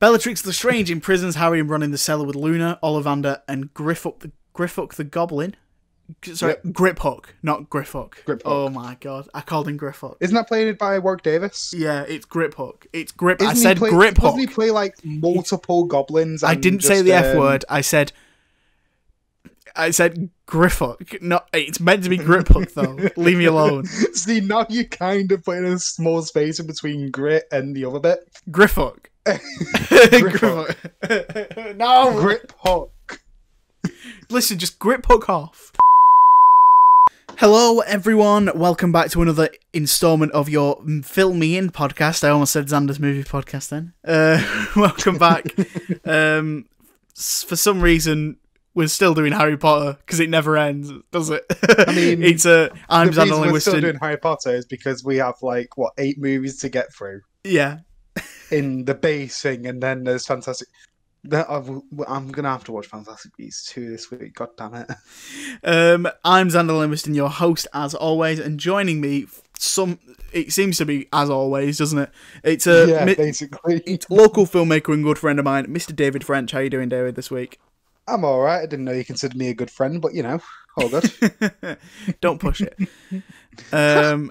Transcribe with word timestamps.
Bellatrix 0.00 0.46
Lestrange 0.46 0.90
imprisons 0.90 1.34
Harry 1.34 1.60
and 1.60 1.68
Ron 1.68 1.82
in 1.82 1.90
the 1.90 1.98
cellar 1.98 2.24
with 2.24 2.36
Luna, 2.36 2.78
Ollivander, 2.82 3.42
and 3.48 3.72
Griffuck 3.74 4.20
the 4.20 4.30
Griffuck 4.54 4.94
the 4.94 5.04
Goblin. 5.04 5.56
Sorry, 6.24 6.54
Yep. 6.64 6.74
Griphook, 6.74 7.26
not 7.42 7.68
Griffuck. 7.68 8.14
Griphook. 8.24 8.42
Oh 8.46 8.70
my 8.70 8.96
god, 9.00 9.28
I 9.34 9.42
called 9.42 9.68
him 9.68 9.78
Griffuck. 9.78 10.16
Isn't 10.20 10.34
that 10.34 10.48
played 10.48 10.78
by 10.78 10.98
Warwick 10.98 11.22
Davis? 11.22 11.74
Yeah, 11.76 12.02
it's 12.08 12.24
Griphook. 12.24 12.86
It's 12.94 13.12
Grip. 13.12 13.42
Isn't 13.42 13.50
I 13.50 13.54
said 13.54 13.76
play, 13.76 13.90
Griphook. 13.90 14.22
Doesn't 14.22 14.40
he 14.40 14.46
play 14.46 14.70
like 14.70 14.94
multiple 15.04 15.84
goblins? 15.84 16.42
I 16.42 16.54
didn't 16.54 16.82
say 16.82 16.94
just, 16.94 17.04
the 17.04 17.12
F 17.12 17.34
um, 17.34 17.38
word. 17.38 17.64
I 17.68 17.82
said. 17.82 18.12
I 19.76 19.90
said 19.90 20.30
Griffook. 20.46 21.20
No, 21.20 21.40
it's 21.52 21.78
meant 21.78 22.04
to 22.04 22.10
be 22.10 22.18
Griphook 22.18 22.72
though. 22.72 23.10
Leave 23.22 23.36
me 23.36 23.44
alone. 23.44 23.84
See, 23.84 24.40
now 24.40 24.64
you 24.70 24.88
kind 24.88 25.30
of 25.30 25.44
put 25.44 25.58
in 25.58 25.66
a 25.66 25.78
small 25.78 26.22
space 26.22 26.58
in 26.58 26.66
between 26.66 27.10
grit 27.10 27.44
and 27.52 27.76
the 27.76 27.84
other 27.84 28.00
bit. 28.00 28.20
Griffook. 28.50 29.06
Griphook. 29.36 30.74
Griphook. 31.02 31.76
no. 31.76 32.18
Grip 32.20 32.52
hook. 32.58 33.20
Listen, 34.30 34.58
just 34.58 34.78
grip 34.78 35.06
hook 35.06 35.28
off. 35.28 35.72
Hello, 37.36 37.80
everyone. 37.80 38.50
Welcome 38.54 38.90
back 38.90 39.10
to 39.10 39.22
another 39.22 39.50
installment 39.72 40.32
of 40.32 40.48
your 40.48 40.82
Film 41.04 41.38
Me 41.38 41.56
In 41.56 41.70
podcast. 41.70 42.24
I 42.24 42.30
almost 42.30 42.52
said 42.52 42.66
Xander's 42.66 42.98
movie 42.98 43.22
podcast 43.22 43.68
then. 43.68 43.92
Uh, 44.04 44.42
welcome 44.76 45.18
back. 45.18 45.44
um, 46.04 46.64
for 47.14 47.54
some 47.54 47.80
reason, 47.80 48.38
we're 48.74 48.88
still 48.88 49.14
doing 49.14 49.32
Harry 49.32 49.56
Potter 49.56 49.98
because 49.98 50.20
it 50.20 50.30
never 50.30 50.56
ends, 50.56 50.90
does 51.12 51.30
it? 51.30 51.44
I 51.86 51.94
mean, 51.94 52.22
it's 52.22 52.46
a. 52.46 52.70
I'm 52.88 53.10
the 53.10 53.20
reason 53.20 53.28
Xander 53.28 53.52
we're 53.52 53.60
still 53.60 53.80
doing 53.80 53.98
Harry 54.00 54.16
Potter 54.16 54.54
is 54.54 54.64
because 54.64 55.04
we 55.04 55.18
have 55.18 55.36
like 55.42 55.76
what 55.76 55.92
eight 55.98 56.18
movies 56.18 56.58
to 56.60 56.68
get 56.68 56.92
through 56.94 57.20
Yeah. 57.44 57.80
In 58.50 58.84
the 58.84 58.94
base 58.94 59.40
thing, 59.40 59.66
and 59.66 59.82
then 59.82 60.04
there's 60.04 60.26
Fantastic. 60.26 60.68
That 61.24 61.50
I've- 61.50 61.80
I'm 62.06 62.30
gonna 62.30 62.48
have 62.50 62.62
to 62.64 62.72
watch 62.72 62.86
Fantastic 62.86 63.36
Beasts 63.36 63.72
two 63.72 63.90
this 63.90 64.08
week. 64.10 64.34
God 64.34 64.50
damn 64.56 64.74
it! 64.74 64.88
Um, 65.64 66.08
I'm 66.24 66.48
Xander 66.48 66.78
Livingston, 66.78 67.14
your 67.14 67.28
host 67.28 67.66
as 67.74 67.92
always, 67.94 68.38
and 68.38 68.58
joining 68.60 69.00
me, 69.00 69.26
some 69.58 69.98
it 70.32 70.52
seems 70.52 70.78
to 70.78 70.86
be 70.86 71.08
as 71.12 71.28
always, 71.28 71.78
doesn't 71.78 71.98
it? 71.98 72.10
It's 72.44 72.68
a 72.68 72.86
yeah, 72.88 73.04
mi- 73.04 73.14
basically. 73.16 73.82
it's 73.84 74.08
local 74.08 74.46
filmmaker 74.46 74.94
and 74.94 75.02
good 75.02 75.18
friend 75.18 75.38
of 75.40 75.44
mine, 75.44 75.66
Mr. 75.66 75.94
David 75.94 76.22
French. 76.22 76.52
How 76.52 76.60
you 76.60 76.70
doing, 76.70 76.88
David, 76.88 77.16
this 77.16 77.32
week? 77.32 77.58
I'm 78.06 78.24
all 78.24 78.40
right. 78.40 78.62
I 78.62 78.66
didn't 78.66 78.84
know 78.84 78.92
you 78.92 79.04
considered 79.04 79.36
me 79.36 79.48
a 79.48 79.54
good 79.54 79.72
friend, 79.72 80.00
but 80.00 80.14
you 80.14 80.22
know, 80.22 80.38
all 80.76 80.88
good. 80.88 81.10
Don't 82.20 82.38
push 82.40 82.60
it. 82.62 82.78
Um, 83.72 84.30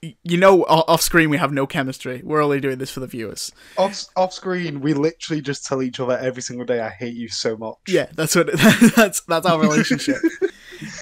you 0.00 0.36
know, 0.36 0.62
off 0.64 1.02
screen 1.02 1.28
we 1.28 1.38
have 1.38 1.52
no 1.52 1.66
chemistry. 1.66 2.22
We're 2.24 2.42
only 2.42 2.60
doing 2.60 2.78
this 2.78 2.90
for 2.90 3.00
the 3.00 3.06
viewers. 3.06 3.52
off 3.76 4.04
off 4.16 4.32
screen, 4.32 4.80
we 4.80 4.94
literally 4.94 5.42
just 5.42 5.66
tell 5.66 5.82
each 5.82 5.98
other 5.98 6.16
every 6.16 6.42
single 6.42 6.64
day, 6.64 6.80
"I 6.80 6.90
hate 6.90 7.14
you 7.14 7.28
so 7.28 7.56
much." 7.56 7.76
Yeah, 7.88 8.06
that's 8.14 8.36
what 8.36 8.48
that's 8.96 9.22
that's 9.22 9.46
our 9.46 9.60
relationship. 9.60 10.18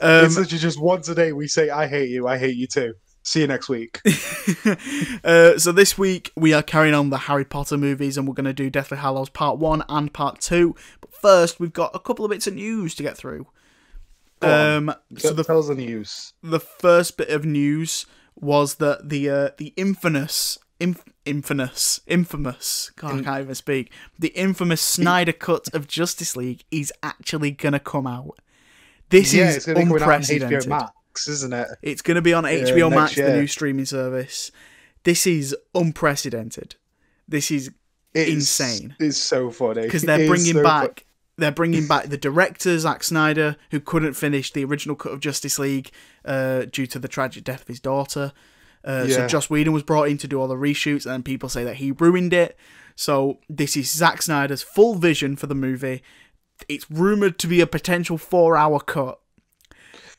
Um, 0.00 0.24
it's 0.24 0.38
literally 0.38 0.58
just 0.58 0.80
once 0.80 1.06
a 1.10 1.14
day 1.14 1.32
we 1.32 1.48
say, 1.48 1.68
"I 1.68 1.86
hate 1.86 2.08
you, 2.08 2.26
I 2.26 2.38
hate 2.38 2.56
you 2.56 2.66
too." 2.66 2.94
See 3.22 3.40
you 3.40 3.46
next 3.46 3.68
week. 3.68 4.00
uh, 5.24 5.58
so 5.58 5.70
this 5.70 5.98
week 5.98 6.32
we 6.34 6.54
are 6.54 6.62
carrying 6.62 6.94
on 6.94 7.10
the 7.10 7.18
Harry 7.18 7.44
Potter 7.44 7.76
movies, 7.76 8.16
and 8.16 8.26
we're 8.26 8.32
going 8.32 8.46
to 8.46 8.54
do 8.54 8.70
Deathly 8.70 8.96
Hallows 8.96 9.28
Part 9.28 9.58
One 9.58 9.84
and 9.90 10.10
Part 10.14 10.40
Two. 10.40 10.74
But 11.02 11.12
first, 11.12 11.60
we've 11.60 11.74
got 11.74 11.90
a 11.94 11.98
couple 11.98 12.24
of 12.24 12.30
bits 12.30 12.46
of 12.46 12.54
news 12.54 12.94
to 12.94 13.02
get 13.02 13.18
through. 13.18 13.48
Go. 14.40 14.76
Um, 14.78 14.94
so 15.18 15.34
the 15.34 15.44
tell 15.44 15.58
us 15.58 15.68
the 15.68 15.74
news. 15.74 16.32
the 16.42 16.60
first 16.60 17.18
bit 17.18 17.28
of 17.28 17.44
news 17.44 18.06
was 18.36 18.76
that 18.76 19.08
the 19.08 19.28
uh, 19.28 19.50
the 19.56 19.72
infamous. 19.76 20.58
Inf- 20.78 21.08
infamous, 21.24 22.02
infamous. 22.06 22.90
God, 22.96 23.20
I 23.20 23.22
can't 23.22 23.40
even 23.44 23.54
speak. 23.54 23.90
The 24.18 24.28
infamous 24.28 24.82
Snyder 24.82 25.32
cut 25.32 25.72
of 25.72 25.88
Justice 25.88 26.36
League 26.36 26.64
is 26.70 26.92
actually 27.02 27.50
gonna 27.50 27.80
come 27.80 28.06
out. 28.06 28.38
This 29.08 29.32
yeah, 29.32 29.48
is 29.48 29.56
it's 29.56 29.66
going 29.66 29.76
to 29.76 29.80
be 29.80 29.88
coming 29.88 30.02
out 30.02 30.08
on 30.08 30.14
unprecedented. 30.14 30.62
HBO 30.62 30.68
Max, 30.68 31.28
isn't 31.28 31.52
it? 31.52 31.68
It's 31.82 32.02
going 32.02 32.16
to 32.16 32.22
be 32.22 32.34
on 32.34 32.44
HBO 32.44 32.90
next 32.90 32.96
Max, 32.96 33.14
the 33.14 33.32
new 33.36 33.46
streaming 33.46 33.84
service. 33.84 34.50
This 35.04 35.26
is 35.26 35.56
unprecedented. 35.74 36.74
This 37.28 37.50
is 37.50 37.70
It's, 38.14 38.30
Insane. 38.30 38.96
It's 38.98 39.18
so 39.18 39.50
funny 39.50 39.82
because 39.82 40.02
they're 40.02 40.26
bringing 40.26 40.54
so 40.54 40.62
back 40.62 41.05
they're 41.38 41.52
bringing 41.52 41.86
back 41.86 42.06
the 42.06 42.16
director 42.16 42.78
Zack 42.78 43.04
Snyder, 43.04 43.56
who 43.70 43.80
couldn't 43.80 44.14
finish 44.14 44.52
the 44.52 44.64
original 44.64 44.96
cut 44.96 45.12
of 45.12 45.20
Justice 45.20 45.58
League 45.58 45.90
uh, 46.24 46.64
due 46.72 46.86
to 46.86 46.98
the 46.98 47.08
tragic 47.08 47.44
death 47.44 47.62
of 47.62 47.68
his 47.68 47.80
daughter. 47.80 48.32
Uh, 48.84 49.06
So 49.08 49.18
Yeah. 49.20 49.26
Joss 49.26 49.50
Whedon 49.50 49.72
was 49.72 49.82
brought 49.82 50.08
in 50.08 50.16
to 50.18 50.28
do 50.28 50.40
all 50.40 50.48
the 50.48 50.54
reshoots, 50.56 51.04
and 51.04 51.24
people 51.24 51.48
say 51.48 51.64
that 51.64 51.76
he 51.76 51.92
ruined 51.92 52.32
it. 52.32 52.56
So 52.94 53.38
this 53.48 53.76
is 53.76 53.90
Zack 53.92 54.22
Snyder's 54.22 54.62
full 54.62 54.94
vision 54.94 55.36
for 55.36 55.46
the 55.46 55.54
movie. 55.54 56.02
It's 56.68 56.90
rumored 56.90 57.38
to 57.40 57.46
be 57.46 57.60
a 57.60 57.66
potential 57.66 58.16
four-hour 58.16 58.80
cut. 58.80 59.18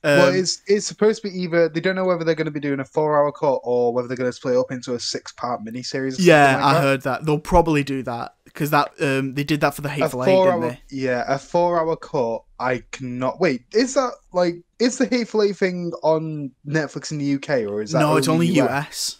Um, 0.03 0.17
well, 0.19 0.27
it's 0.35 0.61
it's 0.67 0.85
supposed 0.85 1.23
to 1.23 1.29
be 1.29 1.35
either 1.41 1.67
they 1.69 1.79
don't 1.79 1.95
know 1.95 2.05
whether 2.05 2.23
they're 2.23 2.35
going 2.35 2.45
to 2.45 2.51
be 2.51 2.59
doing 2.59 2.79
a 2.79 2.85
four-hour 2.85 3.31
cut 3.31 3.61
or 3.63 3.91
whether 3.91 4.07
they're 4.07 4.15
going 4.15 4.29
to 4.29 4.33
split 4.35 4.55
up 4.55 4.71
into 4.71 4.93
a 4.93 4.99
six-part 4.99 5.65
miniseries. 5.65 6.19
Or 6.19 6.21
Yeah, 6.21 6.57
like 6.57 6.63
I 6.63 6.73
that. 6.75 6.81
heard 6.81 7.01
that. 7.01 7.25
They'll 7.25 7.39
probably 7.39 7.83
do 7.83 8.03
that 8.03 8.35
because 8.57 8.71
that 8.71 8.89
um 8.99 9.35
they 9.35 9.43
did 9.43 9.61
that 9.61 9.75
for 9.75 9.83
the 9.83 9.89
Hateful 9.89 10.23
Eight, 10.23 10.27
didn't 10.27 10.41
four-hour, 10.41 10.69
they? 10.69 10.79
yeah, 10.89 11.23
a 11.27 11.37
four-hour 11.37 11.95
cut. 11.97 12.41
I 12.59 12.81
cannot 12.91 13.39
wait. 13.39 13.61
Is 13.71 13.93
that 13.93 14.13
like 14.33 14.55
is 14.79 14.97
the 14.97 15.05
Hateful 15.05 15.43
Eight 15.43 15.57
thing 15.57 15.91
on 16.01 16.49
Netflix 16.67 17.11
in 17.11 17.19
the 17.19 17.35
UK 17.35 17.69
or 17.69 17.83
is 17.83 17.91
that 17.91 17.99
No, 17.99 18.17
it's 18.17 18.27
only 18.27 18.47
US? 18.47 18.67
US. 18.69 19.17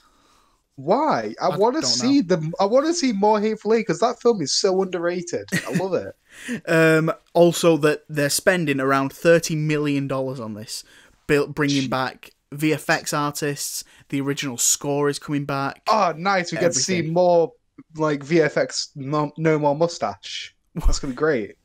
Why? 0.76 1.36
I, 1.40 1.50
I 1.50 1.58
want 1.58 1.76
to 1.76 1.86
see 1.86 2.22
the. 2.22 2.52
I 2.60 2.66
want 2.66 2.88
to 2.88 2.94
see 2.94 3.12
more 3.12 3.40
Hateful 3.40 3.76
Eight 3.76 3.82
because 3.82 4.00
that 4.00 4.20
film 4.20 4.42
is 4.42 4.54
so 4.54 4.82
underrated. 4.82 5.48
I 5.68 5.74
love 5.74 5.94
it. 5.94 6.16
Um, 6.68 7.12
also, 7.34 7.78
that 7.78 8.04
they're 8.08 8.30
spending 8.30 8.80
around 8.80 9.12
thirty 9.12 9.56
million 9.56 10.08
dollars 10.08 10.40
on 10.40 10.54
this, 10.54 10.84
built 11.26 11.56
bringing 11.56 11.90
back 11.90 12.30
VFX 12.54 13.18
artists. 13.18 13.84
The 14.10 14.22
original 14.22 14.60
score 14.60 15.10
is 15.10 15.18
coming 15.18 15.46
back. 15.46 15.82
Oh, 15.88 16.14
nice! 16.16 16.52
We 16.52 16.60
get 16.60 16.74
to 16.74 16.80
see 16.80 17.02
more 17.02 17.54
like 17.96 18.22
VFX. 18.26 18.90
No, 18.96 19.32
no 19.38 19.58
more 19.60 19.76
mustache. 19.76 20.56
That's 20.76 21.00
gonna 21.00 21.14
be 21.14 21.18
great. 21.18 21.56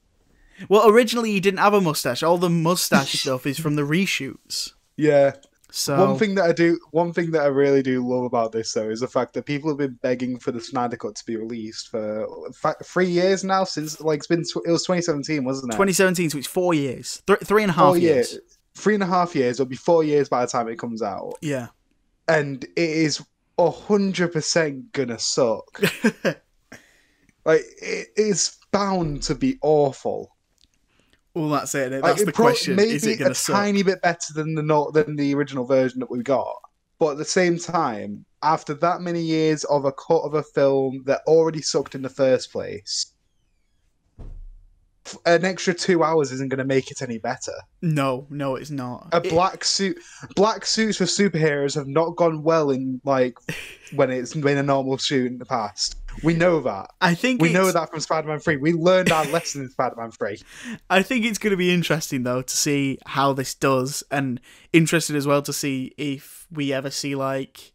Well, 0.68 0.88
originally 0.88 1.32
he 1.32 1.40
didn't 1.40 1.58
have 1.60 1.74
a 1.74 1.80
mustache. 1.80 2.22
All 2.22 2.38
the 2.38 2.50
mustache 2.50 3.12
stuff 3.20 3.46
is 3.46 3.58
from 3.58 3.76
the 3.76 3.82
reshoots. 3.82 4.72
Yeah. 4.96 5.32
So 5.74 6.06
One 6.06 6.18
thing 6.18 6.34
that 6.34 6.44
I 6.44 6.52
do, 6.52 6.78
one 6.90 7.14
thing 7.14 7.30
that 7.30 7.42
I 7.42 7.46
really 7.46 7.82
do 7.82 8.06
love 8.06 8.24
about 8.24 8.52
this 8.52 8.74
though, 8.74 8.90
is 8.90 9.00
the 9.00 9.08
fact 9.08 9.32
that 9.32 9.46
people 9.46 9.70
have 9.70 9.78
been 9.78 9.98
begging 10.02 10.38
for 10.38 10.52
the 10.52 10.60
Snyder 10.60 10.98
Cut 10.98 11.14
to 11.16 11.24
be 11.24 11.36
released 11.36 11.88
for 11.88 12.26
fact, 12.52 12.84
three 12.84 13.06
years 13.08 13.42
now. 13.42 13.64
Since 13.64 13.98
like 14.02 14.18
it's 14.18 14.26
been, 14.26 14.42
tw- 14.44 14.66
it 14.66 14.70
was 14.70 14.82
2017, 14.82 15.42
wasn't 15.44 15.72
it? 15.72 15.76
2017, 15.76 16.28
so 16.28 16.36
it's 16.38 16.46
four 16.46 16.74
years, 16.74 17.22
Th- 17.26 17.38
three 17.40 17.62
and 17.62 17.70
a 17.70 17.72
half 17.74 17.84
Four 17.92 17.96
years. 17.98 18.32
years. 18.32 18.42
Three 18.74 18.94
and 18.94 19.02
a 19.02 19.06
half 19.06 19.34
years. 19.34 19.56
It'll 19.58 19.68
be 19.68 19.76
four 19.76 20.04
years 20.04 20.28
by 20.28 20.42
the 20.42 20.50
time 20.50 20.68
it 20.68 20.78
comes 20.78 21.00
out, 21.00 21.34
Yeah. 21.40 21.68
and 22.28 22.62
it 22.64 22.70
is 22.76 23.22
hundred 23.70 24.32
percent 24.32 24.92
gonna 24.92 25.18
suck. 25.18 25.80
like 27.44 27.62
it 27.80 28.08
is 28.16 28.56
bound 28.72 29.22
to 29.24 29.34
be 29.34 29.58
awful. 29.62 30.36
Well, 31.34 31.48
that's 31.48 31.74
it. 31.74 31.90
That's 31.90 32.02
Like, 32.02 32.26
the 32.26 32.32
pro- 32.32 32.44
question. 32.46 32.76
Maybe 32.76 32.90
Is 32.90 33.06
it 33.06 33.14
a 33.14 33.18
going 33.18 33.30
to 33.30 33.34
suck? 33.34 33.56
tiny 33.56 33.82
bit 33.82 34.02
better 34.02 34.34
than 34.34 34.54
the 34.54 34.62
not 34.62 34.92
than 34.92 35.16
the 35.16 35.34
original 35.34 35.64
version 35.64 36.00
that 36.00 36.10
we 36.10 36.22
got, 36.22 36.54
but 36.98 37.12
at 37.12 37.18
the 37.18 37.24
same 37.24 37.58
time, 37.58 38.26
after 38.42 38.74
that 38.74 39.00
many 39.00 39.22
years 39.22 39.64
of 39.64 39.86
a 39.86 39.92
cut 39.92 40.20
of 40.24 40.34
a 40.34 40.42
film 40.42 41.02
that 41.06 41.22
already 41.26 41.62
sucked 41.62 41.94
in 41.94 42.02
the 42.02 42.08
first 42.10 42.52
place, 42.52 43.11
an 45.26 45.44
extra 45.44 45.74
two 45.74 46.04
hours 46.04 46.30
isn't 46.30 46.48
going 46.48 46.58
to 46.58 46.64
make 46.64 46.90
it 46.90 47.02
any 47.02 47.18
better. 47.18 47.52
No, 47.80 48.26
no, 48.30 48.54
it's 48.56 48.70
not. 48.70 49.08
A 49.12 49.16
It- 49.16 49.30
black 49.30 49.64
suit, 49.64 49.98
black 50.36 50.64
suits 50.64 50.98
for 50.98 51.04
superheroes 51.04 51.74
have 51.74 51.88
not 51.88 52.10
gone 52.16 52.42
well 52.42 52.70
in 52.70 53.00
like 53.04 53.36
when 53.94 54.10
it's 54.10 54.34
been 54.34 54.58
a 54.58 54.62
normal 54.62 54.98
suit 54.98 55.26
in 55.32 55.38
the 55.38 55.44
past. 55.44 55.96
We 56.22 56.34
know 56.34 56.60
that. 56.60 56.90
I 57.00 57.14
think 57.14 57.40
We 57.42 57.52
know 57.52 57.72
that 57.72 57.90
from 57.90 58.00
Spider-Man 58.00 58.38
Three. 58.38 58.58
We 58.58 58.72
learned 58.74 59.10
our 59.10 59.24
lesson 59.26 59.62
in 59.62 59.70
Spider-Man 59.70 60.10
Three. 60.12 60.40
I 60.90 61.02
think 61.02 61.24
it's 61.24 61.38
going 61.38 61.52
to 61.52 61.56
be 61.56 61.72
interesting 61.72 62.22
though 62.22 62.42
to 62.42 62.56
see 62.56 62.98
how 63.06 63.32
this 63.32 63.54
does, 63.54 64.04
and 64.10 64.40
interested 64.72 65.16
as 65.16 65.26
well 65.26 65.42
to 65.42 65.52
see 65.52 65.94
if 65.96 66.46
we 66.50 66.72
ever 66.72 66.90
see 66.90 67.14
like, 67.14 67.72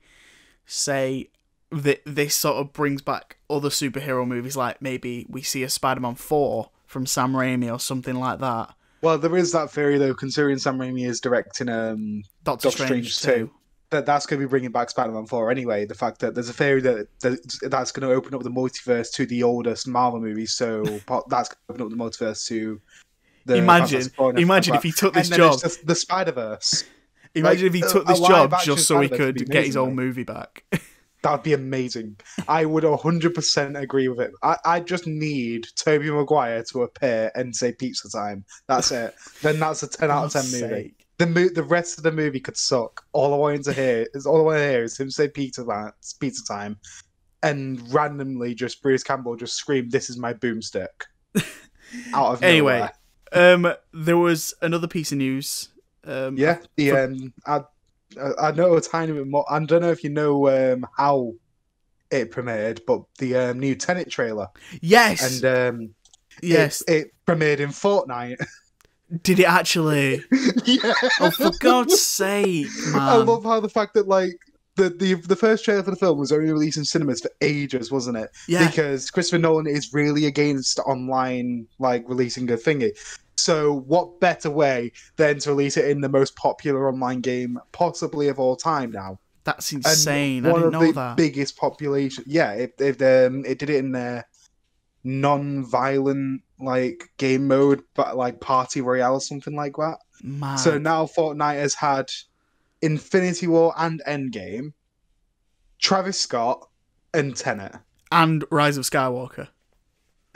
say, 0.65 1.29
that 1.71 2.01
this 2.05 2.35
sort 2.35 2.55
of 2.57 2.71
brings 2.73 3.01
back 3.01 3.37
other 3.49 3.69
superhero 3.69 4.25
movies, 4.25 4.55
like 4.55 4.81
maybe 4.81 5.25
we 5.27 5.41
see 5.41 5.63
a 5.63 5.69
Spider-Man 5.69 6.15
four 6.15 6.69
from 6.87 7.05
Sam 7.05 7.33
Raimi 7.33 7.71
or 7.71 7.79
something 7.79 8.15
like 8.15 8.39
that. 8.39 8.73
Well, 9.01 9.17
there 9.17 9.37
is 9.37 9.51
that 9.51 9.69
theory 9.69 9.97
though, 9.97 10.13
considering 10.13 10.57
Sam 10.57 10.79
Raimi 10.79 11.07
is 11.07 11.21
directing 11.21 11.69
um 11.69 12.23
Doctor, 12.43 12.69
Doctor 12.69 12.85
Strange, 12.85 13.15
Strange 13.15 13.37
too. 13.37 13.51
that 13.91 14.05
that's 14.05 14.25
going 14.25 14.39
to 14.41 14.47
be 14.47 14.49
bringing 14.49 14.71
back 14.71 14.89
Spider-Man 14.89 15.27
4 15.27 15.51
anyway. 15.51 15.85
The 15.85 15.93
fact 15.93 16.19
that 16.19 16.33
there's 16.33 16.49
a 16.49 16.53
theory 16.53 16.81
that, 16.81 17.07
that 17.21 17.59
that's 17.69 17.91
going 17.91 18.09
to 18.09 18.15
open 18.15 18.33
up 18.33 18.43
the 18.43 18.49
multiverse 18.49 19.11
to 19.13 19.25
the 19.25 19.43
oldest 19.43 19.87
Marvel 19.87 20.19
movies, 20.19 20.53
so 20.53 20.83
that's 21.29 21.49
going 21.49 21.59
to 21.67 21.69
open 21.69 21.81
up 21.83 21.89
the 21.89 21.95
multiverse 21.95 22.47
to. 22.47 22.81
The 23.45 23.55
Imagine, 23.55 24.11
imagine 24.35 24.75
if 24.75 24.83
he 24.83 24.91
took 24.91 25.13
this. 25.13 25.29
Job. 25.29 25.61
the 25.85 25.95
Spider 25.95 26.33
Verse. 26.33 26.83
Imagine 27.33 27.67
like, 27.67 27.67
if 27.67 27.73
he 27.73 27.81
took 27.81 28.05
this 28.05 28.19
job 28.19 28.53
just 28.63 28.87
so 28.87 28.99
he 28.99 29.07
could 29.07 29.49
get 29.49 29.65
his 29.65 29.77
own 29.77 29.95
movie 29.95 30.23
back. 30.23 30.63
That'd 31.23 31.43
be 31.43 31.53
amazing. 31.53 32.17
I 32.47 32.65
would 32.65 32.83
100% 32.83 33.81
agree 33.81 34.07
with 34.07 34.19
it. 34.19 34.31
I, 34.43 34.57
I 34.65 34.79
just 34.79 35.07
need 35.07 35.67
Tobey 35.75 36.11
Maguire 36.11 36.63
to 36.71 36.83
appear 36.83 37.31
and 37.35 37.55
say 37.55 37.71
pizza 37.71 38.09
time. 38.09 38.45
That's 38.67 38.91
it. 38.91 39.15
then 39.41 39.59
that's 39.59 39.83
a 39.83 39.87
10 39.87 40.11
out 40.11 40.25
of 40.25 40.33
10 40.33 40.41
God's 40.43 40.61
movie. 40.61 40.73
sake. 40.73 41.07
The 41.17 41.25
mo- 41.25 41.49
the 41.49 41.63
rest 41.63 41.97
of 41.97 42.03
the 42.03 42.11
movie 42.11 42.39
could 42.39 42.55
suck. 42.57 43.03
All 43.13 43.33
I 43.33 43.37
want 43.37 43.63
to 43.63 43.73
hear 43.73 44.05
is 44.13 44.27
all 44.27 44.37
I 44.37 44.43
want 44.43 44.57
to 44.59 44.69
hear 44.69 44.83
is 44.83 44.99
him 44.99 45.09
say 45.09 45.27
pizza 45.27 45.65
time, 45.65 45.91
pizza 46.19 46.45
time, 46.45 46.77
and 47.41 47.81
randomly 47.91 48.53
just 48.53 48.83
Bruce 48.83 49.01
Campbell 49.01 49.35
just 49.35 49.55
scream, 49.55 49.89
"This 49.89 50.11
is 50.11 50.17
my 50.19 50.33
boomstick." 50.35 50.87
Out 52.13 52.33
of 52.33 52.43
Anyway, 52.43 52.87
nowhere. 53.33 53.53
Um, 53.55 53.73
there 53.93 54.17
was 54.17 54.53
another 54.61 54.87
piece 54.87 55.11
of 55.11 55.17
news. 55.17 55.69
Um, 56.03 56.37
yeah. 56.37 56.59
The 56.75 56.91
um, 56.91 57.33
I 57.47 57.61
I 58.41 58.51
know 58.51 58.75
a 58.75 58.81
tiny 58.81 59.13
bit 59.13 59.27
more. 59.27 59.45
I 59.49 59.63
don't 59.63 59.81
know 59.81 59.91
if 59.91 60.03
you 60.03 60.09
know 60.09 60.47
um 60.49 60.85
how 60.97 61.33
it 62.09 62.31
premiered, 62.31 62.79
but 62.87 63.01
the 63.19 63.35
um, 63.35 63.59
new 63.59 63.75
Tenet 63.75 64.09
trailer 64.09 64.47
Yes. 64.81 65.41
and 65.43 65.45
um, 65.79 65.95
yes. 66.41 66.81
it, 66.87 66.93
it 66.93 67.11
premiered 67.25 67.59
in 67.59 67.69
Fortnite. 67.69 68.37
Did 69.23 69.39
it 69.39 69.45
actually? 69.47 70.23
yeah. 70.65 70.93
Oh, 71.21 71.31
for 71.31 71.51
God's 71.61 72.01
sake, 72.01 72.67
man! 72.87 73.01
I 73.01 73.15
love 73.15 73.43
how 73.45 73.61
the 73.61 73.69
fact 73.69 73.93
that 73.93 74.05
like 74.07 74.33
the, 74.75 74.89
the 74.89 75.13
the 75.15 75.35
first 75.35 75.63
trailer 75.63 75.81
for 75.81 75.91
the 75.91 75.97
film 75.97 76.19
was 76.19 76.33
only 76.33 76.51
released 76.51 76.77
in 76.77 76.83
cinemas 76.83 77.21
for 77.21 77.31
ages, 77.39 77.89
wasn't 77.89 78.17
it? 78.17 78.29
yeah. 78.49 78.67
Because 78.67 79.09
Christopher 79.09 79.39
Nolan 79.39 79.65
is 79.65 79.93
really 79.93 80.25
against 80.25 80.79
online 80.79 81.67
like 81.79 82.03
releasing 82.07 82.51
a 82.51 82.57
thingy. 82.57 82.91
So 83.47 83.79
what 83.93 84.19
better 84.19 84.49
way 84.51 84.91
than 85.15 85.39
to 85.39 85.49
release 85.51 85.77
it 85.77 85.87
in 85.89 86.01
the 86.01 86.09
most 86.09 86.35
popular 86.35 86.89
online 86.91 87.21
game 87.21 87.57
possibly 87.71 88.27
of 88.27 88.39
all 88.39 88.57
time 88.57 88.91
now? 88.91 89.19
That's 89.45 89.71
And 89.71 89.85
insane. 89.85 90.45
I 90.45 90.51
one 90.51 90.61
didn't 90.61 90.75
of 90.75 90.81
know 90.81 90.87
the 90.87 90.93
that. 90.93 91.15
biggest 91.17 91.55
population. 91.55 92.25
Yeah, 92.27 92.51
it 92.63 92.73
it, 92.79 93.01
um, 93.01 93.45
it 93.45 93.57
did 93.59 93.69
it 93.69 93.77
in 93.77 93.93
their 93.93 94.25
non-violent 95.05 96.41
like 96.59 97.09
game 97.17 97.47
mode, 97.47 97.83
but 97.93 98.17
like 98.17 98.41
party 98.41 98.81
royale 98.81 99.13
or 99.13 99.21
something 99.21 99.55
like 99.55 99.77
that. 99.77 99.99
Man. 100.21 100.57
So 100.57 100.77
now 100.77 101.05
Fortnite 101.05 101.59
has 101.59 101.73
had 101.75 102.11
Infinity 102.81 103.47
War 103.47 103.73
and 103.77 104.01
Endgame, 104.07 104.73
Travis 105.79 106.19
Scott, 106.19 106.67
and 107.13 107.33
Tenet. 107.35 107.75
and 108.11 108.43
Rise 108.51 108.75
of 108.77 108.83
Skywalker. 108.83 109.47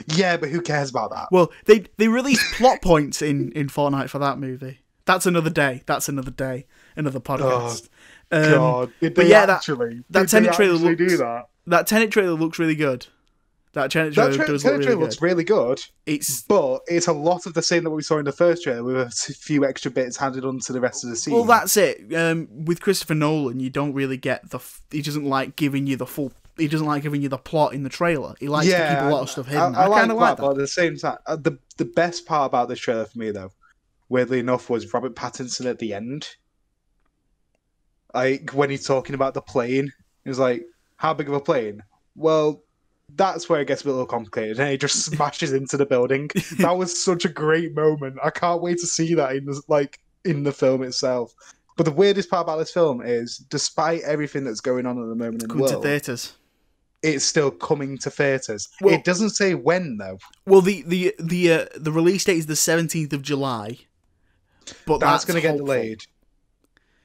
Yeah, 0.08 0.36
but 0.36 0.48
who 0.50 0.60
cares 0.60 0.90
about 0.90 1.10
that? 1.10 1.28
Well, 1.30 1.52
they 1.66 1.84
they 1.98 2.08
released 2.08 2.54
plot 2.54 2.82
points 2.82 3.22
in 3.22 3.52
in 3.52 3.68
Fortnite 3.68 4.10
for 4.10 4.18
that 4.18 4.38
movie. 4.38 4.80
That's 5.04 5.26
another 5.26 5.50
day. 5.50 5.82
That's 5.86 6.08
another 6.08 6.30
day. 6.30 6.66
Another 6.96 7.20
podcast. 7.20 7.88
um, 8.30 8.42
God, 8.52 8.92
did 9.00 9.14
but 9.14 9.22
they 9.24 9.30
yeah, 9.30 9.46
that- 9.46 9.56
actually? 9.56 10.04
that 10.10 10.20
they 10.20 10.26
Tenet 10.26 10.52
trailer 10.54 10.74
looks- 10.74 10.96
do 10.98 11.16
that? 11.18 11.48
that 11.66 11.86
Tenet 11.86 12.10
trailer 12.10 12.34
looks 12.34 12.58
really 12.58 12.74
good. 12.76 13.06
That 13.74 13.90
Tenet 13.90 14.12
trailer 14.12 14.30
That 14.32 14.36
tra- 14.36 14.46
does 14.48 14.62
Tenet 14.62 14.80
look 14.80 14.88
really 14.88 15.00
looks 15.00 15.16
good. 15.16 15.24
really 15.24 15.44
good, 15.44 15.80
It's 16.04 16.42
but 16.42 16.82
it's 16.88 17.06
a 17.06 17.12
lot 17.14 17.46
of 17.46 17.54
the 17.54 17.62
same 17.62 17.84
that 17.84 17.90
we 17.90 18.02
saw 18.02 18.18
in 18.18 18.26
the 18.26 18.32
first 18.32 18.62
trailer, 18.64 18.84
with 18.84 18.96
a 18.96 19.10
few 19.34 19.64
extra 19.64 19.90
bits 19.90 20.16
handed 20.18 20.44
on 20.44 20.58
to 20.60 20.72
the 20.74 20.80
rest 20.80 21.04
of 21.04 21.10
the 21.10 21.16
scene. 21.16 21.32
well, 21.32 21.44
that's 21.44 21.76
it. 21.78 22.12
Um, 22.14 22.48
with 22.66 22.82
Christopher 22.82 23.14
Nolan, 23.14 23.60
you 23.60 23.70
don't 23.70 23.94
really 23.94 24.18
get 24.18 24.50
the. 24.50 24.58
F- 24.58 24.82
he 24.90 25.00
doesn't 25.00 25.24
like 25.24 25.56
giving 25.56 25.86
you 25.86 25.96
the 25.96 26.04
full. 26.06 26.32
He 26.56 26.68
doesn't 26.68 26.86
like 26.86 27.02
giving 27.02 27.22
you 27.22 27.28
the 27.28 27.38
plot 27.38 27.72
in 27.72 27.82
the 27.82 27.88
trailer. 27.88 28.34
He 28.38 28.48
likes 28.48 28.68
to 28.68 28.72
keep 28.72 28.98
a 28.98 29.10
lot 29.10 29.22
of 29.22 29.30
stuff 29.30 29.46
hidden. 29.46 29.74
I, 29.74 29.84
I, 29.84 29.86
like 29.86 30.00
kind 30.00 30.12
of 30.12 30.18
that, 30.18 30.22
like 30.22 30.36
but 30.36 30.44
that. 30.44 30.50
at 30.50 30.56
the 30.58 30.66
same 30.66 30.96
time, 30.96 31.18
uh, 31.26 31.36
the 31.36 31.58
the 31.78 31.84
best 31.84 32.26
part 32.26 32.46
about 32.46 32.68
this 32.68 32.78
trailer 32.78 33.06
for 33.06 33.18
me, 33.18 33.30
though, 33.30 33.50
weirdly 34.08 34.38
enough, 34.38 34.68
was 34.68 34.92
Robert 34.92 35.14
Pattinson 35.14 35.66
at 35.66 35.78
the 35.78 35.94
end. 35.94 36.28
Like 38.14 38.50
when 38.50 38.68
he's 38.68 38.86
talking 38.86 39.14
about 39.14 39.34
the 39.34 39.40
plane, 39.40 39.92
he 40.24 40.28
was 40.28 40.38
like, 40.38 40.64
"How 40.96 41.14
big 41.14 41.28
of 41.28 41.34
a 41.34 41.40
plane?" 41.40 41.82
Well, 42.14 42.62
that's 43.16 43.48
where 43.48 43.60
it 43.60 43.66
gets 43.66 43.84
a 43.84 43.88
little 43.88 44.06
complicated, 44.06 44.60
and 44.60 44.70
he 44.70 44.76
just 44.76 45.04
smashes 45.06 45.52
into 45.52 45.76
the 45.76 45.86
building. 45.86 46.30
That 46.58 46.76
was 46.76 47.02
such 47.02 47.24
a 47.24 47.30
great 47.30 47.74
moment. 47.74 48.18
I 48.22 48.30
can't 48.30 48.62
wait 48.62 48.78
to 48.78 48.86
see 48.86 49.14
that 49.14 49.36
in 49.36 49.46
the 49.46 49.60
like 49.68 50.00
in 50.24 50.42
the 50.42 50.52
film 50.52 50.82
itself. 50.82 51.34
But 51.76 51.86
the 51.86 51.92
weirdest 51.92 52.30
part 52.30 52.44
about 52.44 52.58
this 52.58 52.70
film 52.70 53.00
is, 53.02 53.38
despite 53.38 54.02
everything 54.02 54.44
that's 54.44 54.60
going 54.60 54.86
on 54.86 54.98
at 54.98 55.08
the 55.08 55.14
moment 55.14 55.42
in 55.42 55.48
the 55.48 55.54
Come 55.54 55.66
to 55.66 55.80
theaters. 55.80 56.34
It's 57.02 57.24
still 57.24 57.50
coming 57.50 57.98
to 57.98 58.10
theaters. 58.10 58.68
Well- 58.80 58.94
it 58.94 59.04
doesn't 59.04 59.30
say 59.30 59.54
when 59.54 59.96
though. 59.98 60.18
Well, 60.46 60.60
the 60.60 60.82
the 60.82 61.14
the 61.18 61.52
uh, 61.52 61.66
the 61.76 61.92
release 61.92 62.24
date 62.24 62.38
is 62.38 62.46
the 62.46 62.56
seventeenth 62.56 63.12
of 63.12 63.22
July, 63.22 63.78
but 64.86 64.98
That's, 64.98 65.12
that's, 65.12 65.24
going 65.24 65.36
to 65.42 65.46
get 65.48 65.56
delayed. 65.56 66.02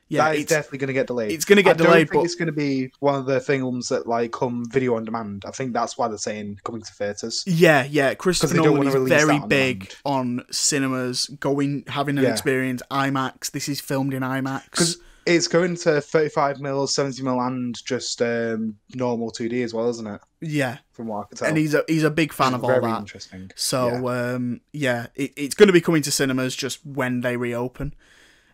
Yeah, 0.09 0.23
that 0.23 0.35
is 0.35 0.41
it's, 0.43 0.49
definitely 0.51 0.77
going 0.77 0.87
to 0.87 0.93
get 0.93 1.07
delayed. 1.07 1.31
it's 1.33 1.43
going 1.43 1.57
to 1.57 1.63
get 1.63 1.81
I 1.81 1.83
delayed, 1.83 2.09
think 2.09 2.21
but 2.21 2.25
it's 2.25 2.35
going 2.35 2.45
to 2.45 2.53
be 2.53 2.91
one 3.01 3.15
of 3.15 3.25
the 3.25 3.41
films 3.41 3.89
that 3.89 4.07
like 4.07 4.31
come 4.31 4.63
video 4.69 4.95
on 4.95 5.03
demand. 5.03 5.43
I 5.45 5.51
think 5.51 5.73
that's 5.73 5.97
why 5.97 6.07
they're 6.07 6.17
saying 6.17 6.59
coming 6.63 6.81
to 6.81 6.93
theaters. 6.93 7.43
yeah, 7.45 7.83
yeah. 7.83 8.13
Christopher 8.13 8.55
Nolan 8.55 8.87
is 8.87 9.09
very 9.09 9.37
on 9.39 9.49
big 9.49 9.79
demand. 9.79 9.95
on 10.05 10.45
cinemas, 10.49 11.27
going 11.41 11.83
having 11.87 12.17
an 12.17 12.23
Yeah. 12.23 12.31
experience. 12.31 12.81
IMAX. 12.89 13.51
This 13.51 13.67
is 13.67 13.81
filmed 13.81 14.13
in 14.13 14.23
IMAX. 14.23 14.95
It's 15.27 15.47
going 15.47 15.75
to 15.77 15.99
35 16.01 16.59
mil, 16.59 16.87
70 16.87 17.21
mil, 17.23 17.39
and 17.41 17.75
just 17.85 18.21
um, 18.21 18.77
normal 18.95 19.31
2D 19.31 19.63
as 19.63 19.73
well, 19.73 19.89
isn't 19.89 20.07
it? 20.07 20.21
Yeah, 20.41 20.77
From 20.93 21.07
what 21.07 21.25
I 21.25 21.27
can 21.29 21.37
tell. 21.37 21.47
and 21.49 21.57
he's 21.57 21.73
a 21.73 21.83
he's 21.87 22.03
a 22.03 22.09
big 22.11 22.31
fan 22.33 22.53
of 22.53 22.63
all 22.63 22.69
very 22.69 22.81
that. 22.83 22.99
interesting. 22.99 23.51
So 23.55 23.87
Yeah. 24.09 24.33
um, 24.35 24.61
yeah, 24.71 25.07
it, 25.15 25.33
it's 25.35 25.55
going 25.55 25.67
to 25.67 25.73
be 25.73 25.81
coming 25.81 26.01
to 26.03 26.11
cinemas 26.11 26.55
just 26.55 26.85
when 26.85 27.21
they 27.21 27.37
reopen. 27.37 27.93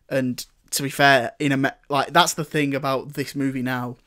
And 0.09 0.45
to 0.71 0.83
be 0.83 0.89
fair, 0.89 1.33
in 1.39 1.51
Amer- 1.51 1.75
like 1.89 2.13
that's 2.13 2.33
the 2.33 2.43
thing 2.45 2.73
about 2.73 3.13
this 3.13 3.35
movie 3.35 3.61
now, 3.63 3.97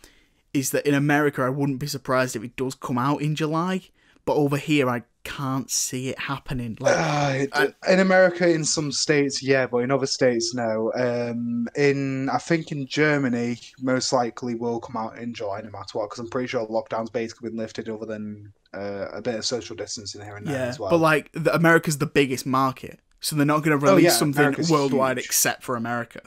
is 0.52 0.70
that 0.70 0.86
in 0.86 0.94
America 0.94 1.42
I 1.42 1.48
wouldn't 1.50 1.78
be 1.78 1.86
surprised 1.86 2.34
if 2.36 2.42
it 2.44 2.56
does 2.56 2.74
come 2.74 2.98
out 2.98 3.20
in 3.22 3.34
July, 3.34 3.82
but 4.24 4.34
over 4.36 4.56
here 4.56 4.88
I 4.88 5.02
can't 5.26 5.70
see 5.70 6.08
it 6.08 6.18
happening. 6.18 6.76
Like 6.80 6.96
Uh, 6.96 7.32
it- 7.42 7.50
I- 7.86 7.92
in 7.92 8.00
America, 8.00 8.48
in 8.48 8.64
some 8.64 8.90
states, 8.92 9.42
yeah, 9.42 9.66
but 9.66 9.78
in 9.78 9.90
other 9.90 10.06
states, 10.06 10.54
no. 10.54 10.92
Um, 10.94 11.68
in 11.76 12.28
I 12.30 12.38
think 12.38 12.72
in 12.72 12.86
Germany, 12.86 13.58
most 13.80 14.12
likely 14.12 14.54
will 14.54 14.80
come 14.80 14.96
out 14.96 15.18
in 15.18 15.34
July, 15.34 15.60
no 15.62 15.70
matter 15.70 15.98
what, 15.98 16.10
because 16.10 16.20
I'm 16.20 16.30
pretty 16.30 16.48
sure 16.48 16.66
lockdown's 16.66 17.10
basically 17.10 17.50
been 17.50 17.58
lifted, 17.58 17.88
other 17.88 18.06
than 18.06 18.52
uh, 18.74 19.08
a 19.12 19.22
bit 19.22 19.34
of 19.36 19.44
social 19.46 19.74
distancing 19.74 20.20
here 20.22 20.36
and 20.36 20.46
there 20.46 20.54
yeah, 20.54 20.66
as 20.66 20.78
well. 20.78 20.90
but 20.90 20.98
like 20.98 21.30
the, 21.32 21.54
America's 21.54 21.98
the 21.98 22.06
biggest 22.06 22.44
market, 22.46 23.00
so 23.20 23.34
they're 23.34 23.46
not 23.46 23.62
going 23.64 23.78
to 23.78 23.86
Oh, 23.86 23.90
release 23.90 24.04
yeah, 24.04 24.10
something 24.10 24.40
America's 24.42 24.70
worldwide 24.70 25.16
huge. 25.16 25.26
except 25.26 25.62
for 25.62 25.76
America. 25.76 26.20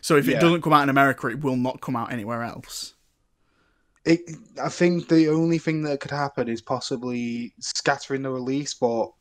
So 0.00 0.16
if 0.16 0.26
it 0.26 0.32
Yeah. 0.32 0.40
doesn't 0.40 0.62
come 0.62 0.72
out 0.72 0.82
in 0.84 0.88
America, 0.88 1.26
it 1.28 1.40
will 1.40 1.56
not 1.56 1.80
come 1.80 1.94
out 1.94 2.12
anywhere 2.12 2.42
else. 2.42 2.94
It, 4.04 4.20
I 4.62 4.68
think 4.68 5.08
the 5.08 5.28
only 5.28 5.58
thing 5.58 5.82
that 5.82 6.00
could 6.00 6.10
happen 6.10 6.48
is 6.48 6.60
possibly 6.60 7.54
scattering 7.60 8.22
the 8.22 8.30
release, 8.30 8.74
but 8.74 9.12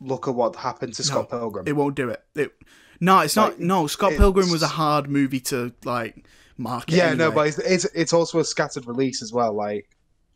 look 0.00 0.28
at 0.28 0.34
what 0.34 0.54
happened 0.56 0.94
to 0.94 1.02
Scott 1.02 1.28
Pilgrim. 1.28 1.66
It 1.66 1.74
won't 1.74 1.96
do 1.96 2.08
it. 2.08 2.22
it 2.34 2.52
no, 3.00 3.20
it's 3.20 3.36
not. 3.36 3.58
No, 3.60 3.86
Scott 3.86 4.12
Pilgrim 4.12 4.50
was 4.50 4.62
a 4.62 4.68
hard 4.68 5.08
movie 5.08 5.40
to 5.40 5.72
like 5.84 6.26
market. 6.56 6.94
yeah, 6.94 7.14
no, 7.14 7.30
but 7.30 7.48
it's, 7.48 7.58
it's 7.58 7.84
it's 7.94 8.12
also 8.12 8.38
a 8.40 8.44
scattered 8.44 8.86
release 8.86 9.22
as 9.22 9.32
well. 9.32 9.52
Like, 9.54 9.88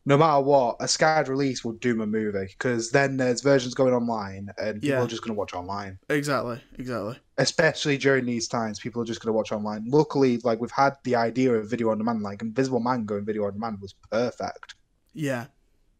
no 0.04 0.16
matter 0.16 0.40
what, 0.40 0.76
a 0.80 0.88
scattered 0.88 1.28
release 1.28 1.64
will 1.64 1.72
doom 1.74 2.00
a 2.00 2.06
movie 2.06 2.46
because 2.46 2.90
then 2.90 3.16
there's 3.16 3.40
versions 3.40 3.74
going 3.74 3.94
online 3.94 4.48
and 4.58 4.82
people 4.82 4.98
are 4.98 5.06
just 5.06 5.22
going 5.22 5.34
to 5.34 5.38
watch 5.38 5.54
online. 5.54 5.98
exactly, 6.08 6.60
exactly. 6.78 7.18
Especially 7.38 7.96
during 7.96 8.26
these 8.26 8.48
times, 8.48 8.80
people 8.80 9.00
are 9.02 9.04
just 9.04 9.20
going 9.20 9.32
to 9.32 9.36
watch 9.36 9.52
online. 9.52 9.84
Luckily, 9.86 10.38
like 10.38 10.60
we've 10.60 10.70
had 10.70 10.94
the 11.04 11.14
idea 11.16 11.52
of 11.54 11.70
video 11.70 11.90
on 11.90 11.98
demand, 11.98 12.22
like 12.22 12.42
Invisible 12.42 12.80
Man 12.80 13.04
going 13.04 13.24
video 13.24 13.44
on 13.44 13.52
demand 13.52 13.80
was 13.80 13.94
perfect. 14.10 14.74
Yeah. 15.14 15.46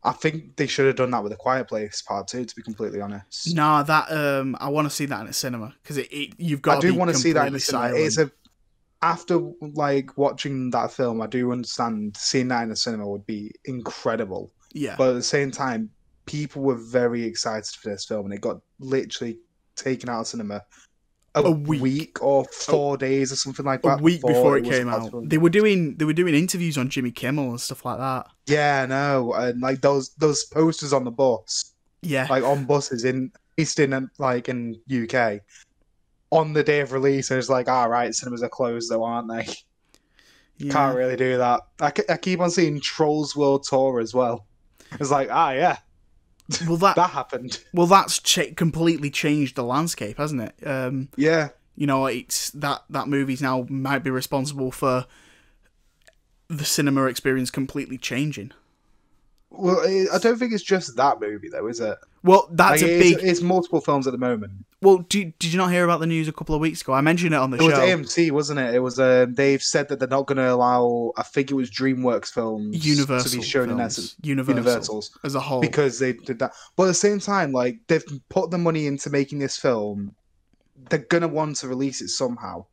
I 0.04 0.12
think 0.12 0.56
they 0.56 0.66
should 0.66 0.86
have 0.86 0.96
done 0.96 1.12
that 1.12 1.22
with 1.22 1.32
a 1.32 1.36
Quiet 1.36 1.68
Place 1.68 2.02
Part 2.02 2.26
Two. 2.26 2.44
To 2.44 2.56
be 2.56 2.62
completely 2.62 3.00
honest, 3.00 3.54
Nah, 3.54 3.84
that 3.84 4.10
um, 4.10 4.56
I 4.58 4.68
want 4.68 4.88
to 4.88 4.90
see 4.94 5.06
that 5.06 5.20
in 5.20 5.28
a 5.28 5.32
cinema 5.32 5.76
because 5.80 5.96
it, 5.96 6.12
it 6.12 6.34
you've 6.38 6.60
got. 6.60 6.78
I 6.78 6.80
do 6.80 6.94
want 6.94 7.12
to 7.12 7.16
see 7.16 7.32
that 7.32 7.46
in 7.46 7.52
the 7.52 7.60
cinema. 7.60 7.90
silent. 7.90 8.04
It's 8.04 8.18
a 8.18 8.32
after 9.02 9.40
like 9.74 10.16
watching 10.16 10.70
that 10.70 10.92
film, 10.92 11.20
I 11.20 11.26
do 11.26 11.52
understand 11.52 12.16
seeing 12.16 12.48
that 12.48 12.62
in 12.62 12.68
the 12.68 12.76
cinema 12.76 13.08
would 13.08 13.26
be 13.26 13.52
incredible. 13.64 14.52
yeah, 14.72 14.94
But 14.96 15.10
at 15.10 15.14
the 15.14 15.22
same 15.22 15.50
time, 15.50 15.90
people 16.26 16.62
were 16.62 16.76
very 16.76 17.24
excited 17.24 17.66
for 17.74 17.90
this 17.90 18.04
film, 18.04 18.26
and 18.26 18.34
it 18.34 18.40
got 18.40 18.60
literally 18.78 19.38
taken 19.76 20.08
out 20.08 20.20
of 20.20 20.26
cinema 20.28 20.62
a, 21.34 21.42
A 21.42 21.50
week. 21.50 21.82
week. 21.82 22.22
or 22.22 22.44
four 22.44 22.96
days 22.98 23.32
or 23.32 23.36
something 23.36 23.64
like 23.64 23.82
that. 23.82 24.00
a 24.00 24.02
week 24.02 24.20
before 24.20 24.58
it 24.58 24.64
was 24.66 24.76
came 24.78 24.88
out, 24.88 25.10
they 25.28 25.38
were 25.38 25.48
doing 25.50 25.96
they 25.96 26.04
were 26.04 26.12
doing 26.12 26.34
interviews 26.34 26.76
on 26.78 26.88
Jimmy 26.90 27.10
Kimmel 27.10 27.50
and 27.50 27.60
stuff 27.60 27.84
like 27.84 27.98
that. 27.98 28.26
Yeah, 28.46 28.84
no, 28.86 29.32
and 29.32 29.60
like 29.60 29.80
those 29.80 30.10
those 30.18 30.44
posters 30.44 30.92
on 30.92 31.04
the 31.04 31.10
bus, 31.10 31.72
Yeah, 32.02 32.26
like 32.28 32.44
on 32.44 32.66
buses 32.66 33.04
in 33.04 33.32
Eastern 33.56 33.94
and 33.94 34.10
like 34.18 34.48
in 34.50 34.76
UK, 34.92 35.40
on 36.32 36.52
the 36.54 36.64
day 36.64 36.80
of 36.80 36.90
release, 36.92 37.30
and 37.30 37.38
it's 37.38 37.48
like, 37.48 37.68
all 37.68 37.88
right, 37.88 38.12
cinemas 38.14 38.42
are 38.42 38.48
closed 38.48 38.90
though, 38.90 39.04
aren't 39.04 39.28
they? 39.28 39.46
yeah. 40.56 40.72
Can't 40.72 40.96
really 40.96 41.16
do 41.16 41.36
that. 41.38 41.60
I, 41.80 41.92
I 42.08 42.16
keep 42.16 42.40
on 42.40 42.50
seeing 42.50 42.80
Trolls 42.80 43.36
World 43.36 43.64
Tour 43.68 44.00
as 44.00 44.14
well. 44.14 44.46
It's 44.98 45.10
like, 45.10 45.28
ah, 45.30 45.50
yeah, 45.52 45.78
Well, 46.66 46.76
that 46.78 46.96
that 46.96 47.10
happened. 47.10 47.62
well 47.72 47.86
that's 47.86 48.18
cha- 48.18 48.52
completely 48.56 49.10
changed 49.10 49.56
the 49.56 49.62
landscape, 49.62 50.16
hasn't 50.18 50.40
it? 50.42 50.66
Um, 50.66 51.08
Yeah, 51.16 51.50
you 51.76 51.86
know, 51.86 52.06
it's 52.06 52.50
that 52.50 52.82
that 52.90 53.08
movie's 53.08 53.40
now 53.42 53.66
might 53.68 54.02
be 54.02 54.10
responsible 54.10 54.70
for 54.72 55.06
the 56.48 56.64
cinema 56.64 57.04
experience 57.06 57.50
completely 57.50 57.96
changing. 57.98 58.52
Well, 59.54 59.80
I 60.12 60.18
don't 60.18 60.38
think 60.38 60.52
it's 60.52 60.62
just 60.62 60.96
that 60.96 61.20
movie 61.20 61.48
though, 61.50 61.66
is 61.66 61.78
it? 61.80 61.98
Well, 62.24 62.48
that's 62.52 62.82
Like, 62.82 62.90
a 62.90 62.98
big. 63.00 63.18
it's 63.22 63.40
multiple 63.42 63.80
films 63.80 64.06
at 64.06 64.12
the 64.12 64.18
moment. 64.18 64.52
Well, 64.80 64.98
did, 64.98 65.38
did 65.38 65.52
you 65.52 65.58
not 65.58 65.70
hear 65.70 65.84
about 65.84 66.00
the 66.00 66.06
news 66.06 66.26
a 66.28 66.32
couple 66.32 66.54
of 66.54 66.60
weeks 66.60 66.80
ago? 66.80 66.92
I 66.92 67.00
mentioned 67.00 67.34
it 67.34 67.36
on 67.36 67.50
the 67.50 67.56
It 67.56 67.60
show. 67.60 67.66
It 67.84 67.98
was 67.98 68.08
AMC, 68.16 68.30
wasn't 68.32 68.60
it? 68.60 68.74
It 68.74 68.78
was. 68.80 68.98
Um, 68.98 69.34
they've 69.34 69.62
said 69.62 69.88
that 69.88 69.98
they're 69.98 70.08
not 70.08 70.26
going 70.26 70.38
to 70.38 70.52
allow. 70.52 71.12
I 71.16 71.22
think 71.22 71.50
it 71.50 71.54
was 71.54 71.70
DreamWorks 71.70 72.32
films 72.32 72.84
Universal 72.86 73.30
to 73.30 73.36
be 73.36 73.42
shown 73.42 73.64
in 73.70 73.76
films. 73.76 73.98
essence. 73.98 74.16
Universal, 74.22 74.56
Universals 74.58 75.18
as 75.24 75.34
a 75.34 75.40
whole. 75.40 75.60
because 75.60 75.98
they 75.98 76.14
did 76.14 76.38
that. 76.40 76.52
But 76.76 76.84
at 76.84 76.86
the 76.88 76.94
same 76.94 77.18
time, 77.20 77.52
like 77.52 77.78
they've 77.88 78.04
put 78.28 78.50
the 78.50 78.58
money 78.58 78.86
into 78.86 79.10
making 79.10 79.38
this 79.40 79.56
film, 79.56 80.14
they're 80.90 80.98
gonna 81.00 81.28
want 81.28 81.56
to 81.56 81.68
release 81.68 82.00
it 82.00 82.08
somehow. 82.08 82.64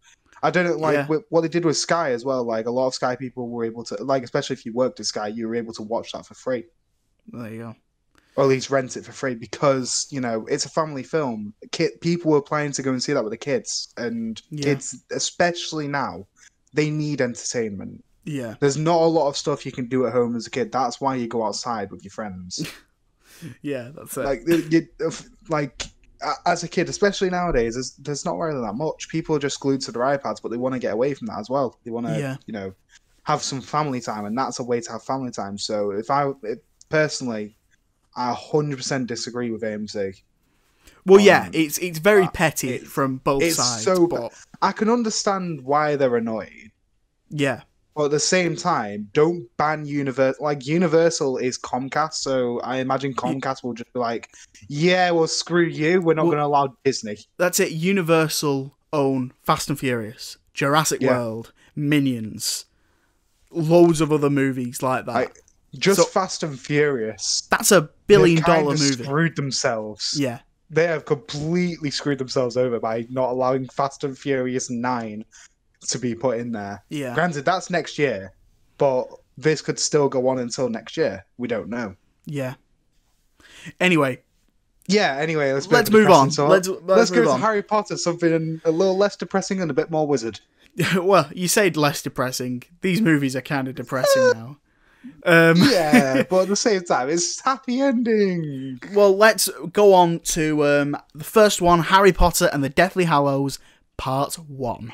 I 0.42 0.52
don't 0.52 0.66
know, 0.66 0.78
like 0.78 0.94
Yeah. 0.96 1.08
with, 1.08 1.24
what 1.30 1.42
they 1.42 1.48
did 1.50 1.66
with 1.66 1.78
Sky 1.78 2.12
as 2.12 2.24
well. 2.26 2.44
Like 2.44 2.66
a 2.66 2.72
lot 2.72 2.88
of 2.88 2.94
Sky 2.94 3.16
people 3.16 3.50
were 3.50 3.66
able 3.66 3.84
to, 3.86 3.96
like 4.04 4.24
especially 4.24 4.56
if 4.56 4.66
you 4.66 4.74
worked 4.74 5.00
at 5.00 5.06
Sky, 5.06 5.28
you 5.28 5.48
were 5.48 5.56
able 5.56 5.74
to 5.74 5.84
watch 5.84 6.12
that 6.14 6.26
for 6.26 6.34
free, 6.34 6.66
there 7.28 7.52
you 7.52 7.58
go. 7.60 7.76
or 8.36 8.44
at 8.46 8.50
least 8.50 8.70
rent 8.70 8.96
it 8.98 9.04
for 9.06 9.12
free 9.12 9.36
because 9.36 10.08
you 10.12 10.22
know 10.22 10.46
it's 10.48 10.66
a 10.66 10.70
family 10.70 11.04
film. 11.04 11.54
Kid, 11.72 12.00
people 12.02 12.32
were 12.32 12.42
planning 12.42 12.72
to 12.74 12.82
go 12.82 12.92
and 12.92 13.02
see 13.04 13.14
that 13.14 13.24
with 13.24 13.32
the 13.32 13.38
kids, 13.38 13.94
and 13.98 14.42
Yeah. 14.50 14.64
kids, 14.66 15.04
especially 15.12 15.88
now, 15.88 16.26
they 16.74 16.90
need 16.90 17.20
entertainment. 17.22 18.04
Yeah, 18.26 18.56
There's 18.60 18.78
not 18.78 19.02
a 19.02 19.06
lot 19.06 19.28
of 19.28 19.36
stuff 19.38 19.66
you 19.66 19.72
can 19.72 19.88
do 19.88 20.06
at 20.06 20.14
home 20.14 20.36
as 20.36 20.46
a 20.46 20.52
kid. 20.52 20.72
That's 20.72 21.02
why 21.02 21.16
you 21.16 21.28
go 21.28 21.44
outside 21.44 21.90
with 21.92 22.04
your 22.04 22.12
friends. 22.12 22.64
yeah, 23.62 23.90
that's 23.96 24.16
it. 24.18 24.24
like 24.24 24.42
you, 24.46 24.58
you- 24.70 25.12
like 25.50 25.86
as 26.46 26.64
a 26.64 26.68
kid, 26.68 26.90
especially 26.90 27.30
nowadays, 27.30 27.76
there's, 27.76 27.92
there's 27.96 28.26
not 28.26 28.38
really 28.38 28.62
that 28.62 28.74
much. 28.76 29.10
People 29.10 29.36
are 29.36 29.40
just 29.40 29.60
glued 29.60 29.82
to 29.82 29.92
their 29.92 30.02
iPads, 30.04 30.42
but 30.42 30.50
they 30.52 30.58
want 30.58 30.74
to 30.74 30.80
get 30.80 30.94
away 30.94 31.14
from 31.14 31.28
that 31.28 31.40
as 31.40 31.50
well. 31.50 31.80
They 31.86 31.92
want 31.92 32.08
to, 32.08 32.20
Yeah. 32.20 32.36
you 32.46 32.54
know, 32.54 32.74
have 33.24 33.42
some 33.42 33.62
family 33.62 34.02
time, 34.02 34.26
and 34.26 34.38
that's 34.38 34.60
a 34.60 34.64
way 34.64 34.82
to 34.82 34.92
have 34.92 35.04
family 35.04 35.32
time. 35.32 35.58
So 35.58 35.92
if 35.92 36.10
I 36.10 36.32
if, 36.44 36.60
personally, 36.90 37.56
I 38.16 38.34
100% 38.34 39.08
disagree 39.08 39.52
with 39.52 39.62
AMC. 39.62 40.16
well, 41.06 41.20
yeah, 41.20 41.44
um, 41.44 41.52
it's 41.54 41.78
it's 41.78 42.00
very 42.00 42.28
petty 42.28 42.70
it- 42.72 42.88
from 42.88 43.18
both 43.18 43.44
it's 43.44 43.56
sides, 43.58 43.84
so 43.84 44.08
but 44.08 44.34
I 44.62 44.72
can 44.72 44.90
understand 44.90 45.62
why 45.64 45.96
they're 45.96 46.16
annoyed, 46.18 46.72
yeah, 47.30 47.62
but 48.00 48.06
at 48.06 48.12
the 48.12 48.20
same 48.22 48.56
time, 48.56 49.10
don't 49.12 49.46
ban 49.58 49.84
Universal. 49.86 50.42
Like 50.42 50.66
Universal 50.66 51.36
is 51.40 51.58
Comcast, 51.60 52.14
so 52.14 52.62
I 52.62 52.78
imagine 52.78 53.14
Comcast 53.14 53.62
will 53.62 53.74
just 53.74 53.92
be 53.92 54.00
like, 54.00 54.30
"Yeah, 54.70 55.12
well, 55.12 55.28
screw 55.28 55.66
you. 55.66 56.00
We're 56.02 56.14
not 56.14 56.22
Well- 56.24 56.32
going 56.32 56.40
to 56.42 56.46
allow 56.46 56.78
Disney." 56.86 57.18
that's 57.38 57.60
it. 57.60 57.74
Universal 57.74 58.74
own 58.94 59.34
Fast 59.44 59.70
and 59.70 59.78
Furious, 59.78 60.38
Jurassic 60.54 61.02
Yeah. 61.02 61.12
World, 61.18 61.52
Minions, 61.76 62.64
loads 63.52 64.00
of 64.00 64.14
other 64.14 64.30
movies 64.30 64.82
like 64.82 65.06
that. 65.06 65.16
I- 65.18 65.28
Just 65.78 66.00
So- 66.00 66.06
Fast 66.06 66.42
and 66.42 66.58
Furious. 66.58 67.44
that's 67.52 67.72
a 67.74 67.90
billion 68.08 68.42
kinda 68.42 68.64
movie. 68.64 69.04
Screwed 69.04 69.36
themselves. 69.36 70.16
Yeah, 70.18 70.40
They 70.72 70.88
have 70.88 71.04
completely 71.04 71.92
screwed 71.92 72.18
themselves 72.20 72.56
over 72.56 72.80
by 72.80 73.08
not 73.10 73.30
allowing 73.32 73.68
Fast 73.68 74.04
and 74.06 74.18
Furious 74.18 74.70
Nine 74.70 75.26
to 75.88 75.98
be 76.00 76.14
put 76.16 76.38
in 76.40 76.52
there. 76.52 76.84
yeah, 76.90 77.14
Granted, 77.14 77.46
that's 77.46 77.70
next 77.70 77.98
year, 77.98 78.34
but 78.78 79.08
this 79.38 79.62
could 79.62 79.80
still 79.80 80.10
go 80.10 80.28
on 80.28 80.40
until 80.40 80.70
next 80.70 80.98
year. 80.98 81.26
We 81.38 81.48
don't 81.48 81.70
know. 81.70 81.96
yeah. 82.26 82.56
Anyway, 83.80 84.22
Yeah. 84.88 85.18
Anyway, 85.20 85.52
let's 85.54 85.68
let's 85.68 85.92
move 85.92 86.10
on. 86.10 86.32
So 86.32 86.48
Let's 86.48 86.68
let's, 86.68 86.82
let's, 86.86 87.12
go 87.12 87.24
to. 87.26 87.38
Harry 87.38 87.62
Potter, 87.62 87.98
something 87.98 88.62
a 88.64 88.72
little 88.72 88.98
less 88.98 89.16
depressing 89.16 89.62
and 89.62 89.70
a 89.70 89.74
bit 89.74 89.90
more 89.92 90.08
wizard. 90.08 90.40
well, 90.96 91.30
you 91.34 91.48
said 91.48 91.76
less 91.78 92.02
depressing. 92.02 92.64
These 92.82 93.02
movies 93.02 93.36
are 93.36 93.42
kind 93.42 93.68
of 93.68 93.76
depressing 93.76 94.32
now. 94.34 94.58
Um, 95.26 95.56
Yeah, 95.58 96.24
but 96.30 96.44
at 96.44 96.48
the 96.48 96.56
same 96.56 96.82
time, 96.84 97.10
it's 97.10 97.40
happy 97.42 97.82
ending. 97.82 98.80
well, 98.94 99.16
let's 99.16 99.50
go 99.74 99.94
on 99.94 100.20
to 100.20 100.66
um, 100.66 100.98
the 101.14 101.24
first 101.24 101.62
one 101.62 101.80
Harry 101.82 102.14
Potter 102.14 102.50
and 102.54 102.64
the 102.64 102.70
Deathly 102.70 103.06
Hallows, 103.06 103.60
Part 103.98 104.36
1. 104.36 104.94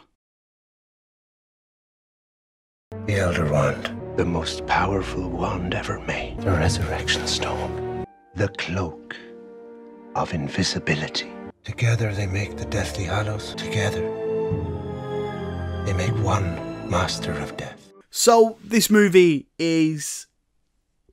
The 3.05 3.17
Elder 3.19 3.51
Wand, 3.51 4.17
the 4.17 4.25
most 4.25 4.65
powerful 4.65 5.29
wand 5.29 5.75
ever 5.75 5.99
made. 6.01 6.39
The 6.41 6.49
Resurrection 6.51 7.27
Stone, 7.27 8.05
the 8.35 8.47
cloak 8.49 9.15
of 10.15 10.33
invisibility. 10.33 11.31
Together 11.63 12.11
they 12.13 12.25
make 12.25 12.57
the 12.57 12.65
Deathly 12.65 13.03
Hallows. 13.03 13.53
Together 13.55 14.01
they 15.85 15.93
make 15.93 16.15
one 16.23 16.89
Master 16.89 17.31
of 17.33 17.55
Death. 17.57 17.91
So, 18.09 18.57
this 18.63 18.89
movie 18.89 19.47
is. 19.59 20.25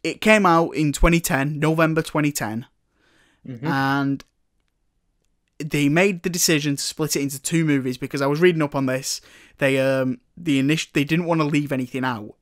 It 0.03 0.21
came 0.23 0.47
out 0.47 0.71
in 0.71 0.93
2010, 0.93 1.59
November 1.61 2.01
2010, 2.03 2.67
Mhm. 3.47 3.63
and 3.65 4.25
they 5.59 5.89
made 5.89 6.23
the 6.23 6.31
decision 6.31 6.75
to 6.77 6.83
split 6.83 7.15
it 7.17 7.21
into 7.23 7.41
two 7.41 7.65
movies 7.65 7.99
because 7.99 8.21
I 8.23 8.27
was 8.27 8.41
reading 8.41 8.63
up 8.63 8.75
on 8.75 8.87
this. 8.87 9.21
They 9.63 9.79
um 9.79 10.21
the 10.37 10.59
initial 10.59 10.91
they 10.93 11.05
didn't 11.05 11.27
want 11.27 11.41
to 11.41 11.47
leave 11.47 11.71
anything 11.73 12.05
out 12.05 12.35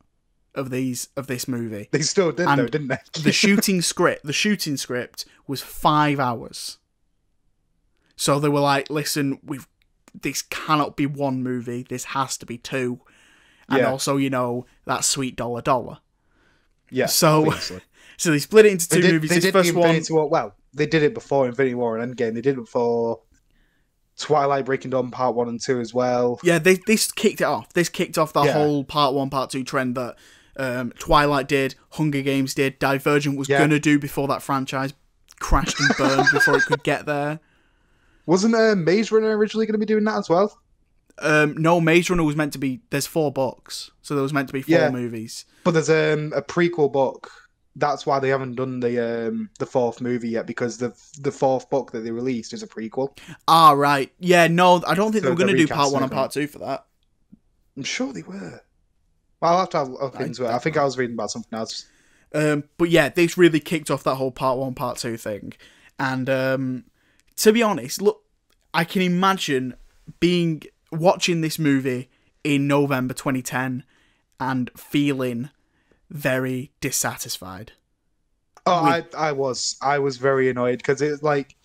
of 0.54 0.70
these 0.70 1.08
of 1.16 1.26
this 1.26 1.46
movie. 1.46 1.88
They 1.92 2.00
still 2.00 2.32
did, 2.32 2.48
And 2.48 2.60
though, 2.60 2.66
didn't 2.66 2.88
they? 2.88 2.98
the 3.22 3.30
shooting 3.42 3.82
script 3.82 4.24
the 4.24 4.32
shooting 4.32 4.76
script 4.76 5.26
was 5.46 5.60
five 5.62 6.18
hours 6.18 6.78
so 8.16 8.38
they 8.40 8.48
were 8.48 8.60
like 8.60 8.90
listen 8.90 9.38
we've 9.44 9.68
this 10.20 10.42
cannot 10.42 10.96
be 10.96 11.06
one 11.06 11.42
movie 11.42 11.84
this 11.88 12.04
has 12.04 12.36
to 12.38 12.46
be 12.46 12.58
two 12.58 13.00
and 13.68 13.78
Yeah. 13.80 13.90
also 13.90 14.16
you 14.16 14.30
know 14.30 14.66
that 14.86 15.04
sweet 15.04 15.36
dollar 15.36 15.62
dollar 15.62 15.98
yeah. 16.90 17.06
so- 17.06 17.46
obviously. 17.46 17.80
so 18.16 18.30
they 18.32 18.38
split 18.40 18.66
it 18.66 18.72
into 18.72 18.88
They 18.88 18.96
two 18.96 19.02
did, 19.02 19.12
movies 19.12 19.30
they 19.30 19.36
this 19.36 19.44
did 19.44 19.52
first 19.52 19.72
the 19.72 19.78
one 19.78 20.02
War. 20.10 20.28
Well, 20.28 20.54
they 20.74 20.86
did 20.86 21.02
it 21.04 21.14
before 21.14 21.46
Infinity 21.46 21.74
War 21.76 21.96
and 21.98 22.16
Endgame. 22.16 22.34
They 22.34 22.40
did 22.40 22.54
it 22.58 22.62
before 22.66 23.20
Twilight 24.20 24.64
Breaking 24.66 24.90
Dawn 24.90 25.10
Part 25.10 25.34
One 25.34 25.48
and 25.48 25.60
Two 25.60 25.80
as 25.80 25.92
well. 25.94 26.38
yeah 26.42 26.58
they 26.58 26.74
this 26.86 27.10
kicked 27.10 27.40
it 27.40 27.44
off 27.44 27.72
this 27.72 27.88
kicked 27.88 28.18
off 28.18 28.32
the 28.32 28.44
Yeah. 28.44 28.52
whole 28.52 28.84
part 28.84 29.14
one 29.14 29.30
part 29.30 29.50
two 29.50 29.64
trend 29.64 29.94
that 29.96 30.16
um, 30.56 30.92
twilight 30.98 31.48
did 31.48 31.74
hunger 31.92 32.20
games 32.22 32.54
did 32.54 32.78
divergent 32.78 33.38
was 33.38 33.48
Yeah. 33.48 33.58
gonna 33.58 33.78
do 33.80 33.98
before 33.98 34.28
that 34.28 34.42
franchise 34.42 34.92
crashed 35.38 35.80
and 35.80 35.90
burned 35.96 36.26
before 36.32 36.56
it 36.56 36.64
could 36.66 36.82
get 36.82 37.06
there 37.06 37.40
Wasn't 38.26 38.54
uh, 38.54 38.74
Maze 38.76 39.10
Runner 39.10 39.36
originally 39.36 39.66
going 39.66 39.72
to 39.72 39.78
be 39.78 39.86
doing 39.86 40.04
that 40.04 40.18
as 40.18 40.28
well? 40.28 40.56
Um, 41.18 41.56
no, 41.56 41.80
Maze 41.80 42.08
Runner 42.10 42.22
was 42.22 42.36
meant 42.36 42.52
to 42.52 42.58
be. 42.58 42.80
There's 42.90 43.06
four 43.06 43.32
books, 43.32 43.90
so 44.02 44.14
there 44.14 44.22
was 44.22 44.32
meant 44.32 44.46
to 44.48 44.52
be 44.52 44.62
four 44.62 44.76
Yeah. 44.78 44.90
movies. 44.90 45.44
But 45.64 45.72
there's 45.72 45.90
um, 45.90 46.32
a 46.36 46.40
prequel 46.42 46.92
book. 46.92 47.30
That's 47.76 48.04
why 48.04 48.18
they 48.18 48.28
haven't 48.28 48.56
done 48.56 48.80
the 48.80 49.28
um, 49.28 49.50
the 49.58 49.66
fourth 49.66 50.00
movie 50.00 50.30
yet 50.30 50.46
because 50.46 50.78
the 50.78 50.92
the 51.20 51.30
fourth 51.30 51.70
book 51.70 51.92
that 51.92 52.00
they 52.00 52.10
released 52.10 52.52
is 52.52 52.62
a 52.62 52.66
prequel. 52.66 53.16
Ah, 53.46 53.70
right. 53.72 54.12
Yeah, 54.18 54.48
no, 54.48 54.82
I 54.86 54.94
don't 54.94 55.12
think 55.12 55.22
So 55.22 55.28
they 55.28 55.30
were 55.30 55.36
going 55.36 55.56
to 55.56 55.66
do 55.66 55.68
part 55.68 55.92
one 55.92 56.02
and 56.02 56.10
part 56.10 56.32
two 56.32 56.46
for 56.46 56.58
that. 56.58 56.84
I'm 57.76 57.84
sure 57.84 58.12
they 58.12 58.22
were. 58.22 58.60
Well, 59.40 59.52
I'll 59.52 59.58
have 59.60 59.70
to 59.70 59.78
have 59.78 59.88
look 59.88 60.16
I- 60.20 60.24
into 60.24 60.44
it. 60.44 60.50
I 60.50 60.58
think 60.58 60.76
I 60.76 60.84
was 60.84 60.98
reading 60.98 61.14
about 61.14 61.30
something 61.30 61.56
else. 61.56 61.86
Um, 62.34 62.64
but 62.76 62.90
yeah, 62.90 63.08
this 63.08 63.38
really 63.38 63.60
kicked 63.60 63.90
off 63.90 64.02
that 64.04 64.16
whole 64.16 64.30
part 64.30 64.58
one, 64.58 64.74
part 64.74 64.98
two 64.98 65.16
thing. 65.16 65.52
And 65.98 66.28
um, 66.30 66.84
to 67.36 67.52
be 67.52 67.62
honest, 67.62 68.00
look, 68.02 68.22
I 68.72 68.84
can 68.84 69.02
imagine 69.02 69.74
being 70.18 70.62
watching 70.92 71.40
this 71.40 71.58
movie 71.58 72.08
in 72.44 72.66
November 72.66 73.14
2010 73.14 73.84
and 74.38 74.70
feeling 74.76 75.50
very 76.10 76.72
dissatisfied. 76.80 77.72
Oh, 78.66 78.84
with- 78.84 79.14
I 79.14 79.28
I 79.28 79.32
was 79.32 79.76
I 79.80 79.98
was 79.98 80.16
very 80.18 80.50
annoyed 80.50 80.78
because 80.78 81.00
it's 81.00 81.22
like 81.22 81.56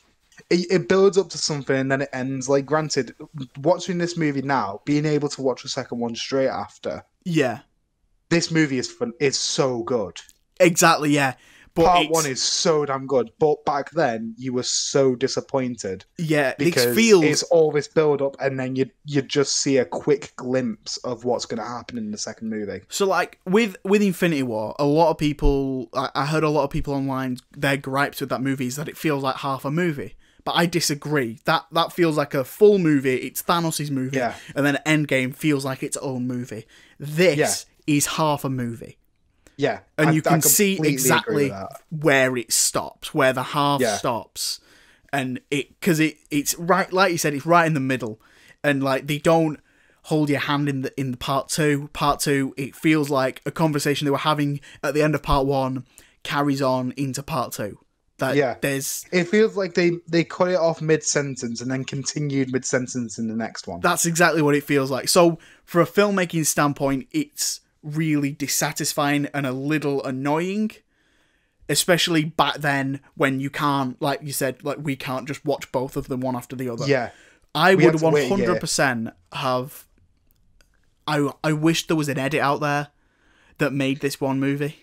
it, 0.49 0.67
it 0.71 0.89
builds 0.89 1.17
up 1.17 1.29
to 1.29 1.37
something 1.37 1.75
and 1.75 1.91
then 1.91 2.01
it 2.01 2.09
ends. 2.13 2.47
Like, 2.49 2.65
granted, 2.65 3.15
watching 3.57 3.97
this 3.97 4.17
movie 4.17 4.41
now, 4.41 4.81
being 4.85 5.05
able 5.05 5.29
to 5.29 5.41
watch 5.41 5.63
the 5.63 5.69
second 5.69 5.99
one 5.99 6.15
straight 6.15 6.47
after 6.49 7.03
Yeah, 7.23 7.59
this 8.29 8.51
movie 8.51 8.77
is 8.77 8.91
fun. 8.91 9.13
Is 9.19 9.37
so 9.37 9.83
good. 9.83 10.19
exactly. 10.59 11.11
Yeah, 11.11 11.35
but 11.75 11.85
Part 11.85 12.09
one 12.09 12.25
is 12.25 12.41
so 12.41 12.85
damn 12.85 13.05
good, 13.05 13.31
but 13.37 13.63
back 13.65 13.91
then 13.91 14.33
you 14.37 14.53
were 14.53 14.63
so 14.63 15.13
disappointed 15.15 16.05
yeah. 16.17 16.53
because 16.57 16.85
This 16.85 16.95
feels 16.95 17.23
it's 17.25 17.43
all 17.43 17.71
this 17.71 17.87
build 17.87 18.21
up, 18.21 18.35
and 18.39 18.59
then 18.59 18.75
you 18.75 18.89
you 19.03 19.21
just 19.21 19.57
see 19.57 19.77
a 19.77 19.85
quick 19.85 20.33
glimpse 20.37 20.97
of 20.97 21.25
what's 21.25 21.45
going 21.45 21.59
to 21.61 21.67
happen 21.67 21.97
in 21.97 22.11
the 22.11 22.17
second 22.17 22.49
movie. 22.49 22.81
So 22.89 23.05
like 23.05 23.39
with 23.45 23.75
with 23.83 24.01
Infinity 24.01 24.43
War, 24.43 24.75
a 24.79 24.85
lot 24.85 25.11
of 25.11 25.17
people 25.17 25.89
I, 25.93 26.09
I 26.15 26.25
heard 26.25 26.43
a 26.43 26.49
lot 26.49 26.63
of 26.63 26.69
people 26.69 26.93
online 26.93 27.37
their 27.51 27.77
gripes 27.77 28.21
with 28.21 28.29
that 28.29 28.41
movie 28.41 28.67
is 28.67 28.75
that 28.77 28.87
it 28.87 28.97
feels 28.97 29.21
like 29.23 29.37
half 29.37 29.65
a 29.65 29.71
movie. 29.71 30.15
But 30.45 30.53
I 30.53 30.67
disagree. 30.67 31.39
That 31.45 31.65
that 31.71 31.91
feels 31.91 32.17
like 32.17 32.33
a 32.33 32.43
full 32.43 32.77
movie. 32.77 33.15
It's 33.15 33.41
Thanos' 33.41 33.89
movie, 33.89 34.17
Yeah. 34.17 34.35
and 34.55 34.65
then 34.65 34.77
Endgame 34.85 35.35
feels 35.35 35.65
like 35.65 35.81
its 35.83 35.97
own 35.97 36.27
movie. 36.27 36.65
This 36.99 37.65
is 37.87 38.05
half 38.05 38.43
a 38.45 38.49
movie, 38.49 38.97
Yeah, 39.57 39.79
and 39.97 40.09
I- 40.09 40.11
you 40.13 40.21
can 40.21 40.41
see 40.41 40.79
exactly 40.83 41.51
where 41.89 42.35
it 42.37 42.51
stops, 42.51 43.13
where 43.13 43.33
the 43.33 43.43
half 43.43 43.81
Yeah. 43.81 43.97
stops, 43.97 44.59
and 45.13 45.39
it 45.51 45.79
because 45.79 45.99
it 45.99 46.17
it's 46.31 46.55
right 46.55 46.91
like 46.91 47.11
you 47.11 47.17
said, 47.17 47.33
it's 47.33 47.45
right 47.45 47.65
in 47.67 47.73
the 47.73 47.79
middle, 47.79 48.19
and 48.63 48.83
like 48.83 49.07
they 49.07 49.17
don't 49.19 49.59
hold 50.03 50.29
your 50.29 50.39
hand 50.41 50.69
in 50.69 50.81
the 50.83 50.99
in 50.99 51.11
the 51.11 51.17
part 51.17 51.49
two. 51.49 51.89
Part 51.93 52.19
two, 52.19 52.53
it 52.57 52.75
feels 52.75 53.09
like 53.09 53.41
a 53.45 53.51
conversation 53.51 54.05
they 54.05 54.11
were 54.11 54.17
having 54.17 54.59
at 54.83 54.93
the 54.93 55.01
end 55.01 55.15
of 55.15 55.23
part 55.23 55.45
one 55.47 55.85
carries 56.23 56.61
on 56.61 56.93
into 56.97 57.23
part 57.23 57.53
two. 57.53 57.79
That 58.17 58.35
Yeah. 58.35 58.55
there's 58.61 59.05
It 59.11 59.25
feels 59.25 59.55
like 59.57 59.73
they 59.73 59.93
they 60.07 60.23
cut 60.23 60.49
it 60.49 60.55
off 60.55 60.81
mid 60.81 61.03
sentence 61.03 61.59
and 61.61 61.69
then 61.71 61.83
continued 61.83 62.51
mid 62.51 62.65
sentence 62.65 63.17
in 63.17 63.27
the 63.27 63.35
next 63.35 63.67
one. 63.67 63.79
that's 63.81 64.05
exactly 64.05 64.41
what 64.41 64.55
it 64.55 64.63
feels 64.63 64.89
like. 64.91 65.09
So 65.09 65.37
for 65.65 65.81
a 65.81 65.85
filmmaking 65.85 66.45
standpoint, 66.45 67.07
it's 67.11 67.59
really 67.85 68.31
dissatisfying 68.31 69.27
and 69.33 69.45
a 69.45 69.51
little 69.51 70.03
annoying. 70.03 70.71
Especially 71.67 72.23
back 72.25 72.57
then 72.57 72.99
when 73.15 73.39
you 73.39 73.49
can't, 73.49 73.99
like 74.01 74.21
you 74.21 74.31
said, 74.31 74.63
like 74.63 74.77
we 74.81 74.95
can't 74.95 75.27
just 75.27 75.43
watch 75.45 75.71
both 75.71 75.97
of 75.97 76.07
them 76.07 76.19
one 76.19 76.35
after 76.35 76.55
the 76.55 76.69
other. 76.69 76.85
yeah, 76.85 77.09
I 77.55 77.73
We 77.73 77.85
would 77.85 77.97
to 77.97 78.09
wait 78.09 78.25
a 78.25 78.29
hundred 78.29 78.59
percent 78.59 79.09
have. 79.31 79.87
I 81.07 81.31
I 81.43 81.53
wish 81.53 81.87
there 81.87 81.97
was 81.97 82.09
an 82.09 82.19
edit 82.19 82.41
out 82.41 82.59
there 82.59 82.89
that 83.57 83.73
made 83.73 84.01
this 84.01 84.21
one 84.21 84.39
movie. 84.39 84.75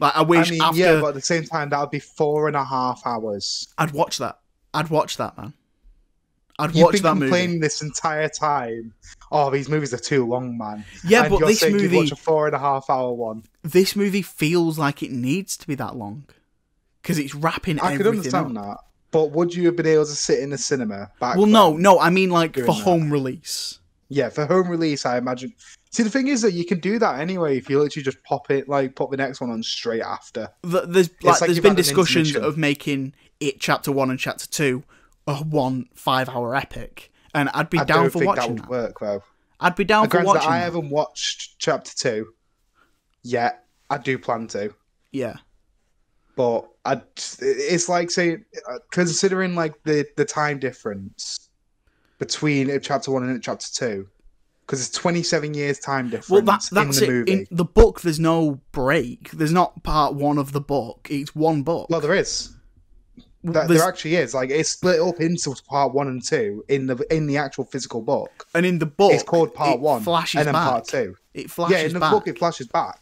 Like 0.00 0.14
I 0.16 0.20
I 0.20 0.22
wish 0.22 0.50
mean, 0.50 0.60
after 0.60 0.78
yeah, 0.78 1.00
but 1.00 1.08
at 1.08 1.14
the 1.14 1.20
same 1.22 1.44
time, 1.44 1.70
that 1.70 1.80
would 1.80 1.90
be 1.90 2.00
four 2.00 2.46
and 2.46 2.56
a 2.56 2.64
half 2.64 3.02
hours. 3.06 3.72
I'd 3.78 3.92
watch 3.92 4.18
that. 4.18 4.38
I'd 4.74 4.90
watch 4.90 5.16
that 5.16 5.38
man. 5.38 5.54
I'd 6.62 6.74
You've 6.74 6.84
watch 6.84 6.92
been 6.94 7.02
that 7.02 7.14
movie. 7.14 7.26
complaining 7.26 7.60
this 7.60 7.82
entire 7.82 8.28
time. 8.28 8.94
Oh, 9.30 9.50
these 9.50 9.68
movies 9.68 9.92
are 9.94 9.98
too 9.98 10.26
long, 10.26 10.56
man. 10.58 10.84
Yeah, 11.06 11.22
and 11.24 11.30
but 11.30 11.46
this 11.46 11.62
movie, 11.68 11.96
watch 11.96 12.12
a 12.12 12.16
four 12.16 12.46
and 12.46 12.54
a 12.54 12.58
half 12.58 12.88
hour 12.90 13.12
one. 13.12 13.44
this 13.62 13.96
movie 13.96 14.22
feels 14.22 14.78
like 14.78 15.02
it 15.02 15.10
needs 15.10 15.56
to 15.56 15.66
be 15.66 15.74
that 15.76 15.96
long 15.96 16.24
because 17.02 17.18
it's 17.18 17.34
wrapping 17.34 17.80
I 17.80 17.96
could 17.96 18.06
understand 18.06 18.56
up. 18.58 18.64
that, 18.64 18.76
but 19.10 19.32
would 19.32 19.54
you 19.54 19.66
have 19.66 19.76
been 19.76 19.86
able 19.86 20.04
to 20.04 20.10
sit 20.12 20.38
in 20.40 20.50
the 20.50 20.58
cinema 20.58 21.10
back? 21.20 21.36
Well, 21.36 21.46
no, 21.46 21.76
no, 21.76 21.98
I 21.98 22.10
mean 22.10 22.30
like 22.30 22.54
for 22.54 22.62
that. 22.62 22.72
home 22.72 23.10
release. 23.12 23.78
Yeah, 24.08 24.28
for 24.28 24.44
home 24.44 24.68
release, 24.68 25.06
I 25.06 25.16
imagine. 25.16 25.54
See, 25.90 26.02
the 26.02 26.10
thing 26.10 26.28
is 26.28 26.42
that 26.42 26.52
you 26.52 26.66
can 26.66 26.80
do 26.80 26.98
that 26.98 27.18
anyway 27.18 27.56
if 27.56 27.68
you 27.70 27.78
literally 27.78 28.04
just 28.04 28.22
pop 28.24 28.50
it, 28.50 28.68
like 28.68 28.94
pop 28.94 29.10
the 29.10 29.16
next 29.16 29.40
one 29.40 29.50
on 29.50 29.62
straight 29.62 30.02
after. 30.02 30.48
Th- 30.70 30.84
There's 30.86 31.10
like, 31.22 31.40
like 31.40 31.48
there's 31.48 31.60
been 31.60 31.74
discussions 31.74 32.36
of 32.36 32.56
making 32.58 33.14
it 33.40 33.58
chapter 33.60 33.90
one 33.90 34.10
and 34.10 34.18
chapter 34.18 34.46
two 34.46 34.84
a 35.26 35.36
one 35.36 35.86
five 35.94 36.28
hour 36.28 36.54
epic, 36.56 37.10
and 37.34 37.48
I'd 37.54 37.70
be 37.70 37.78
I 37.78 37.84
down 37.84 38.02
don't 38.04 38.10
for 38.10 38.18
think 38.20 38.34
that 38.34 38.40
watching 38.40 38.54
would 38.54 38.62
that. 38.64 38.70
work 38.70 39.00
though. 39.00 39.22
I'd 39.60 39.76
be 39.76 39.84
down 39.84 40.08
for 40.08 40.22
watching 40.24 40.48
I 40.50 40.58
that. 40.58 40.64
haven't 40.64 40.90
watched 40.90 41.58
chapter 41.58 41.92
two 41.94 42.32
yet. 43.22 43.64
I 43.90 43.98
do 43.98 44.18
plan 44.18 44.46
to. 44.48 44.74
Yeah, 45.12 45.36
but 46.36 46.66
I, 46.84 47.00
it's 47.40 47.88
like 47.88 48.10
saying 48.10 48.44
uh, 48.68 48.78
considering 48.90 49.54
like 49.54 49.74
the 49.84 50.06
the 50.16 50.24
time 50.24 50.58
difference 50.58 51.50
between 52.18 52.80
chapter 52.80 53.10
one 53.10 53.22
and 53.28 53.42
chapter 53.42 53.66
two 53.72 54.08
because 54.66 54.86
it's 54.86 54.96
27 54.96 55.54
years 55.54 55.78
time 55.80 56.06
difference 56.08 56.30
well 56.30 56.40
that 56.40 56.62
that's 56.70 56.98
in 56.98 57.04
it. 57.04 57.10
movie 57.10 57.32
In 57.32 57.46
the 57.50 57.64
book, 57.64 58.00
there's 58.00 58.20
no 58.20 58.60
break. 58.70 59.30
There's 59.32 59.52
not 59.52 59.82
part 59.82 60.14
one 60.14 60.38
of 60.38 60.52
the 60.52 60.60
book. 60.60 61.08
It's 61.10 61.34
one 61.34 61.62
book. 61.62 61.90
well 61.90 62.00
there 62.00 62.14
is 62.14 62.54
There- 63.44 63.52
There's- 63.66 63.68
there 63.80 63.88
actually 63.88 64.16
is 64.16 64.34
like 64.34 64.50
it's 64.50 64.68
split 64.70 65.00
up 65.00 65.20
into 65.20 65.54
part 65.68 65.92
one 65.92 66.06
and 66.08 66.22
two 66.24 66.64
in 66.68 66.86
the 66.86 66.96
in 67.14 67.26
the 67.26 67.36
actual 67.38 67.64
physical 67.64 68.00
book 68.00 68.46
and 68.54 68.64
in 68.64 68.78
the 68.78 68.86
book, 68.86 69.12
it's 69.12 69.22
called 69.24 69.52
part 69.54 69.74
it 69.74 69.80
one 69.80 70.02
Flashes 70.02 70.38
and 70.38 70.46
then 70.46 70.52
back. 70.54 70.68
part 70.68 70.84
two 70.86 71.16
It 71.34 71.50
flashes 71.50 71.76
yeah 71.80 71.86
in 71.86 71.92
the 71.94 72.00
back. 72.00 72.12
book 72.12 72.28
it 72.28 72.38
flashes 72.38 72.68
back 72.68 73.00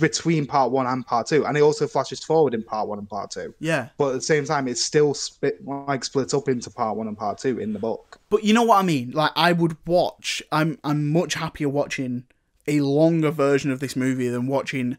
between 0.00 0.46
part 0.46 0.72
one 0.72 0.86
and 0.86 1.04
part 1.06 1.26
two 1.26 1.44
and 1.44 1.58
it 1.58 1.60
also 1.60 1.86
flashes 1.86 2.24
forward 2.24 2.54
in 2.54 2.62
part 2.62 2.88
one 2.88 2.98
and 2.98 3.06
part 3.08 3.30
two 3.30 3.54
yeah, 3.60 3.88
but 3.98 4.08
at 4.08 4.14
the 4.14 4.20
same 4.22 4.46
time 4.46 4.66
it's 4.66 4.82
still 4.82 5.12
split 5.12 5.62
like 5.66 6.02
split 6.04 6.32
up 6.32 6.48
into 6.48 6.70
part 6.70 6.96
one 6.96 7.06
and 7.06 7.18
part 7.18 7.36
two 7.36 7.58
in 7.58 7.74
the 7.74 7.78
book 7.78 8.18
but 8.30 8.42
you 8.42 8.54
know 8.54 8.62
what 8.62 8.78
I 8.78 8.82
mean. 8.82 9.10
Like 9.10 9.32
I 9.36 9.52
would 9.52 9.76
watch. 9.86 10.42
I'm 10.50 10.78
I'm 10.82 11.12
much 11.12 11.34
happier 11.34 11.68
watching 11.68 12.24
a 12.66 12.80
longer 12.80 13.30
version 13.30 13.70
of 13.70 13.80
this 13.80 13.94
movie 13.94 14.28
than 14.28 14.46
watching 14.46 14.96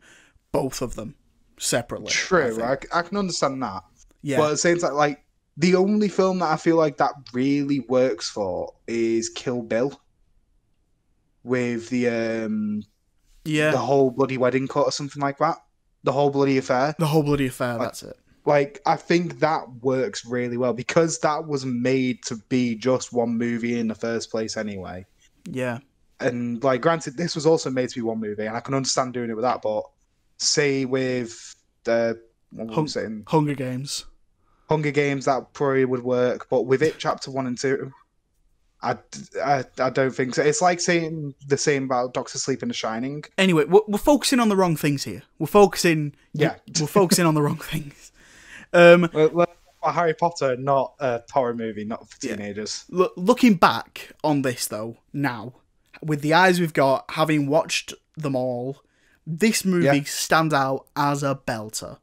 both 0.52 0.82
of 0.84 0.94
them 0.96 1.16
separately. 1.58 2.12
True, 2.12 2.56
think. 2.58 2.94
I, 2.94 3.00
I 3.00 3.02
can 3.02 3.18
understand 3.18 3.62
that. 3.64 3.84
Yeah. 4.26 4.38
But 4.38 4.46
at 4.46 4.52
the 4.52 4.58
same 4.58 4.80
time, 4.80 4.96
like 4.96 5.24
the 5.56 5.76
only 5.76 6.10
film 6.10 6.40
that 6.40 6.52
I 6.52 6.58
feel 6.58 6.78
like 6.78 6.98
that 6.98 7.14
really 7.32 7.82
works 7.82 8.28
for 8.28 8.74
is 8.88 9.30
Kill 9.30 9.62
Bill, 9.62 10.02
with 11.44 11.90
the 11.90 12.10
um 12.10 12.82
yeah. 13.44 13.70
the 13.70 13.78
whole 13.78 14.10
bloody 14.10 14.40
wedding 14.40 14.68
cut 14.68 14.88
or 14.88 14.92
something 14.92 15.22
like 15.22 15.38
that. 15.38 15.58
The 16.04 16.12
whole 16.12 16.32
bloody 16.32 16.58
affair. 16.58 16.96
The 16.98 17.06
whole 17.06 17.22
bloody 17.22 17.46
affair. 17.46 17.78
That's 17.78 18.02
it. 18.02 18.18
Like 18.48 18.82
I 18.88 18.96
think 18.96 19.42
that 19.42 19.70
works 19.82 20.26
really 20.26 20.58
well 20.58 20.74
because 20.74 21.20
that 21.20 21.46
was 21.46 21.64
made 21.64 22.24
to 22.24 22.38
be 22.50 22.76
just 22.76 23.14
one 23.14 23.38
movie 23.38 23.78
in 23.78 23.88
the 23.88 23.96
first 23.96 24.32
place 24.32 24.58
anyway. 24.58 25.06
Yeah. 25.48 25.80
And 26.20 26.64
like, 26.64 26.82
granted, 26.82 27.16
this 27.16 27.36
was 27.36 27.46
also 27.46 27.70
made 27.70 27.90
to 27.90 27.96
be 27.96 28.02
one 28.02 28.20
movie, 28.20 28.48
and 28.48 28.58
I 28.58 28.60
can 28.60 28.74
understand 28.74 29.14
doing 29.14 29.30
it 29.30 29.36
with 29.36 29.44
that. 29.44 29.62
But 29.62 29.84
say 30.38 30.86
with 30.86 31.56
the 31.84 32.20
was 32.52 32.98
I 32.98 33.02
Hung-? 33.02 33.24
Hunger 33.28 33.54
Games. 33.54 34.06
Hunger 34.70 34.92
Games, 34.92 35.26
that 35.26 35.54
probably 35.54 35.86
would 35.86 36.04
work. 36.04 36.48
But 36.50 36.64
with 36.64 36.82
it, 36.82 36.96
chapter 36.98 37.32
one 37.32 37.48
and 37.48 37.58
two, 37.58 37.92
I, 38.82 38.98
I, 39.44 39.64
I 39.80 39.90
don't 39.90 40.12
think 40.12 40.36
so. 40.36 40.44
It's 40.44 40.62
like 40.62 40.80
saying 40.80 41.34
the 41.48 41.58
same 41.58 41.84
about 41.86 42.14
Doctor 42.14 42.38
Sleep 42.38 42.62
and 42.62 42.70
The 42.70 42.76
Shining. 42.76 43.24
Anyway, 43.38 43.66
we're, 43.66 43.82
we're 43.88 43.98
focusing 43.98 44.40
on 44.40 44.50
the 44.50 44.56
wrong 44.56 44.76
things 44.76 45.04
here. 45.04 45.24
We're 45.40 45.48
focusing. 45.48 46.16
Yeah. 46.34 46.56
We're 46.80 46.88
focusing 46.88 47.26
on 47.26 47.34
the 47.36 47.42
wrong 47.42 47.58
things. 47.58 48.12
Um, 48.74 49.10
Well, 49.14 49.48
Harry 49.86 50.14
Potter, 50.14 50.58
not 50.58 50.96
a 51.00 51.22
horror 51.32 51.54
movie, 51.54 51.86
not 51.86 52.10
for 52.10 52.20
teenagers. 52.20 52.84
Look, 52.90 53.14
looking 53.16 53.54
back 53.54 54.12
on 54.22 54.42
this 54.42 54.68
though, 54.68 54.98
now 55.14 55.54
with 56.02 56.20
the 56.22 56.34
eyes 56.34 56.60
we've 56.60 56.74
got, 56.74 57.06
having 57.12 57.48
watched 57.48 57.94
them 58.18 58.36
all, 58.36 58.82
this 59.26 59.64
movie 59.64 59.86
Yeah. 59.86 60.04
stands 60.04 60.54
out 60.54 60.88
as 60.98 61.24
a 61.24 61.40
belter. 61.48 62.00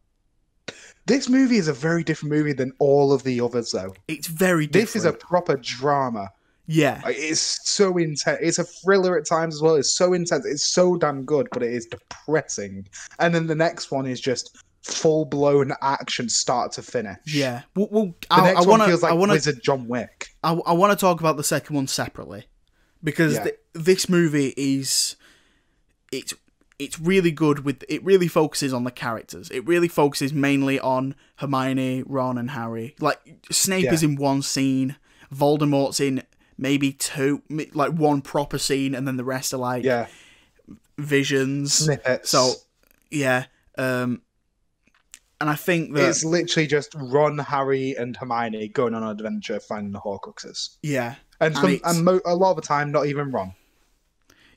This 1.06 1.28
movie 1.28 1.56
is 1.56 1.68
a 1.68 1.72
very 1.72 2.04
different 2.04 2.32
movie 2.34 2.52
than 2.52 2.72
all 2.78 3.12
of 3.12 3.22
the 3.24 3.40
others, 3.40 3.72
though. 3.72 3.94
It's 4.08 4.26
very 4.28 4.66
This 4.66 4.94
is 4.96 5.04
a 5.04 5.12
proper 5.12 5.56
drama. 5.56 6.30
yeah, 6.66 7.02
It's 7.06 7.68
so 7.68 7.96
intense. 7.98 8.38
It's 8.40 8.58
a 8.58 8.64
thriller 8.64 9.18
at 9.18 9.26
times 9.26 9.56
as 9.56 9.62
well. 9.62 9.74
It's 9.74 9.90
so 9.90 10.12
intense. 10.12 10.46
It's 10.46 10.62
so 10.64 10.96
damn 10.96 11.24
good, 11.24 11.48
but 11.52 11.62
it 11.62 11.72
is 11.72 11.86
depressing. 11.86 12.86
And 13.18 13.34
then 13.34 13.46
the 13.48 13.54
next 13.56 13.90
one 13.90 14.06
is 14.06 14.20
just 14.20 14.56
full 14.82 15.24
blown 15.24 15.72
action, 15.82 16.28
start 16.28 16.72
to 16.72 16.82
finish. 16.82 17.16
yeah. 17.26 17.62
Well, 17.76 17.88
well 17.90 18.06
The 18.06 18.26
I, 18.30 18.42
next 18.44 18.56
I 18.58 18.60
one 18.60 18.68
want 18.68 18.82
to. 18.82 18.88
feels 18.88 19.02
like 19.02 19.10
I 19.12 19.14
want 19.14 19.30
to. 19.30 19.34
Wizard 19.34 19.60
John 19.62 19.88
Wick. 19.88 20.28
I, 20.44 20.52
I 20.52 20.72
want 20.72 20.96
to 20.96 21.00
talk 21.00 21.20
about 21.20 21.36
the 21.36 21.44
second 21.44 21.74
one 21.76 21.86
separately 21.88 22.46
because 23.02 23.34
Yeah. 23.34 23.42
th- 23.44 23.56
this 23.74 24.08
movie 24.08 24.54
is 24.56 25.16
it's 26.12 26.34
it's 26.84 26.98
really 27.00 27.30
good 27.30 27.64
with 27.64 27.84
it 27.88 28.02
really 28.04 28.28
focuses 28.28 28.72
on 28.72 28.84
the 28.84 28.90
characters 28.90 29.50
it 29.50 29.64
really 29.66 29.88
focuses 29.88 30.32
mainly 30.32 30.78
on 30.80 31.14
hermione 31.36 32.02
ron 32.06 32.36
and 32.38 32.50
harry 32.50 32.94
like 33.00 33.18
snape 33.50 33.84
Yeah. 33.84 33.92
is 33.94 34.02
in 34.02 34.16
one 34.16 34.42
scene 34.42 34.96
voldemort's 35.34 36.00
in 36.00 36.22
maybe 36.58 36.92
two 36.92 37.42
like 37.74 37.92
one 37.92 38.20
proper 38.20 38.58
scene 38.58 38.94
and 38.94 39.06
then 39.06 39.16
the 39.16 39.24
rest 39.24 39.52
are 39.54 39.58
like 39.58 39.84
Yeah. 39.84 40.06
visions 40.98 41.72
Snippets. 41.74 42.30
so 42.30 42.52
yeah 43.10 43.44
um 43.78 44.22
and 45.40 45.50
i 45.50 45.54
think 45.54 45.94
that 45.94 46.08
it's 46.08 46.24
literally 46.24 46.66
just 46.66 46.94
Ron, 46.96 47.38
Harry, 47.38 47.94
and 47.98 48.16
Hermione 48.16 48.68
going 48.68 48.94
on 48.94 49.02
an 49.02 49.08
adventure 49.10 49.58
finding 49.60 49.92
the 49.92 50.00
Horcruxes. 50.00 50.76
yeah 50.82 51.16
And, 51.40 51.56
And 51.56 51.56
some, 51.56 51.80
and 51.84 52.04
mo- 52.04 52.20
a 52.24 52.34
lot 52.36 52.50
of 52.50 52.56
the 52.56 52.62
time, 52.62 52.92
not 52.92 53.06
even 53.06 53.32
Ron. 53.32 53.54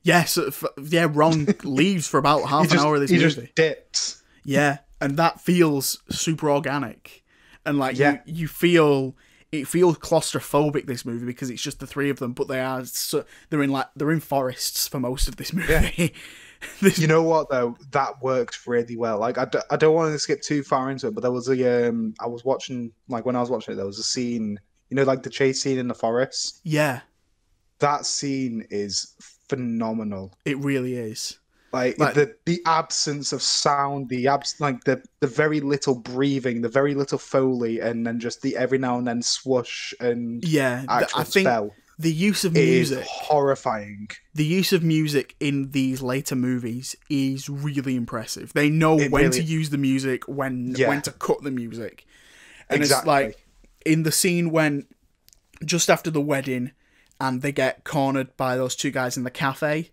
Yes 0.05 0.37
yeah, 0.37 0.43
so 0.43 0.47
f- 0.47 0.63
yeah 0.89 1.07
ron 1.11 1.47
leaves 1.63 2.07
for 2.07 2.17
about 2.17 2.43
half 2.47 2.63
just, 2.69 2.75
an 2.75 2.79
hour 2.79 2.95
of 2.95 3.01
this 3.01 3.09
he 3.09 3.17
movie 3.17 3.29
just 3.41 3.55
dips. 3.55 4.23
Yeah, 4.45 4.77
and 5.01 5.17
that 5.17 5.41
feels 5.41 6.01
super 6.09 6.49
organic, 6.51 7.23
and 7.65 7.77
like 7.79 7.97
Yeah. 7.97 8.19
you, 8.25 8.41
you 8.43 8.47
feel 8.47 9.15
it 9.51 9.67
feels 9.67 9.97
claustrophobic 9.97 10.85
this 10.85 11.05
movie 11.05 11.25
because 11.25 11.49
it's 11.49 11.61
just 11.61 11.79
the 11.79 11.87
three 11.87 12.09
of 12.09 12.19
them, 12.19 12.33
but 12.33 12.47
they 12.47 12.59
are 12.61 12.83
so, 12.85 13.25
they're 13.49 13.63
in 13.63 13.71
like 13.71 13.87
they're 13.95 14.11
in 14.11 14.19
forests 14.19 14.87
for 14.87 14.99
most 14.99 15.27
of 15.27 15.35
this 15.37 15.51
movie. 15.53 16.13
This- 16.81 16.97
You 16.97 17.05
know 17.07 17.21
what 17.21 17.49
though? 17.49 17.77
That 17.91 18.21
worked 18.23 18.65
really 18.65 18.95
well. 18.97 19.19
Like 19.19 19.37
I, 19.37 19.45
d- 19.45 19.59
I 19.69 19.75
don't 19.77 19.93
want 19.93 20.11
to 20.13 20.19
skip 20.19 20.41
too 20.41 20.63
far 20.63 20.89
into 20.89 21.07
it, 21.07 21.13
but 21.13 21.21
there 21.21 21.31
was 21.31 21.47
a 21.49 21.87
um 21.89 22.15
I 22.19 22.27
was 22.27 22.43
watching 22.43 22.91
like 23.07 23.25
when 23.25 23.35
I 23.35 23.39
was 23.41 23.49
watching 23.51 23.73
it, 23.73 23.77
there 23.77 23.85
was 23.85 23.99
a 23.99 24.03
scene. 24.03 24.59
You 24.89 24.95
know, 24.95 25.03
like 25.03 25.21
the 25.23 25.29
chase 25.29 25.61
scene 25.61 25.77
in 25.77 25.87
the 25.87 25.93
forest. 25.95 26.61
yeah, 26.63 27.01
That 27.79 28.05
scene 28.05 28.65
is 28.71 29.13
phenomenal. 29.49 30.33
it 30.45 30.57
really 30.59 30.95
is. 30.95 31.39
Like, 31.73 31.99
Like- 31.99 32.13
the 32.15 32.35
the 32.45 32.61
absence 32.65 33.33
of 33.33 33.41
sound, 33.41 34.07
the 34.09 34.27
abs 34.27 34.55
like 34.59 34.85
the 34.85 35.03
the 35.19 35.27
very 35.27 35.59
little 35.59 35.95
breathing, 35.95 36.61
the 36.61 36.69
very 36.69 36.95
little 36.95 37.17
foley, 37.17 37.79
and 37.81 38.07
then 38.07 38.19
just 38.19 38.41
the 38.41 38.55
every 38.55 38.77
now 38.77 38.97
and 38.97 39.05
then 39.05 39.21
swoosh 39.21 39.93
and 39.99 40.41
Yeah, 40.43 40.85
actual 40.87 41.19
I 41.19 41.23
think 41.25 41.47
spell. 41.47 41.75
the 41.99 42.13
use 42.13 42.45
of 42.45 42.55
It 42.55 42.63
is 42.63 42.91
music, 42.91 43.05
horrifying. 43.09 44.07
the 44.33 44.45
use 44.45 44.71
of 44.71 44.83
music 44.83 45.35
in 45.41 45.71
these 45.71 46.01
later 46.01 46.35
movies 46.35 46.95
is 47.09 47.49
really 47.49 47.95
impressive. 47.97 48.53
They 48.53 48.69
know 48.69 48.97
It 48.97 49.11
when 49.11 49.23
really- 49.25 49.39
to 49.39 49.43
use 49.43 49.69
the 49.69 49.77
music, 49.77 50.23
when 50.29 50.75
Yeah. 50.77 50.87
when 50.87 51.01
to 51.01 51.11
cut 51.11 51.43
the 51.43 51.51
music, 51.51 52.05
and 52.69 52.79
Exactly. 52.81 52.99
it's 53.01 53.05
like 53.35 53.45
in 53.85 54.03
the 54.03 54.13
scene 54.13 54.49
when 54.49 54.85
just 55.65 55.89
after 55.89 56.09
the 56.09 56.21
wedding 56.21 56.71
and 57.19 57.41
they 57.41 57.51
get 57.51 57.83
cornered 57.83 58.35
by 58.37 58.55
those 58.57 58.75
two 58.75 58.91
guys 58.91 59.17
in 59.17 59.23
the 59.23 59.31
cafe, 59.31 59.91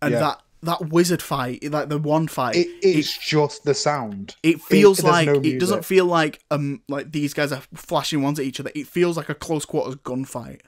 and 0.00 0.12
Yeah. 0.12 0.18
that 0.20 0.42
that 0.64 0.90
wizard 0.90 1.20
fight, 1.20 1.64
like 1.72 1.88
the 1.88 1.98
one 1.98 2.28
fight, 2.28 2.54
It 2.54 2.68
is 2.84 3.16
just 3.18 3.64
the 3.64 3.74
sound. 3.74 4.36
it 4.44 4.60
feels 4.60 4.98
there's 4.98 5.12
like 5.12 5.26
no 5.26 5.40
it 5.42 5.58
doesn't 5.58 5.84
feel 5.84 6.06
like 6.06 6.38
um 6.52 6.82
like 6.88 7.10
these 7.10 7.34
guys 7.34 7.50
are 7.50 7.62
flashing 7.74 8.22
wands 8.22 8.38
at 8.38 8.46
each 8.46 8.60
other. 8.60 8.70
It 8.74 8.86
feels 8.86 9.16
like 9.16 9.28
a 9.28 9.34
close 9.34 9.64
quarters 9.64 9.96
gunfight. 9.96 10.60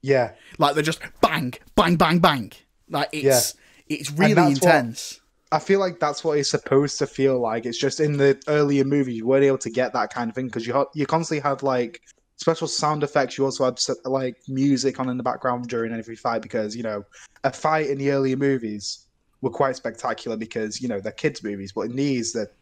Yeah, 0.00 0.32
Like 0.58 0.74
they're 0.74 0.82
just 0.82 1.00
bang, 1.20 1.54
bang, 1.76 1.96
bang, 1.96 2.18
bang. 2.20 2.52
Like 2.88 3.08
it's 3.12 3.54
it's 3.88 4.10
really 4.12 4.34
that's 4.34 4.60
what- 4.60 4.64
intense. 4.74 5.18
I 5.50 5.58
feel 5.58 5.80
like 5.80 6.00
that's 6.00 6.24
what 6.24 6.38
it's 6.38 6.48
supposed 6.48 6.98
to 7.00 7.06
feel 7.06 7.38
like. 7.38 7.66
It's 7.66 7.76
just 7.78 8.00
in 8.00 8.16
the 8.16 8.40
earlier 8.48 8.84
movies 8.84 9.16
you 9.18 9.26
weren't 9.26 9.44
able 9.44 9.58
to 9.58 9.70
get 9.70 9.92
that 9.92 10.12
kind 10.12 10.30
of 10.30 10.34
thing 10.34 10.46
because 10.46 10.66
you 10.66 10.86
you 10.94 11.04
constantly 11.04 11.42
had 11.42 11.62
like 11.62 12.00
special 12.42 12.68
sound 12.68 13.02
effects. 13.02 13.38
You 13.38 13.44
also 13.44 13.64
had 13.64 13.80
like 14.04 14.36
music 14.48 15.00
on 15.00 15.08
in 15.08 15.16
the 15.16 15.22
background 15.22 15.68
during 15.68 15.92
every 15.92 16.16
fight 16.16 16.42
because 16.42 16.76
you 16.76 16.82
know 16.82 17.04
a 17.44 17.52
fight 17.52 17.86
in 17.88 17.96
the 17.98 18.10
earlier 18.10 18.36
movies 18.36 19.06
were 19.40 19.50
quite 19.50 19.76
spectacular 19.76 20.36
because 20.36 20.80
you 20.82 20.88
know 20.88 21.00
they're 21.00 21.12
kids 21.12 21.42
movies, 21.42 21.72
but 21.72 21.82
in 21.82 21.96
these 21.96 22.32
they're 22.32 22.52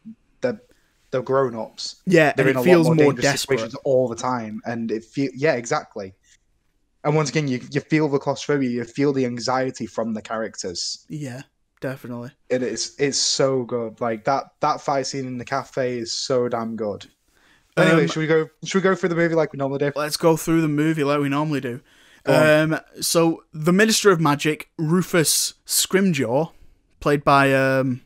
they're, 0.41 0.61
they're 1.11 1.21
grown 1.21 1.55
ups. 1.55 2.01
Yeah, 2.05 2.33
They're 2.35 2.47
in 2.49 2.57
it 2.57 2.59
a 2.59 2.63
feels 2.63 2.87
lot 2.87 2.95
more, 2.97 3.05
more 3.07 3.13
desperate. 3.13 3.73
all 3.83 4.07
the 4.07 4.15
time, 4.15 4.61
and 4.65 4.91
it 4.91 5.03
feel 5.03 5.31
yeah 5.35 5.53
exactly. 5.53 6.15
And 7.03 7.15
once 7.15 7.29
again, 7.29 7.47
you 7.47 7.59
you 7.71 7.81
feel 7.81 8.07
the 8.07 8.19
claustrophobia, 8.19 8.69
you 8.69 8.83
feel 8.83 9.11
the 9.13 9.25
anxiety 9.25 9.87
from 9.87 10.13
the 10.13 10.21
characters 10.21 11.05
Yeah, 11.09 11.41
definitely. 11.79 12.31
it 12.49 12.61
is 12.63 12.95
it's 12.99 13.17
so 13.17 13.63
good. 13.63 13.99
Like 13.99 14.23
that 14.25 14.45
that 14.61 14.81
fight 14.81 15.07
scene 15.07 15.25
in 15.27 15.37
the 15.39 15.45
cafe 15.45 15.97
is 15.97 16.13
so 16.13 16.47
damn 16.47 16.75
good. 16.75 17.07
Anyway, 17.77 18.01
Um, 18.03 18.07
should 18.07 18.19
we 18.19 18.27
go 18.27 18.49
should 18.63 18.79
we 18.79 18.81
go 18.81 18.95
through 18.95 19.09
the 19.09 19.15
movie 19.15 19.35
like 19.35 19.53
we 19.53 19.57
normally 19.57 19.79
do? 19.79 19.91
Let's 19.95 20.17
go 20.17 20.35
through 20.37 20.61
the 20.61 20.67
movie 20.67 21.03
like 21.03 21.19
we 21.19 21.29
normally 21.29 21.61
do. 21.61 21.81
Um, 22.25 22.79
so 22.99 23.43
the 23.53 23.73
Minister 23.73 24.11
of 24.11 24.19
Magic, 24.21 24.69
Rufus 24.77 25.55
Scrimgeour, 25.65 26.51
played 26.99 27.23
by 27.23 27.51
um, 27.53 28.01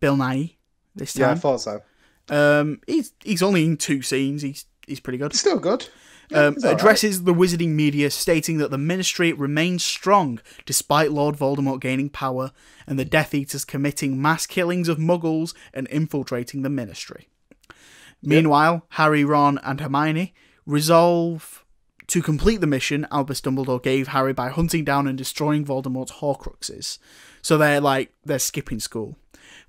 Bill 0.00 0.16
Nighy 0.16 0.54
this 0.94 1.12
time, 1.12 1.20
Yeah, 1.22 1.30
I 1.32 1.34
thought 1.34 1.60
so. 1.60 1.82
Um, 2.30 2.80
he's 2.86 3.12
he's 3.22 3.42
only 3.42 3.64
in 3.64 3.76
two 3.76 4.00
scenes. 4.00 4.42
He's 4.42 4.64
he's 4.86 5.00
pretty 5.00 5.18
good. 5.18 5.34
Still 5.34 5.58
good. 5.58 5.88
Yeah, 6.30 6.46
Um, 6.46 6.56
addresses 6.64 7.24
the 7.24 7.34
wizarding 7.34 7.70
media, 7.70 8.10
stating 8.10 8.56
that 8.58 8.70
the 8.70 8.78
Ministry 8.78 9.30
remains 9.34 9.84
strong 9.84 10.40
despite 10.64 11.12
Lord 11.12 11.36
Voldemort 11.36 11.80
gaining 11.80 12.08
power 12.08 12.50
and 12.86 12.98
the 12.98 13.04
Death 13.04 13.34
Eaters 13.34 13.66
committing 13.66 14.22
mass 14.22 14.46
killings 14.46 14.88
of 14.88 14.96
Muggles 14.96 15.52
and 15.74 15.86
infiltrating 15.88 16.62
the 16.62 16.70
Ministry. 16.70 17.28
Meanwhile, 18.26 18.86
Harry, 18.90 19.24
Ron, 19.24 19.58
and 19.58 19.80
Hermione 19.80 20.34
resolve 20.66 21.64
to 22.06 22.22
complete 22.22 22.60
the 22.60 22.66
mission 22.66 23.06
Albus 23.10 23.40
Dumbledore 23.40 23.82
gave 23.82 24.08
Harry 24.08 24.32
by 24.32 24.50
hunting 24.50 24.84
down 24.84 25.06
and 25.06 25.16
destroying 25.16 25.64
Voldemort's 25.64 26.12
Horcruxes. 26.12 26.98
So 27.42 27.56
they're 27.58 27.80
like 27.80 28.12
they're 28.24 28.38
skipping 28.38 28.80
school. 28.80 29.16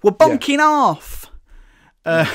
We're 0.04 0.12
bunking 0.12 0.60
off. 0.60 1.32
Uh, 2.06 2.26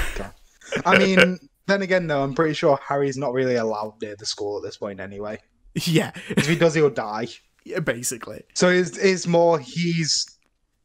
I 0.87 0.98
mean, 0.98 1.38
then 1.66 1.83
again, 1.83 2.06
though, 2.06 2.22
I'm 2.22 2.35
pretty 2.35 2.54
sure 2.54 2.78
Harry's 2.87 3.16
not 3.16 3.33
really 3.33 3.56
allowed 3.56 3.94
near 4.02 4.16
the 4.16 4.26
school 4.26 4.56
at 4.59 4.62
this 4.62 4.76
point 4.76 5.00
anyway. 5.00 5.38
Yeah, 5.74 6.11
If 6.30 6.48
he 6.48 6.56
does, 6.56 6.74
he'll 6.74 6.90
die. 6.90 7.28
yeah, 7.64 7.78
basically. 7.78 8.42
So 8.54 8.68
it's, 8.68 8.96
it's 8.98 9.26
more 9.28 9.59
he's 9.61 10.26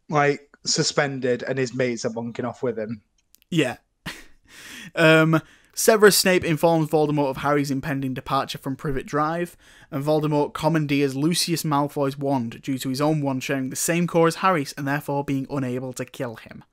like 0.10 0.42
suspended 0.66 1.42
and 1.44 1.58
his 1.58 1.74
mates 1.74 2.06
are 2.06 2.12
bunking 2.12 2.46
off 2.46 2.62
with 2.62 2.78
him. 2.78 3.02
Yeah. 3.50 3.78
Um, 4.96 5.42
Severus 5.74 6.18
Snape 6.18 6.46
informs 6.46 6.90
Voldemort 6.90 7.30
of 7.30 7.38
Harry's 7.38 7.70
impending 7.70 8.14
departure 8.14 8.58
from 8.58 8.78
Privet 8.78 9.06
Drive, 9.06 9.58
and 9.92 10.04
Voldemort 10.04 10.54
commandeers 10.54 11.16
Lucius 11.16 11.64
Malfoy's 11.64 12.18
wand 12.18 12.62
due 12.62 12.78
to 12.78 12.90
his 12.90 13.02
own 13.02 13.22
wand 13.22 13.44
sharing 13.44 13.70
the 13.70 13.76
same 13.76 14.08
core 14.08 14.28
as 14.28 14.36
Harry's 14.36 14.74
and 14.78 14.88
therefore 14.88 15.26
being 15.26 15.46
unable 15.50 15.92
to 15.94 16.06
kill 16.06 16.38
him. 16.38 16.64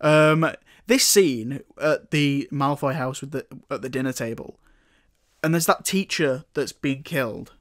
Um, 0.00 0.50
this 0.88 1.06
scene 1.06 1.60
at 1.80 2.10
the 2.10 2.48
Malfoy 2.50 2.94
house 2.94 3.20
with 3.20 3.30
the 3.30 3.46
at 3.70 3.82
the 3.82 3.88
dinner 3.88 4.12
table, 4.12 4.58
and 5.42 5.54
there's 5.54 5.66
that 5.66 5.84
teacher 5.84 6.44
that's 6.54 6.72
been 6.72 7.04
killed. 7.04 7.52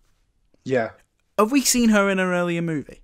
Yeah. 0.64 0.92
Have 1.38 1.52
we 1.52 1.62
seen 1.62 1.90
her 1.90 2.10
in 2.10 2.20
an 2.20 2.28
earlier 2.28 2.62
movie? 2.62 3.02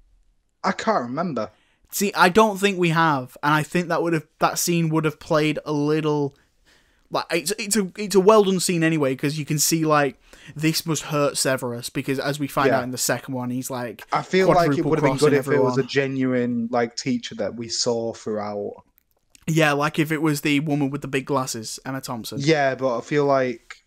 I 0.64 0.72
can't 0.72 1.04
remember. 1.04 1.52
See, 1.92 2.12
I 2.14 2.30
don't 2.30 2.58
think 2.58 2.78
we 2.78 2.90
have, 2.90 3.38
and 3.44 3.54
I 3.54 3.62
think 3.62 3.88
that 3.88 4.02
would 4.02 4.14
have 4.14 4.28
that 4.40 4.58
scene 4.58 4.90
would 4.90 5.06
have 5.06 5.20
played 5.20 5.60
a 5.64 5.72
little 5.72 6.36
like 7.10 7.26
it's 7.32 7.52
it's 7.58 7.76
a 7.78 7.89
it's 7.98 8.15
a 8.15 8.20
well 8.20 8.43
done 8.43 8.60
scene 8.60 8.84
anyway 8.84 9.13
because 9.13 9.39
you 9.39 9.46
can 9.46 9.58
see 9.60 9.86
like 9.86 10.20
this 10.56 10.86
must 10.86 11.04
hurt 11.04 11.38
Severus 11.38 11.89
because 11.89 12.20
as 12.20 12.39
we 12.39 12.48
find 12.48 12.67
Yeah. 12.70 12.78
out 12.80 12.84
in 12.84 12.91
the 12.91 12.98
second 12.98 13.34
one 13.34 13.50
he's 13.50 13.70
like 13.70 14.06
I 14.12 14.22
feel 14.22 14.48
like 14.48 14.78
it 14.78 14.84
would 14.86 15.00
have 15.00 15.04
been 15.10 15.17
good 15.17 15.34
if 15.34 15.48
it 15.48 15.62
was 15.62 15.78
a 15.78 15.84
genuine 15.84 16.67
like 16.72 16.96
teacher 16.96 17.36
that 17.36 17.56
we 17.56 17.70
saw 17.70 18.13
throughout. 18.13 18.84
yeah 19.48 19.72
like 19.74 20.00
if 20.00 20.12
it 20.12 20.22
was 20.22 20.41
the 20.41 20.60
woman 20.62 20.89
with 20.89 21.02
the 21.02 21.08
big 21.08 21.26
glasses 21.26 21.80
Emma 21.86 22.02
Thompson 22.02 22.39
Yeah, 22.41 22.76
but 22.76 22.98
I 22.98 23.02
feel 23.02 23.26
like 23.26 23.84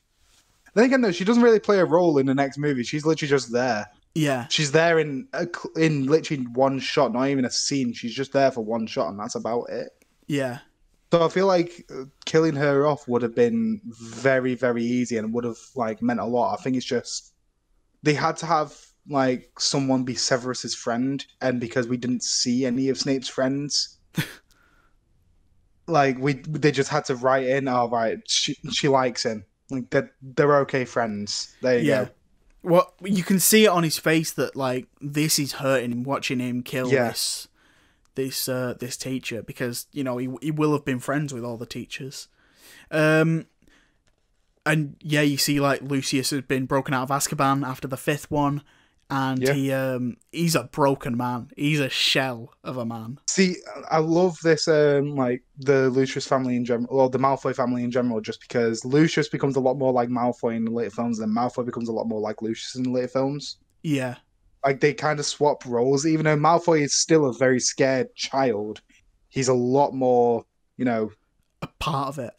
then 0.74 0.84
again 0.86 1.00
though 1.02 1.12
she 1.12 1.24
doesn't 1.24 1.42
really 1.42 1.60
play 1.60 1.78
a 1.78 1.84
role 1.84 2.16
in 2.18 2.26
the 2.26 2.34
next 2.34 2.56
movie. 2.58 2.84
She's 2.84 3.04
literally 3.04 3.28
just 3.28 3.52
there. 3.52 3.86
yeah 4.14 4.46
She's 4.48 4.72
there 4.72 4.98
in 4.98 5.28
a, 5.34 5.46
in 5.76 6.06
literally 6.06 6.44
one 6.54 6.78
shot, 6.78 7.12
not 7.12 7.28
even 7.28 7.44
a 7.44 7.50
scene. 7.50 7.92
She's 7.92 8.14
just 8.14 8.32
there 8.32 8.50
for 8.50 8.64
one 8.64 8.86
shot, 8.86 9.08
and 9.10 9.18
that's 9.18 9.34
about 9.34 9.64
it. 9.68 9.90
yeah 10.26 10.58
So 11.12 11.24
I 11.24 11.28
feel 11.28 11.46
like 11.46 11.84
uh, 11.92 12.04
killing 12.24 12.54
her 12.54 12.86
off 12.86 13.08
would 13.08 13.22
have 13.22 13.34
been 13.34 13.80
very, 13.84 14.54
very 14.54 14.84
easy 14.84 15.16
and 15.16 15.32
would 15.32 15.44
have 15.44 15.58
like 15.74 16.00
meant 16.02 16.20
a 16.20 16.24
lot. 16.24 16.58
I 16.58 16.62
think 16.62 16.76
it's 16.76 16.86
just 16.86 17.32
they 18.02 18.14
had 18.14 18.36
to 18.38 18.46
have 18.46 18.76
like 19.08 19.50
someone 19.58 20.04
be 20.04 20.14
Severus's 20.14 20.74
friend, 20.74 21.24
and 21.40 21.60
because 21.60 21.88
we 21.88 21.96
didn't 21.96 22.22
see 22.22 22.64
any 22.64 22.88
of 22.90 22.98
Snape's 22.98 23.28
friends, 23.28 23.98
like 25.86 26.16
we 26.18 26.34
they 26.34 26.70
just 26.70 26.90
had 26.90 27.04
to 27.06 27.16
write 27.16 27.46
in, 27.46 27.66
"All 27.66 27.88
right, 27.88 28.18
she 28.26 28.56
she 28.70 28.86
likes 28.88 29.24
him." 29.24 29.44
Like 29.70 29.90
they're 29.90 30.12
they're 30.22 30.58
okay 30.60 30.84
friends. 30.84 31.54
There 31.60 31.78
you 31.78 31.88
yeah. 31.88 32.04
go. 32.04 32.10
Well, 32.62 32.94
you 33.02 33.22
can 33.24 33.40
see 33.40 33.64
it 33.64 33.68
on 33.68 33.82
his 33.82 33.98
face 33.98 34.32
that 34.32 34.54
like 34.54 34.86
this 35.00 35.38
is 35.38 35.54
hurting 35.54 35.92
him 35.92 36.02
watching 36.04 36.38
him 36.40 36.62
kill 36.62 36.88
Yeah. 36.92 37.08
this 37.08 37.48
this 38.14 38.48
uh 38.48 38.74
this 38.78 38.96
teacher 38.96 39.42
because 39.42 39.86
you 39.92 40.04
know 40.04 40.18
he 40.18 40.28
he 40.42 40.50
will 40.50 40.72
have 40.72 40.84
been 40.84 41.00
friends 41.00 41.32
with 41.32 41.44
all 41.44 41.56
the 41.56 41.66
teachers. 41.66 42.28
Um 42.90 43.46
and 44.66 44.96
yeah, 45.00 45.22
you 45.22 45.36
see 45.38 45.60
like 45.60 45.82
Lucius 45.82 46.30
has 46.30 46.42
been 46.42 46.66
broken 46.66 46.94
out 46.94 47.10
of 47.10 47.10
Azkaban 47.10 47.66
after 47.66 47.88
the 47.88 47.96
fifth 47.96 48.30
one 48.30 48.62
and 49.08 49.42
Yeah. 49.42 49.52
he 49.54 49.72
um 49.72 50.16
he's 50.30 50.54
a 50.54 50.64
broken 50.64 51.16
man. 51.16 51.50
He's 51.56 51.80
a 51.80 51.88
shell 51.88 52.54
of 52.62 52.76
a 52.76 52.84
man. 52.84 53.18
See, 53.28 53.56
I 53.90 53.98
love 53.98 54.38
this, 54.44 54.68
um, 54.68 55.16
like 55.16 55.42
the 55.58 55.90
Lucius 55.90 56.26
family 56.28 56.54
in 56.56 56.64
general, 56.64 56.86
or 56.90 57.10
the 57.10 57.18
Malfoy 57.18 57.54
family 57.56 57.82
in 57.82 57.90
general, 57.90 58.20
just 58.20 58.40
because 58.40 58.84
Lucius 58.84 59.28
becomes 59.28 59.56
a 59.56 59.60
lot 59.60 59.78
more 59.78 59.92
like 59.92 60.10
Malfoy 60.10 60.54
in 60.56 60.64
the 60.64 60.70
later 60.70 60.90
films, 60.90 61.18
and 61.18 61.36
Malfoy 61.36 61.66
becomes 61.66 61.88
a 61.88 61.92
lot 61.92 62.06
more 62.06 62.20
like 62.20 62.40
Lucius 62.40 62.76
in 62.76 62.84
the 62.84 62.90
later 62.90 63.08
films. 63.08 63.56
Yeah. 63.82 64.16
Like 64.64 64.80
they 64.80 64.92
kind 64.92 65.18
of 65.18 65.26
swap 65.26 65.64
roles, 65.66 66.06
even 66.06 66.24
though 66.24 66.36
Malfoy 66.36 66.82
is 66.82 66.94
still 66.94 67.26
a 67.26 67.32
very 67.32 67.60
scared 67.60 68.14
child. 68.14 68.82
He's 69.28 69.48
a 69.48 69.54
lot 69.54 69.94
more, 69.94 70.44
you 70.76 70.84
know, 70.84 71.12
A 71.62 71.68
part 71.78 72.08
of 72.08 72.18
it. 72.18 72.34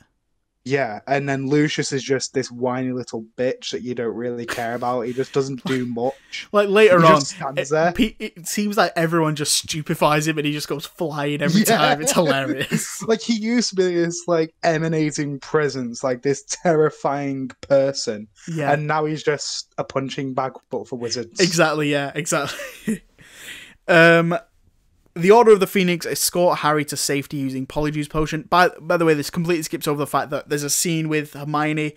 Yeah. 0.64 1.00
And 1.08 1.28
then 1.28 1.48
Lucius 1.48 1.92
is 1.92 2.04
just 2.04 2.34
this 2.34 2.52
whiny 2.52 2.92
little 2.92 3.26
bitch 3.38 3.72
that 3.72 3.82
you 3.82 3.96
don't 3.96 4.16
really 4.16 4.46
care 4.46 4.76
about. 4.76 5.02
He 5.02 5.14
just 5.14 5.34
doesn't 5.34 5.64
do 5.66 5.86
much. 5.94 6.48
Like 6.52 6.70
later 6.70 7.00
He 7.02 7.08
on 7.08 7.22
stands 7.22 7.72
it, 7.72 7.74
there. 7.74 7.94
it 8.20 8.48
seems 8.48 8.78
like 8.78 8.94
everyone 8.96 9.36
just 9.36 9.56
stupefies 9.56 10.28
him 10.28 10.38
and 10.38 10.46
he 10.46 10.54
just 10.54 10.68
goes 10.68 10.86
flying 10.86 11.42
every 11.42 11.62
Yeah. 11.62 11.78
time. 11.78 12.02
It's 12.02 12.12
hilarious. 12.14 13.02
like 13.08 13.22
he 13.22 13.34
used 13.34 13.70
to 13.72 13.76
be 13.76 13.96
this 13.96 14.24
like 14.28 14.54
emanating 14.64 15.40
presence, 15.40 16.04
like 16.04 16.22
this 16.22 16.44
terrifying 16.44 17.50
person. 17.62 18.28
Yeah. 18.48 18.72
and 18.74 18.86
now 18.88 19.06
he's 19.06 19.24
just 19.24 19.74
a 19.78 19.84
punching 19.84 20.34
bag 20.36 20.54
but 20.70 20.88
for 20.88 20.98
wizards. 20.98 21.40
Exactly, 21.40 21.92
yeah, 21.92 22.12
exactly. 22.14 23.02
um 23.88 24.38
the 25.16 25.32
Order 25.32 25.52
of 25.52 25.60
the 25.60 25.68
Phoenix 25.68 26.06
escort 26.06 26.60
Harry 26.60 26.86
to 26.86 26.98
safety 26.98 27.38
using 27.38 27.68
Polyjuice 27.68 28.10
Potion. 28.10 28.44
By 28.44 28.70
by 28.80 28.98
the 28.98 29.06
way, 29.06 29.14
this 29.14 29.30
completely 29.30 29.64
skips 29.64 29.88
over 29.88 30.00
the 30.00 30.08
fact 30.08 30.30
that 30.32 30.50
there's 30.50 30.64
a 30.64 30.70
scene 30.70 31.10
with 31.10 31.34
Hermione 31.34 31.94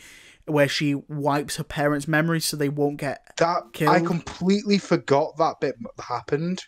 where 0.46 0.68
she 0.68 0.94
wipes 0.94 1.56
her 1.56 1.64
parents' 1.64 2.06
memories 2.06 2.44
so 2.44 2.56
they 2.56 2.68
won't 2.68 2.98
get 2.98 3.26
That 3.38 3.72
Killed. 3.72 3.94
I 3.94 4.00
completely 4.00 4.78
forgot 4.78 5.36
that 5.38 5.60
bit 5.60 5.76
happened, 6.00 6.64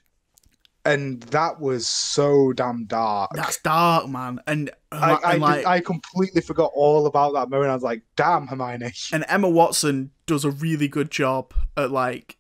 and 0.85 1.23
that 1.25 1.61
was 1.61 1.87
so 1.87 2.53
damn 2.53 2.87
dark. 2.87 3.31
that's 3.35 3.61
dark, 3.61 4.09
man. 4.09 4.41
And, 4.47 4.71
I, 4.93 5.13
I, 5.13 5.33
and 5.33 5.43
like 5.43 5.67
I 5.67 5.81
completely 5.81 6.41
forgot 6.41 6.71
all 6.75 7.07
about 7.07 7.35
that 7.35 7.51
moment. 7.51 7.71
I 7.71 7.75
was 7.75 7.83
like, 7.83 8.03
"Damn, 8.17 8.47
Hermione!" 8.47 8.93
and 9.13 9.25
Emma 9.29 9.49
Watson 9.49 10.13
does 10.27 10.45
a 10.45 10.51
really 10.51 10.89
good 10.89 11.11
job 11.11 11.53
at 11.77 11.91
like 11.91 12.39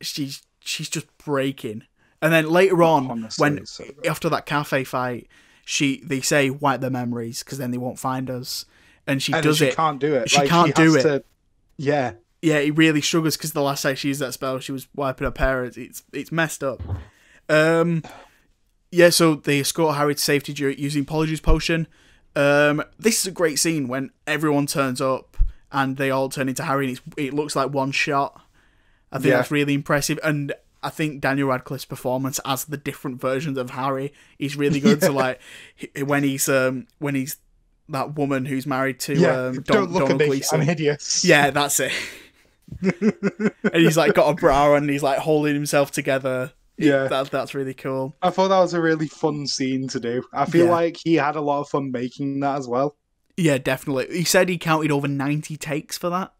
she's 0.00 0.42
she's 0.60 0.88
just 0.88 1.06
breaking. 1.18 1.84
And 2.22 2.32
then 2.32 2.48
later 2.50 2.82
on, 2.82 3.10
Honestly, 3.10 3.42
when 3.42 3.66
so 3.66 3.84
after 4.08 4.28
that 4.30 4.46
cafe 4.46 4.84
fight, 4.84 5.28
she 5.64 6.00
they 6.04 6.20
say 6.20 6.50
wipe 6.50 6.80
their 6.80 6.90
memories 6.90 7.42
because 7.42 7.58
then 7.58 7.70
they 7.70 7.78
won't 7.78 7.98
find 7.98 8.30
us, 8.30 8.64
and 9.06 9.22
she 9.22 9.32
and 9.32 9.42
does 9.42 9.58
she 9.58 9.66
it. 9.66 9.76
can't 9.76 10.00
do 10.00 10.14
it. 10.14 10.30
She 10.30 10.38
Like, 10.38 10.48
can't 10.48 10.74
do 10.74 10.96
it. 10.96 11.02
To, 11.02 11.24
yeah, 11.76 12.12
yeah, 12.40 12.60
he 12.60 12.70
really 12.70 13.00
struggles 13.02 13.36
because 13.36 13.52
the 13.52 13.62
last 13.62 13.82
time 13.82 13.96
she 13.96 14.08
used 14.08 14.20
that 14.20 14.32
spell, 14.32 14.58
she 14.60 14.72
was 14.72 14.88
wiping 14.94 15.24
her 15.26 15.30
parents. 15.30 15.76
It's 15.76 16.02
it's 16.12 16.32
messed 16.32 16.62
up. 16.64 16.80
Um, 17.48 18.02
yeah, 18.90 19.10
so 19.10 19.34
they 19.34 19.60
escort 19.60 19.96
Harry 19.96 20.14
to 20.14 20.20
safety 20.20 20.52
using 20.78 21.04
Polyjuice 21.04 21.42
potion. 21.42 21.86
Um, 22.34 22.82
this 22.98 23.20
is 23.20 23.26
a 23.26 23.30
great 23.30 23.58
scene 23.58 23.88
when 23.88 24.10
everyone 24.26 24.66
turns 24.66 25.00
up 25.00 25.36
and 25.72 25.96
they 25.96 26.10
all 26.10 26.28
turn 26.28 26.48
into 26.48 26.62
Harry, 26.62 26.86
and 26.88 26.96
it's, 26.96 27.06
it 27.16 27.34
looks 27.34 27.54
like 27.56 27.70
one 27.72 27.92
shot. 27.92 28.40
I 29.12 29.18
think 29.18 29.30
Yeah. 29.30 29.36
that's 29.38 29.50
really 29.50 29.74
impressive, 29.74 30.18
and 30.22 30.52
I 30.82 30.90
think 30.90 31.20
Daniel 31.20 31.48
Radcliffe's 31.48 31.84
performance 31.84 32.38
as 32.44 32.64
the 32.66 32.76
different 32.76 33.20
versions 33.20 33.58
of 33.58 33.70
Harry 33.70 34.12
is 34.38 34.56
really 34.56 34.80
good. 34.80 35.02
So 35.02 35.12
like 35.12 35.40
when 36.04 36.22
he's 36.22 36.48
um 36.48 36.86
when 36.98 37.14
he's 37.14 37.36
that 37.88 38.14
woman 38.16 38.44
who's 38.46 38.66
married 38.66 38.98
to 39.00 39.14
Yeah, 39.14 39.46
um, 39.46 39.54
don't 39.62 39.64
Don- 39.64 39.92
look 39.92 40.02
at 40.02 40.08
Donald 40.08 40.20
me. 40.20 40.26
Gleeson. 40.26 40.60
I'm 40.60 40.66
hideous. 40.66 41.24
Yeah, 41.24 41.50
that's 41.50 41.80
it. 41.80 41.92
and 42.82 43.52
he's 43.74 43.96
like 43.96 44.14
got 44.14 44.28
a 44.30 44.34
bra 44.34 44.74
and 44.74 44.88
he's 44.90 45.02
like 45.02 45.18
holding 45.18 45.54
himself 45.54 45.90
together. 45.92 46.52
Yeah. 46.78 47.08
that, 47.08 47.30
that's 47.30 47.54
really 47.54 47.74
cool. 47.74 48.14
I 48.22 48.30
thought 48.30 48.48
that 48.48 48.58
was 48.58 48.74
a 48.74 48.80
really 48.82 49.08
fun 49.08 49.46
scene 49.46 49.88
to 49.88 50.00
do. 50.00 50.22
I 50.32 50.44
feel 50.44 50.66
Yeah. 50.66 50.72
like 50.72 50.96
he 51.02 51.14
had 51.14 51.36
a 51.36 51.40
lot 51.40 51.60
of 51.60 51.68
fun 51.68 51.90
making 51.90 52.40
that 52.40 52.58
as 52.58 52.68
well. 52.68 52.96
Yeah, 53.36 53.58
definitely. 53.58 54.08
He 54.10 54.24
said 54.24 54.48
he 54.48 54.58
counted 54.58 54.90
over 54.90 55.06
ninety 55.08 55.56
takes 55.56 55.96
for 55.98 56.08
that, 56.10 56.32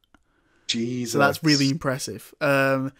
Jesus. 0.66 1.12
so 1.12 1.18
that's 1.18 1.42
really 1.44 1.68
impressive. 1.70 2.34
Um, 2.40 2.92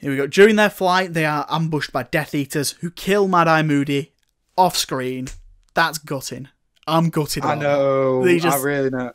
here 0.00 0.10
we 0.10 0.16
go. 0.16 0.26
During 0.26 0.56
their 0.56 0.70
flight, 0.70 1.12
they 1.12 1.24
are 1.24 1.46
ambushed 1.50 1.92
by 1.92 2.04
Death 2.04 2.34
Eaters 2.34 2.72
who 2.80 2.90
kill 2.90 3.28
Mad 3.28 3.48
Eye 3.48 3.62
Moody 3.62 4.12
off 4.56 4.76
screen. 4.76 5.28
That's 5.74 5.98
gutting. 5.98 6.48
I'm 6.86 7.10
gutted. 7.10 7.44
I 7.44 7.54
know. 7.54 8.24
They 8.24 8.38
just- 8.38 8.58
I 8.58 8.62
really 8.62 8.90
know. 8.90 8.98
that. 8.98 9.14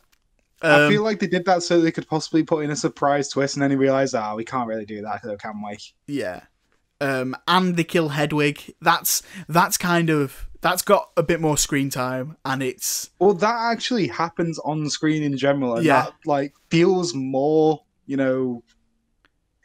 I 0.62 0.84
Um, 0.84 0.90
feel 0.90 1.02
like 1.02 1.18
they 1.18 1.26
did 1.26 1.44
that 1.44 1.62
so 1.62 1.80
they 1.80 1.92
could 1.92 2.08
possibly 2.08 2.42
put 2.42 2.64
in 2.64 2.70
a 2.70 2.76
surprise 2.76 3.28
twist, 3.28 3.56
and 3.56 3.62
then 3.62 3.70
he 3.70 3.76
realized, 3.76 4.14
ah, 4.14 4.34
we 4.34 4.44
can't 4.44 4.66
really 4.66 4.86
do 4.86 5.02
that, 5.02 5.20
though, 5.22 5.36
can 5.36 5.62
we? 5.62 5.76
Yeah. 6.06 6.40
Um, 6.98 7.36
and 7.46 7.76
they 7.76 7.84
kill 7.84 8.08
Hedwig. 8.08 8.74
That's 8.80 9.22
that's 9.50 9.76
kind 9.76 10.08
of 10.08 10.46
that's 10.62 10.80
got 10.80 11.10
a 11.18 11.22
bit 11.22 11.42
more 11.42 11.58
screen 11.58 11.90
time, 11.90 12.38
and 12.46 12.62
it's 12.62 13.10
Well, 13.18 13.34
that 13.34 13.70
actually 13.70 14.06
happens 14.08 14.58
on 14.60 14.88
screen 14.88 15.22
in 15.22 15.36
general, 15.36 15.76
and 15.76 15.84
Yeah. 15.84 16.04
that 16.04 16.12
like 16.24 16.54
feels 16.70 17.12
more, 17.14 17.82
you 18.06 18.16
know, 18.16 18.62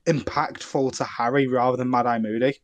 impactful 0.06 0.98
to 0.98 1.04
Harry 1.04 1.48
rather 1.48 1.78
than 1.78 1.90
Mad 1.90 2.06
Eye 2.06 2.20
Moody. 2.20 2.60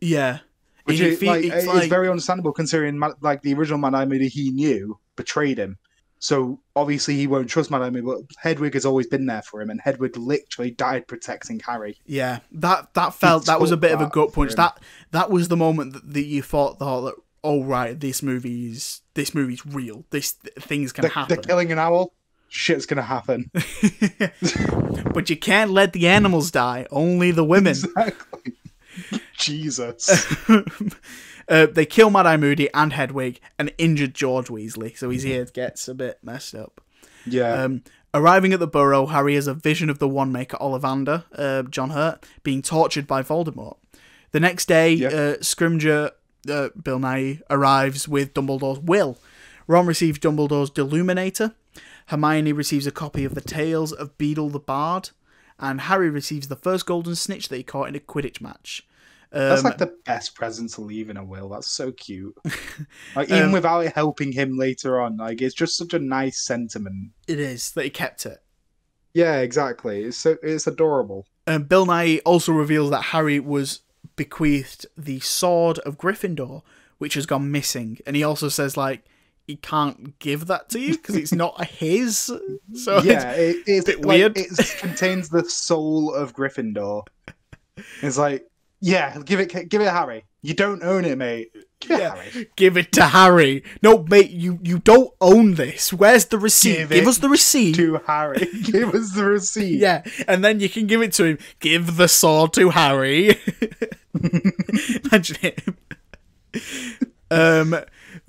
yeah. 0.00 0.38
Which 0.84 0.98
It 0.98 1.12
is 1.12 1.22
like, 1.22 1.44
it's 1.44 1.64
like- 1.66 1.88
very 1.88 2.08
understandable 2.08 2.52
considering 2.52 3.00
like 3.20 3.42
the 3.42 3.54
original 3.54 3.78
Mad 3.78 3.94
Eye 3.94 4.04
Moody 4.04 4.26
he 4.26 4.50
knew 4.50 4.98
betrayed 5.14 5.56
him. 5.58 5.78
So 6.18 6.60
obviously 6.74 7.14
he 7.14 7.28
won't 7.28 7.48
trust 7.48 7.70
Mad 7.70 7.82
Eye 7.82 7.90
Moody, 7.90 8.04
but 8.06 8.18
Hedwig 8.38 8.74
has 8.74 8.84
always 8.84 9.06
been 9.06 9.26
there 9.26 9.42
for 9.42 9.60
him, 9.62 9.70
and 9.70 9.80
Hedwig 9.80 10.16
literally 10.16 10.72
died 10.72 11.06
protecting 11.06 11.60
Harry. 11.60 11.98
Yeah, 12.04 12.40
that 12.52 12.94
that 12.94 13.14
felt 13.14 13.46
that 13.46 13.60
was 13.60 13.70
a 13.70 13.76
bit 13.76 13.92
of 13.92 14.00
a 14.00 14.08
gut 14.08 14.32
punch. 14.32 14.54
That 14.56 14.80
that 15.12 15.30
was 15.30 15.46
the 15.48 15.56
moment 15.56 15.92
that, 15.92 16.12
that 16.14 16.24
you 16.24 16.42
thought 16.42 16.80
thought 16.80 17.02
that 17.02 17.14
oh 17.44 17.62
right, 17.62 17.98
this 17.98 18.20
movie's 18.22 19.02
this 19.14 19.34
movie's 19.36 19.64
real. 19.64 20.04
This 20.10 20.32
things 20.32 20.90
can 20.92 21.02
They're, 21.02 21.10
happen. 21.12 21.34
they're 21.36 21.42
killing 21.44 21.70
an 21.70 21.78
owl. 21.78 22.12
Shit's 22.54 22.84
gonna 22.84 23.00
happen. 23.00 23.50
but 25.14 25.30
you 25.30 25.36
can't 25.38 25.70
let 25.70 25.94
the 25.94 26.06
animals 26.06 26.50
die. 26.50 26.86
Only 26.90 27.30
the 27.30 27.44
women. 27.44 27.70
exactly. 27.70 28.52
Jesus. 29.38 30.36
uh, 31.48 31.66
they 31.66 31.86
kill 31.86 32.10
Mad 32.10 32.26
Eye 32.26 32.36
Moody 32.36 32.68
and 32.74 32.92
Hedwig 32.92 33.40
and 33.58 33.72
injured 33.78 34.12
George 34.14 34.48
Weasley, 34.48 34.96
so 34.96 35.08
his 35.08 35.24
ear 35.24 35.46
gets 35.46 35.88
a 35.88 35.94
bit 35.94 36.18
messed 36.22 36.54
up. 36.54 36.82
Yeah. 37.24 37.54
Um, 37.54 37.84
arriving 38.12 38.52
at 38.52 38.60
the 38.60 38.66
burrow, 38.66 39.06
Harry 39.06 39.34
has 39.36 39.46
a 39.46 39.54
vision 39.54 39.88
of 39.88 39.98
the 39.98 40.08
Wandmaker 40.08 40.60
Ollivander, 40.60 41.24
uh, 41.34 41.62
John 41.62 41.88
Hurt, 41.90 42.26
being 42.42 42.60
tortured 42.60 43.06
by 43.06 43.22
Voldemort. 43.22 43.78
The 44.32 44.40
next 44.40 44.66
day, 44.68 44.92
Yeah. 44.92 45.08
uh, 45.08 45.36
Scrimgeour, 45.38 46.10
uh, 46.50 46.68
Bill 46.80 46.98
Nighy, 46.98 47.40
arrives 47.48 48.06
with 48.06 48.34
Dumbledore's 48.34 48.80
will. 48.80 49.16
Ron 49.66 49.86
receives 49.86 50.18
Dumbledore's 50.18 50.70
Deluminator. 50.70 51.54
Hermione 52.08 52.52
receives 52.52 52.86
a 52.86 52.90
copy 52.90 53.24
of 53.24 53.34
the 53.34 53.40
Tales 53.40 53.92
of 53.92 54.16
Beedle 54.18 54.50
the 54.52 54.58
Bard. 54.60 55.10
And 55.58 55.82
Harry 55.82 56.10
receives 56.10 56.48
the 56.48 56.56
first 56.56 56.86
golden 56.86 57.14
snitch 57.14 57.48
that 57.48 57.56
he 57.56 57.62
caught 57.62 57.88
in 57.88 57.94
a 57.94 58.00
Quidditch 58.00 58.40
match. 58.40 58.86
That's 59.30 59.60
Um, 59.60 59.64
like 59.70 59.78
the 59.78 59.94
best 60.04 60.34
present 60.34 60.70
to 60.72 60.80
leave 60.80 61.08
in 61.08 61.16
a 61.16 61.24
will. 61.24 61.48
That's 61.48 61.68
so 61.68 61.92
cute. 61.92 62.36
Like 63.16 63.30
even 63.30 63.44
Um, 63.44 63.52
without 63.52 63.80
it 63.80 63.92
helping 63.94 64.32
him 64.32 64.58
later 64.58 65.00
on, 65.00 65.16
like 65.18 65.40
it's 65.40 65.54
just 65.54 65.76
such 65.76 65.94
a 65.94 65.98
nice 65.98 66.40
sentiment. 66.44 67.12
it 67.28 67.38
is 67.38 67.70
that 67.72 67.84
he 67.84 67.90
kept 67.90 68.26
it. 68.26 68.42
Yeah, 69.14 69.38
exactly. 69.38 70.04
It's 70.04 70.16
so 70.16 70.36
it's 70.42 70.66
adorable. 70.66 71.26
Um, 71.46 71.64
Bill 71.64 71.86
Nighy 71.86 72.20
also 72.24 72.52
reveals 72.52 72.90
that 72.90 73.02
Harry 73.06 73.38
was 73.40 73.80
bequeathed 74.16 74.86
the 74.96 75.20
sword 75.20 75.78
of 75.80 75.98
Gryffindor, 75.98 76.62
which 76.98 77.14
has 77.14 77.26
gone 77.26 77.50
missing, 77.52 77.98
and 78.06 78.16
he 78.16 78.24
also 78.24 78.48
says 78.48 78.76
like 78.76 79.04
he 79.46 79.56
can't 79.56 80.18
give 80.18 80.46
that 80.46 80.68
to 80.70 80.80
you 80.80 80.92
because 80.96 81.16
it's 81.16 81.32
not 81.32 81.64
his. 81.66 82.30
So 82.74 83.02
yeah, 83.02 83.32
it, 83.32 83.56
it's 83.66 83.86
bit 83.86 83.98
like, 83.98 84.06
weird. 84.06 84.38
It 84.38 84.76
contains 84.78 85.28
the 85.28 85.44
soul 85.44 86.14
of 86.14 86.34
Gryffindor. 86.34 87.06
It's 88.00 88.16
like, 88.16 88.48
yeah, 88.80 89.18
give 89.24 89.40
it, 89.40 89.68
give 89.68 89.82
it, 89.82 89.90
Harry. 89.90 90.24
You 90.40 90.54
don't 90.54 90.82
own 90.82 91.04
it, 91.04 91.18
mate. 91.18 91.50
Give 91.80 91.90
it, 91.90 92.00
Yeah. 92.00 92.14
Harry. 92.14 92.50
give 92.56 92.76
it 92.78 92.92
to 92.92 93.04
Harry. 93.04 93.62
No, 93.82 94.04
mate, 94.04 94.30
you 94.30 94.58
you 94.62 94.78
don't 94.78 95.12
own 95.20 95.54
this. 95.54 95.92
Where's 95.92 96.26
the 96.26 96.38
receipt? 96.38 96.76
Give 96.78 96.88
Give, 96.90 97.06
us 97.06 97.18
the 97.18 97.28
receipt. 97.28 97.74
To 97.74 98.00
Harry, 98.06 98.48
give 98.62 98.94
us 98.94 99.12
the 99.12 99.24
receipt. 99.24 99.78
Yeah, 99.78 100.02
and 100.26 100.42
then 100.42 100.60
you 100.60 100.68
can 100.70 100.86
give 100.86 101.02
it 101.02 101.12
to 101.14 101.24
him. 101.24 101.38
Give 101.60 101.96
the 101.96 102.08
sword 102.08 102.54
to 102.54 102.70
Harry. 102.70 103.38
Imagine 105.04 105.36
it. 105.42 105.62
Um, 107.30 107.76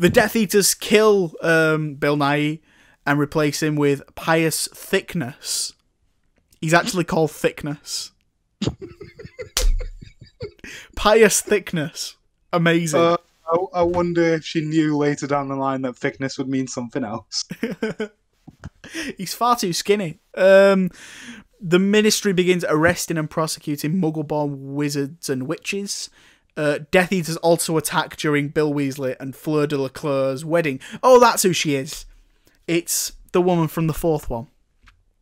the 0.04 0.10
Death 0.10 0.36
Eaters 0.36 0.74
kill 0.74 1.34
um, 1.42 1.96
Bill 1.96 2.18
Nighy 2.18 2.60
and 3.06 3.18
replace 3.18 3.64
him 3.64 3.78
with 3.78 4.02
Pius 4.16 4.68
Thicknesse. 4.68 5.72
He's 6.60 6.74
actually 6.74 7.06
called 7.06 7.32
Thickness. 7.32 8.12
Pius 10.98 11.42
Thicknesse. 11.42 12.16
Amazing. 12.52 13.00
Uh, 13.00 13.16
I, 13.50 13.58
I 13.76 13.84
wonder 13.84 14.22
if 14.34 14.44
she 14.44 14.60
knew 14.60 14.98
later 14.98 15.26
down 15.26 15.48
the 15.48 15.56
line 15.56 15.84
that 15.84 15.96
thickness 15.96 16.38
would 16.38 16.50
mean 16.50 16.68
something 16.68 17.06
else. 17.06 17.46
He's 19.18 19.34
far 19.34 19.56
too 19.56 19.72
skinny. 19.72 20.20
Um, 20.36 20.92
the 21.62 21.80
ministry 21.80 22.34
begins 22.34 22.66
arresting 22.68 23.18
and 23.18 23.30
prosecuting 23.30 24.02
muggle-born 24.02 24.74
wizards 24.76 25.30
and 25.30 25.48
witches. 25.48 26.10
Uh, 26.56 26.80
Death 26.92 27.12
Eaters 27.12 27.38
also 27.38 27.78
attack 27.78 28.16
during 28.18 28.50
Bill 28.50 28.74
Weasley 28.74 29.16
and 29.20 29.36
Fleur 29.36 29.66
de 29.68 29.78
la 29.78 29.90
wedding. 30.46 30.80
Oh, 31.02 31.20
that's 31.20 31.44
who 31.44 31.52
she 31.54 31.76
is. 31.76 32.06
It's 32.68 33.14
the 33.32 33.42
woman 33.42 33.68
from 33.68 33.88
the 33.88 33.94
fourth 33.94 34.30
one. 34.30 34.48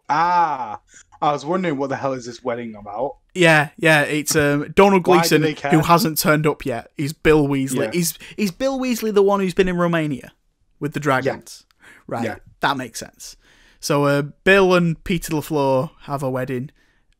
Ah, 0.09 0.81
I 1.21 1.31
was 1.31 1.45
wondering 1.45 1.77
what 1.77 1.89
the 1.89 1.95
hell 1.95 2.13
is 2.13 2.25
this 2.25 2.43
wedding 2.43 2.75
about? 2.75 3.17
Yeah, 3.33 3.69
yeah, 3.77 4.01
it's 4.01 4.35
um, 4.35 4.73
Donald 4.75 5.03
Gleeson 5.03 5.43
who 5.43 5.79
hasn't 5.79 6.17
turned 6.17 6.45
up 6.45 6.65
yet. 6.65 6.91
He's 6.97 7.13
Bill 7.13 7.47
Weasley. 7.47 7.85
Yeah. 7.93 7.99
Is 7.99 8.17
is 8.35 8.51
Bill 8.51 8.77
Weasley 8.77 9.13
the 9.13 9.23
one 9.23 9.39
who's 9.39 9.53
been 9.53 9.69
in 9.69 9.77
Romania 9.77 10.33
with 10.81 10.93
the 10.93 10.99
dragons? 10.99 11.65
Right, 12.07 12.25
Yeah. 12.25 12.35
that 12.59 12.75
makes 12.75 12.99
sense. 12.99 13.37
So 13.79 14.03
uh, 14.03 14.21
Bill 14.43 14.73
and 14.73 15.01
Peter 15.05 15.31
LaFleur 15.33 15.91
have 16.01 16.23
a 16.23 16.29
wedding, 16.29 16.71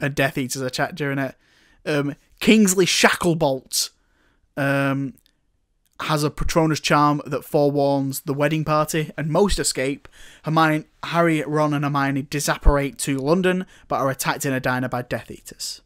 and 0.01 0.13
Death 0.13 0.37
Eaters 0.37 0.61
are 0.61 0.69
chat 0.69 0.95
during 0.95 1.17
it. 1.17 1.35
Um, 1.85 2.15
Kingsley 2.41 2.85
Shacklebolt 2.85 3.89
um, 4.61 5.13
has 6.01 6.23
a 6.23 6.29
Patronus 6.31 6.79
charm 6.79 7.21
that 7.25 7.43
forewarns 7.43 8.21
the 8.21 8.33
wedding 8.33 8.63
party, 8.65 9.11
and 9.17 9.29
most 9.29 9.59
escape. 9.59 10.07
Hermione, 10.43 10.85
Harry, 11.03 11.41
Ron, 11.43 11.73
and 11.73 11.83
Hermione 11.83 12.23
disapparate 12.23 12.97
to 12.99 13.17
London, 13.17 13.65
but 13.87 13.99
are 13.99 14.09
attacked 14.09 14.45
in 14.45 14.53
a 14.53 14.59
diner 14.59 14.89
by 14.89 15.01
Death 15.03 15.29
Eaters. 15.29 15.81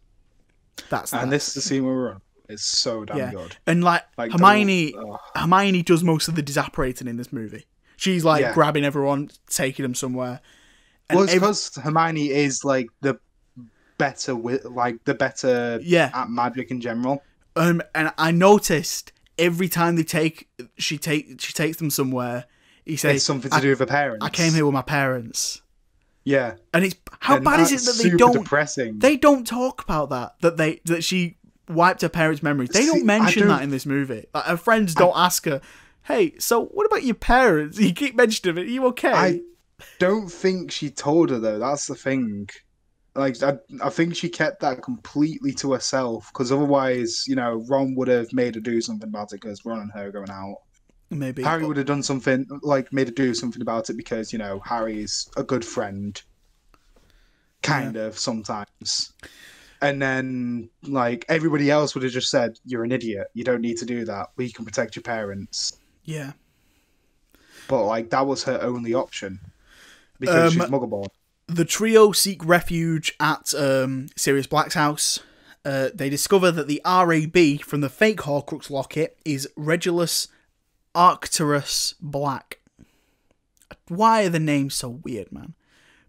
That's 0.89 1.13
And 1.13 1.23
that. 1.23 1.29
this 1.35 1.47
is 1.49 1.53
the 1.55 1.61
scene 1.61 1.85
where 1.85 1.95
we're 1.95 2.11
on. 2.13 2.21
It's 2.47 2.63
so 2.63 3.05
damn 3.05 3.17
yeah, 3.17 3.31
good. 3.31 3.57
and 3.65 3.83
like, 3.83 4.03
Like, 4.17 4.31
Hermione, 4.31 4.93
ugh. 4.95 5.19
Hermione 5.35 5.81
does 5.81 6.03
most 6.03 6.27
of 6.27 6.35
the 6.35 6.43
disapparating 6.43 7.07
in 7.07 7.17
this 7.17 7.33
movie. 7.33 7.65
She's 7.97 8.23
like 8.23 8.41
Yeah. 8.41 8.53
grabbing 8.53 8.83
everyone, 8.85 9.31
taking 9.49 9.81
them 9.83 9.95
somewhere. 9.95 10.41
And 11.09 11.17
Well, 11.17 11.23
it's 11.25 11.33
because 11.33 11.75
Hermione 11.75 12.29
is 12.29 12.63
like 12.63 12.87
the 13.01 13.17
better 13.97 14.35
with 14.35 14.65
like 14.65 15.03
the 15.05 15.15
better 15.15 15.79
Yeah. 15.81 16.11
at 16.13 16.29
magic 16.29 16.69
in 16.69 16.81
general. 16.81 17.23
Um, 17.55 17.81
and 17.93 18.11
I 18.17 18.31
noticed 18.31 19.11
every 19.37 19.69
time 19.69 19.95
they 19.95 20.03
take, 20.03 20.49
she 20.77 20.97
take, 20.97 21.39
she 21.39 21.53
takes 21.53 21.77
them 21.77 21.89
somewhere. 21.89 22.45
He 22.85 22.97
says, 22.97 23.15
It's 23.17 23.25
something 23.25 23.49
to 23.51 23.61
do 23.61 23.69
with 23.69 23.79
her 23.79 23.85
parents. 23.85 24.25
I 24.25 24.29
came 24.29 24.53
here 24.53 24.65
with 24.65 24.73
my 24.73 24.81
parents, 24.83 25.61
Yeah. 26.23 26.55
and 26.73 26.85
it's 26.85 26.95
how 27.19 27.37
and 27.37 27.45
bad 27.45 27.59
is 27.61 27.71
it 27.71 27.85
that 27.85 28.03
they 28.03 28.15
don't, 28.15 28.33
depressing. 28.43 28.99
they 28.99 29.17
don't 29.17 29.45
talk 29.47 29.81
about 29.83 30.09
that 30.11 30.35
that 30.41 30.57
they 30.57 30.81
that 30.85 31.03
she 31.03 31.37
wiped 31.67 32.01
her 32.01 32.09
parents' 32.09 32.43
memories. 32.43 32.69
They 32.69 32.85
don't 32.85 33.01
I 33.09 33.19
mention 33.19 33.47
don't- 33.47 33.57
that 33.57 33.63
in 33.63 33.69
this 33.71 33.85
movie. 33.87 34.25
Like 34.33 34.43
her 34.45 34.57
friends 34.57 34.93
don't 34.93 35.15
ask 35.15 35.45
her, 35.45 35.61
"Hey, 36.03 36.35
so 36.37 36.65
what 36.65 36.85
about 36.85 37.01
your 37.03 37.15
parents?" 37.15 37.79
You 37.79 37.91
keep 37.93 38.15
mentioning 38.15 38.57
it. 38.57 38.67
Are 38.67 38.71
you 38.71 38.85
okay? 38.87 39.11
I 39.11 39.41
don't 39.97 40.29
think 40.31 40.71
she 40.71 40.91
told 40.91 41.31
her 41.31 41.39
though. 41.39 41.57
That's 41.57 41.87
the 41.87 41.95
thing. 41.95 42.49
Like 43.15 43.41
I, 43.41 43.57
I 43.81 43.89
think 43.89 44.15
she 44.15 44.29
kept 44.29 44.59
that 44.61 44.81
completely 44.83 45.53
to 45.53 45.73
herself 45.73 46.29
because 46.33 46.51
otherwise, 46.51 47.25
you 47.27 47.35
know, 47.35 47.63
Ron 47.67 47.95
would 47.95 48.07
have 48.09 48.31
made 48.33 48.55
her 48.55 48.61
do 48.61 48.81
something 48.81 49.07
about 49.07 49.31
it 49.31 49.41
because 49.41 49.65
Ron 49.65 49.79
and 49.79 49.91
her 49.93 50.07
are 50.07 50.11
going 50.11 50.29
out. 50.29 50.57
Maybe 51.09 51.43
Harry 51.43 51.65
would 51.65 51.77
have 51.77 51.85
done 51.85 52.03
something 52.03 52.45
like 52.61 52.91
made 52.91 53.07
her 53.07 53.13
do 53.13 53.33
something 53.33 53.61
about 53.61 53.89
it 53.89 53.97
because 53.97 54.33
you 54.33 54.39
know 54.39 54.59
Harry's 54.65 55.29
a 55.37 55.43
good 55.43 55.63
friend, 55.63 56.21
kind 57.61 57.95
of 57.95 58.17
sometimes. 58.17 59.13
And 59.81 60.01
then 60.01 60.69
like 60.83 61.25
everybody 61.29 61.69
else 61.69 61.93
would 61.95 62.03
have 62.03 62.11
just 62.11 62.29
said, 62.29 62.59
"You're 62.65 62.83
an 62.83 62.91
idiot. 62.91 63.27
You 63.33 63.43
don't 63.43 63.61
need 63.61 63.77
to 63.77 63.85
do 63.85 64.03
that. 64.05 64.29
We 64.35 64.51
can 64.51 64.65
protect 64.65 64.95
your 64.95 65.03
parents." 65.03 65.77
yeah. 66.03 66.33
But 67.67 67.85
like 67.85 68.09
that 68.11 68.27
was 68.27 68.43
her 68.43 68.59
only 68.61 68.93
option 68.93 69.39
because 70.19 70.53
Um, 70.55 70.61
she's 70.61 70.69
Muggleborn. 70.69 71.07
The 71.47 71.65
trio 71.65 72.11
seek 72.11 72.43
refuge 72.45 73.13
at 73.19 73.53
um, 73.53 74.07
Sirius 74.15 74.47
Black's 74.47 74.73
house. 74.73 75.19
Uh, 75.63 75.89
they 75.93 76.09
discover 76.09 76.51
that 76.51 76.67
the 76.67 76.81
RAB 76.85 77.61
from 77.61 77.81
the 77.81 77.89
fake 77.89 78.19
Horcrux 78.19 78.69
locket 78.69 79.17
is 79.25 79.47
Regulus 79.55 80.27
Arcturus 80.93 81.95
Black. 81.99 82.59
Why 83.87 84.25
are 84.25 84.29
the 84.29 84.39
names 84.39 84.75
so 84.75 84.89
weird, 84.89 85.31
man? 85.31 85.53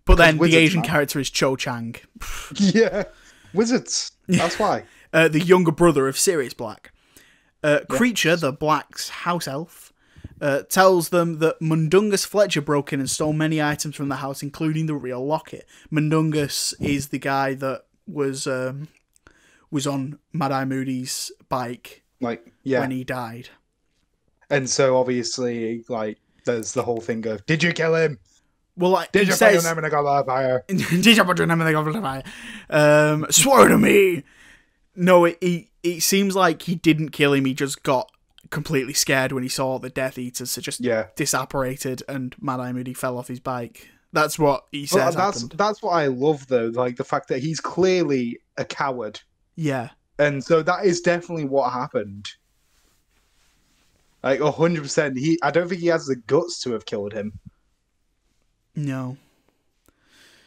But 0.05 0.16
then 0.18 0.38
the 0.38 0.57
Asian 0.57 0.83
man. 0.83 0.90
character 0.90 1.18
is 1.18 1.31
Cho 1.31 1.57
Chang, 1.57 1.96
yeah, 2.55 3.05
wizards. 3.53 4.12
That's 4.29 4.59
why. 4.59 4.85
uh, 5.12 5.29
the 5.29 5.40
younger 5.40 5.72
brother 5.72 6.07
of 6.07 6.16
Sirius 6.16 6.55
Black. 6.55 6.92
Uh, 7.62 7.81
Kreacher, 7.90 8.38
the 8.38 8.53
Black's 8.53 9.09
house 9.09 9.49
elf, 9.49 9.86
uh, 10.40 10.62
tells 10.62 11.09
them 11.11 11.38
that 11.38 11.61
Mundungus 11.61 12.25
Fletcher 12.27 12.61
broke 12.61 12.92
in 12.92 13.01
and 13.01 13.11
stole 13.11 13.33
many 13.33 13.62
items 13.62 13.96
from 13.96 14.09
the 14.09 14.16
house, 14.16 14.42
including 14.42 14.87
the 14.87 14.94
real 14.94 15.25
locket. 15.25 15.66
Mundungus 15.90 16.75
is 16.81 17.09
the 17.09 17.18
guy 17.18 17.55
that 17.55 17.85
was 18.07 18.46
um, 18.46 18.88
was 19.70 19.87
on 19.87 20.18
Mad 20.33 20.53
Eye 20.53 20.64
Moody's 20.64 21.33
bike 21.49 22.03
Like 22.20 22.46
yeah, 22.62 22.81
when 22.81 22.90
he 22.90 23.03
died. 23.05 23.49
and 24.51 24.68
so 24.70 24.96
obviously 24.96 25.85
like 25.88 26.18
there's 26.44 26.72
the 26.72 26.83
whole 26.83 27.01
thing 27.01 27.27
of 27.27 27.44
did 27.46 27.62
you 27.62 27.72
kill 27.72 27.94
him? 27.94 28.18
Well, 28.77 28.90
like 28.90 29.11
Did 29.12 29.27
you 29.29 29.35
put 29.35 29.53
your 29.55 29.62
name 29.62 29.79
in 29.79 29.85
a 29.85 29.90
goblet? 29.90 30.66
Did 30.68 31.07
you 31.07 31.25
put 31.25 31.38
your 31.38 31.46
name 31.46 31.61
in 31.62 31.66
the 31.66 31.72
goblet 31.72 31.96
of 31.96 32.03
fire? 32.03 32.22
Um, 32.68 33.27
swear 33.31 33.68
to 33.68 33.79
me. 33.79 34.22
No, 34.94 35.25
it, 35.25 35.38
it 35.40 35.68
it 35.83 36.01
seems 36.03 36.37
like 36.37 36.62
he 36.62 36.75
didn't 36.75 37.09
kill 37.11 37.33
him. 37.33 37.44
He 37.46 37.55
just 37.55 37.83
got 37.83 38.11
completely 38.51 38.93
scared 38.95 39.33
when 39.33 39.43
he 39.43 39.49
saw 39.49 39.79
the 39.79 39.91
Death 39.91 40.19
Eaters. 40.19 40.51
So 40.53 40.61
just 40.61 40.81
Yeah. 40.81 41.07
disapparated, 41.17 42.03
and 42.09 42.35
Mad 42.41 42.61
Eye 42.61 42.73
Moody 42.73 42.95
fell 42.95 43.19
off 43.19 43.29
his 43.29 43.41
bike. 43.41 43.89
That's 44.13 44.39
what 44.39 44.65
he 44.73 44.89
Well, 44.93 45.07
says 45.07 45.15
that's 45.17 45.43
happened. 45.43 45.59
that's 45.59 45.83
what 45.83 45.91
I 45.91 46.07
love 46.07 46.47
though, 46.47 46.67
like 46.75 46.97
the 46.97 47.05
fact 47.05 47.29
that 47.29 47.41
he's 47.41 47.61
clearly 47.61 48.39
a 48.57 48.65
coward, 48.65 49.21
Yeah, 49.57 49.91
and 50.19 50.43
so 50.43 50.63
that 50.63 50.87
is 50.87 51.01
definitely 51.01 51.45
what 51.45 51.73
happened. 51.73 52.29
Like 54.23 54.41
hundred 54.41 54.83
percent, 54.83 55.19
he. 55.19 55.39
I 55.43 55.51
don't 55.51 55.69
think 55.69 55.81
he 55.81 55.89
has 55.89 56.07
the 56.07 56.17
guts 56.17 56.61
to 56.63 56.73
have 56.73 56.87
killed 56.87 57.13
him. 57.13 57.39
no, 58.75 59.17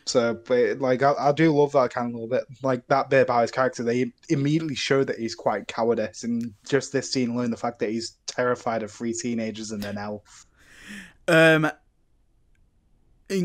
So, 0.10 0.34
but 0.46 0.80
like 0.80 1.04
I, 1.04 1.14
I 1.18 1.32
do 1.32 1.56
love 1.56 1.72
that 1.74 1.94
kind 1.94 2.08
of 2.08 2.14
little 2.14 2.28
bit, 2.28 2.44
like 2.64 2.88
that 2.88 3.10
bit 3.10 3.22
about 3.22 3.42
his 3.42 3.52
character. 3.52 3.84
They 3.84 4.12
immediately 4.30 4.76
show 4.76 5.04
that 5.04 5.20
he's 5.20 5.36
quite 5.36 5.68
cowardice, 5.68 6.24
and 6.24 6.54
just 6.68 6.92
this 6.92 7.12
scene 7.12 7.30
alone, 7.30 7.52
the 7.52 7.58
fact 7.58 7.80
that 7.80 7.92
he's 7.92 8.18
terrified 8.26 8.82
of 8.82 8.92
three 8.92 9.14
teenagers 9.14 9.72
and 9.72 9.86
an 9.86 9.98
elf. 9.98 10.48
Um. 11.28 11.72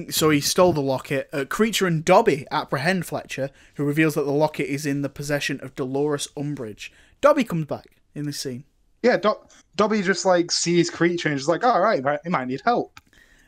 So 0.09 0.31
he 0.31 0.40
stole 0.40 0.72
the 0.72 0.81
locket. 0.81 1.29
Uh, 1.31 1.44
Kreacher 1.44 1.87
and 1.87 2.03
Dobby 2.03 2.46
apprehend 2.50 3.05
Fletcher, 3.05 3.50
who 3.74 3.85
reveals 3.85 4.14
that 4.14 4.24
the 4.24 4.33
locket 4.33 4.66
is 4.66 4.87
in 4.87 5.03
the 5.03 5.11
possession 5.11 5.61
of 5.62 5.74
Dolores 5.74 6.27
Umbridge. 6.35 6.88
Dobby 7.20 7.44
comes 7.44 7.66
back 7.66 7.98
in 8.14 8.24
this 8.24 8.40
scene. 8.40 8.64
Yeah, 9.03 9.18
Do- 9.18 9.44
Dobby 9.77 10.00
just 10.00 10.24
like 10.24 10.50
sees 10.50 10.90
Kreacher 10.90 11.27
and 11.27 11.37
just 11.37 11.50
like, 11.50 11.62
all 11.64 11.83
right, 11.83 12.03
he 12.24 12.31
might 12.31 12.48
need 12.48 12.62
help. 12.64 12.98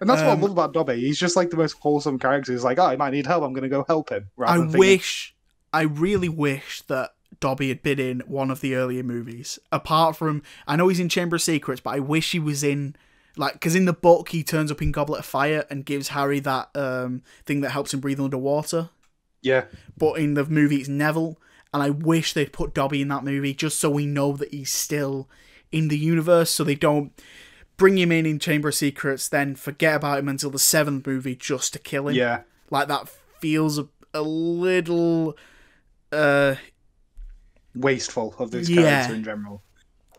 And 0.01 0.09
that's 0.11 0.21
what 0.23 0.31
Um, 0.31 0.39
I 0.39 0.43
love 0.43 0.51
about 0.53 0.73
Dobby. 0.75 1.01
He's 1.01 1.19
just 1.19 1.37
like 1.37 1.51
the 1.51 1.57
most 1.57 1.75
wholesome 1.81 2.19
character. 2.19 2.53
He's 2.53 2.65
like, 2.65 2.79
oh, 2.79 2.91
he 2.91 2.97
might 2.97 3.11
need 3.11 3.27
help. 3.27 3.43
I'm 3.45 3.53
going 3.53 3.63
to 3.63 3.69
go 3.69 3.85
help 3.87 4.11
him. 4.11 4.31
I 4.45 4.57
thinking- 4.59 4.79
wish, 4.79 5.35
I 5.73 5.83
really 5.83 6.29
wish 6.29 6.83
that 6.83 7.13
Dobby 7.41 7.69
had 7.69 7.83
been 7.83 7.99
in 7.99 8.21
one 8.21 8.51
of 8.51 8.61
the 8.61 8.75
earlier 8.75 9.03
movies. 9.03 9.59
Apart 9.73 10.17
from, 10.17 10.43
I 10.67 10.77
know 10.77 10.89
he's 10.89 11.01
in 11.01 11.09
Chamber 11.09 11.37
of 11.37 11.43
Secrets, 11.43 11.81
but 11.81 11.91
I 11.95 11.99
wish 12.01 12.33
he 12.33 12.39
was 12.39 12.63
in, 12.63 12.97
like, 13.37 13.55
because 13.55 13.75
in 13.75 13.85
the 13.85 13.93
book 13.93 14.31
he 14.31 14.43
turns 14.43 14.71
up 14.71 14.81
in 14.81 14.93
Goblet 14.93 15.21
of 15.21 15.27
Fire 15.27 15.65
and 15.71 15.85
gives 15.85 16.09
Harry 16.09 16.41
that 16.41 16.71
um 16.75 17.23
thing 17.45 17.61
that 17.63 17.71
helps 17.71 17.93
him 17.93 18.01
breathe 18.01 18.21
underwater. 18.21 18.91
Yeah, 19.43 19.65
But 19.97 20.15
in 20.15 20.35
the 20.35 20.45
movie 20.47 20.77
it's 20.77 20.89
Neville, 20.89 21.39
and 21.75 21.83
I 21.83 21.91
wish 21.91 22.33
they'd 22.33 22.53
put 22.53 22.75
Dobby 22.75 23.03
in 23.03 23.09
that 23.09 23.23
movie 23.23 23.55
just 23.55 23.79
so 23.79 23.91
we 23.91 24.07
know 24.07 24.33
that 24.33 24.53
he's 24.53 24.73
still 24.73 25.29
in 25.71 25.89
the 25.89 25.99
universe, 25.99 26.51
so 26.51 26.65
they 26.65 26.75
don't 26.75 27.13
bring 27.77 27.99
him 27.99 28.11
in 28.13 28.27
in 28.27 28.39
Chamber 28.39 28.69
of 28.69 28.75
Secrets, 28.75 29.29
then 29.29 29.55
forget 29.55 29.97
about 29.97 30.19
him 30.19 30.29
until 30.29 30.51
the 30.51 30.59
seventh 30.59 31.07
movie 31.07 31.37
just 31.37 31.73
to 31.75 31.79
kill 31.79 32.09
him 32.09 32.15
yeah. 32.15 32.43
like 32.71 32.89
that 32.89 33.09
feels 33.41 33.79
a, 33.79 33.87
a 34.15 34.23
little 34.23 35.37
uh 36.13 36.55
Wasteful 37.75 38.35
of 38.39 38.51
this 38.51 38.69
Yeah. 38.71 38.83
character 38.83 39.15
in 39.15 39.25
general. 39.25 39.63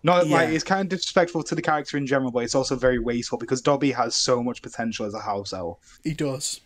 Not 0.03 0.27
like 0.27 0.49
it's 0.49 0.63
kind 0.63 0.81
of 0.81 0.89
disrespectful 0.89 1.41
to 1.43 1.55
the 1.55 1.61
character 1.61 1.97
in 1.97 2.05
general, 2.05 2.29
but 2.31 2.43
it's 2.43 2.53
also 2.55 2.75
very 2.75 2.99
wasteful 2.99 3.37
because 3.39 3.61
Dobby 3.61 3.91
has 3.91 4.15
so 4.15 4.43
much 4.43 4.61
potential 4.61 5.05
as 5.07 5.13
a 5.15 5.19
house 5.19 5.53
elf. 5.53 5.99
he 6.03 6.13
does 6.13 6.61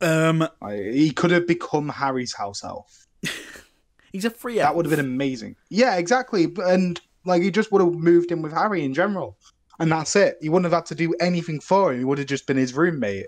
um 0.00 0.40
Like, 0.60 0.80
he 0.80 1.10
could 1.12 1.30
have 1.30 1.46
become 1.46 1.88
Harry's 1.88 2.34
house 2.34 2.64
elf. 2.64 3.06
he's 4.12 4.24
a 4.24 4.30
free 4.30 4.56
That 4.56 4.74
would 4.74 4.84
have 4.86 4.90
been 4.96 5.04
amazing. 5.04 5.56
Yeah, 5.70 5.96
exactly. 5.96 6.52
And 6.64 7.00
like 7.24 7.42
he 7.42 7.50
just 7.50 7.70
would 7.72 7.82
have 7.82 7.94
moved 7.94 8.32
in 8.32 8.42
with 8.42 8.52
Harry 8.52 8.84
in 8.84 8.94
general. 8.94 9.36
And 9.78 9.92
that's 9.92 10.16
it. 10.16 10.38
He 10.40 10.48
wouldn't 10.48 10.70
have 10.72 10.78
had 10.80 10.86
to 10.86 10.94
do 10.94 11.14
anything 11.20 11.60
for 11.60 11.92
him. 11.92 11.98
He 12.00 12.04
would 12.04 12.18
have 12.18 12.26
just 12.26 12.46
been 12.46 12.56
his 12.56 12.74
roommate. 12.74 13.26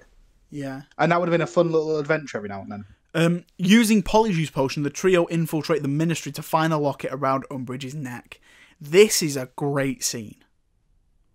yeah 0.51 0.83
And 0.99 1.13
that 1.13 1.21
would 1.21 1.29
have 1.29 1.33
been 1.35 1.41
a 1.43 1.47
fun 1.47 1.71
little 1.71 1.99
adventure 1.99 2.39
every 2.39 2.49
now 2.49 2.61
and 2.63 2.73
then. 2.73 2.85
um 3.15 3.45
using 3.57 4.03
polyjuice 4.03 4.53
potion 4.53 4.83
the 4.83 4.91
trio 4.91 5.27
infiltrate 5.29 5.83
the 5.83 5.89
ministry 5.89 6.33
to 6.33 6.43
find 6.43 6.73
the 6.73 6.79
locket 6.79 7.11
around 7.13 7.45
umbridge's 7.51 7.95
neck 7.95 8.41
this 8.81 9.23
is 9.23 9.37
a 9.37 9.51
great 9.57 10.03
scene 10.05 10.37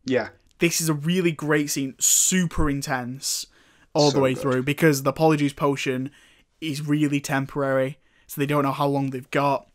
Yeah. 0.05 0.29
this 0.59 0.81
is 0.81 0.89
a 0.89 0.93
really 0.93 1.31
great 1.31 1.69
scene 1.69 1.95
super 1.99 2.69
intense 2.69 3.45
all 3.93 4.11
the 4.11 4.19
way 4.19 4.33
good. 4.33 4.41
through 4.41 4.63
because 4.63 5.03
the 5.03 5.13
polyjuice 5.13 5.55
potion 5.55 6.11
is 6.61 6.85
really 6.85 7.19
temporary 7.21 7.99
so 8.27 8.39
they 8.41 8.45
don't 8.45 8.63
know 8.63 8.71
how 8.71 8.87
long 8.87 9.09
they've 9.11 9.31
got 9.31 9.67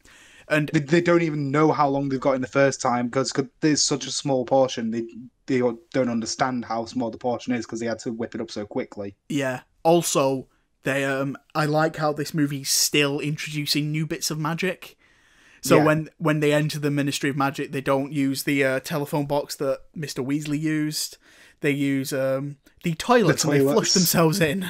and 0.51 0.69
They, 0.73 1.01
don't 1.01 1.23
even 1.23 1.51
know 1.51 1.71
how 1.73 1.89
long 1.89 2.09
they've 2.09 2.21
got 2.21 2.35
in 2.35 2.41
the 2.41 2.47
first 2.49 2.81
time 2.81 3.07
because 3.07 3.33
there's 3.61 3.83
such 3.83 4.07
a 4.07 4.11
small 4.11 4.45
portion. 4.45 4.91
They 4.91 5.07
they 5.47 5.59
don't 5.59 6.09
understand 6.09 6.65
how 6.65 6.85
small 6.85 7.11
the 7.11 7.19
portion 7.19 7.53
is 7.55 7.65
because 7.65 7.81
they 7.81 7.87
had 7.87 7.99
to 8.01 8.13
whip 8.13 8.35
it 8.35 8.41
up 8.41 8.51
so 8.51 8.67
quickly. 8.67 9.17
Yeah. 9.29 9.61
Also, 9.83 10.49
they 10.83 11.05
um 11.05 11.37
I 11.55 11.67
like 11.67 11.97
how 11.97 12.13
this 12.13 12.35
movie's 12.35 12.71
still 12.71 13.21
introducing 13.21 13.91
new 13.91 14.07
bits 14.07 14.31
of 14.31 14.39
magic. 14.39 14.97
So 15.63 15.77
Yeah. 15.77 15.85
when 15.85 16.11
when 16.19 16.41
they 16.41 16.53
enter 16.53 16.79
the 16.79 16.91
Ministry 16.91 17.31
of 17.31 17.37
Magic, 17.37 17.73
they 17.73 17.81
don't 17.81 18.13
use 18.13 18.45
the 18.45 18.65
uh, 18.65 18.81
telephone 18.81 19.27
box 19.27 19.57
that 19.57 19.81
Mr. 19.97 20.25
Weasley 20.25 20.61
used. 20.61 21.19
They 21.61 21.73
use 21.73 22.13
um 22.13 22.57
the 22.83 22.95
toilets 22.95 23.45
and 23.45 23.53
they 23.53 23.61
flush 23.61 23.93
themselves 23.93 24.41
in. 24.41 24.69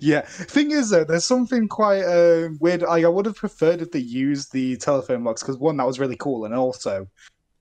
Yeah. 0.00 0.22
Thing 0.22 0.70
is, 0.70 0.90
though, 0.90 1.04
there's 1.04 1.26
something 1.26 1.68
quite 1.68 2.02
uh, 2.02 2.48
weird. 2.60 2.82
Like, 2.82 3.04
I 3.04 3.08
would 3.08 3.26
have 3.26 3.36
preferred 3.36 3.82
if 3.82 3.90
they 3.90 3.98
used 3.98 4.52
the 4.52 4.76
telephone 4.76 5.24
box 5.24 5.42
because 5.42 5.58
one, 5.58 5.76
that 5.78 5.86
was 5.86 5.98
really 5.98 6.16
cool, 6.16 6.44
and 6.44 6.54
also, 6.54 7.08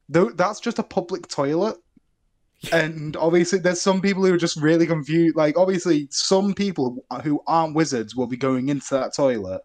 though 0.10 0.30
that's 0.32 0.60
just 0.60 0.80
a 0.80 0.84
public 0.84 1.28
toilet. 1.28 1.78
And 2.72 3.16
obviously, 3.18 3.60
there's 3.60 3.82
some 3.82 4.02
people 4.02 4.26
who 4.26 4.34
are 4.34 4.38
just 4.38 4.58
really 4.58 4.88
confused. 4.88 5.36
Like, 5.36 5.58
obviously, 5.58 6.08
some 6.10 6.54
people 6.54 6.98
who 7.24 7.42
aren't 7.46 7.76
wizards 7.76 8.16
will 8.16 8.28
be 8.28 8.38
going 8.38 8.70
into 8.70 8.96
that 8.96 9.16
toilet 9.16 9.62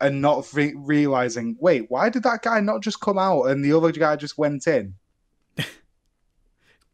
and 0.00 0.20
not 0.20 0.46
re- 0.52 0.74
realizing, 0.76 1.56
wait, 1.60 1.86
why 1.88 2.08
did 2.08 2.22
that 2.22 2.42
guy 2.42 2.60
not 2.60 2.82
just 2.82 3.00
come 3.00 3.18
out 3.18 3.44
and 3.44 3.64
the 3.64 3.72
other 3.72 3.92
guy 3.92 4.16
just 4.16 4.38
went 4.38 4.66
in? 4.66 4.94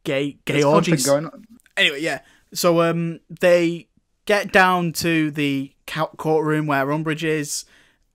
Gay 0.05 0.39
gay 0.45 0.63
orgies. 0.63 1.05
going 1.05 1.27
on. 1.27 1.45
Anyway, 1.77 2.01
yeah. 2.01 2.21
So 2.55 2.81
um 2.83 3.21
they 3.29 3.89
get 4.27 4.53
down 4.53 4.93
to 4.95 5.31
the 5.31 5.73
courtroom 5.87 6.67
where 6.67 6.87
Umbridge 6.87 7.25
is. 7.25 7.65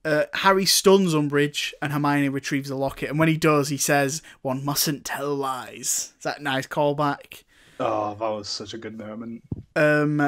Uh, 0.04 0.24
Harry 0.34 0.64
stuns 0.64 1.14
Umbridge 1.14 1.72
and 1.82 1.92
Hermione 1.92 2.28
retrieves 2.28 2.68
the 2.68 2.76
locket. 2.76 3.10
And 3.10 3.18
when 3.18 3.28
he 3.28 3.36
does, 3.36 3.68
he 3.70 3.76
says, 3.76 4.22
"One 4.42 4.64
mustn't 4.64 5.04
tell 5.04 5.34
lies." 5.34 6.12
Is 6.16 6.22
that 6.22 6.38
a 6.38 6.42
nice 6.42 6.66
callback? 6.68 7.42
Oh, 7.80 8.10
that 8.14 8.20
was 8.28 8.48
such 8.48 8.72
a 8.72 8.78
good 8.78 8.96
moment. 8.96 9.42
Um, 9.74 10.20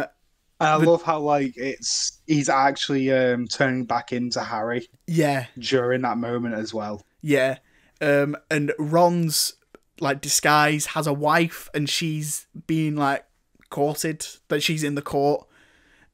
And 0.60 0.68
I 0.68 0.78
The- 0.78 0.90
love 0.90 1.02
how 1.04 1.20
like 1.20 1.56
it's 1.56 2.18
he's 2.26 2.48
actually 2.48 3.12
um 3.12 3.46
turning 3.46 3.84
back 3.84 4.12
into 4.12 4.40
Harry 4.42 4.88
yeah, 5.06 5.46
during 5.56 6.02
that 6.02 6.18
moment 6.18 6.56
as 6.56 6.74
well. 6.74 7.04
yeah. 7.22 7.58
Um, 8.00 8.36
and 8.50 8.72
Ron's 8.78 9.54
like 10.00 10.20
disguise 10.20 10.86
has 10.86 11.06
a 11.06 11.12
wife, 11.12 11.68
and 11.74 11.88
she's 11.88 12.46
being 12.66 12.96
like 12.96 13.24
courted, 13.70 14.26
but 14.48 14.62
she's 14.62 14.82
in 14.84 14.94
the 14.96 15.02
court. 15.02 15.46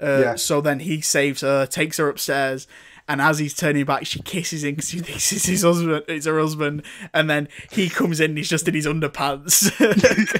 Uh, 0.00 0.20
Yeah. 0.22 0.34
So 0.36 0.60
then 0.60 0.80
he 0.80 1.00
saves 1.00 1.40
her, 1.42 1.66
takes 1.66 1.98
her 1.98 2.08
upstairs, 2.08 2.66
and 3.08 3.20
as 3.20 3.38
he's 3.38 3.54
turning 3.54 3.84
back, 3.84 4.06
she 4.06 4.20
kisses 4.22 4.64
him 4.64 4.72
because 4.76 4.90
she 4.90 4.98
thinks 5.00 5.32
it's 5.32 5.46
his 5.46 5.62
husband. 5.62 6.04
It's 6.08 6.26
her 6.26 6.38
husband, 6.38 6.82
and 7.12 7.28
then 7.28 7.48
he 7.70 7.88
comes 7.88 8.20
in. 8.20 8.32
and 8.32 8.38
He's 8.38 8.48
just 8.48 8.66
in 8.68 8.74
his 8.74 8.86
underpants. 8.86 9.70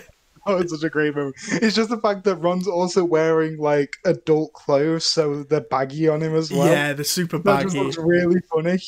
Oh, 0.47 0.59
it's 0.59 0.73
such 0.73 0.85
a 0.85 0.91
great 0.91 1.15
movie. 1.17 1.35
It's 1.53 1.75
just 1.75 1.89
the 1.89 1.97
fact 1.97 2.25
that 2.25 2.37
Ron's 2.37 2.69
also 2.69 3.03
wearing 3.03 3.57
like 3.57 3.97
adult 4.05 4.53
clothes, 4.53 5.07
so 5.07 5.43
they're 5.45 5.63
baggy 5.63 6.07
on 6.07 6.21
him 6.23 6.35
as 6.35 6.53
well. 6.53 6.67
yeah, 6.67 6.93
the 6.93 7.03
super 7.03 7.39
that 7.39 7.63
just 7.63 7.75
baggy. 7.75 7.83
looks 7.87 7.97
really 7.97 8.41
funny. 8.53 8.79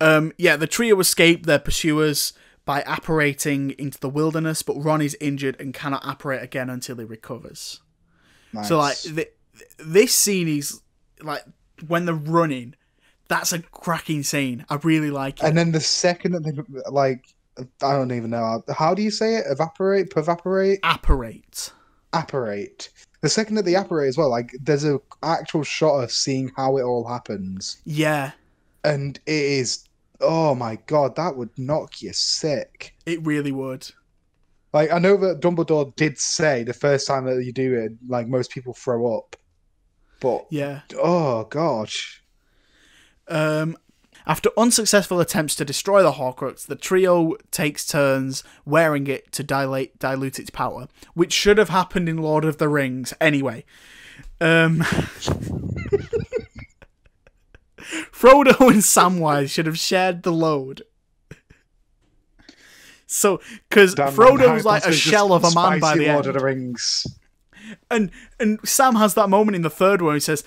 Um, 0.00 0.32
yeah, 0.36 0.56
the 0.56 0.66
trio 0.66 0.98
escape 0.98 1.46
their 1.46 1.60
pursuers 1.60 2.32
by 2.64 2.82
apparating 2.82 3.70
into 3.78 4.00
the 4.00 4.08
wilderness, 4.08 4.62
but 4.62 4.82
Ron 4.82 5.00
is 5.00 5.16
injured 5.20 5.60
and 5.60 5.72
cannot 5.72 6.02
apparate 6.04 6.42
again 6.42 6.68
until 6.68 6.96
he 6.96 7.04
recovers. 7.04 7.82
Nice. 8.52 8.66
So 8.66 8.78
like 8.78 8.96
Nice. 9.06 9.24
Th- 9.80 9.86
this 9.86 10.14
scene 10.14 10.48
is 10.48 10.80
like 11.22 11.42
when 11.88 12.04
they're 12.06 12.14
running. 12.14 12.74
That's 13.28 13.52
a 13.52 13.60
cracking 13.60 14.24
scene. 14.24 14.64
I 14.68 14.74
really 14.82 15.10
like 15.10 15.40
it. 15.40 15.46
and 15.46 15.56
then 15.56 15.70
the 15.72 15.80
second 15.80 16.32
that 16.32 16.42
they 16.42 16.52
like, 16.90 17.26
I 17.82 17.92
don't 17.92 18.10
even 18.12 18.30
know 18.30 18.62
how 18.76 18.92
do 18.94 19.02
you 19.02 19.10
say 19.12 19.36
it? 19.36 19.44
Evaporate, 19.48 20.12
evaporate, 20.16 20.80
apparate. 20.82 21.72
apparate. 22.12 22.88
The 23.20 23.28
second 23.28 23.54
that 23.56 23.64
they 23.64 23.74
apparate 23.76 24.08
as 24.08 24.16
well, 24.18 24.30
like 24.30 24.50
there's 24.62 24.84
a 24.84 24.98
actual 25.22 25.62
shot 25.62 25.98
of 26.02 26.10
seeing 26.10 26.50
how 26.56 26.76
it 26.78 26.82
all 26.82 27.06
happens, 27.06 27.80
Yeah, 27.84 28.32
and 28.82 29.18
it 29.26 29.32
is. 29.44 29.84
Oh 30.22 30.54
my 30.54 30.76
god, 30.86 31.16
that 31.16 31.36
would 31.36 31.50
knock 31.56 32.02
you 32.02 32.12
sick. 32.12 32.94
it 33.06 33.24
really 33.24 33.52
would. 33.52 33.88
Like 34.72 34.90
I 34.90 34.98
know 34.98 35.16
that 35.18 35.40
Dumbledore 35.40 35.94
did 35.96 36.18
say 36.18 36.62
the 36.64 36.72
first 36.72 37.06
time 37.06 37.26
that 37.26 37.44
you 37.44 37.52
do 37.52 37.74
it, 37.74 37.92
like 38.08 38.26
most 38.26 38.50
people 38.50 38.74
throw 38.74 39.16
up, 39.18 39.36
but 40.20 40.46
Yeah. 40.50 40.80
oh 40.98 41.44
gosh, 41.44 42.22
Um, 43.28 43.76
after 44.26 44.50
unsuccessful 44.56 45.18
attempts 45.20 45.54
to 45.56 45.64
destroy 45.64 46.02
the 46.02 46.12
Horcrux, 46.12 46.66
the 46.66 46.76
trio 46.76 47.36
takes 47.50 47.86
turns 47.86 48.44
wearing 48.64 49.06
it 49.06 49.32
to 49.32 49.42
dilate, 49.42 49.98
dilute 49.98 50.38
its 50.38 50.50
power, 50.50 50.88
which 51.14 51.32
should 51.32 51.58
have 51.58 51.68
happened 51.70 52.08
in 52.08 52.18
Lord 52.18 52.44
of 52.44 52.58
the 52.58 52.68
Rings 52.68 53.14
anyway. 53.20 53.64
Um, 54.40 54.78
Frodo 58.12 58.68
and 58.70 58.82
Samwise 58.82 59.50
should 59.50 59.66
have 59.66 59.78
shared 59.78 60.22
the 60.22 60.32
load. 60.32 60.82
So, 63.06 63.40
because 63.68 63.94
Frodo's 63.94 64.64
like 64.64 64.84
a 64.84 64.92
shell 64.92 65.32
of 65.32 65.42
a 65.44 65.52
man 65.54 65.80
by 65.80 65.96
the 65.96 66.06
Lord 66.06 66.26
end. 66.26 66.26
of 66.26 66.34
the 66.34 66.44
Rings. 66.44 67.06
And 67.90 68.10
and 68.38 68.58
Sam 68.64 68.96
has 68.96 69.14
that 69.14 69.28
moment 69.28 69.56
in 69.56 69.62
the 69.62 69.70
third 69.70 70.02
where 70.02 70.14
he 70.14 70.20
says, 70.20 70.44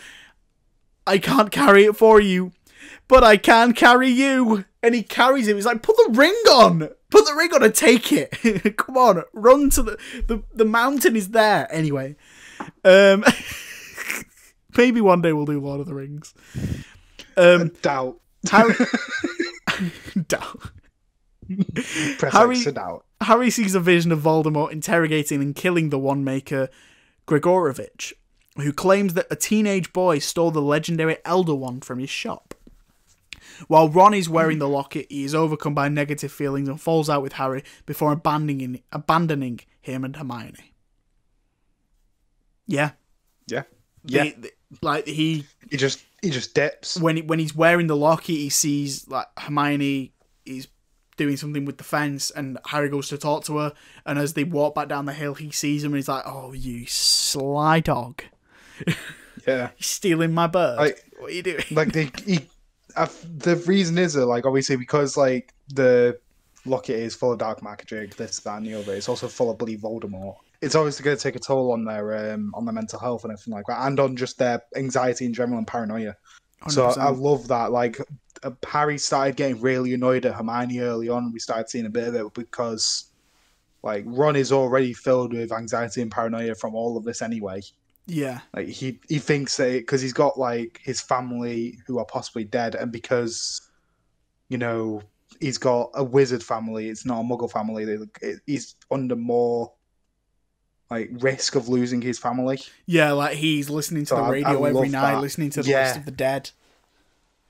I 1.05 1.17
can't 1.17 1.51
carry 1.51 1.85
it 1.85 1.95
for 1.95 2.19
you, 2.19 2.51
but 3.07 3.23
I 3.23 3.37
can 3.37 3.73
carry 3.73 4.09
you. 4.09 4.65
And 4.81 4.93
he 4.93 5.03
carries 5.03 5.47
him. 5.47 5.55
He's 5.55 5.65
like, 5.65 5.81
put 5.81 5.95
the 5.95 6.11
ring 6.13 6.33
on. 6.51 6.89
Put 7.09 7.25
the 7.25 7.35
ring 7.35 7.53
on 7.53 7.63
and 7.63 7.73
take 7.73 8.11
it. 8.11 8.75
Come 8.77 8.97
on, 8.97 9.23
run 9.33 9.69
to 9.71 9.83
the, 9.83 9.97
the 10.27 10.43
the 10.53 10.65
mountain 10.65 11.15
is 11.15 11.29
there. 11.29 11.67
Anyway. 11.71 12.15
Um 12.83 13.23
maybe 14.77 15.01
one 15.01 15.21
day 15.21 15.33
we'll 15.33 15.45
do 15.45 15.59
Lord 15.59 15.79
of 15.79 15.87
the 15.87 15.93
Rings. 15.93 16.33
Um 17.37 17.69
Doubt. 17.81 18.19
Harry 18.51 18.73
Doubt. 20.27 20.71
Press 22.17 22.33
Harry- 22.33 22.63
doubt. 22.71 23.05
Harry 23.21 23.49
sees 23.49 23.75
a 23.75 23.79
vision 23.79 24.11
of 24.11 24.19
Voldemort 24.19 24.71
interrogating 24.71 25.41
and 25.41 25.55
killing 25.55 25.89
the 25.89 25.99
Wandmaker, 25.99 26.67
Gregorovitch, 27.27 28.13
who 28.57 28.71
claims 28.73 29.13
that 29.13 29.27
a 29.31 29.35
teenage 29.35 29.93
boy 29.93 30.19
stole 30.19 30.51
the 30.51 30.61
legendary 30.61 31.17
Elder 31.25 31.55
Wand 31.55 31.85
from 31.85 31.99
his 31.99 32.09
shop. 32.09 32.53
While 33.67 33.89
Ron 33.89 34.13
is 34.13 34.29
wearing 34.29 34.59
the 34.59 34.67
locket, 34.67 35.07
he 35.09 35.23
is 35.23 35.35
overcome 35.35 35.73
by 35.75 35.87
negative 35.89 36.31
feelings 36.31 36.67
and 36.69 36.79
falls 36.81 37.09
out 37.09 37.21
with 37.21 37.33
Harry 37.33 37.63
before 37.85 38.11
abandoning 38.11 38.81
abandoning 38.91 39.59
him 39.81 40.03
and 40.03 40.15
Hermione. 40.15 40.73
Yeah, 42.67 42.91
Yeah. 43.47 43.63
The- 44.05 44.13
Yeah. 44.15 44.31
the- 44.37 44.51
like 44.81 45.05
he 45.07 45.45
He 45.69 45.77
just 45.77 45.99
he 46.21 46.29
just 46.29 46.53
dips. 46.55 46.97
when 46.97 47.17
he, 47.17 47.21
when 47.21 47.39
he's 47.39 47.55
wearing 47.55 47.87
the 47.87 47.95
locket, 47.95 48.27
he 48.35 48.49
sees 48.49 49.07
like 49.07 49.27
Hermione 49.37 50.13
is 50.45 50.67
doing 51.17 51.37
something 51.37 51.65
with 51.65 51.77
the 51.77 51.83
fence, 51.83 52.31
and 52.31 52.57
Harry 52.67 52.89
goes 52.89 53.09
to 53.09 53.17
talk 53.17 53.43
to 53.45 53.57
her. 53.57 53.73
And 54.05 54.17
as 54.19 54.33
they 54.33 54.43
walk 54.43 54.75
back 54.75 54.87
down 54.87 55.05
the 55.05 55.13
hill, 55.13 55.33
he 55.35 55.51
sees 55.51 55.83
him, 55.83 55.91
and 55.91 55.97
he's 55.97 56.07
like, 56.07 56.23
"Oh, 56.25 56.53
you 56.53 56.85
sly 56.87 57.79
dog! 57.79 58.23
Yeah. 59.47 59.71
You're 59.71 59.71
stealing 59.81 60.33
my 60.33 60.47
bird. 60.47 60.77
Like- 60.77 61.03
what 61.19 61.31
are 61.31 61.33
you 61.33 61.43
doing?" 61.43 61.63
Like 61.71 61.91
they 61.91 62.11
he, 62.25 62.47
the 62.95 63.61
reason 63.67 63.97
is 63.97 64.15
uh, 64.15 64.25
like 64.25 64.45
obviously 64.45 64.75
because 64.75 65.17
like 65.17 65.53
the 65.73 66.17
locket 66.65 66.95
is 66.95 67.15
full 67.15 67.33
of 67.33 67.39
dark 67.39 67.61
magic, 67.63 68.15
this, 68.15 68.39
that, 68.39 68.57
and 68.57 68.65
the 68.65 68.75
other. 68.75 68.93
It's 68.93 69.09
also 69.09 69.27
full 69.27 69.51
of 69.51 69.57
bloody 69.57 69.77
Voldemort. 69.77 70.35
It's 70.61 70.75
obviously 70.75 71.03
going 71.03 71.17
to 71.17 71.21
take 71.23 71.35
a 71.35 71.39
toll 71.39 71.73
on 71.73 71.83
their 71.83 72.33
um, 72.33 72.53
on 72.55 72.65
their 72.65 72.73
mental 72.73 72.99
health 72.99 73.23
and 73.23 73.33
everything 73.33 73.53
like 73.53 73.65
that, 73.67 73.85
and 73.85 73.99
on 73.99 74.15
just 74.15 74.37
their 74.37 74.63
anxiety 74.75 75.25
in 75.25 75.33
general 75.33 75.57
and 75.57 75.67
paranoia. 75.67 76.15
So 76.67 76.85
I, 76.85 77.09
I 77.09 77.11
100%. 77.11 77.19
love 77.19 77.47
that. 77.49 77.71
Like 77.71 77.99
uh, 78.43 78.51
Harry 78.67 78.97
started 78.97 79.35
getting 79.35 79.59
really 79.61 79.93
annoyed 79.93 80.25
at 80.25 80.35
Hermione 80.35 80.79
early 80.79 81.09
on. 81.09 81.31
We 81.31 81.39
started 81.39 81.69
seeing 81.69 81.85
a 81.85 81.89
bit 81.89 82.07
of 82.07 82.15
it 82.15 82.33
because 82.33 83.05
like 83.83 84.05
Ron 84.07 84.35
is 84.35 84.51
already 84.51 84.93
filled 84.93 85.33
with 85.33 85.51
anxiety 85.51 86.01
and 86.01 86.11
paranoia 86.11 86.55
from 86.55 86.75
all 86.75 86.97
of 86.97 87.03
this 87.03 87.21
anyway. 87.21 87.61
yeah, 88.07 88.41
Like 88.53 88.67
he 88.67 88.99
he 89.09 89.19
thinks 89.19 89.57
that 89.57 89.71
because 89.73 90.01
he's 90.01 90.13
got 90.13 90.37
like 90.39 90.79
his 90.83 91.01
family 91.01 91.79
who 91.85 91.99
are 91.99 92.05
possibly 92.05 92.45
dead, 92.45 92.75
and 92.75 92.91
because 92.91 93.61
you 94.49 94.57
know 94.57 95.01
he's 95.39 95.57
got 95.57 95.91
a 95.95 96.03
wizard 96.03 96.43
family, 96.43 96.89
it's 96.89 97.05
not 97.05 97.21
a 97.21 97.23
Muggle 97.23 97.51
family. 97.51 97.85
He's 98.45 98.75
under 98.91 99.15
more 99.15 99.72
like 100.89 101.09
risk 101.13 101.55
of 101.55 101.67
losing 101.69 102.01
his 102.01 102.19
family. 102.19 102.59
yeah, 102.85 103.11
like 103.13 103.35
he's 103.37 103.69
listening 103.69 104.03
to 104.03 104.09
So 104.09 104.15
the 104.17 104.21
I- 104.21 104.25
I 104.27 104.29
radio 104.31 104.63
every 104.65 104.89
night, 104.89 105.13
that. 105.15 105.21
listening 105.21 105.49
to 105.51 105.63
the 105.63 105.69
Yeah. 105.69 105.83
list 105.85 105.97
of 105.97 106.05
the 106.05 106.11
dead. 106.11 106.51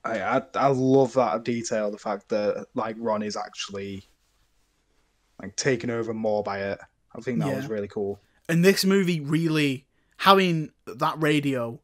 I, 0.05 0.19
I 0.19 0.41
I 0.55 0.67
love 0.67 1.13
that 1.13 1.43
detail. 1.43 1.89
The 1.91 1.97
fact 1.97 2.29
that 2.29 2.67
like 2.75 2.95
Ron 2.99 3.23
is 3.23 3.35
actually 3.37 4.03
like 5.41 5.55
taken 5.55 5.89
over 5.89 6.13
more 6.13 6.43
by 6.43 6.59
it. 6.59 6.79
I 7.15 7.21
think 7.21 7.39
that 7.39 7.47
Yeah. 7.49 7.55
was 7.57 7.67
really 7.67 7.87
cool. 7.87 8.19
And 8.49 8.63
this 8.63 8.83
movie 8.85 9.19
really 9.19 9.85
having 10.17 10.71
that 10.85 11.21
radio 11.21 11.79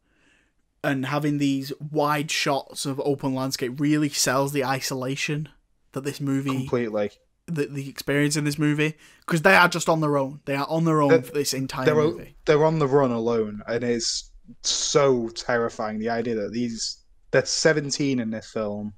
and 0.83 1.05
having 1.07 1.37
these 1.39 1.73
wide 1.79 2.31
shots 2.31 2.85
of 2.85 2.99
open 3.01 3.33
landscape 3.35 3.79
really 3.79 4.09
sells 4.09 4.51
the 4.53 4.63
isolation 4.65 5.49
that 5.91 6.03
this 6.03 6.21
movie 6.21 6.51
Completely. 6.51 7.11
The, 7.49 7.65
the 7.67 7.89
experience 7.89 8.35
in 8.35 8.43
this 8.45 8.57
movie 8.57 8.95
because 9.25 9.41
they 9.41 9.55
are 9.55 9.67
just 9.67 9.89
on 9.89 10.01
their 10.01 10.17
own 10.17 10.39
they 10.45 10.55
are 10.55 10.67
on 10.69 10.85
their 10.85 11.01
own 11.01 11.09
They're- 11.09 11.21
for 11.21 11.33
this 11.33 11.53
entire 11.53 11.85
They're 11.85 11.95
movie 11.95 12.35
they're 12.45 12.65
on 12.65 12.79
the 12.79 12.87
run 12.87 13.11
alone, 13.11 13.61
and 13.67 13.83
it's 13.83 14.31
so 14.63 15.29
terrifying. 15.29 15.99
The 15.99 16.09
idea 16.09 16.35
that 16.35 16.51
these 16.51 17.03
they're 17.31 17.45
17 17.45 18.19
in 18.19 18.29
this 18.31 18.49
film, 18.51 18.93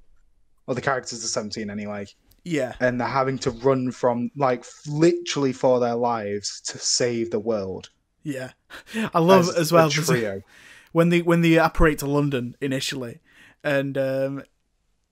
or 0.66 0.74
the 0.74 0.80
characters 0.80 1.22
are 1.24 1.28
17 1.28 1.68
anyway, 1.68 2.06
yeah 2.44 2.74
and 2.80 3.00
they're 3.00 3.06
having 3.08 3.38
to 3.38 3.50
run 3.50 3.90
from 3.92 4.30
like 4.36 4.64
literally 4.88 5.52
for 5.52 5.78
their 5.80 5.94
lives 5.94 6.60
to 6.62 6.78
save 6.78 7.30
the 7.30 7.38
world. 7.38 7.90
yeah 8.24 8.50
i 9.14 9.18
love 9.18 9.48
as 9.48 9.56
as 9.56 9.72
well 9.72 9.90
trio. 9.90 10.40
when 10.92 11.08
they 11.10 11.22
when 11.22 11.40
they 11.42 11.56
apparate 11.58 11.98
to 11.98 12.06
london 12.06 12.54
initially 12.60 13.20
and 13.64 13.96
um 13.98 14.42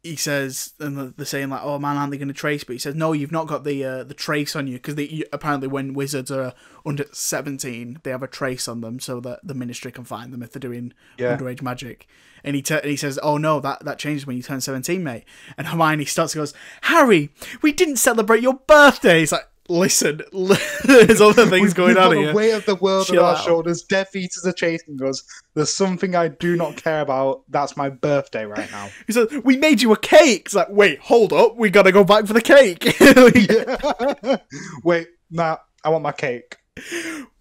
he 0.02 0.16
says, 0.16 0.72
and 0.80 1.14
they're 1.16 1.26
saying 1.26 1.50
like, 1.50 1.60
"Oh 1.62 1.78
man, 1.78 1.96
aren't 1.96 2.10
they 2.10 2.16
going 2.18 2.28
to 2.28 2.34
trace?" 2.34 2.64
But 2.64 2.72
he 2.72 2.78
says, 2.78 2.94
"No, 2.94 3.12
you've 3.12 3.32
not 3.32 3.46
got 3.46 3.64
the 3.64 3.84
uh, 3.84 4.04
the 4.04 4.14
trace 4.14 4.56
on 4.56 4.66
you 4.66 4.74
because 4.74 4.94
they 4.94 5.24
apparently 5.32 5.68
when 5.68 5.92
wizards 5.94 6.30
are 6.30 6.54
under 6.86 7.04
seventeen, 7.12 7.98
they 8.02 8.10
have 8.10 8.22
a 8.22 8.26
trace 8.28 8.66
on 8.68 8.80
them 8.80 8.98
so 9.00 9.20
that 9.20 9.40
the 9.42 9.54
ministry 9.54 9.92
can 9.92 10.04
find 10.04 10.32
them 10.32 10.42
if 10.42 10.52
they're 10.52 10.60
doing 10.60 10.92
Yeah. 11.18 11.36
underage 11.36 11.62
magic." 11.62 12.08
And 12.42 12.56
he, 12.56 12.62
t- 12.62 12.72
and 12.74 12.86
he 12.86 12.96
says, 12.96 13.18
"Oh 13.22 13.36
no, 13.36 13.60
that 13.60 13.84
that 13.84 13.98
changes 13.98 14.26
when 14.26 14.36
you 14.36 14.42
turn 14.42 14.62
seventeen, 14.62 15.04
mate." 15.04 15.24
And 15.58 15.66
Hermione 15.66 16.06
starts 16.06 16.34
and 16.34 16.40
goes, 16.40 16.54
"Harry, 16.82 17.30
we 17.60 17.70
didn't 17.72 17.96
celebrate 17.96 18.42
your 18.42 18.54
birthday." 18.54 19.20
He's 19.20 19.32
like, 19.32 19.46
"Listen, 19.70 20.20
there's 20.84 21.20
other 21.20 21.46
things 21.46 21.72
going 21.72 21.96
on 21.96 22.16
here." 22.16 22.28
the 22.28 22.34
weight 22.34 22.50
of 22.52 22.66
the 22.66 22.74
world 22.74 23.06
Chill 23.06 23.20
on 23.20 23.24
our 23.24 23.36
out. 23.36 23.44
shoulders. 23.44 23.82
Death 23.82 24.14
Eaters 24.16 24.44
are 24.44 24.52
chasing 24.52 24.98
us. 25.02 25.22
There's 25.54 25.72
something 25.72 26.14
I 26.16 26.28
do 26.28 26.56
not 26.56 26.76
care 26.76 27.00
about. 27.00 27.44
That's 27.48 27.76
my 27.76 27.88
birthday 27.88 28.44
right 28.44 28.70
now. 28.70 28.88
He 29.06 29.12
says, 29.12 29.28
"We 29.44 29.56
made 29.56 29.80
you 29.80 29.92
a 29.92 29.96
cake." 29.96 30.42
It's 30.46 30.54
like, 30.54 30.68
wait, 30.70 30.98
hold 31.00 31.32
up, 31.32 31.56
we 31.56 31.70
gotta 31.70 31.92
go 31.92 32.04
back 32.04 32.26
for 32.26 32.32
the 32.32 32.40
cake. 32.40 32.96
Wait, 34.84 35.08
nah, 35.30 35.56
I 35.84 35.88
want 35.90 36.02
my 36.02 36.12
cake. 36.12 36.56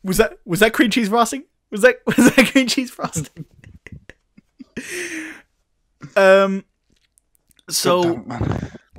was 0.04 0.18
that 0.18 0.38
was 0.46 0.60
that 0.60 0.74
cream 0.74 0.92
cheese 0.92 1.10
frosting? 1.10 1.44
Was 1.72 1.82
that 1.82 1.98
was 2.06 2.16
that 2.16 2.48
cream 2.52 2.68
cheese 2.68 2.92
frosting? 2.92 3.46
um. 6.16 6.64
So 7.70 8.26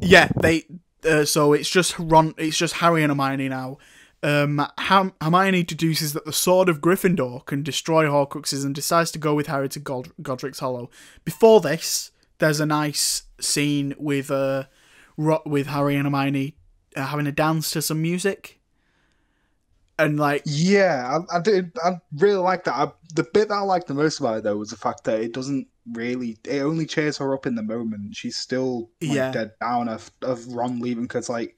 yeah, 0.00 0.28
they. 0.40 0.64
Uh, 1.04 1.24
so 1.24 1.52
it's 1.52 1.70
just 1.70 1.98
Ron. 1.98 2.34
It's 2.38 2.56
just 2.56 2.74
Harry 2.74 3.02
and 3.02 3.10
Hermione 3.10 3.48
now, 3.48 3.78
um, 4.22 4.66
Ham- 4.78 5.14
Hermione 5.20 5.62
deduces 5.62 6.12
that 6.12 6.26
the 6.26 6.32
sword 6.32 6.68
of 6.68 6.80
Gryffindor 6.80 7.44
can 7.46 7.62
destroy 7.62 8.04
Horcruxes 8.04 8.64
and 8.64 8.74
decides 8.74 9.10
to 9.12 9.18
go 9.18 9.34
with 9.34 9.46
Harry 9.46 9.68
to 9.70 9.78
God- 9.78 10.12
Godric's 10.20 10.58
Hollow. 10.58 10.90
Before 11.24 11.60
this, 11.60 12.10
there's 12.38 12.60
a 12.60 12.66
nice 12.66 13.22
scene 13.40 13.94
with 13.98 14.30
uh, 14.30 14.64
with 15.16 15.68
Harry 15.68 15.96
and 15.96 16.04
Hermione 16.04 16.56
uh, 16.96 17.06
having 17.06 17.26
a 17.26 17.32
dance 17.32 17.70
to 17.70 17.82
some 17.82 18.02
music, 18.02 18.60
and 19.98 20.18
like 20.20 20.42
Yeah, 20.44 21.20
I, 21.30 21.38
I 21.38 21.40
did. 21.40 21.72
I 21.82 22.00
really 22.16 22.34
like 22.40 22.64
that. 22.64 22.74
I, 22.74 22.92
the 23.14 23.24
bit 23.24 23.48
that 23.48 23.54
I 23.54 23.60
liked 23.60 23.86
the 23.86 23.94
most 23.94 24.20
about 24.20 24.38
it 24.38 24.44
though 24.44 24.56
was 24.56 24.70
the 24.70 24.76
fact 24.76 25.04
that 25.04 25.20
it 25.20 25.32
doesn't 25.32 25.66
really. 25.92 26.38
It 26.44 26.60
only 26.60 26.86
cheers 26.86 27.16
her 27.18 27.34
up 27.34 27.46
in 27.46 27.54
the 27.54 27.62
moment. 27.62 28.16
She's 28.16 28.36
still 28.38 28.90
like, 29.02 29.12
Yeah. 29.16 29.30
dead 29.32 29.52
down 29.60 29.88
of 29.88 30.10
of 30.22 30.46
Ron 30.48 30.80
leaving 30.80 31.04
because 31.04 31.28
like 31.28 31.56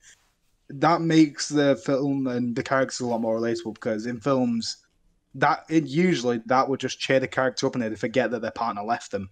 that 0.70 1.01
makes 1.03 1.49
the 1.49 1.77
film 1.77 2.27
and 2.27 2.57
the 2.57 2.62
characters 2.62 3.01
a 3.01 3.07
lot 3.07 3.20
more 3.20 3.39
relatable 3.39 3.75
because 3.75 4.07
in 4.07 4.20
films 4.20 4.79
that 5.35 5.64
it 5.68 5.85
usually 5.85 6.41
that 6.47 6.68
would 6.68 6.81
just 6.81 6.99
cheer 6.99 7.20
the 7.20 7.29
character 7.29 7.66
up 7.66 7.75
and 7.75 7.83
they'd 7.83 7.99
forget 7.99 8.31
that 8.31 8.43
their 8.43 8.51
partner 8.51 8.83
left 8.83 9.11
them. 9.11 9.29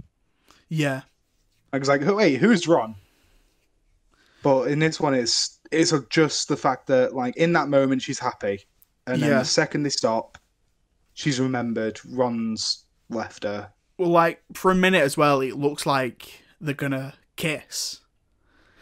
yeah, 0.69 1.03
I 1.73 1.79
was 1.79 1.89
like, 1.89 2.03
"Oh, 2.03 2.17
wait, 2.17 2.37
who's 2.41 2.67
Ron? 2.69 2.95
But 4.43 4.69
in 4.69 4.79
this 4.79 4.99
one, 5.01 5.15
it's 5.15 5.59
it's 5.71 5.93
just 6.09 6.49
the 6.49 6.57
fact 6.57 6.87
that 6.89 7.15
like 7.15 7.37
in 7.37 7.53
that 7.53 7.69
moment 7.69 8.03
she's 8.03 8.19
happy, 8.19 8.67
and 9.07 9.23
then 9.23 9.31
Yeah. 9.31 9.39
the 9.41 9.45
second 9.45 9.83
they 9.83 9.91
stop, 9.91 10.39
she's 11.15 11.39
remembered 11.39 12.01
Ron's 12.09 12.85
left 13.11 13.45
her. 13.45 13.71
Well, 14.01 14.09
like 14.11 14.43
for 14.55 14.71
a 14.71 14.75
minute 14.75 15.03
as 15.03 15.17
well, 15.17 15.41
it 15.43 15.57
looks 15.57 15.85
like 15.87 16.43
they're 16.61 16.75
gonna 16.75 17.15
kiss. 17.37 18.01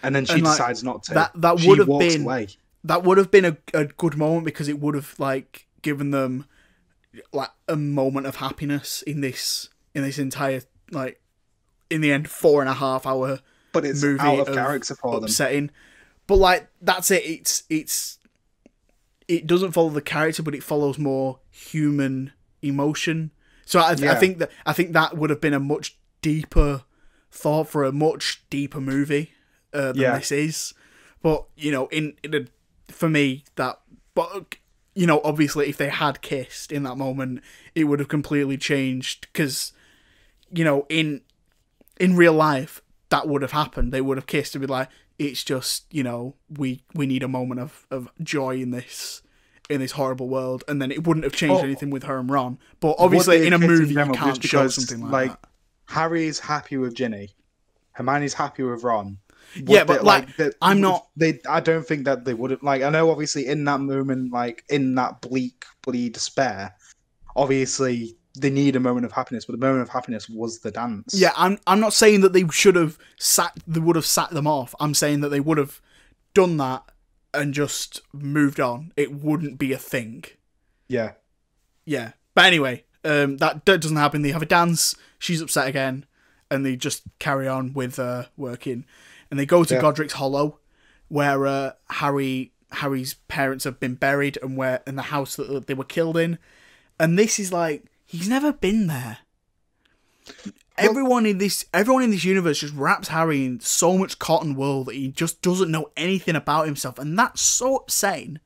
And 0.02 0.14
then 0.14 0.24
she 0.24 0.34
And, 0.34 0.42
like, 0.44 0.56
decides 0.56 0.84
not 0.84 1.02
to. 1.04 1.14
that- 1.14 1.32
that 1.34 1.60
would 1.66 1.78
have 1.78 1.88
been- 1.88 2.22
away. 2.22 2.46
that 2.84 3.02
would 3.02 3.18
have 3.18 3.30
been 3.32 3.44
a, 3.44 3.56
a 3.74 3.84
good 3.86 4.16
moment 4.16 4.44
because 4.44 4.68
it 4.68 4.78
would 4.78 4.94
have 4.94 5.14
like 5.18 5.66
given 5.82 6.12
them 6.12 6.46
like 7.32 7.50
a 7.66 7.74
moment 7.76 8.26
of 8.26 8.36
happiness 8.36 9.02
in 9.02 9.20
this 9.20 9.68
in 9.94 10.02
this 10.04 10.18
entire 10.18 10.62
like 10.92 11.20
in 11.90 12.00
the 12.00 12.12
end 12.12 12.30
four 12.30 12.60
and 12.60 12.70
a 12.70 12.74
half 12.74 13.06
hour 13.06 13.40
But 13.72 13.84
it's 13.84 14.00
movie 14.02 14.20
out 14.20 14.38
of 14.38 14.48
of 14.48 14.54
character 14.54 14.94
for 14.94 15.14
them. 15.16 15.24
upsetting 15.24 15.70
but 16.28 16.36
like 16.36 16.68
that's 16.80 17.10
it 17.10 17.24
it's 17.24 17.64
it's 17.68 18.18
it 19.26 19.46
doesn't 19.48 19.72
follow 19.72 19.88
the 19.90 20.00
character 20.02 20.42
but 20.44 20.54
it 20.54 20.62
follows 20.62 20.96
more 20.98 21.40
human 21.50 22.32
emotion 22.62 23.32
so 23.70 23.78
i, 23.80 23.90
I 23.92 24.14
think 24.22 24.38
that 24.38 24.50
i 24.66 24.72
think 24.72 24.92
that 24.92 25.16
would 25.18 25.30
have 25.30 25.40
been 25.40 25.54
a 25.54 25.60
much 25.60 25.96
deeper 26.22 26.82
thought 27.30 27.68
for 27.68 27.84
a 27.84 27.92
much 27.92 28.42
deeper 28.50 28.80
movie 28.80 29.32
uh, 29.72 29.92
than 29.92 30.00
Yeah. 30.02 30.16
this 30.18 30.32
is. 30.32 30.74
But 31.22 31.44
you 31.56 31.70
know 31.70 31.86
in, 31.88 32.14
in 32.24 32.34
a, 32.34 32.40
for 32.92 33.08
me 33.08 33.44
that 33.56 33.78
but 34.14 34.56
you 34.94 35.06
know 35.06 35.20
obviously 35.22 35.68
if 35.68 35.76
they 35.76 35.90
had 35.90 36.22
kissed 36.22 36.72
in 36.72 36.82
that 36.84 36.96
moment 36.96 37.42
it 37.74 37.84
would 37.84 37.98
have 38.00 38.08
completely 38.08 38.56
changed 38.56 39.28
because 39.32 39.72
you 40.50 40.64
know 40.64 40.86
in 40.88 41.20
in 42.00 42.16
real 42.16 42.32
life 42.32 42.80
that 43.10 43.26
would 43.28 43.42
have 43.42 43.52
happened. 43.52 43.92
They 43.92 44.00
would 44.00 44.16
have 44.18 44.26
kissed 44.26 44.54
and 44.54 44.62
be 44.62 44.66
like 44.78 44.88
it's 45.18 45.44
just 45.44 45.84
you 45.92 46.02
know 46.02 46.34
we 46.48 46.82
we 46.94 47.06
need 47.06 47.22
a 47.22 47.28
moment 47.28 47.60
of 47.60 47.86
of 47.90 48.08
joy 48.22 48.56
in 48.56 48.70
this 48.70 49.22
in 49.70 49.80
this 49.80 49.92
horrible 49.92 50.28
world 50.28 50.64
and 50.68 50.80
then 50.80 50.90
it 50.90 51.06
wouldn't 51.06 51.24
have 51.24 51.32
changed 51.34 51.56
Oh. 51.60 51.64
anything 51.64 51.90
with 51.90 52.04
her 52.04 52.18
and 52.18 52.30
ron 52.30 52.58
but 52.80 52.96
obviously 52.98 53.46
in 53.46 53.52
a 53.52 53.58
movie 53.58 53.92
you 53.94 54.12
can't 54.12 54.42
show 54.42 54.66
something 54.68 55.10
like, 55.10 55.30
that 55.30 55.40
Harry's 55.86 56.38
happy 56.38 56.76
with 56.76 56.94
Ginny, 56.94 57.30
Hermione's 57.92 58.34
happy 58.34 58.62
with 58.62 58.82
Ron. 58.84 59.18
Would 59.56 59.68
Yeah, 59.70 59.84
but, 59.84 60.00
they- 60.00 60.04
like, 60.06 60.36
that- 60.36 60.54
I'm 60.60 60.80
not- 60.82 61.08
They, 61.16 61.40
I 61.48 61.60
don't 61.60 61.86
think 61.86 62.04
that 62.04 62.26
they 62.26 62.34
would 62.34 62.50
have. 62.50 62.62
Like, 62.62 62.82
I 62.82 62.90
know, 62.90 63.10
obviously, 63.10 63.46
in 63.46 63.64
that 63.64 63.80
moment, 63.80 64.30
like 64.30 64.64
in 64.68 64.94
that 64.96 65.22
bleak, 65.22 65.64
bloody 65.82 66.10
despair, 66.10 66.74
obviously 67.36 68.16
they 68.38 68.50
need 68.50 68.76
a 68.76 68.80
moment 68.80 69.04
of 69.06 69.12
happiness. 69.12 69.46
But 69.46 69.52
the 69.58 69.66
moment 69.66 69.82
of 69.82 69.88
happiness 69.88 70.28
was 70.28 70.60
the 70.60 70.70
dance. 70.70 71.14
Yeah, 71.14 71.32
I'm 71.36 71.58
I'm 71.66 71.80
not 71.80 71.92
saying 71.92 72.20
that 72.20 72.32
they 72.32 72.46
should 72.48 72.76
have 72.76 72.98
sat 73.18 73.52
they 73.66 73.80
would 73.80 73.96
have 73.96 74.06
sat 74.06 74.30
them 74.30 74.46
off. 74.46 74.74
I'm 74.80 74.94
saying 74.94 75.20
that 75.22 75.30
they 75.30 75.40
would 75.40 75.58
have 75.58 75.80
done 76.34 76.56
that 76.58 76.82
and 77.34 77.52
just 77.54 78.00
moved 78.12 78.58
on. 78.60 78.92
It 78.96 79.12
wouldn't 79.12 79.58
be 79.58 79.72
a 79.72 79.78
thing. 79.78 80.24
yeah, 80.88 81.12
Yeah. 81.84 82.12
But 82.34 82.46
anyway, 82.46 82.84
um 83.04 83.36
that, 83.38 83.64
doesn't 83.64 83.96
happen. 83.96 84.22
They 84.22 84.30
have 84.32 84.42
a 84.42 84.46
dance, 84.46 84.94
she's 85.18 85.40
upset 85.40 85.68
again, 85.68 86.06
and 86.50 86.64
they 86.64 86.76
just 86.76 87.02
carry 87.18 87.48
on 87.48 87.72
with 87.72 87.98
uh 87.98 88.24
working. 88.36 88.84
And 89.30 89.38
they 89.38 89.46
go 89.46 89.64
to 89.64 89.74
Yeah. 89.74 89.80
Godric's 89.80 90.14
Hollow 90.14 90.58
where 91.08 91.46
uh, 91.46 91.72
Harry 91.90 92.52
Harry's 92.70 93.14
parents 93.28 93.64
have 93.64 93.80
been 93.80 93.94
buried 93.94 94.38
and 94.42 94.56
where 94.56 94.82
in 94.86 94.96
the 94.96 95.02
house 95.02 95.36
that 95.36 95.66
they 95.66 95.74
were 95.74 95.84
killed 95.84 96.16
in. 96.18 96.38
And 97.00 97.18
this 97.18 97.38
is 97.38 97.50
like 97.52 97.84
he's 98.04 98.28
never 98.28 98.52
been 98.52 98.86
there. 98.88 99.18
Everyone 100.78 101.26
in 101.26 101.38
this 101.38 101.64
everyone 101.74 102.02
in 102.02 102.10
this 102.10 102.24
universe 102.24 102.60
just 102.60 102.74
wraps 102.74 103.08
Harry 103.08 103.44
in 103.44 103.60
so 103.60 103.98
much 103.98 104.18
cotton 104.18 104.54
wool 104.54 104.84
that 104.84 104.94
he 104.94 105.08
just 105.08 105.42
doesn't 105.42 105.70
know 105.70 105.90
anything 105.96 106.36
about 106.36 106.66
himself, 106.66 106.98
and 106.98 107.18
that's 107.18 107.40
so 107.40 107.76
upsetting 107.76 108.40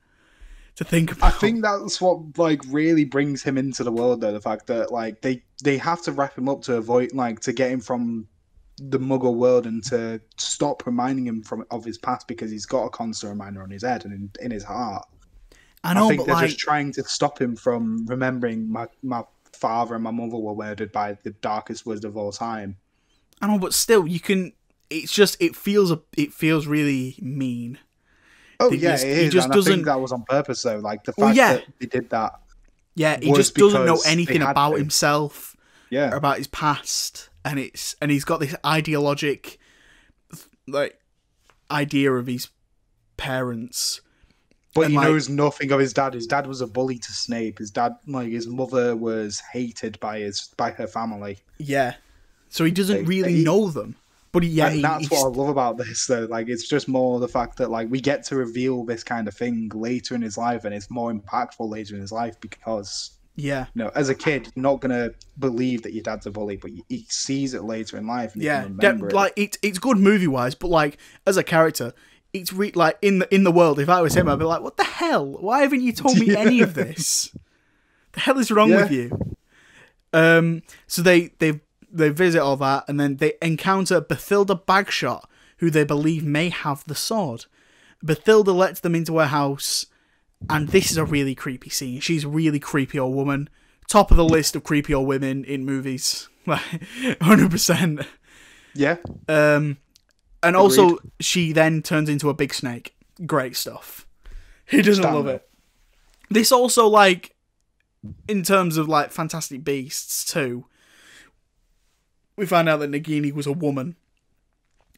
to 0.75 0.83
think 0.83 1.11
about. 1.11 1.33
I 1.33 1.37
think 1.37 1.61
that's 1.61 2.01
what 2.01 2.37
like 2.37 2.61
really 2.67 3.05
brings 3.05 3.43
him 3.43 3.57
into 3.57 3.83
the 3.83 3.91
world, 3.91 4.21
though. 4.21 4.31
The 4.31 4.41
fact 4.41 4.67
that 4.67 4.91
like 4.91 5.21
they 5.21 5.43
they 5.63 5.77
have 5.77 6.01
to 6.03 6.11
wrap 6.11 6.37
him 6.37 6.49
up 6.49 6.61
to 6.63 6.75
avoid 6.75 7.13
like 7.13 7.39
to 7.41 7.53
get 7.53 7.71
him 7.71 7.79
from 7.79 8.27
the 8.77 8.99
Muggle 8.99 9.35
world 9.35 9.67
and 9.67 9.83
to 9.83 10.19
stop 10.37 10.85
reminding 10.85 11.27
him 11.27 11.43
from 11.43 11.63
of 11.69 11.85
his 11.85 11.97
past 11.97 12.27
because 12.27 12.49
he's 12.49 12.65
got 12.65 12.85
a 12.85 12.89
constant 12.89 13.29
reminder 13.29 13.61
on 13.61 13.69
his 13.69 13.83
head 13.83 14.03
and 14.05 14.13
in, 14.13 14.31
in 14.45 14.51
his 14.51 14.63
heart. 14.63 15.05
I 15.83 15.93
know, 15.93 16.07
think 16.07 16.21
but 16.21 16.27
they're 16.27 16.35
like, 16.35 16.47
just 16.47 16.59
trying 16.59 16.91
to 16.93 17.03
stop 17.03 17.39
him 17.39 17.55
from 17.55 18.05
remembering 18.07 18.71
my 18.71 18.87
my 19.03 19.23
father 19.63 19.95
and 19.95 20.03
my 20.03 20.11
mother 20.11 20.37
were 20.37 20.53
murdered 20.55 20.91
by 20.91 21.17
the 21.23 21.31
darkest 21.31 21.85
wizard 21.85 22.05
of 22.05 22.17
all 22.17 22.31
time. 22.31 22.75
I 23.41 23.47
know, 23.47 23.57
but 23.59 23.73
still, 23.73 24.05
you 24.07 24.19
can. 24.19 24.53
It's 24.89 25.11
just 25.11 25.37
it 25.41 25.55
feels 25.55 25.89
a 25.91 25.99
it 26.17 26.31
feels 26.33 26.67
really 26.67 27.15
mean. 27.21 27.79
Oh 28.59 28.69
He 28.69 28.77
yeah, 28.77 28.95
it 28.95 29.23
he 29.23 29.29
just 29.29 29.45
and 29.45 29.53
doesn't- 29.53 29.73
think 29.73 29.85
that 29.85 29.99
was 29.99 30.11
on 30.11 30.23
purpose, 30.23 30.61
though. 30.61 30.77
Like 30.77 31.03
the 31.03 31.13
fact 31.13 31.19
Well, 31.19 31.35
yeah. 31.35 31.53
that 31.53 31.65
they 31.79 31.87
did 31.87 32.09
that. 32.11 32.33
Yeah, 32.95 33.17
he 33.19 33.33
just 33.33 33.55
doesn't 33.55 33.85
know 33.85 33.99
anything 34.05 34.41
about 34.43 34.71
to. 34.73 34.77
himself, 34.77 35.55
Yeah, 35.89 36.15
about 36.15 36.37
his 36.37 36.47
past, 36.47 37.29
and 37.43 37.57
it's 37.57 37.95
and 38.01 38.11
he's 38.11 38.23
got 38.23 38.39
this 38.39 38.55
ideologic, 38.63 39.57
like, 40.67 40.99
idea 41.71 42.11
of 42.13 42.27
his 42.27 42.49
parents. 43.17 44.01
But 44.73 44.85
And, 44.85 44.91
he 44.91 44.97
like- 44.97 45.07
knows 45.07 45.29
nothing 45.29 45.71
of 45.71 45.79
his 45.79 45.93
dad. 45.93 46.13
His 46.13 46.25
dad 46.27 46.47
was 46.47 46.61
a 46.61 46.67
bully 46.67 46.97
to 46.97 47.11
Snape. 47.13 47.59
His 47.59 47.69
dad, 47.69 47.95
like 48.07 48.31
his 48.31 48.47
mother, 48.47 48.95
was 48.95 49.41
hated 49.51 49.99
by 49.99 50.19
his 50.19 50.49
by 50.57 50.71
her 50.71 50.87
family. 50.87 51.39
Yeah, 51.59 51.95
so 52.49 52.65
he 52.65 52.71
doesn't 52.71 53.05
really 53.05 53.43
know 53.43 53.69
them. 53.69 53.95
But 54.31 54.41
he, 54.41 54.49
yeah, 54.49 54.69
and 54.69 54.83
that's 54.83 55.11
what 55.11 55.25
I 55.25 55.27
love 55.27 55.49
about 55.49 55.77
this, 55.77 56.07
though. 56.07 56.25
Like, 56.25 56.49
it's 56.49 56.67
just 56.67 56.87
more 56.87 57.19
the 57.19 57.27
fact 57.27 57.57
that 57.57 57.69
like 57.69 57.91
we 57.91 58.01
get 58.01 58.23
to 58.25 58.35
reveal 58.35 58.83
this 58.83 59.03
kind 59.03 59.27
of 59.27 59.35
thing 59.35 59.69
later 59.75 60.15
in 60.15 60.23
his 60.23 60.39
life, 60.39 60.65
and 60.65 60.73
it's 60.73 60.89
more 60.89 61.13
impactful 61.13 61.69
later 61.69 61.93
in 61.93 62.01
his 62.01 62.11
life 62.11 62.41
because 62.41 63.11
yeah, 63.35 63.67
you 63.75 63.83
know, 63.83 63.91
as 63.93 64.09
a 64.09 64.15
kid, 64.15 64.51
you're 64.55 64.63
not 64.63 64.79
gonna 64.81 65.11
believe 65.37 65.83
that 65.83 65.93
your 65.93 66.01
dad's 66.03 66.25
a 66.25 66.31
bully, 66.31 66.57
but 66.57 66.71
he- 66.89 67.05
sees 67.09 67.53
it 67.53 67.63
later 67.63 67.95
in 67.97 68.07
life. 68.07 68.35
Yeah. 68.35 68.67
it. 68.81 69.13
like 69.13 69.33
it's 69.35 69.57
it's 69.61 69.77
good 69.77 69.97
movie 69.99 70.27
wise, 70.27 70.55
but 70.55 70.69
like 70.69 70.97
as 71.27 71.37
a 71.37 71.43
character, 71.43 71.93
it's 72.33 72.51
re- 72.51 72.71
like 72.73 72.97
in 73.01 73.19
the 73.19 73.33
in 73.33 73.43
the 73.43 73.51
world. 73.51 73.79
If 73.79 73.89
I 73.89 74.01
was 74.01 74.15
him, 74.15 74.27
I'd 74.27 74.39
be 74.39 74.45
like, 74.45 74.61
"What 74.61 74.77
the 74.77 74.83
hell? 74.83 75.25
Why 75.39 75.61
haven't 75.61 75.81
you 75.81 75.93
told 75.93 76.17
me 76.19 76.35
any 76.35 76.61
of 76.61 76.73
this? 76.75 77.35
The 78.13 78.19
hell 78.21 78.37
is 78.39 78.51
wrong 78.51 78.71
with 78.71 78.91
you?" 78.91 79.35
Um. 80.13 80.63
So 80.87 81.01
they 81.01 81.31
they 81.39 81.61
they 81.91 82.09
visit 82.09 82.41
all 82.41 82.57
that, 82.57 82.85
and 82.87 82.99
then 82.99 83.17
they 83.17 83.33
encounter 83.41 84.01
Bathilda 84.01 84.63
Bagshot, 84.65 85.25
who 85.57 85.69
they 85.69 85.83
believe 85.83 86.23
may 86.23 86.49
have 86.49 86.83
the 86.85 86.95
sword. 86.95 87.45
Bathilda 88.03 88.53
lets 88.53 88.79
them 88.81 88.95
into 88.95 89.17
her 89.19 89.27
house, 89.27 89.85
and 90.49 90.69
this 90.69 90.91
is 90.91 90.97
a 90.97 91.05
really 91.05 91.35
creepy 91.35 91.69
scene. 91.69 91.99
She's 92.01 92.23
a 92.25 92.29
really 92.29 92.59
creepy 92.59 92.99
old 92.99 93.15
woman, 93.15 93.49
top 93.87 94.11
of 94.11 94.17
the 94.17 94.25
list 94.25 94.55
of 94.55 94.63
creepy 94.63 94.93
old 94.93 95.07
women 95.07 95.45
in 95.45 95.65
movies, 95.65 96.27
like 96.45 96.61
hundred 97.21 97.51
percent. 97.51 98.01
yeah, 98.73 98.97
Um, 99.29 99.77
and 100.43 100.55
also 100.55 100.99
she 101.19 101.53
then 101.53 101.81
turns 101.81 102.09
into 102.09 102.29
a 102.29 102.33
big 102.33 102.53
snake. 102.53 102.95
Great 103.25 103.55
stuff. 103.55 104.05
Who 104.67 104.81
doesn't 104.81 105.03
love 105.03 105.25
Standard. 105.25 105.35
it? 105.35 105.49
This 106.29 106.51
also 106.51 106.87
like, 106.87 107.35
in 108.27 108.43
terms 108.43 108.77
of 108.77 108.87
like 108.87 109.11
Fantastic 109.11 109.63
Beasts 109.63 110.25
too. 110.25 110.65
We 112.35 112.45
find 112.45 112.67
out 112.67 112.79
that 112.79 112.89
Nagini 112.89 113.31
was 113.31 113.45
a 113.45 113.51
woman, 113.51 113.95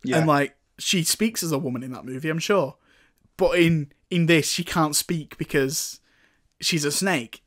yeah. 0.03 0.19
and 0.19 0.27
like 0.27 0.55
she 0.79 1.03
speaks 1.03 1.43
as 1.43 1.51
a 1.51 1.57
woman 1.57 1.83
in 1.83 1.91
that 1.91 2.05
movie. 2.05 2.29
I'm 2.29 2.39
sure, 2.39 2.77
but 3.35 3.59
in 3.59 3.91
in 4.09 4.27
this 4.27 4.49
she 4.49 4.63
can't 4.63 4.95
speak 4.95 5.37
because 5.37 5.99
she's 6.61 6.85
a 6.85 6.91
snake. 6.91 7.43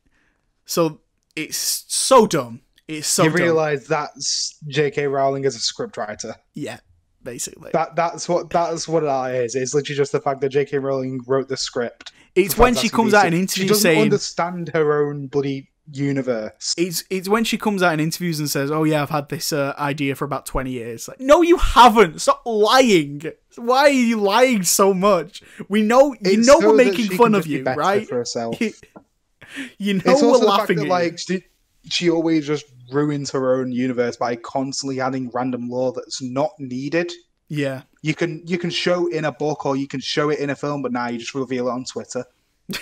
So 0.65 1.01
it's 1.35 1.57
so 1.87 2.27
dumb. 2.27 2.61
It's 2.87 3.07
so 3.07 3.23
you 3.23 3.29
dumb. 3.29 3.41
realize 3.41 3.87
that's 3.87 4.59
J.K. 4.67 5.07
Rowling 5.07 5.45
as 5.45 5.55
a 5.55 5.59
scriptwriter. 5.59 6.35
Yeah. 6.53 6.79
Basically. 7.23 7.71
That 7.73 7.95
that's 7.95 8.27
what 8.29 8.49
that's 8.49 8.87
what 8.87 9.03
that 9.03 9.35
is. 9.35 9.55
It's 9.55 9.73
literally 9.73 9.97
just 9.97 10.11
the 10.11 10.21
fact 10.21 10.41
that 10.41 10.49
J.K. 10.49 10.77
Rowling 10.79 11.21
wrote 11.27 11.47
the 11.47 11.57
script. 11.57 12.11
it's 12.35 12.57
when 12.57 12.75
she 12.75 12.89
comes 12.89 13.13
out 13.13 13.27
in 13.27 13.33
She 13.33 13.39
interviews 13.39 13.69
doesn't 13.69 13.81
saying 13.81 14.01
understand 14.01 14.69
her 14.73 15.07
own 15.07 15.27
bloody 15.27 15.69
universe. 15.91 16.75
it's 16.77 17.03
it's 17.09 17.27
when 17.27 17.43
she 17.43 17.57
comes 17.57 17.81
out 17.81 17.93
in 17.93 17.99
interviews 17.99 18.39
and 18.39 18.49
says, 18.49 18.71
"Oh 18.71 18.83
yeah, 18.83 19.01
I've 19.01 19.09
had 19.09 19.29
this 19.29 19.51
uh, 19.51 19.73
idea 19.77 20.15
for 20.15 20.25
about 20.25 20.45
twenty 20.45 20.71
years." 20.71 21.07
Like, 21.07 21.19
no, 21.19 21.41
you 21.41 21.57
haven't. 21.57 22.21
Stop 22.21 22.43
lying. 22.45 23.23
Why 23.55 23.79
are 23.81 23.89
you 23.89 24.19
lying 24.19 24.63
so 24.63 24.93
much? 24.93 25.41
We 25.67 25.81
know 25.81 26.13
you 26.13 26.19
It's 26.21 26.47
know 26.47 26.59
so 26.59 26.69
we're 26.69 26.75
making 26.75 27.07
fun 27.17 27.35
of 27.35 27.47
you, 27.47 27.63
right? 27.63 28.07
For 28.07 28.15
herself. 28.15 28.59
you 29.77 29.95
know 29.95 30.01
it's 30.05 30.21
we're 30.21 30.29
also 30.29 30.45
the 30.45 30.51
fact 30.51 30.59
laughing 30.59 30.77
that 30.77 30.85
at 30.85 30.89
like 30.89 31.19
she, 31.19 31.43
she 31.89 32.09
always 32.09 32.45
just 32.45 32.65
ruins 32.91 33.31
her 33.31 33.55
own 33.59 33.71
universe 33.71 34.17
by 34.17 34.35
constantly 34.35 34.99
adding 34.99 35.29
random 35.33 35.69
lore 35.69 35.93
that's 35.93 36.21
not 36.21 36.51
needed. 36.59 37.11
Yeah, 37.47 37.81
You 38.03 38.13
can 38.13 38.43
you 38.45 38.59
can 38.59 38.69
show 38.69 39.07
in 39.07 39.25
a 39.25 39.31
book 39.31 39.65
or 39.65 39.75
you 39.75 39.87
can 39.87 39.99
show 39.99 40.29
it 40.29 40.39
in 40.39 40.51
a 40.51 40.55
film, 40.55 40.83
but 40.83 40.91
now 40.91 41.07
you 41.07 41.17
just 41.17 41.33
reveal 41.33 41.67
it 41.67 41.71
on 41.71 41.83
Twitter. 41.83 42.23
um, 42.69 42.77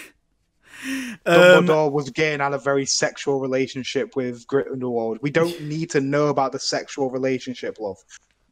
Dumbledore 1.25 1.91
was 1.91 2.09
gay 2.09 2.33
and 2.33 2.41
had 2.41 2.53
a 2.53 2.57
very 2.57 2.85
sexual 2.85 3.39
relationship 3.39 4.15
with 4.17 4.45
Grindelwald. 4.47 5.19
We 5.21 5.31
don't 5.31 5.61
need 5.61 5.89
to 5.91 6.01
know 6.01 6.27
about 6.27 6.51
the 6.51 6.59
sexual 6.59 7.09
relationship, 7.09 7.79
love. 7.79 7.97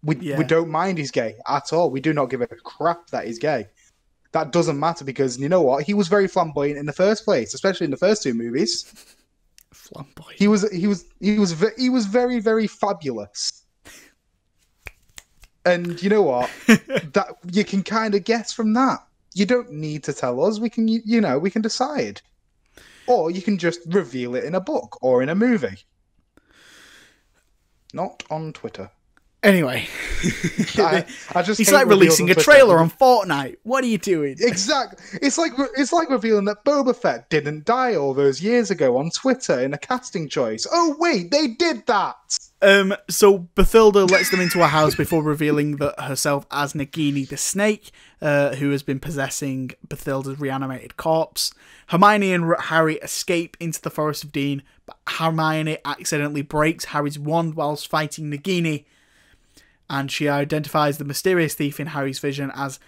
We 0.03 0.15
Yeah. 0.17 0.37
we 0.37 0.45
don't 0.45 0.69
mind 0.69 0.97
he's 0.97 1.11
gay 1.11 1.35
at 1.47 1.73
all. 1.73 1.91
We 1.91 1.99
do 1.99 2.13
not 2.13 2.29
give 2.29 2.41
a 2.41 2.47
crap 2.47 3.09
that 3.09 3.27
he's 3.27 3.39
gay. 3.39 3.67
That 4.31 4.51
doesn't 4.51 4.79
matter 4.79 5.03
because 5.03 5.37
you 5.37 5.49
know 5.49 5.61
what? 5.61 5.83
He 5.83 5.93
was 5.93 6.07
very 6.07 6.27
flamboyant 6.27 6.77
in 6.77 6.85
the 6.85 6.93
first 6.93 7.25
place, 7.25 7.53
especially 7.53 7.85
in 7.85 7.91
the 7.91 7.97
first 7.97 8.23
two 8.23 8.33
movies. 8.33 8.85
Flamboyant. 9.75 10.39
He 10.39 10.47
was 10.47 10.69
he 10.71 10.87
was 10.87 11.05
he 11.19 11.37
was 11.37 11.63
he 11.77 11.89
was 11.89 12.05
very 12.05 12.39
very 12.39 12.67
fabulous. 12.67 13.63
And 15.65 16.01
you 16.01 16.09
know 16.09 16.21
what? 16.21 16.49
that 16.67 17.35
you 17.51 17.65
can 17.65 17.83
kind 17.83 18.13
of 18.13 18.23
guess 18.23 18.53
from 18.53 18.73
that. 18.73 18.99
You 19.33 19.45
don't 19.45 19.71
need 19.71 20.03
to 20.03 20.13
tell 20.13 20.43
us. 20.43 20.59
We 20.59 20.69
can 20.69 20.87
you 20.87 21.21
know, 21.21 21.39
we 21.39 21.49
can 21.49 21.61
decide. 21.61 22.21
Or 23.07 23.29
you 23.29 23.41
can 23.41 23.57
just 23.57 23.81
reveal 23.87 24.35
it 24.35 24.45
in 24.45 24.55
a 24.55 24.61
book 24.61 24.97
or 25.01 25.21
in 25.21 25.29
a 25.29 25.35
movie. 25.35 25.77
Not 27.93 28.23
on 28.29 28.53
Twitter. 28.53 28.89
Anyway, 29.45 29.87
I, 30.77 31.05
I 31.35 31.43
just 31.43 31.59
it's 31.59 31.71
like 31.71 31.85
releasing 31.85 32.31
a 32.31 32.35
trailer 32.35 32.79
on 32.79 32.89
Fortnite. 32.89 33.57
What 33.61 33.83
are 33.83 33.87
you 33.87 33.99
doing? 33.99 34.37
Exactly. 34.39 35.19
It's 35.21 35.37
like 35.37 35.51
it's 35.77 35.93
like 35.93 36.09
revealing 36.09 36.45
that 36.45 36.65
Boba 36.65 36.95
Fett 36.95 37.29
didn't 37.29 37.63
die 37.63 37.95
all 37.95 38.15
those 38.15 38.41
years 38.41 38.71
ago 38.71 38.97
on 38.97 39.11
Twitter 39.11 39.59
in 39.59 39.71
a 39.75 39.77
casting 39.77 40.27
choice. 40.27 40.65
Oh 40.71 40.95
wait, 40.97 41.29
they 41.29 41.47
did 41.47 41.85
that. 41.85 42.15
Um, 42.63 42.95
so 43.07 43.47
Bathilda 43.55 44.09
lets 44.09 44.31
them 44.31 44.39
into 44.39 44.63
a 44.63 44.67
house 44.67 44.95
before 44.95 45.21
revealing 45.21 45.75
that 45.75 45.99
herself 45.99 46.47
as 46.49 46.73
Nagini 46.73 47.27
the 47.27 47.37
snake, 47.37 47.91
uh, 48.23 48.55
who 48.55 48.71
has 48.71 48.81
been 48.81 48.99
possessing 48.99 49.71
Bathilda's 49.87 50.39
reanimated 50.39 50.97
corpse. 50.97 51.53
Hermione 51.89 52.33
and 52.33 52.55
Harry 52.59 52.95
escape 52.95 53.57
into 53.59 53.79
the 53.79 53.91
Forest 53.91 54.23
of 54.23 54.31
Dean, 54.31 54.63
but 54.87 54.97
Hermione 55.07 55.77
accidentally 55.85 56.41
breaks 56.41 56.85
Harry's 56.85 57.19
wand 57.19 57.53
whilst 57.53 57.87
fighting 57.87 58.31
Nagini, 58.31 58.85
and 59.89 60.11
she 60.11 60.27
identifies 60.27 60.97
the 60.97 61.05
mysterious 61.05 61.53
thief 61.53 61.79
in 61.79 61.87
Harry's 61.87 62.19
vision 62.19 62.51
as 62.55 62.79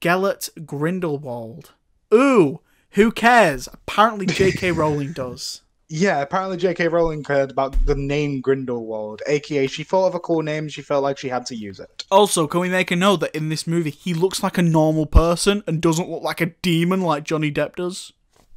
Gellert 0.00 0.48
Grindelwald. 0.64 1.72
Ooh, 2.12 2.60
who 2.90 3.12
cares? 3.12 3.68
Apparently 3.72 4.26
J.K. 4.26 4.72
Rowling 4.72 5.12
does. 5.12 5.62
Yeah, 5.92 6.20
apparently 6.20 6.56
J.K. 6.56 6.86
Rowling 6.86 7.24
cared 7.24 7.50
about 7.50 7.84
the 7.84 7.96
name 7.96 8.40
Grindelwald, 8.40 9.22
aka 9.26 9.66
she 9.66 9.82
thought 9.82 10.06
of 10.06 10.14
a 10.14 10.20
cool 10.20 10.42
name. 10.42 10.68
She 10.68 10.82
felt 10.82 11.02
like 11.02 11.18
she 11.18 11.28
had 11.28 11.46
to 11.46 11.56
use 11.56 11.80
it. 11.80 12.04
Also, 12.12 12.46
can 12.46 12.60
we 12.60 12.68
make 12.68 12.92
a 12.92 12.96
note 12.96 13.16
that 13.18 13.34
in 13.34 13.48
this 13.48 13.66
movie 13.66 13.90
he 13.90 14.14
looks 14.14 14.40
like 14.40 14.56
a 14.56 14.62
normal 14.62 15.06
person 15.06 15.64
and 15.66 15.82
doesn't 15.82 16.08
look 16.08 16.22
like 16.22 16.40
a 16.40 16.46
demon 16.46 17.00
like 17.00 17.24
Johnny 17.24 17.50
Depp 17.50 17.74
does? 17.74 18.12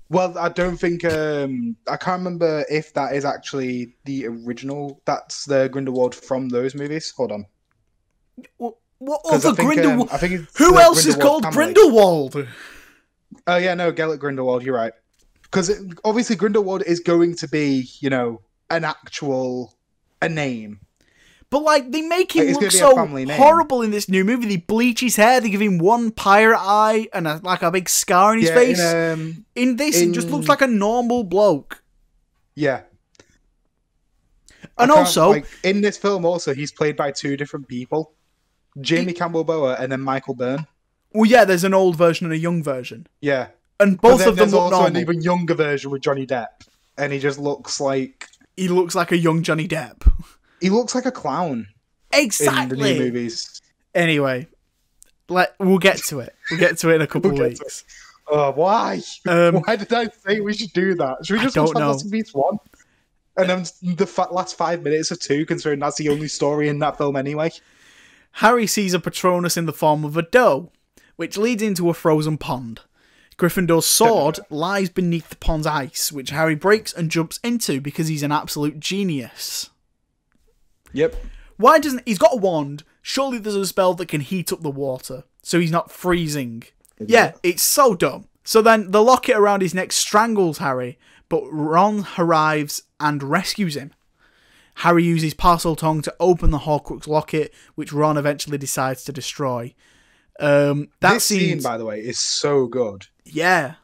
Well, 0.10 0.38
I 0.38 0.50
don't 0.50 0.78
think 0.78 1.04
um 1.06 1.76
I 1.88 1.98
can't 1.98 2.20
remember 2.20 2.66
if 2.70 2.94
that 2.94 3.16
is 3.16 3.26
actually 3.26 3.96
the 4.06 4.28
original. 4.28 5.02
That's 5.06 5.46
the 5.46 5.70
Grindelwald 5.70 6.14
from 6.14 6.50
those 6.50 6.76
movies. 6.76 7.12
Hold 7.18 7.32
on, 7.32 7.48
What, 8.58 8.76
what 9.00 9.22
'Cause 9.24 9.46
I 9.46 9.50
other 9.50 9.62
um, 9.62 10.08
think 10.08 10.34
it's 10.34 10.58
Who 10.58 10.80
else 10.80 11.06
is 11.06 11.16
called 11.16 11.44
family. 11.44 11.74
Grindelwald? 11.74 12.48
Oh 13.48 13.58
yeah, 13.58 13.74
no, 13.74 13.92
Gellert 13.92 14.20
Grindelwald. 14.20 14.64
You're 14.64 14.76
right. 14.76 14.94
Because 15.42 15.72
obviously 16.04 16.36
Grindelwald 16.36 16.84
is 16.86 17.00
going 17.00 17.36
to 17.36 17.48
be, 17.48 17.90
you 18.00 18.10
know, 18.10 18.42
an 18.70 18.84
actual 18.84 19.76
a 20.22 20.30
name. 20.30 20.80
But 21.50 21.62
like 21.62 21.92
they 21.92 22.02
make 22.02 22.36
him 22.36 22.48
Like, 22.48 22.54
look 22.54 22.62
gonna 22.72 23.16
be 23.16 23.24
a 23.24 23.28
so 23.28 23.36
horrible 23.36 23.84
in 23.84 23.92
this 23.92 24.10
new 24.10 24.24
movie. 24.24 24.48
They 24.48 24.58
bleach 24.58 25.02
his 25.02 25.18
hair. 25.18 25.40
They 25.40 25.52
give 25.52 25.62
him 25.62 25.78
one 25.78 26.10
pirate 26.10 26.58
eye 26.60 27.10
and 27.14 27.28
a, 27.28 27.40
like 27.44 27.62
a 27.62 27.70
big 27.70 27.90
scar 27.90 28.32
on 28.32 28.40
his 28.40 28.50
yeah, 28.50 28.56
face. 28.56 28.80
In, 28.80 29.12
um, 29.12 29.46
in 29.54 29.76
this, 29.76 30.00
he 30.00 30.12
just 30.12 30.30
looks 30.30 30.48
like 30.48 30.62
a 30.62 30.68
normal 30.68 31.24
bloke. 31.24 31.84
yeah. 32.56 32.82
And 34.80 34.90
also, 34.90 35.30
like, 35.30 35.46
in 35.64 35.82
this 35.82 35.98
film, 36.00 36.26
also 36.26 36.56
he's 36.56 36.72
played 36.72 36.96
by 36.96 37.12
two 37.12 37.38
different 37.38 37.68
people: 37.68 38.14
Jamie 38.82 39.14
Campbell 39.14 39.44
Bower 39.44 39.76
and 39.80 39.92
then 39.92 40.02
Michael 40.02 40.34
Byrne. 40.36 40.66
well, 41.14 41.26
yeah, 41.30 41.46
there's 41.46 41.64
an 41.64 41.74
old 41.74 41.96
version 41.96 42.26
and 42.26 42.34
a 42.34 42.38
young 42.38 42.64
version, 42.64 43.08
Yeah, 43.22 43.48
and 43.80 44.00
both 44.00 44.22
of 44.26 44.36
them 44.36 44.36
there's 44.36 44.54
also 44.54 44.76
normal. 44.78 44.88
an 44.96 44.98
even 45.02 45.22
younger 45.22 45.54
version 45.54 45.92
with 45.92 46.02
Johnny 46.02 46.26
Depp, 46.26 46.68
and 46.98 47.14
he 47.14 47.20
just 47.20 47.38
looks 47.40 47.80
like 47.80 48.28
He 48.58 48.68
looks 48.68 48.96
like 48.96 49.12
a 49.12 49.18
young 49.18 49.44
Johnny 49.44 49.68
Depp. 49.68 50.12
he 50.62 50.70
looks 50.70 50.96
like 50.96 51.06
a 51.06 51.12
clown 51.12 51.68
Exactly. 52.14 52.62
in 52.62 52.70
the 52.70 52.94
new 52.94 53.00
movies. 53.06 53.62
Anyway, 53.96 54.48
let 55.30 55.56
we'll 55.60 55.78
get 55.80 55.98
to 56.06 56.20
it. 56.20 56.36
We'll 56.52 56.60
get 56.60 56.78
to 56.80 56.90
it 56.90 56.96
in 56.96 57.02
a 57.02 57.08
couple 57.14 57.32
We'll 57.32 57.42
of 57.44 57.50
weeks. 57.50 57.84
Oh, 58.28 58.52
why? 58.52 59.02
Um, 59.28 59.56
why 59.66 59.76
did 59.76 59.92
I 59.94 60.08
say 60.26 60.40
we 60.40 60.54
should 60.54 60.72
do 60.74 60.96
that? 60.96 61.26
Should 61.26 61.38
we 61.40 61.44
just 61.44 61.58
watch. 61.58 61.74
Fantastic 61.74 62.12
Beasts 62.12 62.34
one? 62.34 62.58
And 63.36 63.50
then 63.50 63.64
the 63.82 64.28
last 64.32 64.56
five 64.56 64.82
minutes 64.84 65.12
of 65.12 65.20
two, 65.20 65.46
considering 65.46 65.80
that's 65.80 65.98
the 65.98 66.10
only 66.10 66.28
story 66.28 66.70
in 66.70 66.80
that 66.80 66.98
film 66.98 67.16
anyway. 67.16 67.52
Harry 68.38 68.66
sees 68.66 68.94
a 68.94 69.00
Patronus 69.00 69.58
in 69.58 69.66
the 69.66 69.74
form 69.74 70.04
of 70.04 70.18
a 70.18 70.24
doe, 70.24 70.72
which 71.16 71.38
leads 71.38 71.62
into 71.62 71.90
a 71.90 71.94
frozen 71.94 72.38
pond. 72.38 72.82
Gryffindor's 73.38 73.86
sword 73.86 74.40
lies 74.50 74.90
beneath 74.90 75.30
the 75.30 75.36
pond's 75.36 75.68
ice, 75.68 76.12
which 76.12 76.32
Harry 76.32 76.56
breaks 76.56 76.94
and 76.94 77.12
jumps 77.12 77.40
into 77.44 77.82
because 77.82 78.08
he's 78.08 78.24
an 78.24 78.32
absolute 78.32 78.80
genius. 78.80 79.70
Yep. 80.94 81.16
Why 81.58 81.80
doesn't 81.80 82.04
he's 82.06 82.18
got 82.18 82.34
a 82.34 82.38
wand? 82.38 82.84
Surely 83.02 83.38
there's 83.38 83.56
a 83.56 83.66
spell 83.66 83.94
that 83.96 84.08
can 84.08 84.22
heat 84.22 84.52
up 84.52 84.62
the 84.62 84.72
water, 84.72 85.24
so 85.42 85.60
he's 85.60 85.72
not 85.72 85.92
freezing. 85.92 86.64
Yeah, 87.00 87.34
it's 87.44 87.64
so 87.64 87.96
dumb. 87.96 88.28
So 88.44 88.62
then 88.62 88.92
the 88.92 89.04
locket 89.04 89.36
around 89.36 89.62
his 89.62 89.74
neck 89.74 89.92
strangles 89.92 90.58
Harry, 90.58 90.98
but 91.30 91.44
Ron 91.52 92.08
arrives 92.18 92.84
and 93.00 93.24
rescues 93.24 93.76
him. 93.76 93.94
Harry 94.76 95.04
uses 95.04 95.34
Parseltongue 95.34 96.04
to 96.04 96.16
open 96.20 96.52
the 96.52 96.60
Horcrux 96.60 97.08
locket, 97.08 97.54
which 97.76 97.94
Ron 97.94 98.18
eventually 98.18 98.58
decides 98.58 99.04
to 99.06 99.12
destroy. 99.12 99.74
Um, 100.40 100.90
that 101.00 101.14
this 101.14 101.26
scene, 101.26 101.62
by 101.62 101.78
the 101.78 101.86
way, 101.86 102.00
is 102.00 102.20
so 102.20 102.66
good. 102.66 103.06
yeah, 103.24 103.76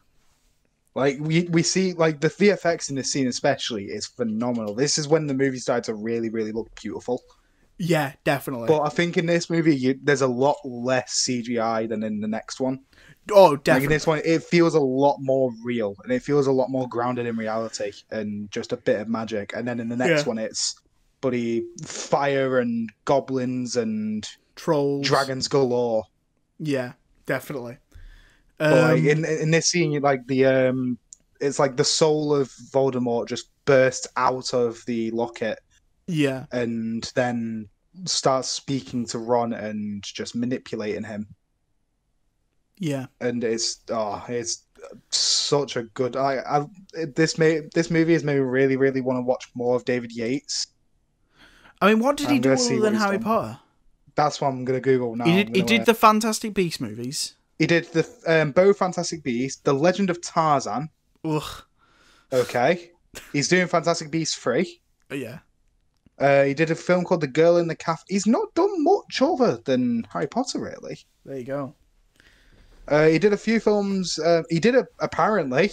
Like 0.94 1.18
we 1.20 1.44
we 1.44 1.62
see 1.62 1.92
like 1.92 2.20
the 2.20 2.28
VFX 2.28 2.90
in 2.90 2.96
this 2.96 3.12
scene 3.12 3.28
especially 3.28 3.84
is 3.84 4.06
phenomenal. 4.06 4.74
This 4.74 4.98
is 4.98 5.06
when 5.06 5.26
the 5.28 5.34
movie 5.34 5.58
started 5.58 5.84
to 5.84 5.94
really 5.94 6.28
really 6.28 6.50
look 6.52 6.68
beautiful. 6.80 7.22
yeah, 7.78 8.12
definitely. 8.24 8.66
But 8.66 8.82
I 8.82 8.88
think 8.88 9.16
in 9.16 9.26
this 9.26 9.48
movie 9.48 9.76
you, 9.76 9.98
there's 10.02 10.22
a 10.22 10.26
lot 10.26 10.56
less 10.64 11.24
CGI 11.26 11.88
than 11.88 12.02
in 12.02 12.20
the 12.20 12.28
next 12.28 12.60
one. 12.60 12.80
Oh, 13.32 13.58
Like 13.68 13.82
in 13.84 13.88
definitely. 13.88 13.88
this 13.90 14.06
one, 14.06 14.22
it 14.24 14.42
feels 14.42 14.74
a 14.74 14.80
lot 14.80 15.18
more 15.20 15.52
real 15.62 15.96
and 16.02 16.12
it 16.12 16.22
feels 16.22 16.46
a 16.46 16.52
lot 16.52 16.70
more 16.70 16.88
grounded 16.88 17.26
in 17.26 17.36
reality 17.36 17.92
and 18.10 18.50
just 18.50 18.72
a 18.72 18.76
bit 18.76 19.00
of 19.00 19.08
magic. 19.08 19.52
And 19.54 19.66
then 19.68 19.80
in 19.80 19.88
the 19.88 19.96
next 19.96 20.22
Yeah. 20.22 20.28
one, 20.28 20.38
it's 20.38 20.74
buddy 21.20 21.64
fire 21.84 22.58
and 22.58 22.90
goblins 23.04 23.76
and 23.76 24.26
Trolls. 24.56 25.06
dragons 25.06 25.48
galore. 25.48 26.04
Yeah, 26.58 26.92
definitely. 27.26 27.78
But 28.68 28.80
like 28.80 28.98
Um, 29.00 29.06
in 29.06 29.24
in 29.24 29.50
this 29.50 29.66
scene, 29.68 30.00
like 30.02 30.26
the 30.26 30.44
um, 30.46 30.98
it's 31.40 31.58
like 31.58 31.76
the 31.76 31.84
soul 31.84 32.34
of 32.34 32.48
Voldemort 32.72 33.28
just 33.28 33.48
bursts 33.64 34.06
out 34.16 34.52
of 34.52 34.84
the 34.86 35.10
locket 35.12 35.58
yeah, 36.06 36.46
and 36.52 37.10
then 37.14 37.68
starts 38.04 38.48
speaking 38.48 39.06
to 39.06 39.18
Ron 39.18 39.52
and 39.52 40.02
just 40.02 40.34
manipulating 40.34 41.04
him. 41.04 41.28
Yeah. 42.80 43.06
and 43.20 43.44
it's 43.44 43.80
oh, 43.90 44.24
it's 44.28 44.64
such 45.10 45.76
a 45.76 45.84
good. 45.84 46.16
I, 46.16 46.38
I 46.38 46.66
this 47.14 47.38
may 47.38 47.60
this 47.74 47.90
movie 47.90 48.14
has 48.14 48.24
made 48.24 48.34
me 48.34 48.40
really, 48.40 48.76
really 48.76 49.00
want 49.00 49.18
to 49.18 49.22
watch 49.22 49.48
more 49.54 49.76
of 49.76 49.84
David 49.84 50.10
Yates. 50.12 50.66
I 51.80 51.88
mean, 51.88 52.00
what 52.00 52.16
did 52.16 52.28
he 52.28 52.36
I'm 52.36 52.40
do 52.40 52.48
gonna 52.48 52.58
see 52.58 52.74
other 52.78 52.90
than 52.90 52.94
Harry 52.94 53.18
done. 53.18 53.24
Potter? 53.24 53.58
That's 54.16 54.40
what 54.40 54.48
I'm 54.48 54.64
gonna 54.64 54.80
Google 54.80 55.14
now. 55.14 55.24
he 55.24 55.44
did. 55.44 55.54
He 55.54 55.62
did 55.62 55.82
uh, 55.82 55.84
the 55.84 55.94
Fantastic 55.94 56.54
Beast 56.54 56.80
movies. 56.80 57.34
He 57.58 57.66
did 57.66 57.84
the 57.92 58.08
um, 58.26 58.52
Bo 58.52 58.72
Fantastic 58.72 59.22
Beast, 59.22 59.64
The 59.64 59.74
Legend 59.74 60.08
of 60.10 60.20
Tarzan. 60.22 60.88
Ugh. 61.24 61.62
Okay, 62.32 62.90
he's 63.32 63.48
doing 63.48 63.66
Fantastic 63.66 64.10
Beasts 64.10 64.34
three. 64.34 64.80
Yeah. 65.12 65.40
Uh, 66.18 66.44
he 66.44 66.52
did 66.52 66.70
a 66.70 66.74
film 66.74 67.04
called 67.04 67.22
The 67.22 67.26
Girl 67.26 67.56
in 67.56 67.66
the 67.66 67.74
Cafe. 67.74 68.04
He's 68.08 68.26
not 68.26 68.54
done 68.54 68.84
much 68.84 69.22
other 69.22 69.56
than 69.64 70.06
Harry 70.12 70.26
Potter, 70.26 70.60
really. 70.60 70.98
There 71.24 71.38
you 71.38 71.44
go. 71.44 71.74
Uh, 72.90 73.06
he 73.06 73.18
did 73.18 73.32
a 73.32 73.36
few 73.36 73.60
films. 73.60 74.18
Uh, 74.18 74.42
he 74.50 74.58
did 74.58 74.74
a, 74.74 74.86
apparently 74.98 75.70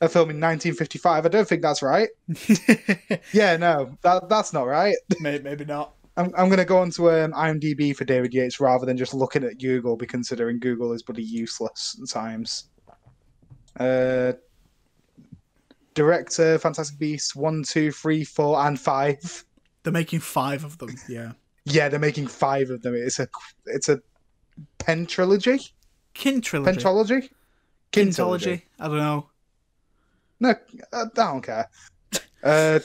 a 0.00 0.08
film 0.08 0.30
in 0.30 0.40
1955. 0.40 1.26
I 1.26 1.28
don't 1.28 1.46
think 1.46 1.62
that's 1.62 1.82
right. 1.82 2.08
Yeah, 3.32 3.56
no, 3.56 3.96
that 4.02 4.28
that's 4.28 4.52
not 4.52 4.66
right. 4.66 4.96
maybe, 5.20 5.42
maybe 5.44 5.64
not. 5.64 5.94
I'm, 6.16 6.26
I'm 6.36 6.48
going 6.48 6.58
to 6.58 6.64
go 6.64 6.78
on 6.78 6.90
to 6.92 7.10
um, 7.10 7.32
IMDb 7.32 7.96
for 7.96 8.04
David 8.04 8.34
Yates 8.34 8.60
rather 8.60 8.84
than 8.84 8.96
just 8.96 9.14
looking 9.14 9.44
at 9.44 9.58
Google, 9.58 9.96
be 9.96 10.06
considering 10.06 10.58
Google 10.58 10.92
is 10.92 11.02
bloody 11.02 11.22
useless 11.22 11.98
at 12.02 12.08
times. 12.08 12.64
Uh, 13.78 14.32
director, 15.94 16.58
Fantastic 16.58 16.98
Beasts, 16.98 17.34
one, 17.34 17.62
two, 17.62 17.90
three, 17.90 18.24
four, 18.24 18.58
and 18.66 18.78
five. 18.78 19.44
They're 19.82 19.92
making 19.92 20.20
five 20.20 20.64
of 20.64 20.78
them. 20.78 20.94
Yeah. 21.08 21.32
Yeah, 21.64 21.88
they're 21.88 22.00
making 22.00 22.26
five 22.26 22.70
of 22.70 22.82
them. 22.82 22.94
It's 22.94 23.20
a 23.20 23.28
it's 23.66 23.88
a 23.88 24.00
pentrilogy, 26.14 26.62
Kintrilogy. 26.62 26.64
pentrology, 26.64 27.30
Kintology. 27.92 28.62
I 28.78 28.88
don't 28.88 28.98
know. 28.98 29.28
No, 30.40 30.50
uh, 30.50 30.54
I 30.92 31.04
don't 31.14 31.42
care. 31.42 31.68
Uh, 32.44 32.80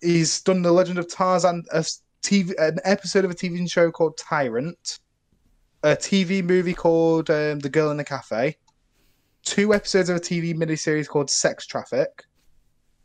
he's 0.00 0.40
done 0.40 0.62
the 0.62 0.72
Legend 0.72 0.98
of 0.98 1.06
Tarzan, 1.06 1.62
a 1.72 1.84
TV, 2.22 2.54
an 2.58 2.78
episode 2.84 3.22
of 3.22 3.30
a 3.30 3.34
TV 3.34 3.70
show 3.70 3.90
called 3.90 4.16
Tyrant, 4.16 4.98
a 5.82 5.88
TV 5.88 6.42
movie 6.42 6.72
called 6.72 7.28
um, 7.28 7.58
The 7.58 7.68
Girl 7.68 7.90
in 7.90 7.98
the 7.98 8.04
Cafe, 8.04 8.56
two 9.44 9.74
episodes 9.74 10.08
of 10.08 10.16
a 10.16 10.20
TV 10.20 10.54
miniseries 10.54 11.06
called 11.06 11.28
Sex 11.28 11.66
Traffic, 11.66 12.24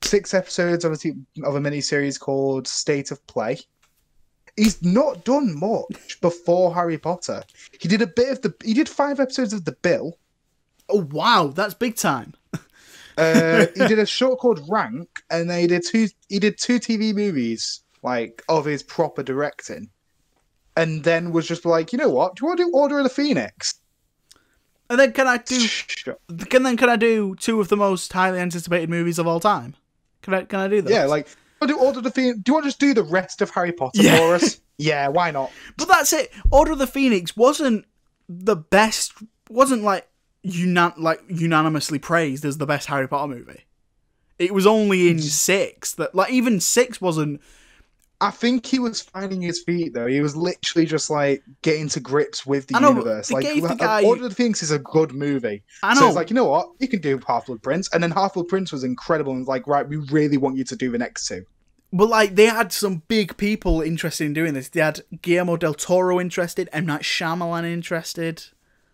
six 0.03 0.33
episodes 0.33 0.85
of 0.85 0.93
a 0.93 0.97
t- 0.97 1.15
of 1.43 1.55
a 1.55 1.59
miniseries 1.59 2.17
called 2.19 2.65
State 2.67 3.11
of 3.11 3.25
Play. 3.27 3.59
He's 4.57 4.81
not 4.83 5.23
done 5.23 5.57
much 5.57 6.19
before 6.19 6.73
Harry 6.73 6.97
Potter. 6.97 7.43
He 7.79 7.87
did 7.87 8.01
a 8.01 8.07
bit 8.07 8.29
of 8.29 8.41
the. 8.41 8.53
He 8.63 8.73
did 8.73 8.89
five 8.89 9.19
episodes 9.19 9.53
of 9.53 9.65
The 9.65 9.71
Bill. 9.71 10.17
Oh 10.89 11.07
wow, 11.11 11.51
that's 11.53 11.75
big 11.75 11.95
time. 11.95 12.33
Uh, 13.17 13.67
he 13.75 13.87
did 13.87 13.99
a 13.99 14.05
short 14.05 14.39
called 14.39 14.67
Rank, 14.67 15.21
and 15.29 15.49
then 15.49 15.59
he 15.61 15.67
did 15.67 15.83
two. 15.85 16.07
He 16.27 16.39
did 16.39 16.57
two 16.57 16.79
TV 16.79 17.13
movies 17.13 17.81
like 18.01 18.43
of 18.49 18.65
his 18.65 18.81
proper 18.81 19.21
directing, 19.21 19.89
and 20.75 21.03
then 21.03 21.31
was 21.31 21.47
just 21.47 21.65
like, 21.65 21.93
you 21.93 21.99
know 21.99 22.09
what? 22.09 22.35
Do 22.35 22.43
you 22.43 22.47
want 22.47 22.59
to 22.59 22.65
do 22.65 22.71
Order 22.73 22.97
of 22.97 23.03
the 23.03 23.09
Phoenix? 23.09 23.75
And 24.89 24.99
then 24.99 25.11
can 25.11 25.27
I 25.27 25.37
do? 25.37 25.59
Sure. 25.59 26.17
Can 26.49 26.63
then 26.63 26.77
can 26.77 26.89
I 26.89 26.95
do 26.95 27.35
two 27.35 27.59
of 27.59 27.67
the 27.67 27.77
most 27.77 28.11
highly 28.11 28.39
anticipated 28.39 28.89
movies 28.89 29.19
of 29.19 29.27
all 29.27 29.39
time? 29.39 29.75
Can 30.21 30.33
I 30.33 30.45
can 30.45 30.59
I 30.59 30.67
do 30.67 30.81
that? 30.81 30.91
Yeah, 30.91 31.05
like, 31.05 31.27
want 31.61 31.69
to 31.69 31.75
do 31.75 31.79
Order 31.79 31.97
of 31.99 32.03
the 32.03 32.11
Phoenix? 32.11 32.39
Do 32.39 32.49
you 32.49 32.53
want 32.53 32.63
to 32.65 32.67
just 32.69 32.79
do 32.79 32.93
the 32.93 33.03
rest 33.03 33.41
of 33.41 33.49
Harry 33.51 33.71
Potter 33.71 34.01
Yeah. 34.01 34.17
for 34.17 34.35
us? 34.35 34.59
Yeah, 34.79 35.07
why 35.07 35.31
not? 35.31 35.51
But 35.75 35.87
that's 35.87 36.13
it. 36.13 36.31
Order 36.51 36.73
of 36.73 36.77
the 36.77 36.85
Phoenix 36.85 37.35
wasn't 37.35 37.85
the 38.29 38.55
best. 38.55 39.13
Wasn't 39.49 39.81
like 39.81 40.07
unan 40.45 40.93
like 40.97 41.19
unanimously 41.27 41.97
praised 41.97 42.45
as 42.45 42.59
the 42.59 42.67
best 42.67 42.85
Harry 42.87 43.07
Potter 43.07 43.27
movie. 43.33 43.65
It 44.37 44.53
was 44.53 44.67
only 44.67 45.09
in 45.09 45.19
six 45.19 45.93
that 45.95 46.13
like 46.13 46.31
even 46.31 46.59
six 46.59 47.01
wasn't. 47.01 47.41
I 48.19 48.31
think 48.31 48.65
he 48.65 48.79
was 48.79 49.01
finding 49.01 49.41
his 49.41 49.61
feet 49.61 49.93
though. 49.93 50.07
He 50.07 50.21
was 50.21 50.35
literally 50.35 50.87
just 50.87 51.09
like 51.09 51.43
getting 51.61 51.87
to 51.89 51.99
grips 51.99 52.45
with 52.47 52.65
the 52.67 52.79
know, 52.79 52.89
universe. 52.89 53.29
Like, 53.31 53.45
the 53.45 53.63
uh, 53.63 53.75
guy- 53.75 54.03
Order 54.03 54.23
of 54.23 54.29
the 54.29 54.35
Phoenix 54.35 54.63
is 54.63 54.71
a 54.71 54.79
good 54.79 55.13
movie. 55.13 55.61
I 55.83 55.93
So 55.93 56.01
know. 56.01 56.07
it's 56.07 56.15
like, 56.15 56.31
you 56.31 56.33
know 56.35 56.45
what? 56.45 56.69
You 56.79 56.87
can 56.87 56.99
do 56.99 57.19
Half 57.27 57.45
Blood 57.45 57.61
Prince, 57.61 57.93
and 57.93 58.01
then 58.01 58.09
Half 58.09 58.33
Blood 58.33 58.47
Prince 58.47 58.71
was 58.71 58.83
incredible. 58.83 59.33
And 59.33 59.41
it's 59.41 59.47
like, 59.47 59.67
right, 59.67 59.87
we 59.87 59.97
really 59.97 60.37
want 60.37 60.57
you 60.57 60.63
to 60.63 60.75
do 60.75 60.89
the 60.91 60.97
next 60.97 61.27
two. 61.27 61.45
But 61.93 62.09
like 62.09 62.35
they 62.35 62.47
had 62.47 62.73
some 62.73 63.03
big 63.07 63.37
people 63.37 63.81
interested 63.81 64.25
in 64.25 64.33
doing 64.33 64.53
this. 64.53 64.69
They 64.69 64.81
had 64.81 65.01
Guillermo 65.21 65.55
del 65.55 65.73
Toro 65.75 66.19
interested, 66.19 66.69
M 66.73 66.85
Night 66.85 67.03
Shyamalan 67.03 67.71
interested. 67.71 68.43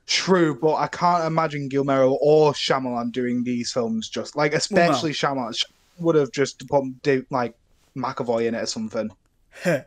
True, 0.05 0.59
but 0.59 0.75
I 0.75 0.87
can't 0.87 1.23
imagine 1.23 1.69
Gilmero 1.69 2.17
or 2.19 2.51
Shyamalan 2.51 3.13
doing 3.13 3.45
these 3.45 3.71
films 3.71 4.09
just 4.09 4.35
like, 4.35 4.53
especially 4.53 5.11
Shyamalan. 5.11 5.63
Would 5.99 6.15
have 6.15 6.31
just 6.31 6.67
put 6.67 6.83
like 7.31 7.55
McAvoy 7.95 8.47
in 8.47 8.55
it 8.55 8.61
or 8.63 8.65
something, 8.65 9.09
yeah. 9.65 9.83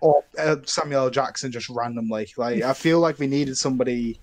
or 0.00 0.24
uh, 0.38 0.56
Samuel 0.64 1.04
L. 1.04 1.10
Jackson 1.10 1.52
just 1.52 1.68
randomly. 1.68 2.32
Like, 2.36 2.62
I 2.62 2.72
feel 2.72 3.00
like 3.00 3.18
we 3.18 3.26
needed 3.26 3.56
somebody. 3.56 4.18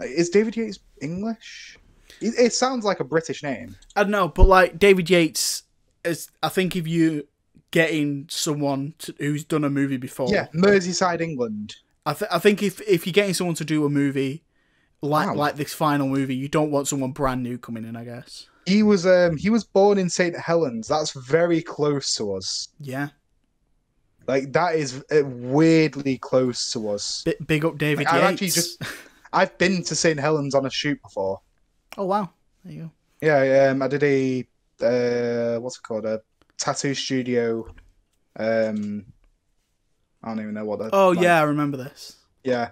Is 0.00 0.30
David 0.30 0.56
Yates 0.56 0.78
English? 1.00 1.78
It, 2.20 2.34
it 2.38 2.52
sounds 2.52 2.84
like 2.84 3.00
a 3.00 3.04
British 3.04 3.42
name. 3.42 3.76
I 3.96 4.02
don't 4.02 4.10
know, 4.12 4.28
but 4.28 4.46
like 4.46 4.78
David 4.78 5.08
Yates 5.10 5.62
is. 6.04 6.28
I 6.42 6.48
think 6.48 6.74
if 6.76 6.86
you 6.88 7.26
getting 7.70 8.26
someone 8.28 8.94
to, 8.98 9.14
who's 9.18 9.44
done 9.44 9.64
a 9.64 9.70
movie 9.70 9.96
before, 9.96 10.28
Yeah, 10.30 10.46
Merseyside, 10.54 11.20
England. 11.20 11.76
I, 12.06 12.12
th- 12.12 12.30
I 12.30 12.38
think 12.38 12.62
if 12.62 12.80
if 12.82 13.06
you're 13.06 13.12
getting 13.12 13.34
someone 13.34 13.56
to 13.56 13.64
do 13.64 13.84
a 13.84 13.88
movie 13.88 14.44
like 15.00 15.28
Wow. 15.28 15.34
like 15.34 15.56
this 15.56 15.72
final 15.74 16.06
movie, 16.08 16.36
you 16.36 16.48
don't 16.48 16.70
want 16.70 16.86
someone 16.88 17.12
brand 17.12 17.42
new 17.42 17.58
coming 17.58 17.84
in. 17.84 17.96
I 17.96 18.04
guess. 18.04 18.48
He 18.66 18.82
was 18.82 19.06
um 19.06 19.36
he 19.36 19.50
was 19.50 19.64
born 19.64 19.98
in 19.98 20.08
St 20.10 20.36
Helens. 20.38 20.88
That's 20.88 21.12
very 21.12 21.62
close 21.62 22.14
to 22.16 22.34
us. 22.34 22.68
Yeah. 22.80 23.08
Like 24.26 24.52
that 24.52 24.74
is 24.76 25.04
uh, 25.10 25.22
weirdly 25.24 26.16
close 26.18 26.72
to 26.72 26.88
us. 26.90 27.22
B- 27.24 27.34
big 27.46 27.64
up 27.64 27.76
David 27.78 28.06
I've 28.06 28.14
Yates. 28.22 28.32
actually 28.32 28.48
just 28.50 28.82
I've 29.32 29.56
been 29.58 29.82
to 29.84 29.94
St 29.94 30.18
Helens 30.18 30.54
on 30.54 30.64
a 30.66 30.70
shoot 30.70 31.00
before. 31.02 31.40
Oh 31.98 32.06
wow. 32.06 32.30
There 32.64 32.72
you 32.72 32.82
go. 32.84 32.90
Yeah, 33.20 33.68
um, 33.70 33.82
I 33.82 33.88
did 33.88 34.02
a 34.02 34.46
uh, 34.80 35.60
what's 35.60 35.76
it 35.76 35.82
called 35.82 36.06
a 36.06 36.20
tattoo 36.58 36.94
studio. 36.94 37.66
Um, 38.36 39.04
I 40.22 40.28
don't 40.28 40.40
even 40.40 40.54
know 40.54 40.64
what 40.64 40.78
that. 40.80 40.90
Oh 40.94 41.10
like- 41.10 41.20
yeah, 41.20 41.38
I 41.38 41.42
remember 41.42 41.76
this. 41.76 42.16
yeah, 42.42 42.70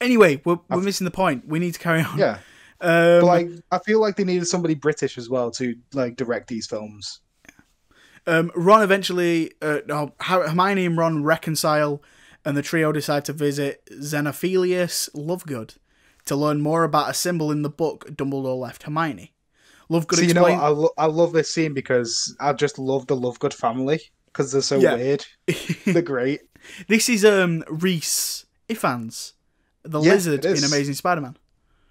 Anyway, 0.00 0.40
we're, 0.44 0.54
we're 0.54 0.60
I've- 0.76 0.84
missing 0.84 1.04
the 1.04 1.10
point. 1.10 1.46
We 1.48 1.58
need 1.58 1.74
to 1.74 1.80
carry 1.80 2.02
on. 2.02 2.18
yeah. 2.18 2.38
Um, 2.80 3.20
But 3.20 3.26
like, 3.26 3.48
I 3.70 3.78
feel 3.78 4.00
like 4.00 4.16
they 4.16 4.24
needed 4.24 4.46
somebody 4.46 4.74
British 4.74 5.16
as 5.18 5.28
well 5.30 5.50
to 5.52 5.74
like 5.92 6.16
direct 6.16 6.48
these 6.48 6.66
films. 6.66 7.20
Um, 8.26 8.50
Ron 8.54 8.82
eventually, 8.82 9.52
uh, 9.60 9.80
no, 9.86 10.14
Hermione 10.20 10.86
and 10.86 10.96
Ron 10.96 11.22
reconcile, 11.24 12.02
and 12.44 12.56
the 12.56 12.62
trio 12.62 12.90
decide 12.90 13.24
to 13.26 13.32
visit 13.34 13.84
Xenophilius 13.92 15.10
Lovegood 15.14 15.76
to 16.24 16.34
learn 16.36 16.60
more 16.62 16.84
about 16.84 17.10
a 17.10 17.14
symbol 17.14 17.50
in 17.52 17.62
the 17.62 17.68
book 17.70 18.06
Dumbledore 18.10 18.58
left 18.58 18.84
Hermione. 18.84 19.34
Lovegood 19.90 20.16
so 20.16 20.22
you 20.22 20.32
know. 20.34 20.46
I, 20.46 20.68
lo- 20.68 20.94
I 20.96 21.06
love 21.06 21.32
this 21.34 21.52
scene 21.52 21.74
because 21.74 22.34
I 22.40 22.54
just 22.54 22.78
love 22.78 23.06
the 23.06 23.16
Lovegood 23.16 23.52
family 23.52 24.00
because 24.26 24.52
they're 24.52 24.62
so 24.62 24.78
Yeah. 24.80 24.94
weird. 24.94 25.26
they're 25.84 26.00
great. 26.00 26.40
this 26.88 27.10
is 27.10 27.26
um 27.26 27.62
Rhys 27.68 28.46
Ifans, 28.70 29.32
the 29.82 30.00
Yeah, 30.00 30.12
lizard 30.14 30.46
in 30.46 30.64
Amazing 30.64 30.94
Spider-Man. 30.94 31.36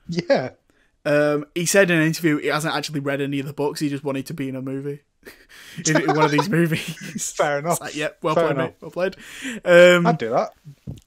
Yeah, 0.09 0.49
Um, 1.05 1.45
he 1.53 1.65
said 1.65 1.91
in 1.91 1.99
an 1.99 2.05
interview 2.07 2.37
he 2.37 2.47
hasn't 2.47 2.73
actually 2.73 3.01
read 3.01 3.21
any 3.21 3.39
of 3.39 3.45
the 3.45 3.53
books. 3.53 3.79
He 3.79 3.89
just 3.89 4.03
wanted 4.03 4.25
to 4.27 4.33
be 4.33 4.47
in 4.47 4.55
a 4.55 4.61
movie, 4.61 5.01
in, 5.85 6.01
in 6.01 6.07
one 6.15 6.25
of 6.25 6.31
these 6.31 6.49
movies. 6.49 7.33
fair 7.37 7.59
enough. 7.59 7.81
Like, 7.81 7.95
yep, 7.95 8.19
well 8.21 8.35
Fair 8.35 8.45
played, 8.45 8.55
enough. 8.55 8.69
mate. 8.69 8.75
Well 8.81 8.91
played. 8.91 9.15
Um, 9.65 10.07
I'd 10.07 10.17
do 10.17 10.29
that. 10.29 10.51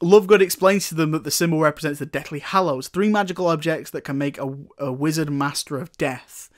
Lovegood 0.02 0.40
explains 0.42 0.88
to 0.90 0.94
them 0.94 1.12
that 1.12 1.24
the 1.24 1.30
symbol 1.30 1.60
represents 1.60 1.98
the 1.98 2.06
Deathly 2.06 2.40
Hallows, 2.40 2.88
three 2.88 3.08
magical 3.08 3.46
objects 3.46 3.90
that 3.90 4.02
can 4.02 4.18
make 4.18 4.36
a, 4.38 4.54
a 4.78 4.92
wizard 4.92 5.30
master 5.30 5.78
of 5.78 5.90
death. 5.96 6.50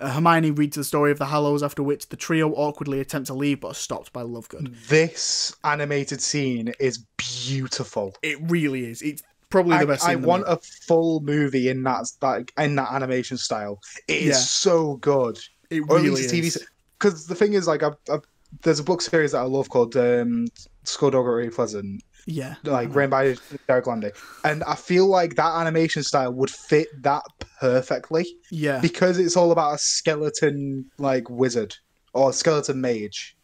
Uh, 0.00 0.10
Hermione 0.12 0.50
reads 0.50 0.76
the 0.76 0.84
story 0.84 1.12
of 1.12 1.18
the 1.18 1.26
Hallows, 1.26 1.62
after 1.62 1.82
which 1.82 2.08
the 2.08 2.16
trio 2.16 2.50
awkwardly 2.54 3.00
attempt 3.00 3.26
to 3.26 3.34
leave 3.34 3.60
but 3.60 3.68
are 3.72 3.74
stopped 3.74 4.12
by 4.14 4.22
Lovegood. 4.22 4.74
This 4.88 5.54
animated 5.62 6.22
scene 6.22 6.72
is 6.80 7.04
beautiful. 7.18 8.16
It 8.22 8.38
really 8.50 8.86
is. 8.86 9.02
It's 9.02 9.22
probably 9.50 9.76
the 9.78 9.86
best 9.86 10.06
I 10.06 10.14
want 10.16 10.44
a 10.46 10.56
full 10.56 11.20
movie 11.20 11.68
in 11.68 11.82
that, 11.84 12.06
that 12.20 12.50
in 12.58 12.76
that 12.76 12.92
animation 12.92 13.36
style. 13.36 13.80
It 14.08 14.18
is 14.22 14.26
Yeah. 14.28 14.34
so 14.34 14.96
good. 14.96 15.38
It 15.70 15.80
Or 15.88 15.96
really 16.00 16.24
a 16.24 16.28
TV 16.28 16.44
is. 16.44 16.66
Because 16.98 17.26
the 17.26 17.34
thing 17.34 17.52
is, 17.54 17.66
like, 17.66 17.82
I've, 17.82 17.96
I've, 18.10 18.22
there's 18.62 18.78
a 18.78 18.84
book 18.84 19.00
series 19.00 19.32
that 19.32 19.38
I 19.38 19.42
love 19.42 19.68
called 19.70 19.96
um, 19.96 20.46
Skulduggery 20.84 21.36
Really 21.36 21.50
Pleasant, 21.50 22.02
Yeah. 22.26 22.56
like 22.64 22.94
written 22.94 23.10
by 23.10 23.36
Derek 23.68 23.86
Landy, 23.86 24.10
and 24.44 24.62
I 24.64 24.74
feel 24.74 25.06
like 25.06 25.36
that 25.36 25.54
animation 25.56 26.02
style 26.02 26.32
would 26.32 26.50
fit 26.50 26.88
that 27.02 27.22
perfectly 27.60 28.26
Yeah. 28.50 28.80
because 28.80 29.18
it's 29.18 29.36
all 29.36 29.52
about 29.52 29.74
a 29.74 29.78
skeleton 29.78 30.90
like 30.98 31.30
wizard 31.30 31.76
or 32.12 32.32
skeleton 32.32 32.80
mage. 32.80 33.36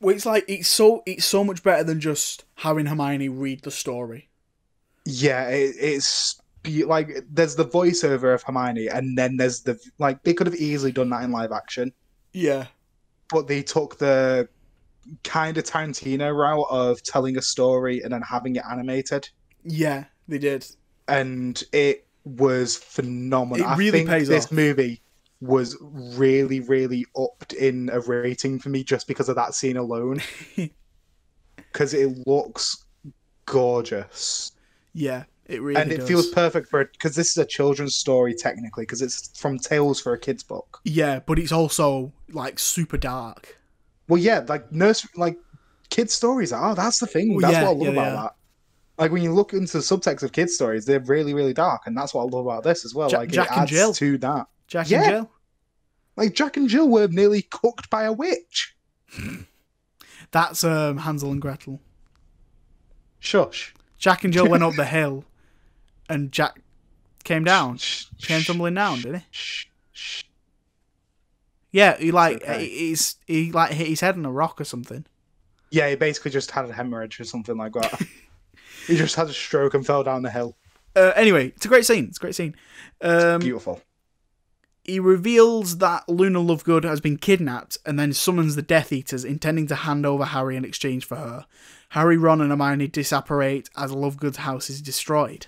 Well, 0.00 0.14
it's 0.16 0.24
like 0.24 0.46
it's 0.48 0.68
so 0.68 1.02
it's 1.04 1.26
so 1.26 1.44
much 1.44 1.62
better 1.62 1.84
than 1.84 2.00
just 2.00 2.44
having 2.56 2.86
Hermione 2.86 3.28
read 3.28 3.62
the 3.64 3.70
story. 3.70 4.29
Yeah, 5.04 5.48
it, 5.48 5.74
it's 5.78 6.40
be- 6.62 6.84
like 6.84 7.24
there's 7.30 7.56
the 7.56 7.64
voiceover 7.64 8.34
of 8.34 8.42
Hermione, 8.42 8.88
and 8.88 9.16
then 9.16 9.36
there's 9.36 9.62
the 9.62 9.78
like 9.98 10.22
they 10.24 10.34
could 10.34 10.46
have 10.46 10.56
easily 10.56 10.92
done 10.92 11.10
that 11.10 11.22
in 11.24 11.30
live 11.32 11.52
action, 11.52 11.92
Yeah. 12.32 12.66
but 13.30 13.48
they 13.48 13.62
took 13.62 13.98
the 13.98 14.48
kind 15.24 15.56
of 15.56 15.64
Tarantino 15.64 16.34
route 16.36 16.66
of 16.70 17.02
telling 17.02 17.36
a 17.38 17.42
story 17.42 18.02
and 18.02 18.12
then 18.12 18.22
having 18.22 18.56
it 18.56 18.62
animated, 18.70 19.28
Yeah, 19.64 20.04
they 20.28 20.38
did. 20.38 20.66
and 21.08 21.62
it 21.72 22.06
was 22.24 22.76
phenomenal. 22.76 23.66
It 23.66 23.76
really 23.76 23.88
I 23.88 23.92
think 23.92 24.08
pays 24.10 24.28
this 24.28 24.44
off. 24.46 24.52
movie 24.52 25.00
was 25.40 25.74
really, 25.80 26.60
really 26.60 27.06
upped 27.16 27.54
in 27.54 27.88
a 27.90 28.00
rating 28.00 28.58
for 28.58 28.68
me 28.68 28.84
just 28.84 29.08
because 29.08 29.30
of 29.30 29.36
that 29.36 29.54
scene 29.54 29.78
alone. 29.78 30.20
because 31.56 31.94
it 31.94 32.26
looks 32.26 32.84
gorgeous 33.46 34.52
Yeah, 34.92 35.24
it 35.46 35.62
really 35.62 35.80
and 35.80 35.92
it 35.92 35.98
does. 35.98 36.08
feels 36.08 36.28
perfect 36.30 36.68
for 36.68 36.84
because 36.84 37.14
this 37.14 37.30
is 37.30 37.38
a 37.38 37.44
children's 37.44 37.94
story 37.96 38.34
technically 38.34 38.82
because 38.84 39.02
it's 39.02 39.38
from 39.38 39.58
Tales 39.58 40.00
for 40.00 40.12
a 40.12 40.18
Kids 40.18 40.42
book. 40.42 40.80
Yeah, 40.84 41.20
but 41.20 41.38
it's 41.38 41.52
also 41.52 42.12
like 42.30 42.58
super 42.58 42.96
dark. 42.96 43.58
Well, 44.08 44.18
yeah, 44.20 44.44
like 44.48 44.70
nurse, 44.72 45.06
like 45.16 45.38
kids' 45.90 46.12
stories 46.12 46.52
are. 46.52 46.74
That's 46.74 46.98
the 46.98 47.06
thing. 47.06 47.38
That's 47.38 47.52
yeah, 47.54 47.62
what 47.62 47.68
I 47.68 47.72
love 47.72 47.94
yeah, 47.94 48.00
about 48.02 48.22
that. 48.22 49.02
Like 49.02 49.12
when 49.12 49.22
you 49.22 49.32
look 49.32 49.52
into 49.52 49.72
the 49.78 49.82
subtext 49.82 50.22
of 50.24 50.32
kids' 50.32 50.54
stories, 50.54 50.84
they're 50.84 51.00
really, 51.00 51.32
really 51.32 51.54
dark, 51.54 51.82
and 51.86 51.96
that's 51.96 52.12
what 52.12 52.22
I 52.22 52.24
love 52.24 52.44
about 52.46 52.64
this 52.64 52.84
as 52.84 52.94
well. 52.94 53.08
Ja- 53.10 53.18
like 53.20 53.30
Jack 53.30 53.50
it 53.52 53.56
and 53.58 53.68
Jill. 53.68 53.92
to 53.94 54.18
that. 54.18 54.46
Jack 54.66 54.90
Yeah. 54.90 55.02
and 55.02 55.10
Jill. 55.10 55.30
Like 56.16 56.34
Jack 56.34 56.56
and 56.56 56.68
Jill 56.68 56.88
were 56.88 57.06
nearly 57.08 57.42
cooked 57.42 57.88
by 57.88 58.02
a 58.02 58.12
witch. 58.12 58.74
That's 60.32 60.62
um, 60.64 60.98
Hansel 60.98 61.32
and 61.32 61.40
Gretel. 61.40 61.80
Shush. 63.20 63.74
Jack 64.00 64.24
and 64.24 64.32
Jill 64.32 64.48
went 64.48 64.64
up 64.64 64.74
the 64.74 64.84
hill, 64.86 65.24
and 66.08 66.32
Jack 66.32 66.60
came 67.22 67.44
down. 67.44 67.78
Came 68.20 68.42
tumbling 68.42 68.74
down, 68.74 69.02
didn't 69.02 69.22
he? 69.30 70.24
Yeah, 71.70 71.96
he 71.96 72.10
like 72.10 72.42
okay. 72.42 72.66
he's 72.66 73.16
he 73.26 73.52
like 73.52 73.70
hit 73.70 73.86
his 73.86 74.00
head 74.00 74.16
on 74.16 74.24
a 74.24 74.32
rock 74.32 74.60
or 74.60 74.64
something. 74.64 75.04
Yeah, 75.70 75.88
he 75.88 75.94
basically 75.94 76.32
just 76.32 76.50
had 76.50 76.68
a 76.68 76.72
hemorrhage 76.72 77.20
or 77.20 77.24
something 77.24 77.56
like 77.56 77.74
that. 77.74 78.02
he 78.88 78.96
just 78.96 79.14
had 79.14 79.28
a 79.28 79.32
stroke 79.32 79.74
and 79.74 79.86
fell 79.86 80.02
down 80.02 80.22
the 80.22 80.30
hill. 80.30 80.56
Uh, 80.96 81.12
anyway, 81.14 81.48
it's 81.48 81.64
a 81.64 81.68
great 81.68 81.86
scene. 81.86 82.06
It's 82.06 82.18
a 82.18 82.20
great 82.20 82.34
scene. 82.34 82.56
Um, 83.00 83.38
Beautiful. 83.38 83.80
He 84.90 84.98
reveals 84.98 85.78
that 85.78 86.08
Luna 86.08 86.40
Lovegood 86.40 86.82
has 86.82 87.00
been 87.00 87.16
kidnapped 87.16 87.78
and 87.86 87.98
then 87.98 88.12
summons 88.12 88.56
the 88.56 88.62
Death 88.62 88.92
Eaters, 88.92 89.24
intending 89.24 89.68
to 89.68 89.76
hand 89.76 90.04
over 90.04 90.24
Harry 90.24 90.56
in 90.56 90.64
exchange 90.64 91.04
for 91.04 91.16
her. 91.16 91.46
Harry, 91.90 92.16
Ron, 92.16 92.40
and 92.40 92.50
Hermione 92.50 92.88
disapparate 92.88 93.70
as 93.76 93.92
Lovegood's 93.92 94.38
house 94.38 94.68
is 94.68 94.82
destroyed. 94.82 95.46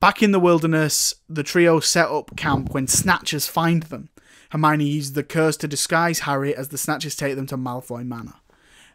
Back 0.00 0.22
in 0.22 0.32
the 0.32 0.40
wilderness, 0.40 1.14
the 1.28 1.42
trio 1.42 1.78
set 1.78 2.08
up 2.08 2.34
camp 2.36 2.72
when 2.72 2.88
Snatchers 2.88 3.46
find 3.46 3.84
them. 3.84 4.08
Hermione 4.50 4.86
uses 4.86 5.12
the 5.12 5.22
curse 5.22 5.56
to 5.58 5.68
disguise 5.68 6.20
Harry 6.20 6.56
as 6.56 6.68
the 6.68 6.78
Snatchers 6.78 7.14
take 7.14 7.36
them 7.36 7.46
to 7.48 7.58
Malfoy 7.58 8.04
Manor. 8.04 8.34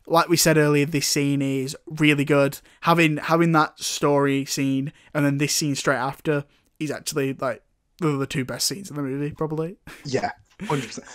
Like 0.07 0.29
we 0.29 0.37
said 0.37 0.57
earlier, 0.57 0.85
this 0.85 1.07
scene 1.07 1.41
is 1.43 1.77
really 1.85 2.25
good. 2.25 2.59
Having 2.81 3.17
having 3.17 3.51
that 3.51 3.79
story 3.79 4.45
scene 4.45 4.93
and 5.13 5.25
then 5.25 5.37
this 5.37 5.53
scene 5.53 5.75
straight 5.75 5.97
after 5.97 6.45
is 6.79 6.91
actually 6.91 7.33
like 7.33 7.61
they're 7.99 8.17
the 8.17 8.27
two 8.27 8.45
best 8.45 8.67
scenes 8.67 8.89
in 8.89 8.95
the 8.95 9.01
movie, 9.01 9.31
probably. 9.31 9.77
Yeah, 10.05 10.31
hundred 10.67 10.87
percent. 10.87 11.07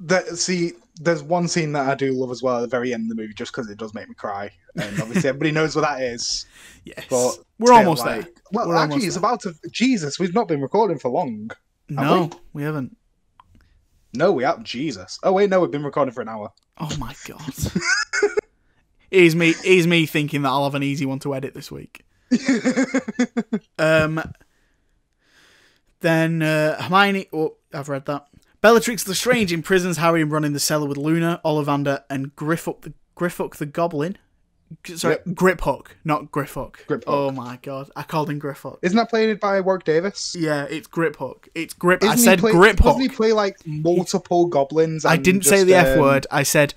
That 0.00 0.26
see, 0.38 0.72
there's 1.00 1.22
one 1.22 1.48
scene 1.48 1.72
that 1.72 1.88
I 1.88 1.94
do 1.94 2.12
love 2.12 2.30
as 2.30 2.42
well 2.42 2.58
at 2.58 2.60
the 2.60 2.66
very 2.68 2.94
end 2.94 3.10
of 3.10 3.16
the 3.16 3.20
movie, 3.20 3.34
just 3.34 3.52
because 3.52 3.68
it 3.68 3.78
does 3.78 3.94
make 3.94 4.08
me 4.08 4.14
cry, 4.14 4.50
and 4.76 5.00
obviously 5.00 5.28
everybody 5.28 5.50
knows 5.50 5.74
what 5.74 5.82
that 5.82 6.00
is. 6.02 6.46
Yes, 6.84 7.04
But 7.10 7.38
we're 7.58 7.72
almost 7.72 8.04
like- 8.06 8.22
there. 8.22 8.32
Well, 8.52 8.68
We're 8.68 8.76
actually, 8.76 9.04
it's 9.06 9.16
there. 9.16 9.20
about 9.20 9.40
to. 9.42 9.54
Jesus, 9.70 10.18
we've 10.18 10.32
not 10.34 10.48
been 10.48 10.62
recording 10.62 10.98
for 10.98 11.10
long. 11.10 11.50
No, 11.90 12.30
we? 12.52 12.60
we 12.60 12.62
haven't. 12.62 12.96
No, 14.14 14.32
we 14.32 14.42
have. 14.44 14.62
Jesus. 14.62 15.18
Oh 15.22 15.32
wait, 15.32 15.50
no, 15.50 15.60
we've 15.60 15.70
been 15.70 15.84
recording 15.84 16.14
for 16.14 16.22
an 16.22 16.28
hour. 16.28 16.50
Oh 16.78 16.90
my 16.98 17.14
god. 17.26 17.42
Here's 19.10 19.34
me. 19.36 19.52
Here's 19.62 19.86
me 19.86 20.06
thinking 20.06 20.42
that 20.42 20.48
I'll 20.48 20.64
have 20.64 20.74
an 20.74 20.82
easy 20.82 21.04
one 21.06 21.18
to 21.20 21.34
edit 21.34 21.54
this 21.54 21.70
week. 21.72 22.04
Um. 23.78 24.22
Then 26.00 26.42
uh, 26.42 26.80
Hermione. 26.82 27.28
Oh, 27.32 27.56
I've 27.72 27.88
read 27.88 28.06
that. 28.06 28.26
Bellatrix 28.60 29.06
Lestrange 29.06 29.52
imprisons 29.52 29.98
Harry 29.98 30.20
and 30.22 30.30
Ron 30.32 30.44
in 30.44 30.52
the 30.52 30.60
cellar 30.60 30.86
with 30.88 30.96
Luna, 30.96 31.40
Ollivander, 31.44 32.02
and 32.10 32.34
Griffuck 32.34 32.82
the 32.82 32.92
Griffuck 33.16 33.56
the 33.56 33.66
Goblin. 33.66 34.16
G- 34.84 34.96
Sorry, 34.96 35.16
Grip 35.32 35.62
Hook, 35.62 35.96
not 36.04 36.30
Griffuck. 36.30 36.74
Griphook. 36.86 37.04
Oh 37.06 37.30
my 37.30 37.58
god, 37.62 37.90
I 37.96 38.02
called 38.02 38.28
him 38.28 38.40
Griffuck. 38.40 38.78
Isn't 38.82 38.96
that 38.96 39.08
played 39.08 39.40
by 39.40 39.60
Warwick 39.60 39.84
Davis? 39.84 40.36
Yeah, 40.38 40.66
it's 40.68 40.86
Grip 40.86 41.16
Hook. 41.16 41.48
It's 41.54 41.72
Grip. 41.72 42.02
Isn't 42.02 42.12
I 42.12 42.16
said 42.16 42.38
play- 42.40 42.52
Grip 42.52 42.76
Doesn't 42.76 43.00
he 43.00 43.08
play 43.08 43.32
like 43.32 43.56
multiple 43.64 44.46
goblins? 44.46 45.04
I 45.06 45.16
didn't 45.16 45.44
say 45.44 45.56
just, 45.56 45.66
the 45.66 45.74
F 45.74 45.96
um, 45.96 46.00
word. 46.00 46.26
I 46.30 46.42
said. 46.42 46.74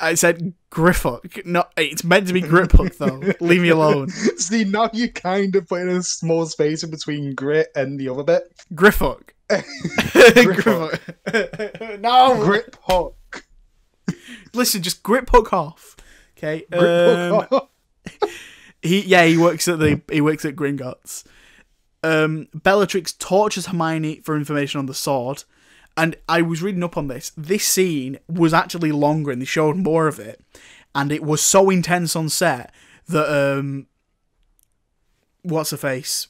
I 0.00 0.14
said 0.14 0.54
Griffuck. 0.70 1.44
No, 1.44 1.64
it's 1.76 2.04
meant 2.04 2.26
to 2.28 2.32
be 2.32 2.40
Grip 2.40 2.72
Hook 2.72 2.96
though. 2.96 3.20
Leave 3.40 3.62
me 3.62 3.68
alone. 3.70 4.08
See, 4.08 4.64
now 4.64 4.90
you 4.92 5.10
kind 5.12 5.54
of 5.56 5.68
put 5.68 5.82
in 5.82 5.88
a 5.88 6.02
small 6.02 6.46
space 6.46 6.82
in 6.82 6.90
between 6.90 7.34
grit 7.34 7.68
and 7.74 7.98
the 7.98 8.08
other 8.08 8.24
bit. 8.24 8.42
Griffuck. 8.74 9.30
Griffuck. 9.50 10.98
no. 12.00 12.44
Grip 12.44 12.76
hook. 12.82 13.44
Listen, 14.54 14.82
just 14.82 15.02
Grip 15.02 15.28
Hook 15.30 15.52
off. 15.52 15.96
Okay. 16.36 16.64
Grip 16.70 16.82
Um, 16.82 17.46
hook. 17.50 17.70
he 18.82 19.02
yeah 19.02 19.24
he 19.24 19.36
works 19.36 19.68
at 19.68 19.78
the 19.78 20.00
he 20.10 20.20
works 20.20 20.44
at 20.44 20.56
Gringotts. 20.56 21.24
Um, 22.02 22.48
Bellatrix 22.54 23.12
tortures 23.12 23.66
Hermione 23.66 24.20
for 24.20 24.36
information 24.36 24.78
on 24.78 24.86
the 24.86 24.94
sword, 24.94 25.44
and 25.96 26.16
I 26.28 26.42
was 26.42 26.62
reading 26.62 26.82
up 26.82 26.96
on 26.96 27.08
this. 27.08 27.32
This 27.36 27.64
scene 27.64 28.18
was 28.28 28.54
actually 28.54 28.92
longer, 28.92 29.30
and 29.30 29.40
they 29.42 29.46
showed 29.46 29.76
more 29.76 30.06
of 30.08 30.18
it, 30.18 30.40
and 30.94 31.12
it 31.12 31.22
was 31.22 31.40
so 31.42 31.70
intense 31.70 32.14
on 32.16 32.28
set 32.28 32.72
that 33.08 33.28
um, 33.58 33.86
what's 35.42 35.70
her 35.70 35.76
face. 35.76 36.28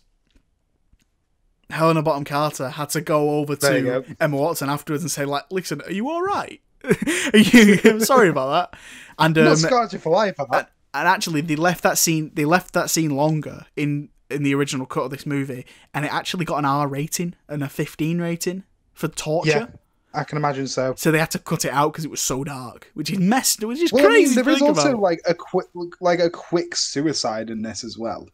Helena 1.70 2.02
Bonham 2.02 2.24
Carter 2.24 2.68
had 2.70 2.88
to 2.90 3.00
go 3.00 3.30
over 3.38 3.54
to 3.54 3.82
go. 3.82 4.04
Emma 4.18 4.36
Watson 4.36 4.68
afterwards 4.68 5.04
and 5.04 5.10
say, 5.10 5.24
like, 5.24 5.44
listen, 5.50 5.80
are 5.82 5.92
you 5.92 6.08
all 6.10 6.22
right? 6.22 6.60
are 6.84 7.38
you, 7.38 7.78
I'm 7.84 8.00
sorry 8.04 8.28
about 8.28 8.72
that. 8.72 8.80
And 9.18 9.36
um, 9.38 9.44
Not 9.44 9.58
scarred 9.58 9.92
you 9.92 9.98
for 10.00 10.10
life 10.10 10.36
for 10.36 10.46
that. 10.50 10.70
and 10.94 11.06
actually 11.06 11.42
they 11.42 11.54
left 11.56 11.82
that 11.84 11.98
scene 11.98 12.32
they 12.34 12.44
left 12.46 12.72
that 12.72 12.88
scene 12.90 13.10
longer 13.14 13.66
in 13.76 14.08
in 14.30 14.42
the 14.42 14.54
original 14.54 14.86
cut 14.86 15.02
of 15.04 15.10
this 15.10 15.26
movie 15.26 15.66
and 15.92 16.04
it 16.06 16.12
actually 16.12 16.44
got 16.46 16.56
an 16.58 16.64
R 16.64 16.88
rating 16.88 17.34
and 17.48 17.62
a 17.62 17.68
15 17.68 18.18
rating 18.20 18.64
for 19.00 19.08
torture 19.08 19.50
Yeah, 19.50 19.66
I 20.12 20.24
can 20.24 20.36
imagine 20.36 20.68
so. 20.68 20.94
so 20.96 21.10
they 21.10 21.18
had 21.18 21.30
to 21.32 21.38
cut 21.38 21.64
it 21.64 21.72
out 21.72 21.92
because 21.92 22.04
it 22.04 22.10
was 22.10 22.20
so 22.20 22.44
dark 22.44 22.90
which 22.94 23.10
is 23.10 23.18
messed 23.18 23.64
which 23.64 23.78
is 23.80 23.92
Well, 23.92 24.04
I 24.04 24.08
mean, 24.08 24.26
crazy 24.26 24.42
there 24.42 24.52
is 24.52 24.60
also 24.62 24.90
about. 24.90 25.00
like 25.00 25.20
a 25.26 25.34
quick, 25.34 25.66
like 26.00 26.20
a 26.20 26.28
quick 26.30 26.76
suicide 26.76 27.48
in 27.50 27.62
this 27.62 27.82
as 27.82 27.96
well. 27.98 28.28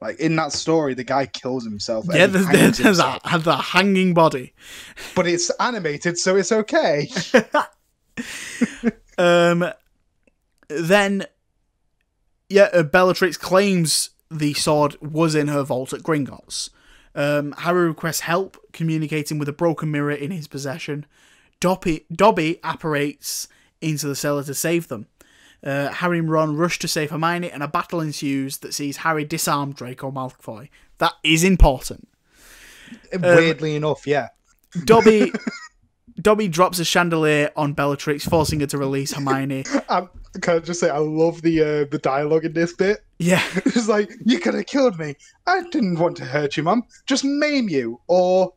Like 0.00 0.18
in 0.20 0.34
that 0.36 0.52
story, 0.52 0.94
the 0.94 1.04
guy 1.04 1.26
kills 1.26 1.64
himself. 1.64 2.04
yeah 2.12 2.26
there's, 2.26 2.46
there's, 2.48 2.78
there's 2.78 2.98
a, 2.98 3.18
the 3.38 3.56
hanging 3.56 4.12
body 4.14 4.52
but 5.14 5.26
it's 5.26 5.50
animated, 5.58 6.18
so 6.18 6.36
it's 6.36 6.52
okay. 6.52 7.08
um 9.18 9.64
then 10.68 11.24
yeah 12.50 12.68
uh, 12.74 12.82
Bellatrix 12.82 13.36
claims 13.38 14.10
the 14.30 14.52
sword 14.54 14.96
was 15.00 15.34
in 15.34 15.48
her 15.48 15.62
vault 15.62 15.92
at 15.92 16.00
Gringotts 16.02 16.68
um, 17.14 17.52
Harry 17.58 17.86
requests 17.86 18.20
help 18.20 18.56
communicating 18.72 19.38
with 19.38 19.48
a 19.48 19.52
broken 19.52 19.90
mirror 19.90 20.12
in 20.12 20.30
his 20.30 20.48
possession 20.48 21.06
Dobby, 21.62 22.06
Dobby 22.12 22.58
apparates 22.64 23.46
into 23.80 24.08
the 24.08 24.16
cellar 24.16 24.42
to 24.42 24.52
save 24.52 24.88
them. 24.88 25.06
Uh, 25.62 25.90
Harry 25.90 26.18
and 26.18 26.28
Ron 26.28 26.56
rush 26.56 26.80
to 26.80 26.88
save 26.88 27.12
Hermione, 27.12 27.52
and 27.52 27.62
a 27.62 27.68
battle 27.68 28.00
ensues 28.00 28.58
that 28.58 28.74
sees 28.74 28.98
Harry 28.98 29.24
disarm 29.24 29.72
Draco 29.72 30.10
Malfoy. 30.10 30.70
That 30.98 31.12
is 31.22 31.44
important. 31.44 32.08
Weirdly 33.16 33.76
enough, 33.76 34.08
yeah. 34.08 34.30
Dobby, 34.84 35.32
Dobby 36.20 36.48
drops 36.48 36.80
a 36.80 36.84
chandelier 36.84 37.52
on 37.54 37.74
Bellatrix, 37.74 38.24
forcing 38.28 38.58
her 38.58 38.66
to 38.66 38.76
release 38.76 39.12
Hermione. 39.12 39.64
Um, 39.88 40.10
can 40.40 40.56
I 40.56 40.58
just 40.60 40.80
say 40.80 40.88
I 40.88 40.98
love 40.98 41.42
the 41.42 41.60
uh, 41.60 41.84
the 41.90 41.98
dialogue 42.02 42.44
in 42.44 42.52
this 42.52 42.72
bit. 42.72 43.00
Yeah, 43.18 43.42
It's 43.66 43.88
like 43.88 44.10
you 44.24 44.38
could 44.38 44.54
have 44.54 44.66
killed 44.66 44.98
me. 44.98 45.14
I 45.46 45.62
didn't 45.70 45.98
want 45.98 46.16
to 46.18 46.24
hurt 46.24 46.56
you, 46.56 46.62
Mum. 46.62 46.82
Just 47.06 47.24
maim 47.24 47.68
you 47.68 48.00
or 48.08 48.54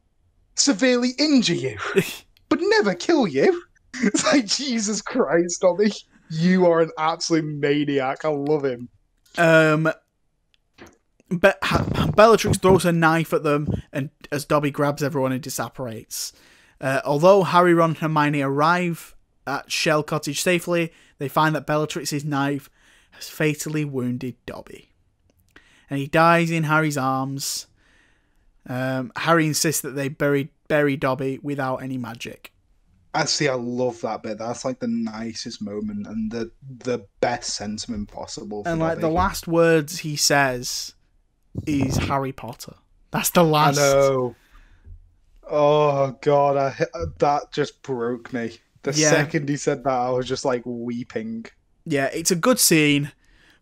severely 0.55 1.11
injure 1.19 1.53
you, 1.53 1.77
but 2.49 2.59
never 2.61 2.93
kill 2.95 3.27
you. 3.27 3.61
It's 4.03 4.25
like 4.25 4.45
Jesus 4.45 5.01
Christ, 5.01 5.61
Dobby. 5.61 5.89
You 6.29 6.65
are 6.65 6.81
an 6.81 6.91
absolute 6.97 7.45
maniac. 7.45 8.25
I 8.25 8.27
love 8.27 8.65
him. 8.65 8.89
Um, 9.37 9.89
Be- 11.29 11.51
ha- 11.63 12.11
Bellatrix 12.13 12.57
throws 12.57 12.83
a 12.83 12.91
knife 12.91 13.31
at 13.31 13.43
them, 13.43 13.69
and 13.93 14.09
as 14.33 14.43
Dobby 14.43 14.69
grabs 14.69 15.01
everyone 15.01 15.31
and 15.31 15.41
disapparates. 15.41 16.33
Uh, 16.81 16.99
although 17.05 17.43
Harry, 17.43 17.73
Ron, 17.73 17.91
and 17.91 17.97
Hermione 17.99 18.41
arrive 18.41 19.15
at 19.47 19.71
Shell 19.71 20.03
Cottage 20.03 20.41
safely, 20.41 20.91
they 21.17 21.27
find 21.27 21.55
that 21.55 21.65
Bellatrix's 21.65 22.25
knife 22.25 22.69
has 23.11 23.29
fatally 23.29 23.85
wounded 23.85 24.35
Dobby, 24.45 24.91
and 25.89 25.99
he 25.99 26.07
dies 26.07 26.51
in 26.51 26.63
Harry's 26.63 26.97
arms. 26.97 27.67
Um, 28.67 29.11
Harry 29.15 29.45
insists 29.45 29.81
that 29.81 29.91
they 29.91 30.09
bury 30.09 30.49
bury 30.67 30.97
Dobby 30.97 31.39
without 31.41 31.77
any 31.77 31.97
magic. 31.97 32.51
I 33.15 33.25
see. 33.25 33.47
I 33.47 33.53
love 33.53 34.01
that 34.01 34.23
bit. 34.23 34.39
That's 34.39 34.65
like 34.65 34.79
the 34.79 34.87
nicest 34.87 35.61
moment 35.61 36.05
and 36.05 36.29
the 36.29 36.51
the 36.61 37.05
best 37.21 37.55
sentiment 37.55 38.11
possible. 38.11 38.63
And 38.65 38.81
like 38.81 38.99
the 38.99 39.09
last 39.09 39.47
words 39.47 39.99
he 39.99 40.17
says 40.17 40.93
is 41.65 41.95
Harry 41.97 42.33
Potter. 42.33 42.73
That's 43.11 43.29
the 43.29 43.43
last. 43.43 43.79
I 43.79 43.81
know. 43.81 44.35
Oh 45.49 46.17
God, 46.21 46.57
I, 46.57 46.75
that 47.19 47.51
just 47.53 47.81
broke 47.83 48.33
me. 48.33 48.57
The 48.85 48.93
Yeah. 48.93 49.09
second 49.11 49.49
he 49.49 49.57
said 49.57 49.83
that, 49.83 49.91
I 49.93 50.09
was 50.11 50.27
just 50.27 50.45
like 50.45 50.61
weeping. 50.65 51.45
yeah, 51.85 52.05
it's 52.13 52.31
a 52.31 52.35
good 52.35 52.59
scene, 52.59 53.11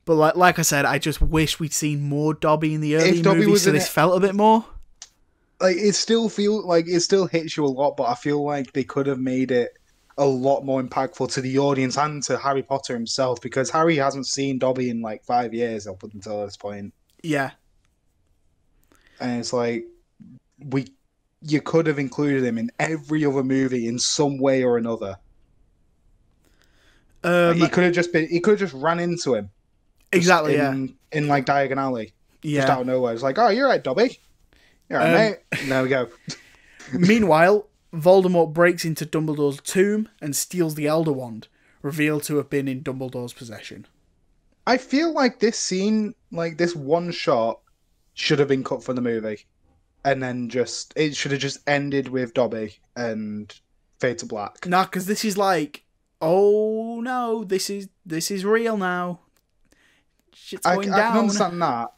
but 0.05 0.15
like 0.15 0.36
like 0.36 0.59
I 0.59 0.61
said, 0.63 0.86
I 0.86 0.97
just 0.99 1.21
wish 1.21 1.59
we'd 1.59 1.74
seen 1.74 2.01
more 2.01 2.34
Dobby 2.34 2.74
in 2.74 2.82
the 2.82 2.95
early 2.95 3.21
Dobby 3.21 3.39
movies, 3.39 3.51
was 3.51 3.63
so 3.63 3.71
this 3.71 3.86
it- 3.88 3.89
felt 3.91 4.15
a 4.15 4.19
bit 4.19 4.36
more. 4.36 4.65
like 5.61 5.78
it 5.78 5.93
still 5.95 6.30
feel 6.30 6.65
like 6.67 6.88
it 6.88 6.99
still 7.01 7.26
hits 7.26 7.55
you 7.57 7.65
a 7.65 7.67
lot, 7.67 7.95
but 7.97 8.03
I 8.09 8.15
feel 8.15 8.43
like 8.43 8.74
they 8.74 8.84
could 8.84 9.07
have 9.07 9.19
made 9.19 9.49
it 9.51 9.78
a 10.17 10.26
lot 10.26 10.63
more 10.63 10.80
impactful 10.84 11.32
to 11.34 11.41
the 11.41 11.57
audience 11.57 11.97
and 11.97 12.21
to 12.24 12.38
Harry 12.38 12.61
Potter 12.61 12.93
himself 12.93 13.41
because 13.41 13.69
Harry 13.71 13.95
hasn't 13.95 14.28
seen 14.28 14.59
Dobby 14.59 14.89
in 14.91 15.01
like 15.01 15.24
five 15.24 15.53
years 15.55 15.88
up 15.88 16.03
until 16.03 16.45
this 16.45 16.55
point, 16.57 16.93
Yeah, 17.24 17.51
and 19.19 19.39
it's 19.39 19.53
like 19.53 19.86
we 20.59 20.88
you 21.46 21.62
could 21.62 21.88
have 21.88 22.00
included 22.00 22.44
him 22.44 22.58
in 22.58 22.72
every 22.80 23.26
other 23.26 23.44
movie 23.44 23.88
in 23.88 24.00
some 24.00 24.38
way 24.38 24.64
or 24.64 24.78
another. 24.78 25.18
Like, 27.24 27.34
um, 27.34 27.58
he 27.58 27.68
could 27.68 27.84
have 27.86 27.94
just 27.94 28.12
been 28.12 28.28
he 28.28 28.39
could 28.39 28.60
have 28.60 28.72
just 28.72 28.82
ran 28.82 29.00
into 29.00 29.36
him 29.36 29.50
just 30.14 30.24
exactly. 30.24 30.56
Yeah, 30.56 30.72
in, 30.72 30.96
in 31.12 31.28
like 31.28 31.46
Diagon 31.46 31.78
Alley 31.78 32.14
just 32.41 32.68
yeah. 32.68 32.72
out 32.72 32.82
of 32.82 32.88
nowhere. 32.88 33.14
It's 33.14 33.24
like, 33.24 33.38
oh, 33.38 33.50
you're 33.50 33.68
right, 33.68 33.84
Dobby. 33.84 34.20
You're 34.89 35.00
right, 35.00 35.08
Um, 35.08 35.14
mate. 35.14 35.68
There 35.68 35.84
we 35.84 35.89
go. 35.89 36.10
Meanwhile, 36.94 37.68
Voldemort 37.94 38.54
breaks 38.54 38.86
into 38.86 39.06
Dumbledore's 39.06 39.62
tomb 39.62 40.10
and 40.22 40.36
steals 40.36 40.76
the 40.76 40.88
Elder 40.88 41.14
Wand, 41.14 41.48
revealed 41.82 42.24
to 42.24 42.38
have 42.38 42.50
been 42.50 42.68
in 42.68 42.84
Dumbledore's 42.84 43.34
possession. 43.34 43.88
I 44.68 44.78
feel 44.78 45.14
like 45.14 45.39
this 45.39 45.58
scene, 45.58 46.16
like 46.32 46.58
this 46.58 46.76
one 46.76 47.12
shot, 47.12 47.60
should 48.14 48.39
have 48.39 48.48
been 48.48 48.64
cut 48.64 48.84
from 48.84 48.96
the 48.96 49.02
movie, 49.02 49.46
and 50.06 50.22
then 50.22 50.49
just 50.49 50.93
it 50.95 51.16
should 51.16 51.32
have 51.32 51.41
just 51.41 51.60
ended 51.68 52.08
with 52.10 52.34
Dobby 52.34 52.80
and 52.95 53.54
fade 53.99 54.18
to 54.20 54.26
black. 54.26 54.66
Nah, 54.66 54.84
because 54.84 55.06
this 55.06 55.24
is 55.26 55.38
like, 55.38 55.84
oh 56.22 56.99
no, 57.01 57.43
this 57.43 57.70
is 57.70 57.88
this 58.06 58.32
is 58.32 58.45
real 58.45 58.78
now. 58.78 59.20
Shit's 60.34 60.66
I, 60.66 60.72
I 60.72 60.76
going 60.76 60.88
can 60.89 60.97
down. 60.97 61.18
understand 61.18 61.62
that, 61.62 61.89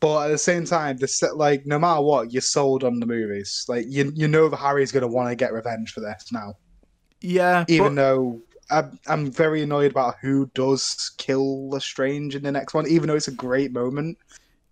but 0.00 0.26
at 0.26 0.28
the 0.28 0.38
same 0.38 0.64
time, 0.64 0.98
this 0.98 1.22
like 1.34 1.66
no 1.66 1.78
matter 1.78 2.02
what, 2.02 2.32
you're 2.32 2.42
sold 2.42 2.84
on 2.84 3.00
the 3.00 3.06
movies. 3.06 3.64
Like 3.68 3.86
you, 3.88 4.12
you 4.14 4.28
know 4.28 4.48
that 4.48 4.56
Harry's 4.56 4.92
gonna 4.92 5.08
want 5.08 5.30
to 5.30 5.36
get 5.36 5.52
revenge 5.52 5.92
for 5.92 6.00
this 6.00 6.30
now, 6.32 6.54
Yeah, 7.20 7.64
even 7.68 7.94
but, 7.94 8.02
though. 8.02 8.40
I'm, 8.68 8.98
I'm 9.06 9.30
very 9.30 9.62
annoyed 9.62 9.92
about 9.92 10.16
who 10.20 10.50
does 10.54 11.12
kill 11.18 11.68
Lestrange 11.68 12.34
in 12.34 12.42
the 12.42 12.50
next 12.50 12.74
one, 12.74 12.84
even 12.88 13.06
though 13.06 13.14
it's 13.14 13.28
a 13.28 13.32
great 13.32 13.72
moment. 13.72 14.18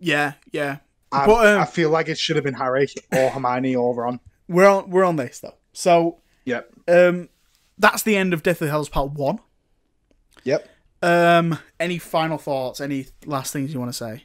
yeah, 0.01 0.33
yeah. 0.51 0.79
I, 1.13 1.27
But, 1.27 1.47
um, 1.47 1.61
I 1.61 1.65
feel 1.65 1.91
like 1.91 2.09
it 2.09 2.19
should 2.19 2.37
have 2.37 2.45
been 2.45 2.55
Harry 2.55 2.89
or 3.13 3.31
Hermione 3.31 3.77
or 3.77 3.95
Ron. 3.95 4.21
We're 4.49 4.69
on 4.69 4.91
we're 4.91 5.05
on 5.05 5.17
this 5.17 5.41
though. 5.41 5.55
So 5.73 6.19
Yep. 6.45 6.71
um, 6.89 7.29
that's 7.79 8.03
the 8.03 8.17
end 8.17 8.33
of 8.35 8.43
Deathly 8.43 8.69
Hallows 8.69 8.89
Part 8.89 9.13
One. 9.13 9.39
Yep. 10.45 10.69
Um, 11.03 11.59
any 11.81 11.99
final 11.99 12.39
thoughts? 12.39 12.81
Any 12.81 13.07
last 13.27 13.53
things 13.53 13.73
you 13.73 13.79
want 13.81 13.91
to 13.93 13.97
say? 13.97 14.25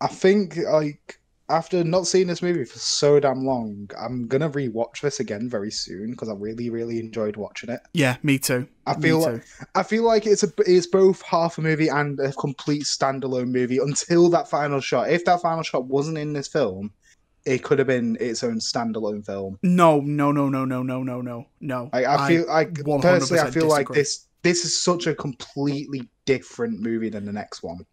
I 0.00 0.06
think 0.08 0.56
like 0.56 1.18
after 1.54 1.84
not 1.84 2.06
seeing 2.06 2.26
this 2.26 2.42
movie 2.42 2.64
for 2.64 2.78
so 2.78 3.20
damn 3.20 3.44
long, 3.44 3.88
I'm 3.98 4.26
gonna 4.26 4.50
rewatch 4.50 5.00
this 5.00 5.20
again 5.20 5.48
very 5.48 5.70
soon 5.70 6.10
because 6.10 6.28
I 6.28 6.34
really, 6.34 6.68
really 6.68 6.98
enjoyed 6.98 7.36
watching 7.36 7.70
it. 7.70 7.80
Yeah, 7.92 8.16
me 8.22 8.38
too. 8.38 8.66
I 8.86 8.96
Me 8.96 9.02
feel 9.02 9.24
too. 9.24 9.40
I 9.74 9.84
feel 9.84 10.02
like 10.02 10.26
it's 10.26 10.42
a 10.42 10.52
it's 10.58 10.88
both 10.88 11.22
half 11.22 11.58
a 11.58 11.62
movie 11.62 11.88
and 11.88 12.18
a 12.18 12.32
complete 12.32 12.82
standalone 12.82 13.52
movie 13.52 13.78
until 13.78 14.28
that 14.30 14.48
final 14.48 14.80
shot. 14.80 15.10
If 15.10 15.24
that 15.26 15.42
final 15.42 15.62
shot 15.62 15.84
wasn't 15.84 16.18
in 16.18 16.32
this 16.32 16.48
film, 16.48 16.92
it 17.46 17.62
could 17.62 17.78
have 17.78 17.88
been 17.88 18.16
its 18.18 18.42
own 18.42 18.58
standalone 18.58 19.24
film. 19.24 19.58
No, 19.62 20.00
no, 20.00 20.32
no, 20.32 20.48
no, 20.48 20.64
no, 20.64 20.82
no, 20.82 21.02
no, 21.02 21.20
no, 21.20 21.46
no. 21.60 21.90
I, 21.92 22.04
I 22.04 22.28
feel 22.28 22.46
like 22.48 22.72
100% 22.72 23.02
personally, 23.02 23.42
I 23.42 23.50
feel 23.50 23.68
like 23.68 23.88
this 23.88 24.26
this 24.42 24.64
is 24.64 24.82
such 24.82 25.06
a 25.06 25.14
completely 25.14 26.08
different 26.24 26.80
movie 26.80 27.10
than 27.10 27.24
the 27.24 27.32
next 27.32 27.62
one. 27.62 27.86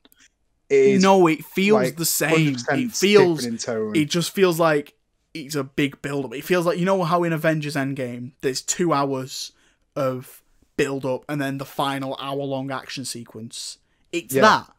Is 0.71 1.01
no, 1.03 1.27
it 1.27 1.43
feels 1.43 1.83
like 1.83 1.97
the 1.97 2.05
same. 2.05 2.55
It 2.71 2.91
feels. 2.91 3.45
It 3.45 4.05
just 4.05 4.31
feels 4.31 4.59
like 4.59 4.93
it's 5.33 5.55
a 5.55 5.63
big 5.63 6.01
build 6.01 6.25
up. 6.25 6.33
It 6.33 6.43
feels 6.43 6.65
like 6.65 6.77
you 6.79 6.85
know 6.85 7.03
how 7.03 7.23
in 7.23 7.33
Avengers 7.33 7.75
Endgame 7.75 8.31
there's 8.41 8.61
two 8.61 8.93
hours 8.93 9.51
of 9.95 10.41
build 10.77 11.05
up 11.05 11.25
and 11.29 11.39
then 11.41 11.57
the 11.57 11.65
final 11.65 12.17
hour 12.19 12.37
long 12.43 12.71
action 12.71 13.05
sequence. 13.05 13.77
It's 14.11 14.33
Yeah. 14.33 14.41
that. 14.41 14.71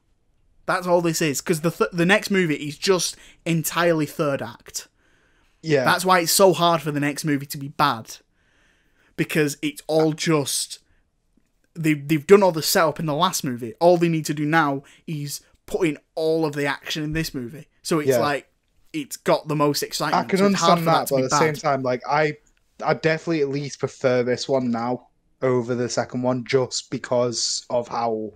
That's 0.65 0.87
all 0.87 1.03
this 1.03 1.21
is 1.21 1.41
because 1.41 1.61
the 1.61 1.71
th- 1.71 1.91
the 1.93 2.07
next 2.07 2.31
movie 2.31 2.55
is 2.55 2.79
just 2.79 3.17
entirely 3.45 4.07
third 4.07 4.41
act. 4.41 4.89
yeah, 5.61 5.85
That's 5.85 6.05
why 6.05 6.21
it's 6.21 6.33
so 6.33 6.53
hard 6.53 6.83
for 6.83 6.91
the 6.91 7.01
next 7.01 7.25
movie 7.25 7.47
to 7.47 7.59
be 7.59 7.69
bad 7.69 8.17
because 9.17 9.59
it's 9.63 9.83
all 9.87 10.13
just 10.13 10.79
they 11.75 11.95
they've 11.95 12.27
done 12.27 12.43
all 12.43 12.53
the 12.53 12.63
setup 12.63 13.01
in 13.01 13.07
the 13.07 13.15
last 13.15 13.45
movie. 13.45 13.75
All 13.81 13.97
they 13.97 14.09
need 14.09 14.27
to 14.27 14.35
do 14.35 14.45
now 14.45 14.83
is 15.07 15.41
put 15.67 15.87
in 15.89 15.99
all 16.15 16.45
of 16.45 16.55
the 16.55 16.67
action 16.67 17.03
in 17.03 17.13
this 17.13 17.35
movie. 17.35 17.69
So 17.83 17.99
it's 17.99 18.11
Yeah. 18.11 18.19
like 18.21 18.49
it's 18.93 19.17
got 19.17 19.49
the 19.49 19.57
most 19.57 19.83
I 19.83 19.89
can 20.25 20.39
so 20.39 20.45
understand 20.47 20.81
for 20.81 20.85
that, 20.85 21.09
but 21.09 21.17
at 21.17 21.23
the 21.23 21.29
bad. 21.31 21.39
same 21.39 21.55
time, 21.55 21.83
like 21.83 22.03
I, 22.09 22.37
I 22.85 22.95
definitely 22.95 23.41
at 23.41 23.49
least 23.49 23.79
prefer 23.79 24.23
this 24.23 24.49
one 24.49 24.71
now 24.71 25.09
over 25.41 25.75
the 25.75 25.89
second 25.89 26.23
one, 26.23 26.45
just 26.45 26.91
because 26.91 27.65
of 27.71 27.89
how, 27.89 28.33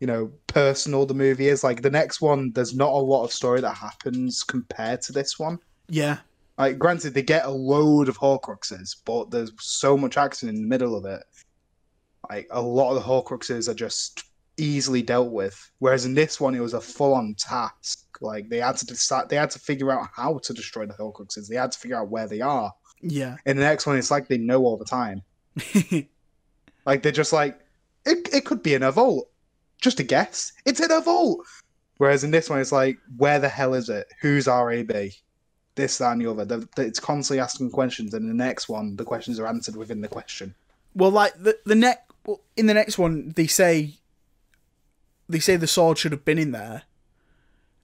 you 0.00 0.06
know, 0.06 0.32
personal 0.46 1.04
the 1.04 1.14
movie 1.14 1.48
is. 1.48 1.62
Like 1.62 1.82
the 1.82 1.90
next 1.90 2.20
one, 2.22 2.52
there's 2.52 2.74
not 2.74 2.90
a 2.92 2.96
lot 2.96 3.24
of 3.24 3.32
story 3.32 3.60
that 3.60 3.74
happens 3.76 4.42
compared 4.42 5.02
to 5.02 5.12
this 5.12 5.38
one. 5.38 5.58
Yeah, 5.88 6.18
Like, 6.56 6.78
granted, 6.78 7.12
they 7.12 7.22
get 7.22 7.44
a 7.44 7.50
load 7.50 8.08
of 8.08 8.18
Horcruxes, 8.18 8.96
but 9.04 9.30
there's 9.30 9.52
so 9.60 9.96
much 9.98 10.16
action 10.16 10.48
in 10.48 10.54
the 10.54 10.66
middle 10.66 10.96
of 10.96 11.04
it. 11.04 11.22
Like 12.30 12.46
a 12.50 12.62
lot 12.62 12.90
of 12.90 13.02
the 13.02 13.06
Horcruxes 13.08 13.68
are 13.68 13.74
just 13.74 14.24
easily 14.56 15.02
dealt 15.02 15.30
with, 15.32 15.70
whereas 15.78 16.04
in 16.06 16.14
this 16.14 16.40
one, 16.40 16.54
it 16.54 16.60
was 16.60 16.74
a 16.74 16.80
full-on 16.80 17.34
task. 17.38 18.06
Like 18.20 18.48
they 18.48 18.58
had 18.58 18.76
to 18.78 18.86
decide, 18.86 19.28
they 19.28 19.36
had 19.36 19.50
to 19.50 19.58
figure 19.58 19.90
out 19.90 20.08
how 20.14 20.38
to 20.38 20.52
destroy 20.54 20.86
the 20.86 20.94
Horcruxes. 20.94 21.48
They 21.48 21.56
had 21.56 21.72
to 21.72 21.78
figure 21.78 21.96
out 21.98 22.08
where 22.10 22.28
they 22.28 22.40
are. 22.40 22.72
yeah, 23.02 23.36
In 23.46 23.56
the 23.56 23.62
next 23.62 23.86
one, 23.86 23.96
it's 23.98 24.10
like 24.10 24.28
they 24.28 24.38
know 24.38 24.62
all 24.64 24.76
the 24.76 24.84
time. 24.84 25.22
Like 26.86 27.02
they're 27.02 27.12
just 27.12 27.32
like, 27.32 27.58
it, 28.04 28.28
it 28.34 28.44
could 28.44 28.62
be 28.62 28.74
in 28.74 28.82
a 28.82 28.92
vault. 28.92 29.30
Just 29.80 30.00
a 30.00 30.02
guess. 30.02 30.52
It's 30.66 30.80
in 30.80 30.90
a 30.92 31.00
vault. 31.00 31.40
Whereas 31.96 32.24
in 32.24 32.30
this 32.30 32.50
one, 32.50 32.60
it's 32.60 32.72
like, 32.72 32.98
where 33.16 33.38
the 33.38 33.48
hell 33.48 33.72
is 33.74 33.88
it? 33.88 34.06
Who's 34.20 34.46
RAB? 34.46 34.92
This, 35.76 35.98
that, 35.98 36.12
and 36.12 36.20
the 36.20 36.30
other. 36.30 36.44
The- 36.44 36.68
the- 36.76 36.82
It's 36.84 37.00
constantly 37.00 37.40
asking 37.40 37.70
questions, 37.70 38.12
and 38.14 38.28
in 38.30 38.36
the 38.36 38.44
next 38.44 38.68
one, 38.68 38.96
the 38.96 39.04
questions 39.04 39.40
are 39.40 39.46
answered 39.46 39.76
within 39.76 40.00
the 40.02 40.08
question. 40.08 40.54
Well, 40.94 41.10
like 41.10 41.34
the 41.42 41.58
the 41.64 41.74
next 41.74 42.02
in 42.56 42.66
the 42.66 42.74
next 42.74 42.98
one, 42.98 43.32
they 43.34 43.46
say 43.46 43.94
they 45.34 45.40
say 45.40 45.56
the 45.56 45.66
sword 45.66 45.98
should 45.98 46.12
have 46.12 46.24
been 46.24 46.38
in 46.38 46.52
there, 46.52 46.82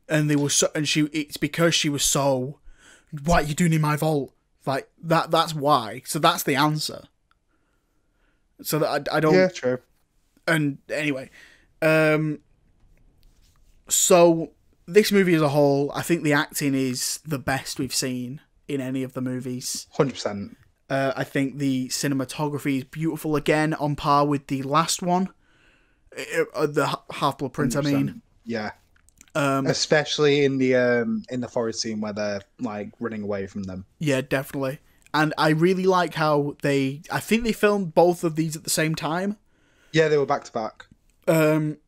and 0.08 0.30
they 0.30 0.36
were 0.36 0.50
so, 0.50 0.68
and 0.72 0.88
she 0.88 1.02
it's 1.12 1.36
because 1.36 1.74
she 1.74 1.88
was 1.88 2.04
so. 2.04 2.60
What 3.24 3.42
are 3.42 3.46
you 3.48 3.54
doing 3.54 3.72
in 3.72 3.80
my 3.80 3.96
vault? 3.96 4.32
Like 4.64 4.88
that. 5.02 5.32
That's 5.32 5.52
why. 5.52 6.02
So 6.04 6.20
that's 6.20 6.44
the 6.44 6.54
answer. 6.54 7.08
So 8.62 8.78
that 8.78 9.08
I, 9.10 9.16
I 9.16 9.18
don't. 9.18 9.34
Yeah, 9.34 9.48
true. 9.48 9.78
And 10.46 10.78
anyway, 10.88 11.28
um. 11.82 12.38
So 13.88 14.52
this 14.86 15.10
movie 15.10 15.34
as 15.34 15.42
a 15.42 15.48
whole, 15.48 15.90
I 15.92 16.02
think 16.02 16.22
the 16.22 16.32
acting 16.32 16.76
is 16.76 17.18
the 17.26 17.40
best 17.40 17.80
we've 17.80 17.92
seen 17.92 18.40
in 18.68 18.80
any 18.80 19.02
of 19.02 19.14
the 19.14 19.20
movies. 19.20 19.88
100%. 19.96 20.54
Uh, 20.88 21.12
I 21.16 21.24
think 21.24 21.58
the 21.58 21.88
cinematography 21.88 22.78
is 22.78 22.84
beautiful 22.84 23.34
again, 23.34 23.74
on 23.74 23.96
par 23.96 24.24
with 24.24 24.46
the 24.46 24.62
last 24.62 25.02
one, 25.02 25.30
Uh, 26.54 26.66
the 26.66 26.98
Half 27.10 27.38
Blood 27.38 27.52
Prince. 27.52 27.76
I 27.76 27.80
mean, 27.82 28.20
Yeah. 28.44 28.72
um, 29.34 29.66
Especially 29.66 30.44
in 30.44 30.58
the 30.58 30.74
um 30.74 31.22
in 31.30 31.40
the 31.40 31.48
forest 31.48 31.80
scene 31.80 32.00
where 32.00 32.12
they're 32.12 32.42
like 32.60 32.90
running 32.98 33.22
away 33.22 33.46
from 33.46 33.62
them. 33.64 33.84
yeah, 33.98 34.20
definitely. 34.20 34.80
And 35.12 35.34
I 35.38 35.48
really 35.50 35.86
like 35.86 36.14
how 36.14 36.56
they. 36.62 37.02
I 37.10 37.18
think 37.20 37.42
they 37.44 37.52
filmed 37.52 37.94
both 37.94 38.22
of 38.24 38.36
these 38.36 38.54
at 38.56 38.62
the 38.64 38.70
same 38.70 38.94
time. 38.94 39.36
Yeah, 39.92 40.06
they 40.08 40.16
were 40.16 40.26
back 40.26 40.44
to 40.44 40.52
back. 40.52 40.86
Um, 41.26 41.78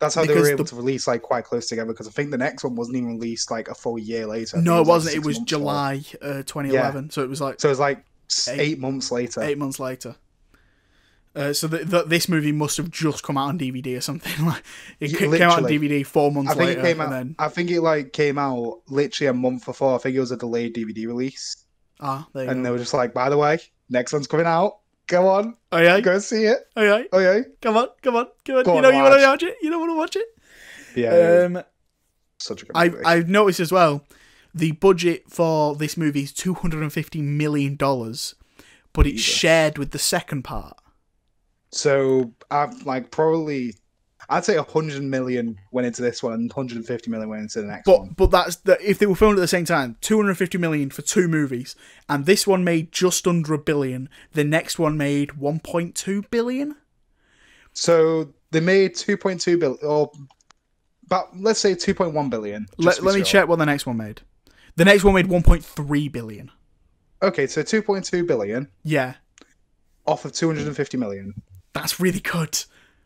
That's 0.00 0.16
how 0.16 0.24
they 0.24 0.34
were 0.34 0.48
able 0.48 0.64
the- 0.64 0.70
to 0.70 0.76
release 0.76 1.06
like 1.06 1.22
quite 1.22 1.44
close 1.44 1.68
together 1.68 1.92
because 1.92 2.08
I 2.08 2.10
think 2.10 2.30
the 2.32 2.38
next 2.38 2.64
one 2.64 2.74
wasn't 2.74 2.96
even 2.96 3.10
released 3.18 3.50
like 3.52 3.68
a 3.68 3.74
full 3.74 3.98
year 4.00 4.26
later. 4.26 4.56
I 4.56 4.58
think 4.58 4.64
no, 4.64 4.76
it 4.76 4.78
like, 4.80 4.86
wasn't. 4.88 5.16
It 5.16 5.24
was 5.24 5.38
July 5.40 6.02
uh, 6.22 6.42
2011, 6.42 7.10
so 7.10 7.22
it 7.22 7.28
was 7.28 7.40
like 7.40 7.60
So 7.60 7.68
it 7.68 7.72
was 7.72 7.78
like 7.80 8.04
Eight- 8.48 8.60
eight, 8.60 8.78
months 8.80 9.10
later. 9.12 9.42
eight 9.42 9.58
months 9.58 9.78
later. 9.80 10.16
Uh, 11.34 11.52
so 11.52 11.68
th 11.68 11.88
th 11.88 12.06
this 12.06 12.28
movie 12.28 12.50
must 12.50 12.76
have 12.76 12.90
just 12.90 13.22
come 13.22 13.38
out 13.38 13.48
on 13.50 13.58
DVD 13.58 13.96
or 13.96 14.00
something. 14.00 14.32
Like 14.46 14.62
it 14.98 15.10
ca- 15.16 15.30
came 15.30 15.42
out 15.42 15.62
on. 15.62 15.70
DVD 15.70 16.04
four 16.04 16.32
months 16.32 16.50
I 16.50 16.54
think 16.54 16.66
later, 16.68 16.80
it 16.80 16.82
came 16.84 17.00
out. 17.00 17.10
then 17.10 17.36
I 17.38 17.48
think 17.48 17.70
it 17.70 17.80
like 17.82 18.12
came 18.12 18.36
out 18.36 18.80
literally 18.88 19.28
a 19.28 19.32
month 19.34 19.64
before. 19.64 19.94
I 19.94 19.98
think 19.98 20.16
it 20.16 20.20
was 20.20 20.32
a 20.32 20.36
delayed 20.36 20.74
DVD 20.74 21.06
release, 21.06 21.56
ah, 22.00 22.26
there 22.34 22.44
you 22.44 22.50
and 22.50 22.66
they 22.66 22.70
were 22.72 22.78
just 22.78 22.94
like, 22.94 23.14
"By 23.14 23.30
the 23.30 23.38
way, 23.38 23.60
next 23.88 24.12
one's 24.12 24.26
coming 24.26 24.46
out. 24.46 24.78
Go 25.06 25.28
on, 25.28 25.56
Oh 25.72 25.78
yeah, 25.78 26.00
go 26.00 26.18
see 26.18 26.44
it. 26.46 26.58
oh 26.76 26.82
yeah, 26.82 27.02
Oh 27.12 27.18
yeah, 27.20 27.40
come 27.62 27.76
on, 27.76 27.88
come 28.02 28.16
on, 28.16 28.26
come 28.44 28.56
on. 28.56 28.64
Go 28.64 28.72
you 28.72 28.76
on, 28.78 28.82
know 28.82 28.90
you 28.90 29.02
want 29.02 29.14
to 29.14 29.20
watch. 29.20 29.26
watch 29.28 29.42
it. 29.44 29.56
You 29.62 29.70
don't 29.70 29.80
want 29.80 29.92
to 29.92 29.96
watch 29.98 30.16
it. 30.16 30.26
yeah." 30.96 31.44
Um, 31.46 31.62
such 32.38 32.62
a 32.62 32.66
good 32.66 32.76
I've. 32.76 32.96
I've 33.04 33.28
noticed 33.28 33.60
as 33.60 33.70
well, 33.70 34.04
the 34.52 34.72
budget 34.72 35.24
for 35.30 35.76
this 35.76 35.96
movie 35.96 36.22
is 36.24 36.32
two 36.32 36.54
hundred 36.54 36.82
and 36.82 36.92
fifty 36.92 37.22
million 37.22 37.76
dollars, 37.76 38.34
but 38.92 39.06
it's 39.06 39.22
Jesus. 39.22 39.34
shared 39.38 39.78
with 39.78 39.92
the 39.92 39.98
second 40.00 40.42
part. 40.42 40.76
So 41.72 42.32
I've 42.50 42.84
like 42.84 43.10
probably, 43.10 43.74
I'd 44.28 44.44
say 44.44 44.56
100 44.56 45.02
million 45.02 45.58
went 45.70 45.86
into 45.86 46.02
this 46.02 46.22
one, 46.22 46.32
and 46.32 46.50
150 46.50 47.10
million 47.10 47.28
went 47.28 47.42
into 47.42 47.62
the 47.62 47.68
next 47.68 47.86
one. 47.86 48.08
But 48.08 48.16
but 48.16 48.30
that's 48.30 48.56
the, 48.56 48.78
if 48.88 48.98
they 48.98 49.06
were 49.06 49.14
filmed 49.14 49.38
at 49.38 49.40
the 49.40 49.48
same 49.48 49.64
time, 49.64 49.96
250 50.00 50.58
million 50.58 50.90
for 50.90 51.02
two 51.02 51.28
movies, 51.28 51.76
and 52.08 52.26
this 52.26 52.46
one 52.46 52.64
made 52.64 52.92
just 52.92 53.26
under 53.26 53.54
a 53.54 53.58
billion. 53.58 54.08
The 54.32 54.44
next 54.44 54.78
one 54.78 54.96
made 54.96 55.30
1.2 55.30 56.30
billion. 56.30 56.76
So 57.72 58.34
they 58.50 58.60
made 58.60 58.94
2.2 58.94 59.58
billion, 59.58 59.78
or 59.84 60.10
about 61.06 61.38
let's 61.38 61.60
say 61.60 61.74
2.1 61.74 62.30
billion. 62.30 62.66
Let, 62.78 63.02
let 63.02 63.14
me 63.14 63.22
check 63.22 63.48
what 63.48 63.58
the 63.58 63.66
next 63.66 63.86
one 63.86 63.96
made. 63.96 64.22
The 64.76 64.84
next 64.84 65.04
one 65.04 65.14
made 65.14 65.26
1.3 65.26 66.12
billion. 66.12 66.50
Okay, 67.22 67.46
so 67.46 67.62
2.2 67.62 68.26
billion 68.26 68.68
Yeah, 68.82 69.14
off 70.06 70.24
of 70.24 70.32
250 70.32 70.96
million. 70.96 71.34
That's 71.72 72.00
really 72.00 72.20
good. 72.20 72.64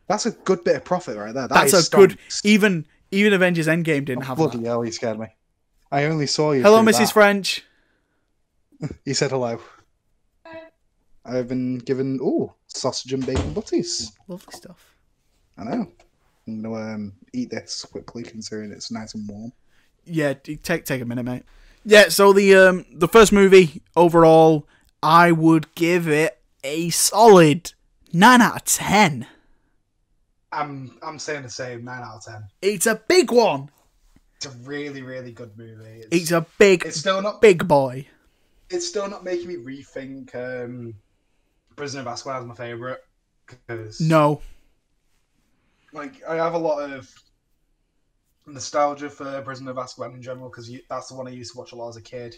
That's 0.09 0.27
a 0.27 0.33
good 0.33 0.65
bit 0.65 0.77
of 0.77 0.85
profit 0.85 1.17
right 1.17 1.33
there. 1.33 1.49
That 1.49 1.55
That's 1.55 1.73
is 1.73 1.89
a 1.89 1.97
good. 1.97 2.19
Even 2.45 2.87
even 3.11 3.33
Avengers 3.33 3.67
Endgame 3.67 4.05
didn't 4.05 4.23
have 4.23 4.37
Bloody 4.37 4.59
that. 4.59 4.67
hell, 4.67 4.83
he 4.83 4.91
scared 4.91 5.19
me. 5.19 5.29
I 5.91 6.05
only 6.05 6.27
saw 6.27 6.53
you. 6.53 6.63
Hello, 6.63 6.83
Mrs. 6.83 6.99
that. 6.99 7.13
French. 7.13 7.65
He 9.05 9.15
said 9.15 9.31
hello. 9.31 9.61
I've 11.25 11.49
been 11.49 11.79
given 11.79 12.19
oh 12.23 12.55
sausage 12.67 13.15
and 13.15 13.25
bacon 13.25 13.55
butties. 13.55 14.13
Lovely 14.29 14.53
stuff. 14.53 14.95
I 15.57 15.65
know. 15.65 15.89
I'm 16.47 16.63
gonna 16.63 16.75
um, 16.95 17.13
eat 17.33 17.51
this 17.51 17.87
quickly, 17.91 18.25
considering 18.25 18.73
it's 18.73 18.91
nice 18.91 19.15
and 19.15 19.27
warm. 19.27 19.53
Yeah, 20.05 20.35
take 20.35 20.85
take 20.85 21.01
a 21.01 21.05
minute, 21.07 21.23
mate. 21.23 21.45
Yeah, 21.85 22.09
so 22.09 22.33
the 22.35 22.55
um 22.57 22.85
the 22.93 23.09
first 23.09 23.33
movie 23.33 23.81
overall, 23.97 24.67
I 25.03 25.33
would 25.33 25.75
give 25.75 26.09
it 26.09 26.39
a 26.63 26.91
solid 26.91 27.73
nine 28.15 28.41
out 28.41 28.57
of 28.57 28.65
ten. 28.65 29.27
I'm 30.53 30.99
I'm 31.03 31.19
saying 31.19 31.43
the 31.43 31.51
same. 31.51 31.85
Nine 31.85 32.03
out 32.03 32.17
of 32.17 32.25
ten. 32.25 32.45
It's 32.63 32.87
a 32.87 32.95
big 33.09 33.31
one. 33.33 33.71
It's 34.37 34.47
a 34.47 34.51
really 34.61 35.03
really 35.03 35.33
good 35.33 35.57
movie. 35.57 36.01
It's, 36.01 36.09
It's 36.11 36.31
a 36.31 36.47
big 36.59 36.85
it's 36.87 36.99
still 37.01 37.21
not 37.23 37.41
big 37.41 37.67
boy. 37.67 38.07
it's 38.71 38.87
still 38.89 39.09
not 39.09 39.25
making 39.25 39.49
me 39.49 39.57
rethink 39.57 40.35
um, 40.35 40.95
Prisoner 41.77 42.03
of 42.03 42.07
Azkaban 42.09 42.41
as 42.41 42.45
my 42.47 42.55
favorite 42.55 43.01
because 43.47 44.01
No, 44.01 44.41
like 45.93 46.23
I 46.29 46.37
have 46.37 46.55
a 46.55 46.59
lot 46.59 46.91
of 46.91 47.13
nostalgia 48.47 49.09
for 49.11 49.41
Prisoner 49.43 49.71
of 49.73 49.77
Azkaban 49.79 50.15
in 50.15 50.23
general 50.23 50.49
because 50.51 50.71
that's 50.89 51.09
the 51.09 51.15
one 51.15 51.27
I 51.27 51.31
used 51.31 51.53
to 51.53 51.59
watch 51.59 51.73
a 51.73 51.77
lot 51.77 51.89
as 51.89 51.97
a 51.97 52.03
kid. 52.03 52.37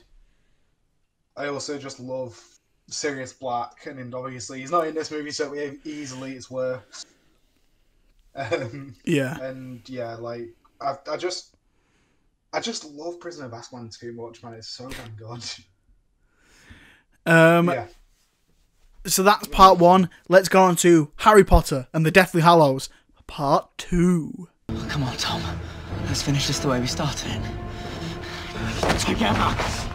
I 1.37 1.49
also 1.49 1.77
just 1.79 2.01
love 2.01 2.41
Sirius 2.89 3.32
Black, 3.32 3.87
and 3.87 3.99
then 3.99 4.12
obviously 4.14 4.61
he's 4.61 4.70
not 4.70 4.87
in 4.87 4.95
this 4.95 5.11
movie, 5.11 5.30
so 5.30 5.55
easily 5.84 6.32
it's 6.32 6.51
worse. 6.51 7.07
Um, 8.34 8.95
yeah, 9.05 9.41
and 9.41 9.89
yeah, 9.89 10.14
like 10.14 10.51
I, 10.80 10.95
I 11.11 11.16
just, 11.16 11.57
I 12.53 12.61
just 12.61 12.84
love 12.84 13.18
Prisoner 13.18 13.47
of 13.47 13.53
Azkaban 13.53 13.97
too 13.99 14.12
much, 14.12 14.43
man. 14.43 14.55
It's 14.55 14.68
so 14.68 14.89
damn 14.89 15.16
good. 15.16 15.45
um, 17.26 17.68
yeah, 17.68 17.87
so 19.07 19.22
that's 19.22 19.49
part 19.49 19.78
one. 19.78 20.11
Let's 20.28 20.49
go 20.49 20.62
on 20.62 20.76
to 20.76 21.11
Harry 21.16 21.45
Potter 21.45 21.89
and 21.93 22.05
the 22.05 22.11
Deathly 22.11 22.43
Hallows, 22.43 22.89
part 23.26 23.68
two. 23.78 24.49
Come 24.89 25.03
on, 25.03 25.16
Tom. 25.16 25.43
Let's 26.07 26.22
finish 26.22 26.47
this 26.47 26.59
the 26.59 26.68
way 26.68 26.80
we 26.80 26.87
started. 26.87 27.41
Together. 29.01 29.93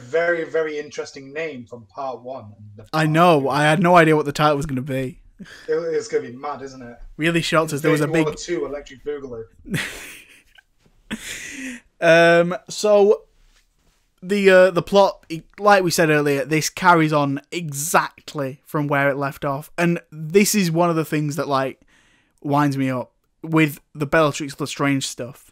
Very 0.00 0.44
very 0.44 0.78
interesting 0.78 1.32
name 1.32 1.66
from 1.66 1.86
part 1.86 2.20
one. 2.20 2.52
The 2.76 2.86
I 2.92 3.06
know. 3.06 3.48
I 3.48 3.62
had 3.62 3.82
no 3.82 3.96
idea 3.96 4.16
what 4.16 4.26
the 4.26 4.32
title 4.32 4.56
was 4.56 4.66
going 4.66 4.76
to 4.76 4.82
be. 4.82 5.20
It, 5.40 5.48
it's 5.68 6.06
gonna 6.06 6.28
be 6.28 6.36
mad, 6.36 6.60
isn't 6.60 6.82
it? 6.82 6.98
Really 7.16 7.40
shocked 7.40 7.72
us. 7.72 7.80
There 7.80 7.90
was 7.90 8.02
a 8.02 8.08
big 8.08 8.36
two 8.36 8.66
Electric 8.66 9.02
Boogaloo. 9.04 9.44
Um, 12.00 12.56
so 12.68 13.24
the 14.22 14.50
uh, 14.50 14.70
the 14.70 14.82
plot, 14.82 15.24
like 15.58 15.84
we 15.84 15.90
said 15.90 16.10
earlier, 16.10 16.44
this 16.44 16.70
carries 16.70 17.12
on 17.12 17.40
exactly 17.52 18.60
from 18.64 18.86
where 18.86 19.10
it 19.10 19.16
left 19.16 19.44
off, 19.44 19.70
and 19.76 20.00
this 20.10 20.54
is 20.54 20.70
one 20.70 20.90
of 20.90 20.96
the 20.96 21.04
things 21.04 21.36
that 21.36 21.48
like 21.48 21.80
winds 22.42 22.76
me 22.76 22.90
up 22.90 23.12
with 23.42 23.80
the 23.94 24.06
Bellatrix 24.06 24.58
Lestrange 24.58 25.06
stuff. 25.06 25.49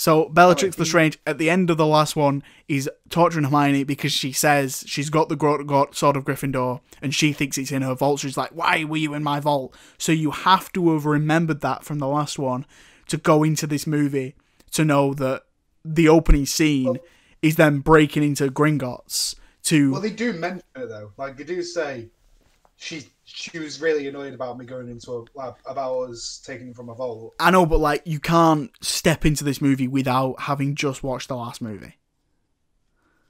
So 0.00 0.30
Bellatrix 0.30 0.76
he- 0.76 0.80
Lestrange 0.80 1.18
at 1.26 1.36
the 1.36 1.50
end 1.50 1.68
of 1.68 1.76
the 1.76 1.84
last 1.84 2.16
one 2.16 2.42
is 2.68 2.88
torturing 3.10 3.44
Hermione 3.44 3.84
because 3.84 4.12
she 4.12 4.32
says 4.32 4.82
she's 4.86 5.10
got 5.10 5.28
the 5.28 5.36
Gro- 5.36 5.62
got 5.62 5.94
sword 5.94 6.16
of 6.16 6.24
Gryffindor 6.24 6.80
and 7.02 7.14
she 7.14 7.34
thinks 7.34 7.58
it's 7.58 7.70
in 7.70 7.82
her 7.82 7.94
vault. 7.94 8.20
She's 8.20 8.38
like, 8.38 8.48
"Why 8.52 8.82
were 8.84 8.96
you 8.96 9.12
in 9.12 9.22
my 9.22 9.40
vault?" 9.40 9.76
So 9.98 10.10
you 10.10 10.30
have 10.30 10.72
to 10.72 10.94
have 10.94 11.04
remembered 11.04 11.60
that 11.60 11.84
from 11.84 11.98
the 11.98 12.08
last 12.08 12.38
one 12.38 12.64
to 13.08 13.18
go 13.18 13.42
into 13.42 13.66
this 13.66 13.86
movie 13.86 14.36
to 14.70 14.86
know 14.86 15.12
that 15.12 15.42
the 15.84 16.08
opening 16.08 16.46
scene 16.46 16.96
is 17.42 17.56
them 17.56 17.80
breaking 17.80 18.22
into 18.22 18.48
Gringotts 18.48 19.34
to 19.64 19.92
Well, 19.92 20.00
they 20.00 20.08
do 20.08 20.32
mention 20.32 20.64
it 20.76 20.88
though. 20.88 21.12
Like 21.18 21.36
they 21.36 21.44
do 21.44 21.62
say 21.62 22.08
she 22.76 23.04
she 23.32 23.58
was 23.58 23.80
really 23.80 24.08
annoyed 24.08 24.34
about 24.34 24.58
me 24.58 24.64
going 24.66 24.88
into 24.88 25.10
a 25.12 25.24
lab 25.38 25.56
about 25.66 26.10
us 26.10 26.42
taking 26.44 26.74
from 26.74 26.88
a 26.88 26.94
vault. 26.94 27.34
I 27.38 27.50
know, 27.50 27.64
but 27.66 27.80
like 27.80 28.02
you 28.04 28.18
can't 28.20 28.70
step 28.80 29.24
into 29.24 29.44
this 29.44 29.60
movie 29.60 29.88
without 29.88 30.40
having 30.40 30.74
just 30.74 31.02
watched 31.02 31.28
the 31.28 31.36
last 31.36 31.62
movie. 31.62 31.96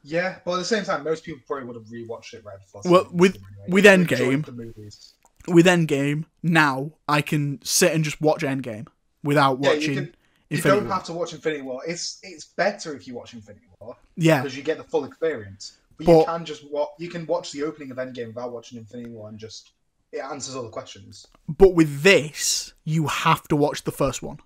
Yeah, 0.02 0.38
but 0.44 0.54
at 0.54 0.58
the 0.58 0.64
same 0.64 0.84
time, 0.84 1.04
most 1.04 1.24
people 1.24 1.42
probably 1.46 1.66
would 1.66 1.76
have 1.76 1.84
rewatched 1.86 2.32
it 2.34 2.44
right 2.44 2.58
before. 2.58 2.82
Well, 2.90 3.08
with- 3.12 3.34
it 3.36 3.42
anyway. 3.66 3.68
with 3.68 3.84
Endgame- 3.84 4.44
the 4.46 4.52
movies. 4.52 5.14
With 5.46 5.66
Endgame, 5.66 6.24
now 6.42 6.92
I 7.08 7.22
can 7.22 7.60
sit 7.62 7.92
and 7.92 8.02
just 8.04 8.20
watch 8.20 8.42
Endgame 8.42 8.86
without 9.22 9.58
Yeah, 9.60 9.72
you 9.72 9.76
watching 9.76 9.94
can- 9.94 10.14
You 10.48 10.60
don't 10.62 10.84
War. 10.86 10.94
have 10.94 11.04
to 11.04 11.12
watch 11.12 11.32
Infinity 11.32 11.62
War. 11.62 11.80
It's 11.86 12.18
it's 12.24 12.44
better 12.46 12.94
if 12.96 13.06
you 13.06 13.14
watch 13.14 13.34
Infinity 13.34 13.66
War 13.80 13.96
Yeah, 14.16 14.42
because 14.42 14.56
you 14.56 14.62
get 14.64 14.78
the 14.78 14.84
full 14.84 15.04
experience. 15.04 15.76
But, 15.96 16.06
But- 16.06 16.18
you 16.20 16.24
can 16.24 16.44
just 16.44 16.70
watch. 16.72 16.88
You 16.98 17.08
can 17.10 17.26
watch 17.26 17.52
the 17.52 17.62
opening 17.62 17.90
of 17.90 17.98
Endgame 17.98 18.28
without 18.28 18.52
watching 18.52 18.78
Infinity 18.78 19.10
War 19.10 19.28
and 19.28 19.38
just 19.38 19.72
it 20.12 20.18
answers 20.18 20.54
all 20.56 20.62
the 20.64 20.68
questions. 20.70 21.26
but 21.48 21.74
with 21.74 22.02
this, 22.02 22.72
you 22.84 23.06
have 23.06 23.46
to 23.48 23.56
watch 23.56 23.84
the 23.84 23.92
first 23.92 24.22
one. 24.22 24.38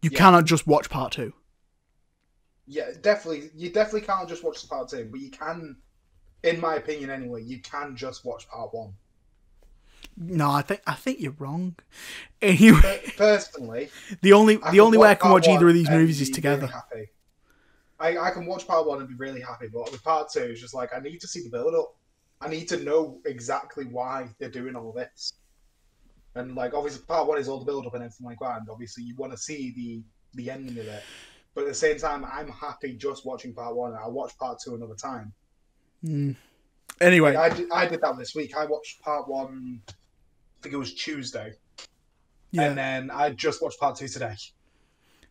You 0.00 0.10
Yeah. 0.12 0.18
cannot 0.18 0.44
just 0.46 0.66
watch 0.66 0.90
part 0.90 1.12
two. 1.12 1.32
Yeah, 2.66 2.90
definitely. 3.00 3.50
You 3.54 3.70
definitely 3.70 4.02
can't 4.02 4.28
just 4.28 4.42
watch 4.44 4.62
the 4.62 4.68
part 4.68 4.88
two, 4.88 5.08
but 5.10 5.20
you 5.20 5.30
can, 5.30 5.76
in 6.42 6.60
my 6.60 6.76
opinion, 6.76 7.10
anyway. 7.10 7.42
You 7.42 7.60
can 7.60 7.96
just 7.96 8.24
watch 8.24 8.48
part 8.48 8.72
one. 8.72 8.94
No, 10.16 10.50
I 10.50 10.62
think 10.62 10.82
I 10.86 10.94
think 10.94 11.20
you're 11.20 11.32
wrong. 11.38 11.76
Anyway, 12.42 13.00
personally, 13.16 13.88
the 14.20 14.32
only 14.32 14.58
I 14.62 14.72
the 14.72 14.80
only 14.80 14.98
way 14.98 15.10
I 15.10 15.14
can 15.14 15.30
watch 15.30 15.46
either 15.46 15.68
of 15.68 15.74
these 15.74 15.88
movies 15.88 16.20
is 16.20 16.28
together. 16.30 16.68
Really. 16.92 17.08
I, 18.00 18.18
I 18.18 18.30
can 18.32 18.46
watch 18.46 18.66
part 18.66 18.84
one 18.84 18.98
and 18.98 19.08
be 19.08 19.14
really 19.14 19.40
happy, 19.40 19.68
but 19.72 19.92
with 19.92 20.02
part 20.02 20.28
two, 20.32 20.40
it's 20.40 20.60
just 20.60 20.74
like 20.74 20.90
I 20.92 20.98
need 20.98 21.20
to 21.20 21.28
see 21.28 21.40
the 21.44 21.50
build 21.50 21.72
up. 21.76 21.94
I 22.42 22.48
need 22.48 22.68
to 22.68 22.82
know 22.82 23.20
exactly 23.24 23.84
why 23.84 24.28
they're 24.38 24.50
doing 24.50 24.74
all 24.74 24.92
this. 24.92 25.34
And 26.34 26.54
like 26.54 26.74
obviously, 26.74 27.04
part 27.06 27.28
one 27.28 27.38
is 27.38 27.48
all 27.48 27.58
the 27.58 27.64
build 27.64 27.86
up 27.86 27.94
and 27.94 28.02
everything 28.02 28.26
like 28.26 28.38
that, 28.40 28.60
and 28.60 28.68
obviously 28.70 29.04
you 29.04 29.14
want 29.16 29.32
to 29.32 29.38
see 29.38 29.72
the 29.76 30.02
the 30.34 30.50
ending 30.50 30.78
of 30.78 30.86
it. 30.86 31.02
But 31.54 31.62
at 31.62 31.68
the 31.68 31.74
same 31.74 31.98
time, 31.98 32.24
I'm 32.24 32.48
happy 32.48 32.94
just 32.94 33.26
watching 33.26 33.52
part 33.52 33.76
one, 33.76 33.90
and 33.90 34.00
I'll 34.00 34.12
watch 34.12 34.36
part 34.38 34.58
two 34.64 34.74
another 34.74 34.94
time. 34.94 35.32
Mm. 36.04 36.36
Anyway, 37.00 37.36
I 37.36 37.50
did, 37.50 37.70
I 37.70 37.86
did 37.86 38.00
that 38.00 38.16
this 38.18 38.34
week. 38.34 38.56
I 38.56 38.64
watched 38.64 39.02
part 39.02 39.28
one. 39.28 39.82
I 39.88 39.92
think 40.62 40.74
it 40.74 40.78
was 40.78 40.94
Tuesday, 40.94 41.52
yeah. 42.50 42.62
and 42.62 42.78
then 42.78 43.10
I 43.10 43.30
just 43.30 43.62
watched 43.62 43.78
part 43.78 43.96
two 43.96 44.08
today. 44.08 44.34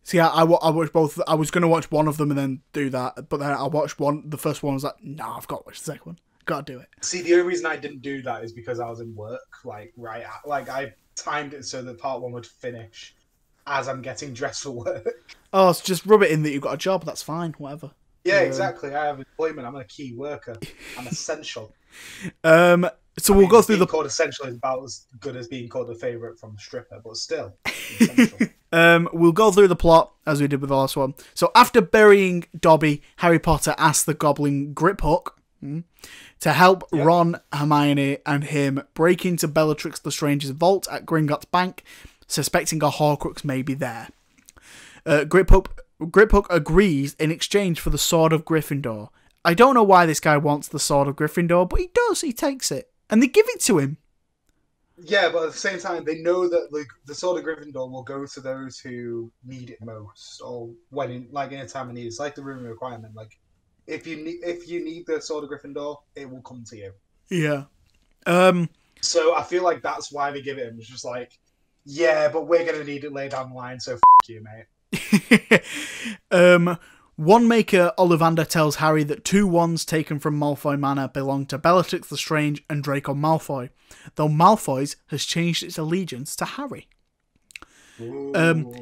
See, 0.04 0.20
I, 0.20 0.28
I, 0.28 0.42
I 0.44 0.70
watched 0.70 0.92
both. 0.92 1.20
I 1.26 1.34
was 1.34 1.50
going 1.50 1.62
to 1.62 1.68
watch 1.68 1.90
one 1.90 2.06
of 2.06 2.16
them 2.16 2.30
and 2.30 2.38
then 2.38 2.60
do 2.72 2.90
that, 2.90 3.28
but 3.28 3.38
then 3.38 3.50
I 3.50 3.66
watched 3.66 3.98
one. 3.98 4.28
The 4.28 4.38
first 4.38 4.62
one 4.62 4.74
was 4.74 4.84
like, 4.84 5.02
no, 5.02 5.24
I've 5.24 5.48
got 5.48 5.58
to 5.58 5.62
watch 5.66 5.78
the 5.78 5.84
second 5.84 6.06
one. 6.06 6.18
Got 6.44 6.66
to 6.66 6.72
do 6.72 6.78
it. 6.80 6.88
See, 7.02 7.22
the 7.22 7.34
only 7.34 7.46
reason 7.46 7.66
I 7.66 7.76
didn't 7.76 8.02
do 8.02 8.22
that 8.22 8.42
is 8.44 8.52
because 8.52 8.80
I 8.80 8.88
was 8.88 9.00
in 9.00 9.14
work. 9.14 9.40
Like 9.64 9.92
right, 9.96 10.22
at, 10.22 10.46
like 10.46 10.68
I 10.68 10.92
timed 11.16 11.54
it 11.54 11.64
so 11.64 11.82
that 11.82 11.98
part 11.98 12.20
one 12.22 12.32
would 12.32 12.46
finish 12.46 13.14
as 13.66 13.88
I'm 13.88 14.02
getting 14.02 14.32
dressed 14.34 14.62
for 14.64 14.70
work. 14.72 15.34
Oh, 15.52 15.70
so 15.72 15.84
just 15.84 16.04
rub 16.06 16.22
it 16.22 16.30
in 16.30 16.42
that 16.44 16.50
you've 16.50 16.62
got 16.62 16.74
a 16.74 16.78
job. 16.78 17.04
That's 17.04 17.22
fine. 17.22 17.52
Whatever. 17.58 17.90
yeah, 18.24 18.36
Yeah. 18.36 18.40
exactly. 18.46 18.94
I 18.94 19.04
have 19.06 19.18
employment. 19.18 19.66
I'm 19.68 19.76
a 19.76 19.84
key 19.84 20.14
worker. 20.14 20.56
I'm 20.98 21.06
essential. 21.06 21.72
Um. 22.42 22.88
So 23.18 23.34
we'll 23.34 23.46
go 23.48 23.60
through 23.60 23.74
being 23.74 23.80
the. 23.80 23.86
called 23.86 24.06
essential 24.06 24.46
is 24.46 24.56
about 24.56 24.82
as 24.82 25.04
good 25.20 25.36
as 25.36 25.46
being 25.46 25.68
called 25.68 25.90
a 25.90 25.94
favorite 25.94 26.38
from 26.40 26.56
a 26.56 26.58
stripper, 26.58 27.00
but 27.04 27.16
still. 27.18 27.54
Um. 28.72 29.10
We'll 29.12 29.32
go 29.32 29.50
through 29.52 29.68
the 29.68 29.76
plot 29.76 30.12
as 30.26 30.40
we 30.40 30.48
did 30.48 30.62
with 30.62 30.70
the 30.70 30.76
last 30.76 30.96
one. 30.96 31.12
So 31.34 31.50
after 31.54 31.82
burying 31.82 32.46
Dobby, 32.58 33.02
Harry 33.16 33.38
Potter 33.38 33.74
asks 33.76 34.04
the 34.04 34.14
Goblin 34.14 34.74
Griphook 34.74 35.26
hmm, 35.26 35.41
to 36.40 36.52
help 36.52 36.84
Yep. 36.92 37.06
Ron, 37.06 37.40
Hermione, 37.52 38.18
and 38.26 38.44
him 38.44 38.82
break 38.94 39.24
into 39.24 39.46
Bellatrix 39.48 40.04
Lestrange's 40.04 40.50
vault 40.50 40.88
at 40.90 41.06
Gringotts 41.06 41.50
Bank, 41.50 41.84
suspecting 42.26 42.82
a 42.82 42.90
Horcrux 42.90 43.44
may 43.44 43.62
be 43.62 43.74
there. 43.74 44.08
Uh, 45.06 45.24
Griphook, 45.26 45.66
Griphook 46.00 46.46
agrees 46.50 47.14
in 47.18 47.30
exchange 47.30 47.80
for 47.80 47.90
the 47.90 47.98
Sword 47.98 48.32
of 48.32 48.44
Gryffindor. 48.44 49.08
I 49.44 49.54
don't 49.54 49.74
know 49.74 49.82
why 49.82 50.06
this 50.06 50.20
guy 50.20 50.36
wants 50.36 50.68
the 50.68 50.78
Sword 50.78 51.08
of 51.08 51.16
Gryffindor, 51.16 51.68
but 51.68 51.80
he 51.80 51.90
does. 51.94 52.20
He 52.20 52.32
takes 52.32 52.70
it. 52.70 52.90
and 53.10 53.22
they 53.22 53.26
give 53.26 53.46
it 53.48 53.60
to 53.62 53.78
him. 53.78 53.98
Yeah, 55.04 55.30
but 55.30 55.44
at 55.44 55.52
the 55.52 55.58
same 55.58 55.78
time, 55.80 56.04
they 56.04 56.20
know 56.20 56.48
that 56.48 56.68
like 56.70 56.86
the 57.06 57.14
sword 57.14 57.38
of 57.40 57.44
Gryffindor 57.44 57.90
will 57.90 58.02
go 58.04 58.24
to 58.24 58.40
those 58.40 58.78
who 58.78 59.32
need 59.44 59.70
it 59.70 59.78
most, 59.82 60.40
or 60.40 60.70
when 60.90 61.10
in 61.10 61.28
like 61.32 61.50
in 61.50 61.58
a 61.60 61.66
time 61.66 61.88
of 61.88 61.94
need. 61.94 62.06
It's 62.06 62.20
like 62.20 62.34
the 62.36 62.42
room 62.42 62.62
requirement. 62.62 63.14
Like 63.16 63.36
if 63.86 64.06
you 64.06 64.16
need 64.16 64.38
if 64.42 64.68
you 64.68 64.84
need 64.84 65.06
the 65.06 65.20
sword 65.20 65.44
of 65.44 65.50
Gryffindor, 65.50 65.96
it 66.14 66.28
will 66.28 66.42
come 66.42 66.64
to 66.64 66.76
you. 66.76 66.92
Yeah. 67.30 67.64
Um. 68.26 68.68
So 69.00 69.34
I 69.34 69.42
feel 69.42 69.64
like 69.64 69.82
that's 69.82 70.12
why 70.12 70.30
they 70.30 70.42
give 70.42 70.58
it 70.58 70.68
him. 70.68 70.78
It's 70.78 70.88
just 70.88 71.04
like, 71.04 71.38
yeah, 71.84 72.28
but 72.28 72.46
we're 72.46 72.64
gonna 72.64 72.84
need 72.84 73.04
it 73.04 73.12
later 73.12 73.36
down 73.36 73.50
the 73.50 73.56
line. 73.56 73.80
So 73.80 73.94
f- 73.94 74.00
you, 74.28 74.42
mate. 74.42 75.62
um. 76.30 76.78
Wandmaker, 77.20 77.94
Ollivander, 77.96 78.48
tells 78.48 78.76
Harry 78.76 79.04
that 79.04 79.22
two 79.22 79.46
wands 79.46 79.84
taken 79.84 80.18
from 80.18 80.40
Malfoy 80.40 80.80
Manor 80.80 81.08
belong 81.08 81.44
to 81.46 81.58
Bellatrix 81.58 82.10
Lestrange 82.10 82.64
and 82.70 82.82
Draco 82.82 83.12
Malfoy, 83.14 83.68
though 84.14 84.28
Malfoy's 84.28 84.96
has 85.08 85.24
changed 85.26 85.62
its 85.62 85.76
allegiance 85.76 86.34
to 86.36 86.46
Harry. 86.46 86.88
Um, 88.34 88.72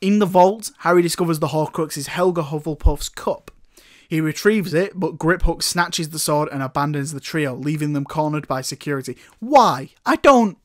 in 0.00 0.18
the 0.18 0.26
vault, 0.26 0.72
Harry 0.78 1.00
discovers 1.00 1.38
the 1.38 1.48
Horcrux 1.48 1.96
is 1.96 2.08
Helga 2.08 2.42
Hufflepuff's 2.42 3.08
cup. 3.08 3.50
He 4.08 4.20
retrieves 4.20 4.72
it, 4.72 4.92
but 4.94 5.18
Griphook 5.18 5.62
snatches 5.62 6.10
the 6.10 6.18
sword 6.18 6.48
and 6.52 6.62
abandons 6.62 7.12
the 7.12 7.20
trio, 7.20 7.54
leaving 7.54 7.92
them 7.92 8.04
cornered 8.04 8.46
by 8.46 8.60
security. 8.60 9.16
Why? 9.40 9.90
I 10.04 10.16
don't. 10.16 10.58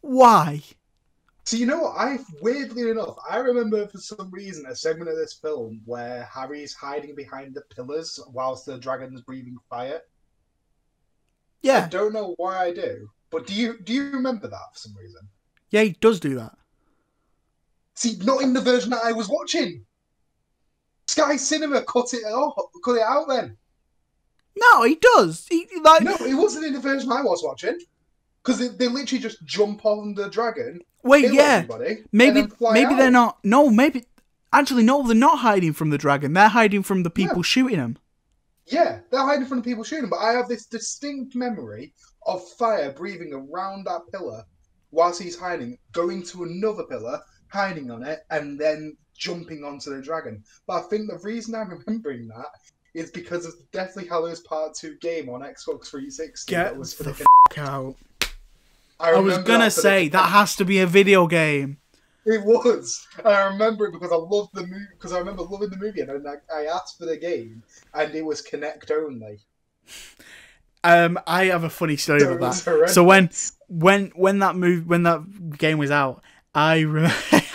Why? 0.00 0.62
So 1.44 1.56
you 1.56 1.66
know 1.66 1.80
what? 1.80 1.96
I 1.98 2.18
weirdly 2.40 2.90
enough, 2.90 3.16
I 3.28 3.36
remember 3.36 3.86
for 3.86 3.98
some 3.98 4.30
reason 4.30 4.64
a 4.66 4.74
segment 4.74 5.10
of 5.10 5.16
this 5.16 5.34
film 5.34 5.82
where 5.84 6.24
Harry's 6.32 6.72
hiding 6.72 7.14
behind 7.14 7.54
the 7.54 7.62
pillars 7.74 8.18
whilst 8.32 8.64
the 8.64 8.78
dragon's 8.78 9.20
breathing 9.20 9.58
fire. 9.68 10.00
Yeah, 11.62 11.84
I 11.84 11.88
don't 11.88 12.14
know 12.14 12.34
why 12.38 12.64
I 12.64 12.72
do, 12.72 13.10
but 13.30 13.46
do 13.46 13.54
you 13.54 13.78
do 13.82 13.92
you 13.92 14.10
remember 14.10 14.48
that 14.48 14.72
for 14.72 14.78
some 14.78 14.94
reason? 14.96 15.20
yeah, 15.70 15.82
he 15.82 15.90
does 16.00 16.20
do 16.20 16.34
that. 16.36 16.56
See, 17.94 18.16
not 18.22 18.42
in 18.42 18.52
the 18.52 18.60
version 18.60 18.90
that 18.90 19.04
I 19.04 19.12
was 19.12 19.28
watching. 19.28 19.84
Sky 21.14 21.36
Cinema 21.36 21.82
cut 21.82 22.12
it 22.12 22.24
off, 22.24 22.54
cut 22.84 22.96
it 22.96 23.02
out. 23.02 23.28
Then 23.28 23.56
No, 24.56 24.82
he 24.82 24.96
does. 24.96 25.46
He 25.48 25.66
like 25.82 26.02
no, 26.02 26.16
it 26.16 26.34
wasn't 26.34 26.66
in 26.66 26.72
the 26.72 26.80
version 26.80 27.12
I 27.12 27.22
was 27.22 27.42
watching 27.44 27.78
because 28.42 28.58
they, 28.58 28.68
they 28.68 28.88
literally 28.88 29.22
just 29.22 29.44
jump 29.44 29.84
on 29.86 30.14
the 30.14 30.28
dragon. 30.28 30.80
wait, 31.02 31.22
kill 31.26 31.34
yeah. 31.34 31.66
Maybe 32.12 32.48
maybe 32.60 32.94
out. 32.94 32.98
they're 32.98 33.10
not. 33.10 33.38
No, 33.44 33.70
maybe 33.70 34.04
actually 34.52 34.82
no, 34.82 35.02
they're 35.06 35.14
not 35.16 35.38
hiding 35.38 35.72
from 35.72 35.90
the 35.90 35.98
dragon. 35.98 36.32
They're 36.32 36.48
hiding 36.48 36.82
from 36.82 37.02
the 37.04 37.10
people 37.10 37.38
Yeah. 37.38 37.42
shooting 37.42 37.78
him. 37.78 37.98
Yeah, 38.66 39.00
they're 39.10 39.20
hiding 39.30 39.46
from 39.46 39.58
the 39.58 39.64
people 39.64 39.84
shooting, 39.84 40.08
but 40.08 40.20
I 40.20 40.32
have 40.32 40.48
this 40.48 40.66
distinct 40.66 41.36
memory 41.36 41.92
of 42.26 42.46
fire 42.58 42.90
breathing 42.92 43.32
around 43.34 43.84
that 43.86 44.00
pillar 44.10 44.42
whilst 44.90 45.20
he's 45.22 45.38
hiding, 45.38 45.76
going 45.92 46.22
to 46.22 46.44
another 46.44 46.84
pillar, 46.84 47.20
hiding 47.48 47.90
on 47.90 48.02
it, 48.02 48.20
and 48.30 48.58
then 48.58 48.96
jumping 49.16 49.64
onto 49.64 49.94
the 49.94 50.02
dragon. 50.02 50.42
But 50.66 50.84
I 50.84 50.88
think 50.88 51.10
the 51.10 51.18
reason 51.22 51.54
I'm 51.54 51.70
remembering 51.70 52.28
that 52.28 52.46
is 52.94 53.10
because 53.10 53.44
of 53.46 53.56
the 53.56 53.64
Deathly 53.72 54.06
Hallows 54.06 54.40
Part 54.40 54.74
2 54.74 54.96
game 55.00 55.28
on 55.28 55.40
Xbox 55.40 55.86
360 55.88 56.50
Get 56.50 56.64
that 56.64 56.76
was 56.76 56.94
for 56.94 57.02
the 57.04 57.12
the. 57.12 57.26
f- 57.50 57.58
out. 57.58 57.96
I, 59.00 59.10
I 59.12 59.18
was 59.20 59.36
for 59.38 59.42
the- 59.42 59.70
say 59.70 60.08
that 60.08 60.30
has 60.30 60.54
to 60.56 60.64
be 60.64 60.78
a 60.80 60.86
video 60.86 61.26
game. 61.26 61.78
It 62.26 62.42
was. 62.42 63.06
I 63.24 63.44
remember 63.44 63.86
it 63.86 63.92
because 63.92 64.10
I 64.10 64.16
loved 64.16 64.54
the 64.54 64.62
movie. 64.62 64.86
Because 64.92 65.12
I 65.12 65.18
remember 65.18 65.42
loving 65.42 65.68
the 65.68 65.76
movie, 65.76 66.00
and 66.00 66.08
then 66.08 66.24
I, 66.50 66.60
I 66.60 66.64
asked 66.66 66.96
for 66.98 67.04
the 67.04 67.18
game, 67.18 67.62
and 67.92 68.14
it 68.14 68.24
was 68.24 68.40
Kinect 68.40 68.90
only. 68.90 69.40
Um, 70.82 71.18
I 71.26 71.46
have 71.46 71.64
a 71.64 71.70
funny 71.70 71.96
story 71.96 72.20
So 72.20 72.32
about 72.32 72.54
that. 72.54 72.64
horrendous. 72.64 72.94
So 72.94 73.04
when 73.04 73.30
when 73.68 74.12
when 74.14 74.38
that 74.38 74.56
move 74.56 74.86
when 74.86 75.02
that 75.02 75.58
game 75.58 75.76
was 75.78 75.90
out, 75.90 76.22
I 76.54 76.80
re- 76.80 77.10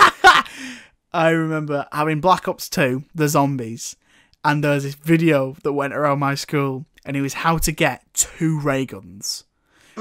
I 1.12 1.30
remember 1.30 1.88
having 1.92 2.22
Black 2.22 2.48
Ops 2.48 2.70
Two, 2.70 3.04
the 3.16 3.28
zombies, 3.28 3.96
and 4.44 4.64
there 4.64 4.74
was 4.74 4.84
this 4.84 4.96
video 4.96 5.56
that 5.64 5.74
went 5.74 5.94
around 5.94 6.20
my 6.20 6.36
school, 6.36 6.86
and 7.04 7.18
it 7.18 7.22
was 7.22 7.34
how 7.34 7.58
to 7.60 7.72
get 7.72 8.04
two 8.14 8.60
ray 8.60 8.86
guns. 8.86 9.46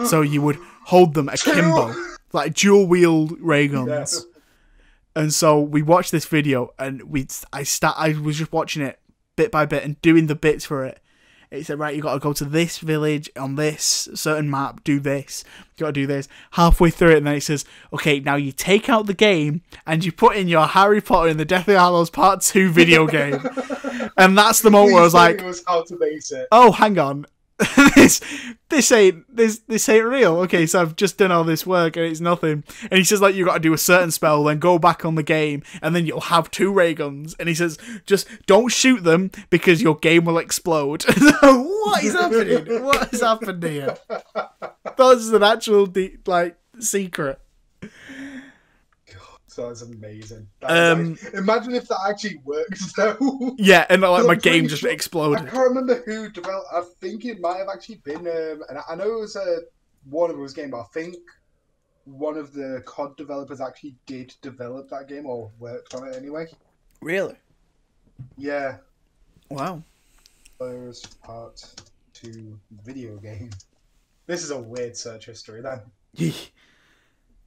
So 0.06 0.20
you 0.20 0.42
would 0.42 0.58
hold 0.84 1.14
them 1.14 1.28
akimbo, 1.28 1.94
like 2.32 2.54
dual 2.54 2.86
wield 2.86 3.32
ray 3.40 3.66
guns. 3.68 4.26
And 5.16 5.34
so 5.34 5.60
we 5.60 5.82
watched 5.82 6.12
this 6.12 6.26
video, 6.26 6.72
and 6.78 7.02
we 7.04 7.26
I 7.52 7.64
start 7.64 7.96
I 7.98 8.12
was 8.12 8.38
just 8.38 8.52
watching 8.52 8.82
it 8.82 9.00
bit 9.34 9.50
by 9.50 9.66
bit 9.66 9.82
and 9.84 10.00
doing 10.02 10.26
the 10.26 10.36
bits 10.36 10.64
for 10.64 10.84
it. 10.84 11.00
It 11.50 11.64
said, 11.64 11.78
right, 11.78 11.96
you 11.96 12.02
got 12.02 12.12
to 12.12 12.18
go 12.18 12.34
to 12.34 12.44
this 12.44 12.78
village 12.78 13.30
on 13.34 13.54
this 13.54 14.08
certain 14.14 14.50
map, 14.50 14.84
do 14.84 15.00
this. 15.00 15.44
You 15.76 15.82
got 15.82 15.86
to 15.86 15.92
do 15.92 16.06
this. 16.06 16.28
Halfway 16.52 16.90
through 16.90 17.12
it, 17.12 17.18
and 17.18 17.26
then 17.26 17.36
it 17.36 17.42
says, 17.42 17.64
okay, 17.92 18.20
now 18.20 18.36
you 18.36 18.52
take 18.52 18.90
out 18.90 19.06
the 19.06 19.14
game 19.14 19.62
and 19.86 20.04
you 20.04 20.12
put 20.12 20.36
in 20.36 20.48
your 20.48 20.66
Harry 20.66 21.00
Potter 21.00 21.30
and 21.30 21.40
the 21.40 21.46
Deathly 21.46 21.74
Hallows 21.74 22.10
Part 22.10 22.42
2 22.42 22.70
video 22.70 23.06
game. 23.06 23.40
and 24.18 24.36
that's 24.36 24.60
the 24.60 24.70
moment 24.70 24.92
where 24.92 25.00
I 25.00 25.04
was 25.04 25.14
like, 25.14 25.42
was 25.42 25.64
how 25.66 25.84
to 25.84 25.96
base 25.96 26.32
it. 26.32 26.48
oh, 26.52 26.72
hang 26.72 26.98
on. 26.98 27.24
this 27.96 28.20
this 28.68 28.92
ain't 28.92 29.24
this 29.34 29.58
this 29.66 29.88
ain't 29.88 30.04
real. 30.04 30.36
Okay, 30.40 30.64
so 30.64 30.80
I've 30.80 30.94
just 30.94 31.18
done 31.18 31.32
all 31.32 31.42
this 31.42 31.66
work 31.66 31.96
and 31.96 32.06
it's 32.06 32.20
nothing. 32.20 32.62
And 32.82 32.98
he 32.98 33.04
says 33.04 33.20
like 33.20 33.34
you 33.34 33.44
got 33.44 33.54
to 33.54 33.60
do 33.60 33.72
a 33.72 33.78
certain 33.78 34.12
spell, 34.12 34.44
then 34.44 34.60
go 34.60 34.78
back 34.78 35.04
on 35.04 35.16
the 35.16 35.24
game, 35.24 35.64
and 35.82 35.94
then 35.94 36.06
you'll 36.06 36.20
have 36.20 36.50
two 36.50 36.72
ray 36.72 36.94
guns. 36.94 37.34
And 37.38 37.48
he 37.48 37.54
says 37.54 37.76
just 38.06 38.28
don't 38.46 38.68
shoot 38.68 39.02
them 39.02 39.32
because 39.50 39.82
your 39.82 39.96
game 39.96 40.24
will 40.24 40.38
explode. 40.38 41.02
what 41.42 42.04
is 42.04 42.12
happening? 42.12 42.84
What 42.84 43.10
has 43.10 43.20
happened 43.22 43.62
here? 43.62 43.96
That's 44.96 45.28
an 45.28 45.42
actual 45.42 45.86
de- 45.86 46.18
like 46.26 46.56
secret. 46.78 47.40
So 49.58 49.70
amazing. 49.82 50.46
That 50.60 50.92
Um, 50.92 51.14
is 51.14 51.22
nice. 51.24 51.34
Imagine 51.34 51.74
if 51.74 51.88
that 51.88 51.98
actually 52.08 52.40
worked 52.44 52.78
though. 52.96 53.54
Yeah, 53.58 53.86
and 53.88 54.02
like 54.02 54.24
my 54.26 54.34
game 54.36 54.68
just 54.68 54.82
sure- 54.82 54.90
I 55.36 55.50
can't 55.50 55.68
remember 55.68 56.00
who 56.06 56.30
developed. 56.30 56.68
I 56.72 56.82
think 57.00 57.24
it 57.24 57.40
might 57.40 57.56
have 57.58 57.68
actually 57.68 57.96
been, 58.04 58.18
um, 58.28 58.62
and 58.68 58.78
I 58.88 58.94
know 58.94 59.16
it 59.16 59.20
was 59.20 59.34
a 59.34 59.62
Warner 60.08 60.34
Bros. 60.34 60.52
game, 60.54 60.70
but 60.70 60.80
I 60.80 60.84
think 60.94 61.16
one 62.04 62.36
of 62.38 62.52
the 62.52 62.82
COD 62.86 63.16
developers 63.16 63.60
actually 63.60 63.96
did 64.06 64.32
develop 64.42 64.88
that 64.90 65.08
game 65.08 65.26
or 65.26 65.50
worked 65.58 65.92
on 65.94 66.06
it 66.06 66.14
anyway. 66.16 66.46
Really? 67.02 67.34
Yeah, 68.36 68.76
Wow. 69.50 69.82
Players 70.58 71.04
Part 71.22 71.64
Two 72.14 72.58
video 72.84 73.16
game. 73.16 73.50
This 74.26 74.42
is 74.44 74.50
a 74.50 74.58
weird 74.58 74.96
search 74.96 75.26
history 75.26 75.62
then. 75.62 75.80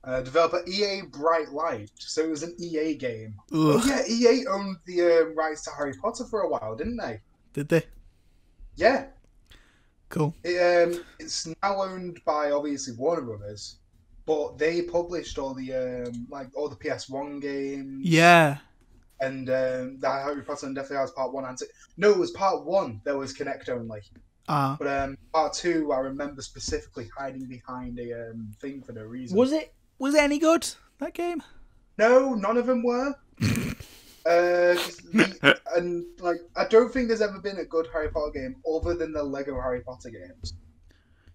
Uh, 0.03 0.21
developer 0.21 0.63
EA 0.67 1.03
Bright 1.03 1.51
Light. 1.51 1.91
So 1.95 2.23
it 2.23 2.29
was 2.29 2.41
an 2.43 2.55
EA 2.59 2.95
game. 2.95 3.35
Oh 3.51 3.83
yeah, 3.85 4.01
EA 4.09 4.47
owned 4.47 4.77
the 4.87 5.01
um, 5.01 5.35
rights 5.37 5.63
to 5.65 5.71
Harry 5.77 5.93
Potter 6.01 6.25
for 6.25 6.41
a 6.41 6.49
while, 6.49 6.75
didn't 6.75 6.97
they? 6.97 7.21
Did 7.53 7.69
they? 7.69 7.83
Yeah. 8.75 9.07
Cool. 10.09 10.33
It, 10.43 10.57
um, 10.93 11.03
it's 11.19 11.47
now 11.47 11.81
owned 11.83 12.19
by 12.25 12.51
obviously 12.51 12.95
Warner 12.97 13.21
Brothers, 13.21 13.77
but 14.25 14.57
they 14.57 14.81
published 14.81 15.37
all 15.37 15.53
the 15.53 15.73
um, 16.07 16.27
like 16.29 16.47
all 16.55 16.67
the 16.67 16.75
PS1 16.75 17.39
games. 17.41 18.03
Yeah. 18.05 18.57
And 19.19 19.49
um, 19.49 19.99
that 19.99 20.23
Harry 20.23 20.41
Potter 20.41 20.65
and 20.65 20.75
Deathly 20.75 20.95
Hallows 20.95 21.11
Part 21.11 21.31
One 21.31 21.45
and 21.45 21.55
two. 21.57 21.65
No, 21.97 22.09
it 22.09 22.17
was 22.17 22.31
Part 22.31 22.65
One. 22.65 23.01
There 23.03 23.17
was 23.17 23.35
Kinect 23.35 23.69
only, 23.69 24.01
Uh, 24.47 24.75
but 24.77 24.87
um, 24.87 25.17
Part 25.31 25.53
Two, 25.53 25.91
I 25.91 25.99
remember 25.99 26.41
specifically 26.41 27.07
hiding 27.15 27.45
behind 27.45 27.99
a 27.99 28.31
um, 28.31 28.51
thing 28.59 28.81
for 28.81 28.93
no 28.93 29.03
reason. 29.03 29.37
was 29.37 29.51
it 29.51 29.75
was 30.01 30.15
any 30.15 30.39
good 30.39 30.67
that 30.97 31.13
game? 31.13 31.43
No, 31.97 32.33
none 32.33 32.57
of 32.57 32.65
them 32.65 32.83
were. 32.83 33.15
uh, 33.41 33.45
the- 34.25 35.59
and 35.75 36.03
like, 36.19 36.41
I 36.55 36.65
don't 36.65 36.91
think 36.91 37.07
there's 37.07 37.21
ever 37.21 37.39
been 37.39 37.59
a 37.59 37.65
good 37.65 37.87
Harry 37.93 38.09
Potter 38.09 38.31
game 38.33 38.55
other 38.69 38.95
than 38.95 39.13
the 39.13 39.23
Lego 39.23 39.61
Harry 39.61 39.81
Potter 39.81 40.09
games. 40.09 40.55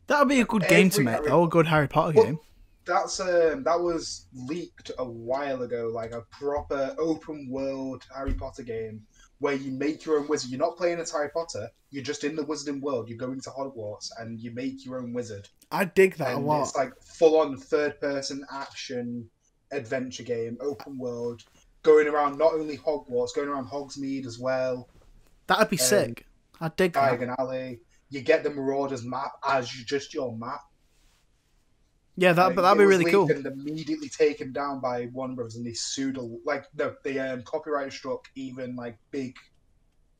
That 0.08 0.18
would 0.18 0.28
be 0.28 0.40
a 0.40 0.44
good 0.44 0.66
game 0.68 0.90
to 0.90 0.96
Every 0.96 1.04
make, 1.04 1.14
Harry 1.14 1.28
though. 1.28 1.44
A 1.44 1.48
good 1.48 1.66
Harry 1.66 1.88
Potter 1.88 2.14
Well, 2.16 2.24
game. 2.26 2.38
That's 2.84 3.18
um, 3.20 3.62
that 3.64 3.80
was 3.80 4.26
leaked 4.34 4.90
a 4.98 5.04
while 5.04 5.62
ago, 5.62 5.90
like 5.92 6.12
a 6.12 6.22
proper 6.32 6.94
open 6.98 7.48
world 7.50 8.04
Harry 8.14 8.34
Potter 8.34 8.62
game 8.62 9.06
where 9.38 9.54
you 9.54 9.70
make 9.70 10.04
your 10.04 10.18
own 10.18 10.28
wizard. 10.28 10.50
You're 10.50 10.60
not 10.60 10.76
playing 10.76 10.98
as 10.98 11.12
Harry 11.12 11.30
Potter. 11.30 11.68
You're 11.90 12.04
just 12.04 12.24
in 12.24 12.34
the 12.36 12.42
wizarding 12.42 12.80
world. 12.80 13.08
You're 13.08 13.18
going 13.18 13.40
to 13.40 13.50
Hogwarts 13.50 14.10
and 14.18 14.40
you 14.40 14.50
make 14.52 14.84
your 14.84 14.98
own 14.98 15.12
wizard. 15.12 15.48
I 15.70 15.84
dig 15.84 16.16
that 16.16 16.34
a 16.34 16.38
lot. 16.38 16.62
it's 16.62 16.76
like 16.76 16.92
full 17.02 17.40
on 17.40 17.56
third 17.56 18.00
person 18.00 18.44
action 18.52 19.28
adventure 19.72 20.22
game, 20.22 20.56
open 20.60 20.96
world, 20.98 21.42
going 21.82 22.06
around 22.06 22.38
not 22.38 22.54
only 22.54 22.76
Hogwarts, 22.78 23.34
going 23.34 23.48
around 23.48 23.66
Hogsmeade 23.66 24.26
as 24.26 24.38
well, 24.38 24.88
That'd 25.46 25.70
be 25.70 25.78
um, 25.78 25.86
sick. 25.86 26.26
I 26.60 26.70
dig 26.74 26.92
that. 26.94 27.20
Diagon 27.20 27.34
Alley. 27.38 27.80
You 28.10 28.20
get 28.20 28.44
the 28.44 28.50
Marauders 28.50 29.04
map 29.04 29.32
as 29.46 29.68
just 29.68 30.14
your 30.14 30.36
map. 30.36 30.62
Yeah, 32.16 32.32
that 32.32 32.46
Like, 32.46 32.56
but 32.56 32.62
that'd 32.62 32.78
be 32.78 32.84
really 32.84 33.10
cool. 33.10 33.30
And 33.30 33.44
immediately 33.44 34.08
taken 34.08 34.52
down 34.52 34.80
by 34.80 35.06
Warner 35.12 35.34
Brothers, 35.34 35.56
and 35.56 35.66
they 35.66 35.74
sued. 35.74 36.16
a- 36.16 36.38
Like 36.44 36.64
no, 36.76 36.94
they 37.04 37.18
um, 37.18 37.42
copyright 37.42 37.92
struck 37.92 38.26
even 38.36 38.74
like 38.74 38.96
big 39.10 39.36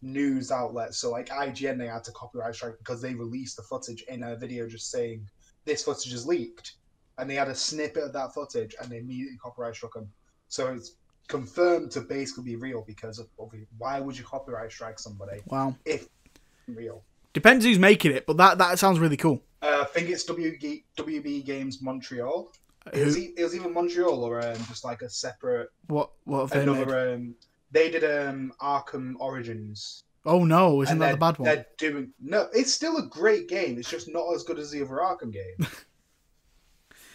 news 0.02 0.51
outlets. 0.51 0.98
So 0.98 1.10
like 1.10 1.28
IGN, 1.28 1.78
they 1.78 1.86
had 1.86 2.05
to 2.05 2.12
copyright 2.12 2.55
strike 2.55 2.77
because 2.78 3.01
they 3.01 3.14
released 3.14 3.56
the 3.56 3.62
footage 3.62 4.02
in 4.09 4.24
a 4.24 4.36
video 4.36 4.68
just 4.68 4.90
saying 4.90 5.27
this 5.66 5.82
footage 5.84 6.12
is 6.12 6.26
leaked, 6.26 6.72
and 7.18 7.28
they 7.28 7.34
had 7.34 7.48
a 7.48 7.55
snippet 7.55 8.05
of 8.05 8.12
that 8.14 8.32
footage, 8.32 8.74
and 8.80 8.90
they 8.90 8.98
immediately 8.98 9.36
copyright 9.36 9.74
struck 9.74 9.94
them. 9.94 10.09
So 10.48 10.72
it's 10.72 10.93
confirmed 11.28 11.90
to 11.90 12.01
basically 12.01 12.44
be 12.44 12.56
real 12.56 12.82
because 12.86 13.18
of, 13.18 13.28
why 13.78 14.01
would 14.01 14.16
you 14.16 14.24
copyright 14.24 14.72
strike 14.72 14.98
somebody 14.98 15.40
Wow. 15.47 15.76
if 15.84 16.09
real? 16.68 17.02
Depends 17.32 17.64
who's 17.64 17.78
making 17.78 18.12
it, 18.12 18.24
but 18.26 18.38
that 18.38 18.56
that 18.56 18.78
sounds 18.78 18.98
really 18.98 19.16
cool. 19.18 19.43
Uh, 19.60 19.80
I 19.82 19.84
think 19.84 20.09
it's 20.09 20.24
WG, 20.24 20.84
WB 20.97 21.44
Games 21.44 21.82
Montreal. 21.82 22.51
It 22.94 23.05
was, 23.05 23.16
Who, 23.16 23.26
it 23.36 23.43
was 23.43 23.55
either 23.55 23.68
Montreal 23.68 24.24
or 24.24 24.40
um, 24.40 24.56
just 24.68 24.84
like 24.84 25.02
a 25.02 25.10
separate 25.10 25.68
what 25.88 26.12
what 26.24 26.40
have 26.40 26.51
they 26.51 26.64
made? 26.64 26.88
Um, 26.88 27.34
they 27.72 27.90
did 27.90 28.05
um, 28.05 28.52
Arkham 28.62 29.14
Origins. 29.18 30.05
Oh 30.26 30.44
no, 30.44 30.82
isn't 30.82 30.98
that 30.98 31.12
the 31.12 31.16
bad 31.18 31.38
one? 31.38 31.46
They're 31.46 31.66
doing 31.78 32.12
no. 32.20 32.48
It's 32.52 32.74
still 32.74 32.96
a 32.96 33.06
great 33.06 33.48
game. 33.48 33.78
It's 33.78 33.88
just 33.88 34.12
not 34.12 34.34
as 34.34 34.42
good 34.42 34.58
as 34.58 34.72
the 34.72 34.82
other 34.82 34.96
Arkham 34.96 35.32
game. 35.32 35.56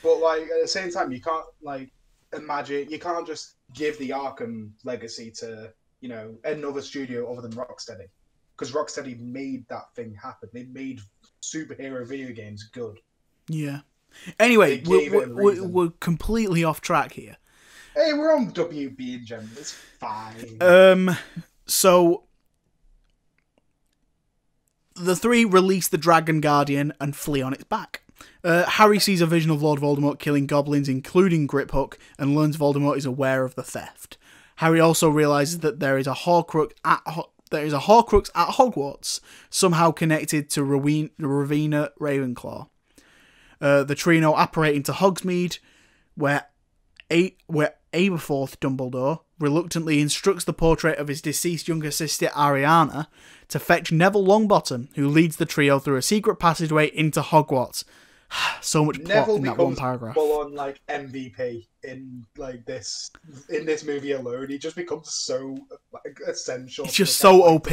but 0.03 0.19
like 0.19 0.43
at 0.43 0.61
the 0.61 0.67
same 0.67 0.89
time, 0.89 1.11
you 1.11 1.19
can't 1.19 1.45
like 1.61 1.91
imagine. 2.33 2.89
You 2.89 2.99
can't 2.99 3.27
just 3.27 3.55
give 3.73 3.97
the 3.99 4.11
Arkham 4.11 4.71
legacy 4.85 5.29
to 5.39 5.73
you 5.99 6.07
know 6.07 6.37
another 6.45 6.81
studio 6.81 7.29
other 7.29 7.41
than 7.41 7.51
Rocksteady, 7.51 8.07
because 8.55 8.71
Rocksteady 8.71 9.19
made 9.19 9.67
that 9.67 9.93
thing 9.93 10.15
happen. 10.15 10.49
They 10.53 10.63
made 10.71 11.01
superhero 11.41 12.07
video 12.07 12.31
games 12.31 12.69
good. 12.71 12.97
Yeah. 13.49 13.81
Anyway, 14.39 14.81
we're, 14.85 14.99
gave 14.99 15.13
it 15.13 15.29
a 15.29 15.33
we're, 15.33 15.43
we're, 15.43 15.67
we're 15.67 15.89
completely 15.99 16.63
off 16.63 16.79
track 16.79 17.11
here. 17.11 17.35
Hey, 17.93 18.13
we're 18.13 18.33
on 18.33 18.51
WB 18.51 19.15
in 19.15 19.25
general. 19.25 19.49
It's 19.57 19.73
fine. 19.73 20.57
Um, 20.61 21.17
so 21.65 22.23
the 24.95 25.15
three 25.15 25.45
release 25.45 25.87
the 25.87 25.97
Dragon 25.97 26.41
Guardian 26.41 26.93
and 26.99 27.15
flee 27.15 27.41
on 27.41 27.53
its 27.53 27.63
back. 27.63 28.01
Uh, 28.43 28.63
Harry 28.65 28.99
sees 28.99 29.21
a 29.21 29.25
vision 29.25 29.51
of 29.51 29.61
Lord 29.61 29.79
Voldemort 29.79 30.19
killing 30.19 30.45
goblins, 30.47 30.89
including 30.89 31.47
Griphook, 31.47 31.95
and 32.19 32.35
learns 32.35 32.57
Voldemort 32.57 32.97
is 32.97 33.05
aware 33.05 33.43
of 33.45 33.55
the 33.55 33.63
theft. 33.63 34.17
Harry 34.57 34.79
also 34.79 35.09
realizes 35.09 35.59
that 35.59 35.79
there 35.79 35.97
is 35.97 36.07
a 36.07 36.13
Horcrux 36.13 36.71
at 36.85 37.01
there 37.49 37.65
is 37.65 37.73
a 37.73 37.79
Horcrux 37.79 38.29
at 38.33 38.49
Hogwarts, 38.49 39.19
somehow 39.49 39.91
connected 39.91 40.49
to 40.51 40.63
Rowena, 40.63 41.09
Rowena 41.19 41.89
Ravenclaw. 41.99 42.67
Uh, 43.59 43.83
the 43.83 43.95
trio 43.95 44.35
apparating 44.35 44.83
to 44.83 44.93
Hogsmeade, 44.93 45.59
where 46.15 46.45
a- 47.11 47.35
where 47.47 47.75
Aberforth 47.93 48.57
Dumbledore 48.57 49.19
reluctantly 49.41 49.99
instructs 49.99 50.43
the 50.43 50.53
portrait 50.53 50.97
of 50.97 51.07
his 51.07 51.21
deceased 51.21 51.67
younger 51.67 51.91
sister 51.91 52.27
Ariana 52.27 53.07
to 53.49 53.59
fetch 53.59 53.91
Neville 53.91 54.25
Longbottom, 54.25 54.87
who 54.95 55.07
leads 55.07 55.37
the 55.37 55.45
trio 55.45 55.79
through 55.79 55.97
a 55.97 56.01
secret 56.01 56.37
passageway 56.37 56.87
into 56.87 57.21
Hogwarts. 57.21 57.83
so 58.61 58.85
much 58.85 58.97
plot 59.03 59.07
Neville 59.07 59.35
in 59.37 59.43
that 59.43 59.57
one 59.57 59.69
becomes 59.69 59.79
paragraph. 59.79 60.15
full 60.15 60.39
on 60.39 60.53
like 60.53 60.79
MVP 60.87 61.67
in 61.83 62.25
like 62.37 62.65
this 62.65 63.11
in 63.49 63.65
this 63.65 63.83
movie 63.83 64.13
alone. 64.13 64.49
He 64.49 64.57
just 64.57 64.75
becomes 64.75 65.13
so 65.13 65.57
like 65.91 66.19
essential. 66.27 66.85
He's 66.85 66.93
just 66.93 67.17
so 67.17 67.43
OP. 67.43 67.69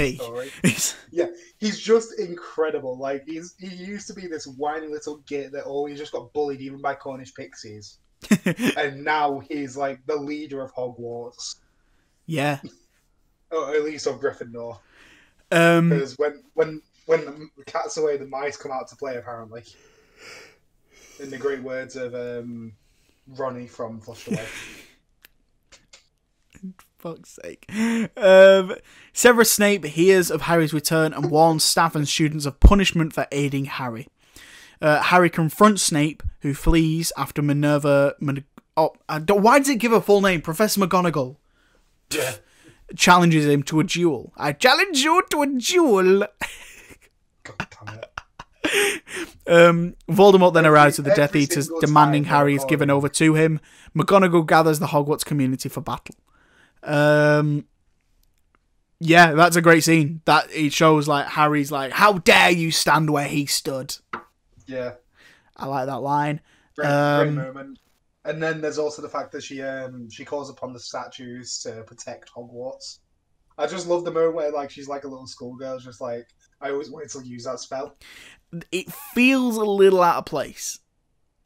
Yeah, 1.11 1.27
he's 1.59 1.79
just 1.79 2.19
incredible. 2.19 2.99
Like 2.99 3.25
he's 3.27 3.55
he 3.59 3.69
used 3.69 4.07
to 4.09 4.15
be 4.15 4.27
this 4.27 4.47
whiny 4.47 4.89
little 4.89 5.19
git 5.27 5.53
that 5.53 5.65
always 5.65 5.99
just 5.99 6.13
got 6.13 6.33
bullied 6.33 6.61
even 6.61 6.81
by 6.81 6.95
Cornish 6.95 7.35
pixies, 7.35 7.99
and 8.77 9.05
now 9.05 9.39
he's 9.39 9.77
like 9.77 10.05
the 10.07 10.17
leader 10.17 10.63
of 10.63 10.75
Hogwarts, 10.75 11.57
yeah. 12.27 12.61
or 13.51 13.75
at 13.75 13.85
least 13.85 14.07
of 14.07 14.21
Gryffindor. 14.21 14.79
Um, 15.51 15.91
Because 15.91 16.19
when 16.19 16.43
when 16.55 16.83
when 17.07 17.51
the 17.57 17.65
cat's 17.65 17.97
away, 17.97 18.17
the 18.17 18.27
mice 18.27 18.57
come 18.57 18.73
out 18.73 18.89
to 18.89 18.97
play. 18.97 19.17
Apparently, 19.17 19.63
in 21.21 21.31
the 21.31 21.39
great 21.39 21.63
words 21.63 21.97
of 21.97 22.15
um, 22.15 22.73
Ronnie 23.27 23.67
from 23.67 24.01
Flushed 24.01 24.29
Away. 24.29 24.45
fuck's 26.99 27.39
sake. 27.43 27.71
Um, 28.17 28.75
Severus 29.13 29.51
Snape 29.51 29.85
hears 29.85 30.31
of 30.31 30.43
Harry's 30.43 30.75
return 30.75 31.13
and 31.13 31.31
warns 31.31 31.65
staff 31.65 31.95
and 31.95 32.09
students 32.09 32.47
of 32.47 32.61
punishment 32.61 33.13
for 33.13 33.27
aiding 33.33 33.67
Harry. 33.67 34.09
Uh, 34.81 35.03
Harry 35.03 35.31
confronts 35.31 35.83
Snape, 35.83 36.23
who 36.41 36.55
flees 36.55 37.13
after 37.17 37.43
Minerva. 37.43 38.15
Mon- 38.21 38.45
oh, 38.77 38.93
why 39.09 39.59
does 39.59 39.69
it 39.69 39.77
give 39.77 39.93
a 39.93 40.01
full 40.01 40.21
name? 40.21 40.41
Professor 40.41 40.81
McGonagall 40.81 41.37
challenges 42.97 43.47
him 43.47 43.63
to 43.65 43.81
a 43.81 43.85
duel. 43.85 44.33
I 44.37 44.53
challenge 44.53 44.99
you 44.99 45.23
to 45.31 45.43
a 45.43 45.47
duel. 45.47 46.27
God 47.43 47.67
damn 47.87 47.99
it. 47.99 48.11
Um, 49.47 49.95
Voldemort 50.11 50.53
then 50.53 50.67
arrives 50.67 50.99
with 50.99 51.07
the 51.07 51.15
Death 51.15 51.35
Eaters, 51.35 51.71
demanding 51.81 52.25
Harry 52.25 52.55
is 52.55 52.67
given 52.67 52.91
over 52.91 53.09
to 53.09 53.35
him. 53.35 53.61
McGonagall 53.97 54.47
gathers 54.47 54.79
the 54.79 54.89
Hogwarts 54.89 55.25
community 55.25 55.71
for 55.71 55.81
battle. 55.81 56.15
Um, 56.83 57.65
yeah, 59.01 59.33
that's 59.33 59.57
a 59.57 59.63
great 59.63 59.85
scene. 59.85 60.21
That 60.27 60.53
it 60.53 60.75
shows 60.75 61.09
like 61.09 61.29
Harry's 61.29 61.73
like, 61.73 61.93
"How 61.93 62.19
dare 62.19 62.51
you 62.51 62.71
stand 62.71 63.09
where 63.11 63.27
he 63.27 63.47
stood?" 63.47 63.97
Yeah. 64.69 64.93
I 65.57 65.67
like 65.67 65.87
that 65.87 66.03
line. 66.03 66.41
Great, 66.77 66.89
Um, 66.89 67.35
great 67.35 67.47
moment. 67.47 67.79
And 68.25 68.43
then 68.43 68.61
there's 68.61 68.79
also 68.79 69.03
the 69.03 69.09
fact 69.09 69.33
that 69.33 69.43
she 69.43 69.63
um 69.63 70.09
she 70.11 70.25
calls 70.25 70.51
upon 70.51 70.73
the 70.73 70.79
statues 70.79 71.59
to 71.61 71.83
protect 71.85 72.31
Hogwarts. 72.33 72.99
I 73.57 73.67
just 73.67 73.89
love 73.89 74.05
the 74.05 74.13
moment 74.13 74.35
where 74.35 74.53
like 74.53 74.71
she's 74.71 74.89
like 74.89 75.05
a 75.05 75.09
little 75.09 75.27
schoolgirl, 75.27 75.81
just 75.81 76.01
like 76.01 76.29
I 76.61 76.71
always 76.71 76.91
wanted 76.91 77.11
to 77.11 77.27
use 77.27 77.45
that 77.45 77.59
spell. 77.59 77.97
It 78.71 78.93
feels 78.93 79.57
a 79.57 79.65
little 79.65 80.03
out 80.03 80.19
of 80.19 80.27
place. 80.27 80.79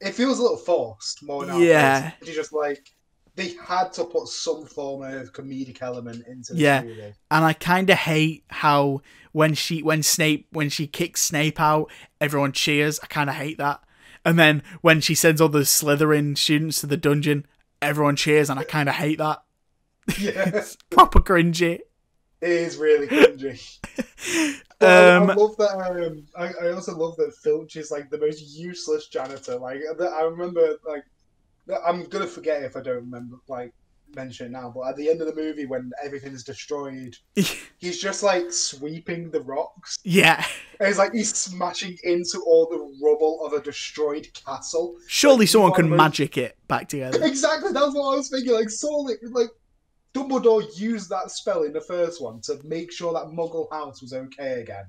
It 0.00 0.12
feels 0.14 0.38
a 0.38 0.42
little 0.42 0.56
forced 0.56 1.22
more 1.22 1.46
now. 1.46 1.58
Yeah. 1.58 2.12
She's 2.22 2.34
just 2.34 2.52
like 2.52 2.88
they 3.34 3.54
had 3.66 3.92
to 3.94 4.04
put 4.04 4.28
some 4.28 4.66
form 4.66 5.02
of 5.02 5.32
comedic 5.32 5.80
element 5.82 6.26
into 6.26 6.52
this 6.52 6.60
Yeah. 6.62 6.82
movie. 6.82 7.14
and 7.30 7.44
I 7.44 7.52
kind 7.54 7.88
of 7.90 7.96
hate 7.98 8.44
how 8.48 9.00
when 9.32 9.54
she 9.54 9.82
when 9.82 10.02
Snape 10.02 10.46
when 10.50 10.68
she 10.68 10.86
kicks 10.86 11.22
Snape 11.22 11.58
out, 11.60 11.90
everyone 12.20 12.52
cheers. 12.52 13.00
I 13.02 13.06
kind 13.06 13.30
of 13.30 13.36
hate 13.36 13.58
that. 13.58 13.80
And 14.24 14.38
then 14.38 14.62
when 14.82 15.00
she 15.00 15.14
sends 15.14 15.40
all 15.40 15.48
the 15.48 15.60
Slytherin 15.60 16.36
students 16.38 16.80
to 16.80 16.86
the 16.86 16.96
dungeon, 16.96 17.46
everyone 17.80 18.16
cheers, 18.16 18.48
and 18.50 18.60
I 18.60 18.64
kind 18.64 18.88
of 18.88 18.94
hate 18.96 19.18
that. 19.18 19.42
Yeah. 20.18 20.50
It's 20.54 20.76
proper 20.90 21.20
cringy. 21.20 21.80
It 22.40 22.50
is 22.50 22.76
really 22.76 23.06
cringy. 23.08 23.78
But 24.78 24.88
I- 24.88 25.16
Um, 25.16 25.30
I, 25.30 25.34
love 25.34 25.56
that. 25.58 26.06
Um, 26.06 26.26
I, 26.36 26.66
I 26.66 26.72
also 26.72 26.96
love 26.96 27.14
that 27.16 27.32
Filch 27.36 27.76
is 27.76 27.92
like 27.92 28.10
the 28.10 28.18
most 28.18 28.40
useless 28.58 29.06
janitor. 29.06 29.56
Like 29.56 29.80
I 30.00 30.22
remember, 30.24 30.76
like 30.86 31.04
I'm 31.86 32.04
gonna 32.04 32.26
forget 32.26 32.62
if 32.62 32.76
I 32.76 32.80
don't 32.80 32.96
remember, 32.96 33.36
like 33.48 33.72
mention 34.14 34.46
it 34.46 34.50
now. 34.50 34.72
But 34.74 34.88
at 34.88 34.96
the 34.96 35.08
end 35.08 35.20
of 35.20 35.26
the 35.26 35.34
movie, 35.34 35.66
when 35.66 35.90
everything's 36.02 36.44
destroyed, 36.44 37.16
he's 37.34 38.00
just 38.00 38.22
like 38.22 38.52
sweeping 38.52 39.30
the 39.30 39.40
rocks. 39.40 39.98
yeah, 40.04 40.44
And 40.80 40.88
it's 40.88 40.98
like 40.98 41.12
he's 41.12 41.34
smashing 41.34 41.96
into 42.04 42.42
all 42.46 42.66
the 42.66 42.78
rubble 43.04 43.44
of 43.44 43.52
a 43.52 43.62
destroyed 43.62 44.28
castle. 44.34 44.96
surely 45.06 45.40
Like, 45.40 45.48
someone 45.48 45.70
one 45.70 45.80
can 45.80 45.96
magic 45.96 46.36
it 46.36 46.56
back 46.68 46.88
together. 46.88 47.24
Exactly, 47.24 47.72
that's 47.72 47.94
what 47.94 48.12
I 48.12 48.16
was 48.16 48.28
thinking. 48.28 48.52
Like, 48.52 48.70
Saul, 48.70 49.10
like 49.30 49.50
Dumbledore 50.14 50.78
used 50.78 51.08
that 51.10 51.30
spell 51.30 51.62
in 51.62 51.72
the 51.72 51.80
first 51.80 52.20
one 52.20 52.40
to 52.42 52.60
make 52.64 52.92
sure 52.92 53.12
that 53.14 53.26
Muggle 53.26 53.70
house 53.72 54.02
was 54.02 54.12
okay 54.12 54.60
again. 54.60 54.84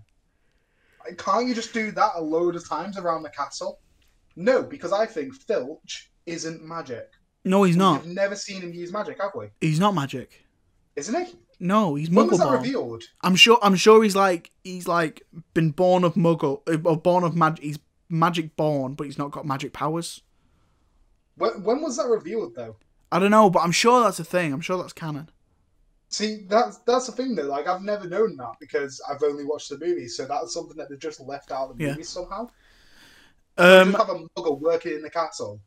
Like, 1.05 1.17
can't 1.17 1.47
you 1.47 1.53
just 1.53 1.73
do 1.73 1.91
that 1.91 2.11
a 2.15 2.21
load 2.21 2.55
of 2.55 2.67
times 2.67 2.97
around 2.97 3.23
the 3.23 3.29
castle? 3.29 3.79
No, 4.35 4.63
because 4.63 4.91
I 4.91 5.05
think 5.05 5.35
Filch 5.35 6.09
isn't 6.25 6.63
magic. 6.63 7.11
No, 7.45 7.63
he's 7.63 7.75
not. 7.75 8.03
We've 8.05 8.13
never 8.13 8.35
seen 8.35 8.61
him 8.61 8.73
use 8.73 8.91
magic, 8.91 9.19
have 9.21 9.31
we? 9.35 9.47
He's 9.59 9.79
not 9.79 9.93
magic. 9.93 10.45
Isn't 10.95 11.25
he? 11.25 11.33
No, 11.59 11.95
he's 11.95 12.09
When 12.09 12.27
was 12.27 12.39
that 12.39 12.45
born. 12.45 12.57
revealed? 12.61 13.03
I'm 13.21 13.35
sure. 13.35 13.57
I'm 13.61 13.75
sure 13.75 14.03
he's 14.03 14.15
like 14.15 14.51
he's 14.63 14.87
like 14.87 15.23
been 15.53 15.71
born 15.71 16.03
of 16.03 16.15
Muggle 16.15 16.61
or 16.85 16.97
born 16.97 17.23
of 17.23 17.35
magic. 17.35 17.63
He's 17.63 17.79
magic 18.09 18.55
born, 18.55 18.93
but 18.93 19.05
he's 19.05 19.17
not 19.17 19.31
got 19.31 19.45
magic 19.45 19.73
powers. 19.73 20.21
When, 21.35 21.63
when 21.63 21.81
was 21.81 21.97
that 21.97 22.07
revealed, 22.07 22.55
though? 22.55 22.75
I 23.11 23.19
don't 23.19 23.31
know, 23.31 23.49
but 23.49 23.59
I'm 23.59 23.71
sure 23.71 24.03
that's 24.03 24.19
a 24.19 24.23
thing. 24.23 24.53
I'm 24.53 24.61
sure 24.61 24.77
that's 24.77 24.93
canon. 24.93 25.29
See, 26.09 26.45
that's 26.47 26.77
that's 26.79 27.07
the 27.07 27.11
thing 27.11 27.33
though. 27.35 27.43
Like, 27.43 27.67
I've 27.67 27.81
never 27.81 28.07
known 28.07 28.35
that 28.37 28.53
because 28.59 29.01
I've 29.09 29.23
only 29.23 29.45
watched 29.45 29.69
the 29.69 29.79
movie, 29.79 30.07
so 30.07 30.25
that's 30.25 30.53
something 30.53 30.77
that 30.77 30.89
they 30.89 30.95
just 30.97 31.19
left 31.21 31.51
out 31.51 31.71
of 31.71 31.77
the 31.77 31.83
Yeah. 31.85 31.89
movies 31.91 32.09
somehow. 32.09 32.49
Um, 33.57 33.91
just 33.91 33.97
have 33.97 34.09
a 34.15 34.25
muggle 34.37 34.59
working 34.59 34.93
in 34.93 35.01
the 35.01 35.09
castle, 35.09 35.59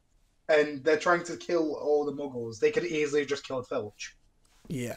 and 0.48 0.82
they're 0.84 0.96
trying 0.98 1.24
to 1.24 1.36
kill 1.36 1.74
all 1.74 2.04
the 2.04 2.12
muggles. 2.12 2.58
They 2.58 2.70
could 2.70 2.84
easily 2.84 3.24
just 3.26 3.46
killed 3.46 3.66
Filch, 3.68 4.16
yeah. 4.68 4.96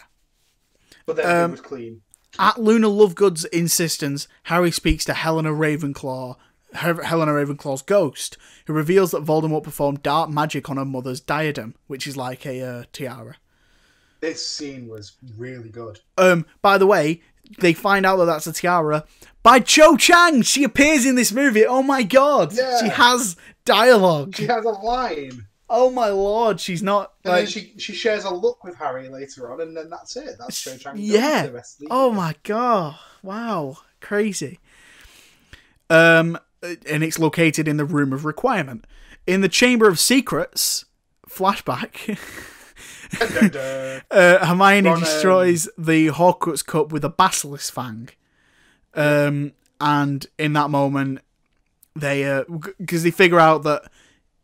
but 1.06 1.16
then 1.16 1.26
Um, 1.44 1.50
he 1.50 1.52
was 1.52 1.62
clean. 1.62 2.02
At 2.38 2.62
Luna 2.62 2.88
Lovegood's 2.88 3.46
insistence, 3.46 4.28
Harry 4.44 4.70
speaks 4.72 5.04
to 5.06 5.14
Helena 5.14 5.50
Ravenclaw, 5.50 6.36
Her- 6.76 7.04
Helena 7.04 7.32
Ravenclaw's 7.32 7.82
ghost, 7.82 8.38
who 8.68 8.74
reveals 8.74 9.12
that 9.12 9.26
Voldemort 9.26 9.64
performed 9.64 10.04
dark 10.04 10.30
magic 10.30 10.70
on 10.70 10.78
her 10.78 10.86
mother's 10.86 11.20
diadem, 11.20 11.74
which 11.88 12.06
is 12.06 12.16
like 12.16 12.46
a 12.46 12.62
uh, 12.62 12.84
tiara. 12.94 13.38
This 14.22 14.46
scene 14.46 14.88
was 14.88 15.14
really 15.38 15.70
good. 15.70 16.02
Um, 16.18 16.46
by 16.62 16.78
the 16.78 16.86
way, 16.86 17.22
they 17.60 17.74
find 17.74 18.06
out 18.06 18.18
that 18.18 18.26
that's 18.26 18.46
a 18.48 18.54
tiara 18.54 19.06
by 19.42 19.60
Cho 19.60 19.96
Chang. 19.98 20.44
She 20.44 20.64
appears 20.64 21.06
in 21.08 21.16
this 21.16 21.32
movie. 21.32 21.66
Oh 21.66 21.82
my 21.82 22.04
god, 22.04 22.54
Yeah. 22.54 22.80
she 22.80 22.90
has 22.90 23.38
dialogue. 23.74 24.36
She 24.36 24.46
has 24.46 24.66
a 24.66 24.70
line. 24.70 25.46
Oh 25.70 25.92
my 25.92 26.10
lord, 26.10 26.60
she's 26.60 26.82
not 26.82 27.14
And 27.24 27.32
like. 27.34 27.42
then 27.44 27.48
she 27.52 27.74
she 27.78 27.94
shares 27.94 28.24
a 28.26 28.34
look 28.34 28.64
with 28.64 28.76
Harry 28.76 29.08
later 29.08 29.52
on, 29.54 29.62
and 29.62 29.78
then 29.78 29.90
that's 29.90 30.16
it. 30.16 30.36
That's 30.40 30.60
Cho 30.60 30.76
Chang. 30.78 30.96
Yeah. 30.98 31.46
The 31.48 31.52
rest 31.54 31.76
of 31.82 31.88
the 31.88 31.94
Oh 31.94 32.12
my 32.12 32.36
god! 32.44 32.98
Wow, 33.22 33.78
crazy. 34.02 34.60
Um, 35.90 36.38
and 36.62 37.04
it's 37.04 37.20
located 37.20 37.68
in 37.68 37.78
the 37.78 37.86
Room 37.86 38.14
of 38.14 38.26
Requirement, 38.26 38.86
in 39.28 39.42
the 39.42 39.50
Chamber 39.50 39.88
of 39.88 40.00
Secrets. 40.00 40.86
Flashback. 41.30 42.18
Dun, 43.20 43.30
dun, 43.34 43.50
dun. 43.50 44.02
uh, 44.12 44.46
Hermione 44.46 44.88
Ron, 44.90 44.94
um, 44.96 45.00
destroys 45.00 45.70
the 45.78 46.08
Horcrux 46.08 46.66
cup 46.66 46.92
with 46.92 47.04
a 47.06 47.10
basilisk 47.10 47.72
fang. 47.72 48.10
Um, 48.96 49.52
and 49.80 50.26
in 50.40 50.54
that 50.54 50.72
moment, 50.72 51.20
they 51.96 52.26
uh, 52.26 52.44
because 52.78 53.04
they 53.04 53.12
figure 53.12 53.40
out 53.40 53.64
that 53.64 53.90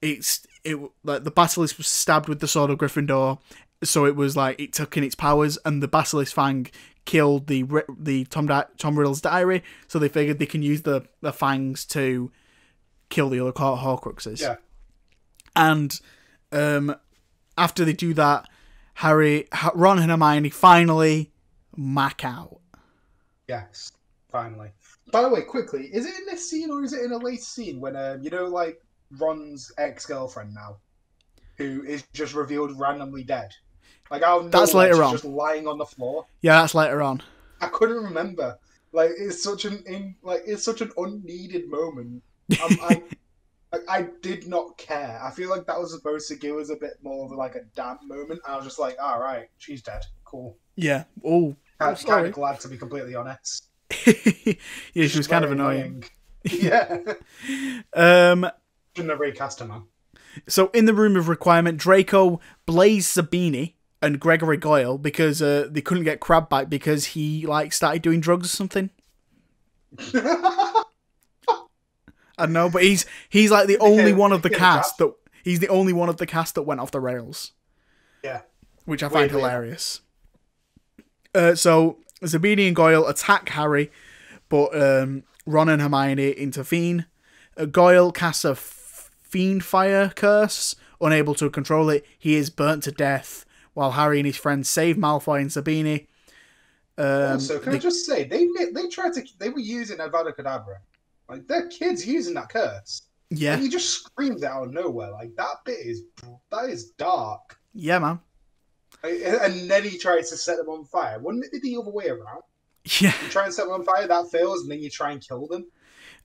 it's 0.01 0.45
it 0.63 0.77
like 1.03 1.23
the 1.23 1.31
basilisk 1.31 1.77
was 1.77 1.87
stabbed 1.87 2.27
with 2.27 2.39
the 2.39 2.47
sword 2.47 2.69
of 2.69 2.77
Gryffindor, 2.77 3.39
so 3.83 4.05
it 4.05 4.15
was 4.15 4.35
like 4.35 4.59
it 4.59 4.73
took 4.73 4.97
in 4.97 5.03
its 5.03 5.15
powers, 5.15 5.57
and 5.65 5.81
the 5.81 5.87
basilisk 5.87 6.33
fang 6.33 6.67
killed 7.05 7.47
the 7.47 7.65
the 7.97 8.25
Tom 8.25 8.47
Di- 8.47 8.65
Tom 8.77 8.97
Riddle's 8.97 9.21
diary. 9.21 9.63
So 9.87 9.99
they 9.99 10.09
figured 10.09 10.39
they 10.39 10.45
can 10.45 10.63
use 10.63 10.81
the 10.81 11.05
the 11.21 11.33
fangs 11.33 11.85
to 11.87 12.31
kill 13.09 13.29
the 13.29 13.39
other 13.39 13.53
Hor- 13.55 13.77
Horcruxes. 13.77 14.41
Yeah. 14.41 14.55
And 15.55 15.99
um, 16.51 16.95
after 17.57 17.85
they 17.85 17.93
do 17.93 18.13
that, 18.15 18.47
Harry, 18.95 19.47
Ron, 19.73 19.99
and 19.99 20.11
Hermione 20.11 20.49
finally 20.49 21.31
mac 21.77 22.25
out. 22.25 22.59
Yes, 23.47 23.91
finally. 24.31 24.71
By 25.11 25.21
the 25.21 25.29
way, 25.29 25.41
quickly, 25.41 25.83
is 25.93 26.05
it 26.05 26.17
in 26.19 26.25
this 26.25 26.49
scene 26.49 26.71
or 26.71 26.83
is 26.83 26.93
it 26.93 27.03
in 27.03 27.11
a 27.11 27.17
later 27.17 27.41
scene 27.41 27.79
when 27.79 27.95
um, 27.95 28.21
you 28.21 28.29
know, 28.29 28.45
like 28.45 28.81
Ron's 29.19 29.71
ex-girlfriend 29.77 30.53
now, 30.53 30.77
who 31.57 31.83
is 31.83 32.03
just 32.13 32.33
revealed 32.33 32.77
randomly 32.79 33.23
dead? 33.23 33.51
Like 34.11 34.23
of 34.23 34.51
That's 34.51 34.73
later 34.73 34.93
she's 34.95 35.01
on. 35.01 35.11
just 35.13 35.25
lying 35.25 35.67
on 35.67 35.77
the 35.77 35.85
floor. 35.85 36.25
Yeah, 36.41 36.61
that's 36.61 36.75
later 36.75 37.01
on. 37.01 37.21
I 37.61 37.67
couldn't 37.67 38.03
remember. 38.03 38.57
Like 38.91 39.11
it's 39.17 39.43
such 39.43 39.65
an 39.65 39.83
in, 39.87 40.15
like 40.23 40.41
it's 40.45 40.63
such 40.63 40.81
an 40.81 40.91
unneeded 40.97 41.69
moment. 41.69 42.23
Um, 42.63 42.77
I, 42.83 43.03
I 43.73 43.77
I 43.89 44.07
did 44.21 44.47
not 44.47 44.77
care. 44.77 45.19
I 45.23 45.31
feel 45.31 45.49
like 45.49 45.65
that 45.67 45.79
was 45.79 45.91
supposed 45.91 46.27
to 46.29 46.35
give 46.35 46.55
us 46.55 46.69
a 46.69 46.75
bit 46.75 46.93
more 47.03 47.25
of 47.25 47.31
like 47.31 47.55
a 47.55 47.63
damp 47.75 48.01
moment. 48.03 48.39
I 48.47 48.55
was 48.55 48.65
just 48.65 48.79
like, 48.79 48.95
all 49.01 49.19
right, 49.19 49.49
she's 49.57 49.81
dead. 49.81 50.01
Cool. 50.23 50.57
Yeah. 50.75 51.03
Oh. 51.25 51.55
I'm 51.79 51.93
Oh, 51.93 52.07
kind 52.07 52.25
of 52.27 52.33
glad 52.33 52.59
to 52.61 52.67
be 52.69 52.77
completely 52.77 53.15
honest. 53.15 53.67
yeah, 54.93 55.07
she 55.07 55.17
was 55.17 55.27
kind 55.27 55.45
of 55.45 55.51
annoying. 55.51 56.03
yeah. 56.43 56.97
Um. 57.93 58.49
Shouldn't 58.95 59.11
have 59.11 59.19
recast 59.19 59.59
her, 59.59 59.65
man. 59.65 59.83
So 60.47 60.69
in 60.73 60.85
the 60.85 60.93
room 60.93 61.15
of 61.15 61.27
requirement, 61.29 61.77
Draco 61.77 62.39
Blaise 62.65 63.07
Zabini, 63.07 63.73
and 64.01 64.19
Gregory 64.19 64.57
Goyle 64.57 64.97
because 64.97 65.41
uh, 65.41 65.67
they 65.69 65.81
couldn't 65.81 66.03
get 66.03 66.19
Crabbe 66.19 66.49
back 66.49 66.69
because 66.69 67.05
he 67.07 67.45
like 67.45 67.73
started 67.73 68.01
doing 68.01 68.19
drugs 68.21 68.45
or 68.47 68.55
something. 68.55 68.89
I 70.13 70.83
don't 72.37 72.53
know, 72.53 72.69
but 72.69 72.83
he's 72.83 73.05
he's 73.29 73.49
like 73.51 73.67
the 73.67 73.77
only 73.79 74.11
Yeah, 74.11 74.17
one 74.17 74.31
of 74.31 74.41
the 74.41 74.49
cast 74.49 74.97
that 74.97 75.13
he's 75.43 75.59
the 75.59 75.69
only 75.69 75.93
one 75.93 76.09
of 76.09 76.17
the 76.17 76.25
cast 76.27 76.55
that 76.55 76.63
went 76.63 76.81
off 76.81 76.91
the 76.91 76.99
rails. 76.99 77.53
yeah. 78.23 78.41
which 78.85 79.01
I 79.03 79.07
find 79.07 79.31
Weirdly 79.31 79.39
hilarious. 79.39 80.01
Uh, 81.33 81.55
so 81.55 81.99
Zabini 82.21 82.67
and 82.67 82.75
Goyle 82.75 83.07
attack 83.07 83.49
Harry, 83.49 83.91
but 84.49 84.75
um, 84.79 85.23
Ron 85.45 85.69
and 85.69 85.81
Hermione 85.81 86.31
intervene. 86.31 87.05
Uh, 87.57 87.65
Goyle 87.65 88.11
casts 88.11 88.45
a 88.45 88.53
Fiendfyre 88.53 90.15
curse, 90.15 90.75
unable 91.01 91.35
to 91.35 91.49
control 91.49 91.89
it. 91.89 92.05
He 92.17 92.35
is 92.35 92.49
burnt 92.49 92.83
to 92.83 92.91
death, 92.91 93.45
while 93.73 93.91
Harry 93.91 94.19
and 94.19 94.25
his 94.25 94.37
friends 94.37 94.69
save 94.69 94.95
Malfoy 94.95 95.41
and 95.41 95.49
Zabini. 95.49 96.07
Um, 96.97 97.33
also, 97.33 97.59
can 97.59 97.71
they- 97.73 97.77
I 97.77 97.81
just 97.81 98.05
say 98.05 98.23
they 98.23 98.47
they 98.73 98.87
tried 98.87 99.13
to 99.13 99.23
they 99.37 99.49
were 99.49 99.59
using 99.59 99.97
Avada 99.97 100.33
Kedavra, 100.33 100.77
like 101.27 101.45
they're 101.47 101.67
kids 101.67 102.07
using 102.07 102.33
that 102.35 102.47
curse, 102.47 103.01
yeah, 103.29 103.53
and 103.55 103.61
he 103.61 103.67
just 103.67 103.89
screams 103.89 104.43
out 104.43 104.63
of 104.63 104.71
nowhere. 104.73 105.11
Like 105.11 105.35
that 105.35 105.57
bit 105.65 105.79
is 105.85 106.03
that 106.51 106.69
is 106.69 106.91
dark. 106.91 107.57
yeah, 107.73 107.99
man, 107.99 108.19
And 109.05 109.69
then 109.69 109.83
he 109.83 109.97
tries 109.97 110.29
to 110.29 110.37
set 110.37 110.57
them 110.57 110.69
on 110.69 110.85
fire. 110.85 111.19
Wouldn't 111.19 111.45
it 111.45 111.51
be 111.51 111.59
the 111.59 111.79
other 111.79 111.91
way 111.91 112.07
around? 112.07 112.41
yeah. 112.99 113.13
You 113.23 113.29
try 113.29 113.45
and 113.45 113.53
set 113.53 113.65
them 113.65 113.73
on 113.73 113.83
fire, 113.83 114.07
that 114.07 114.31
fails, 114.31 114.61
and 114.61 114.71
then 114.71 114.79
you 114.79 114.89
try 114.89 115.11
and 115.11 115.25
kill 115.25 115.47
them. 115.47 115.65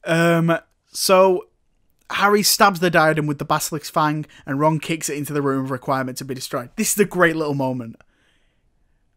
Um, 0.05 0.59
so 0.93 1.47
Harry 2.11 2.43
stabs 2.43 2.81
the 2.81 2.90
diadem 2.90 3.27
with 3.27 3.39
the 3.39 3.44
basilisk 3.44 3.93
fang, 3.93 4.27
and 4.47 4.59
Ron 4.59 4.81
kicks 4.81 5.09
it 5.09 5.16
into 5.16 5.32
the 5.32 5.43
room 5.43 5.65
of 5.65 5.70
requirement 5.70 6.19
to 6.19 6.24
be 6.24 6.35
destroyed. 6.35 6.70
This 6.77 6.93
is 6.93 6.98
a 6.98 7.05
great 7.05 7.36
little 7.36 7.55
moment. 7.55 7.97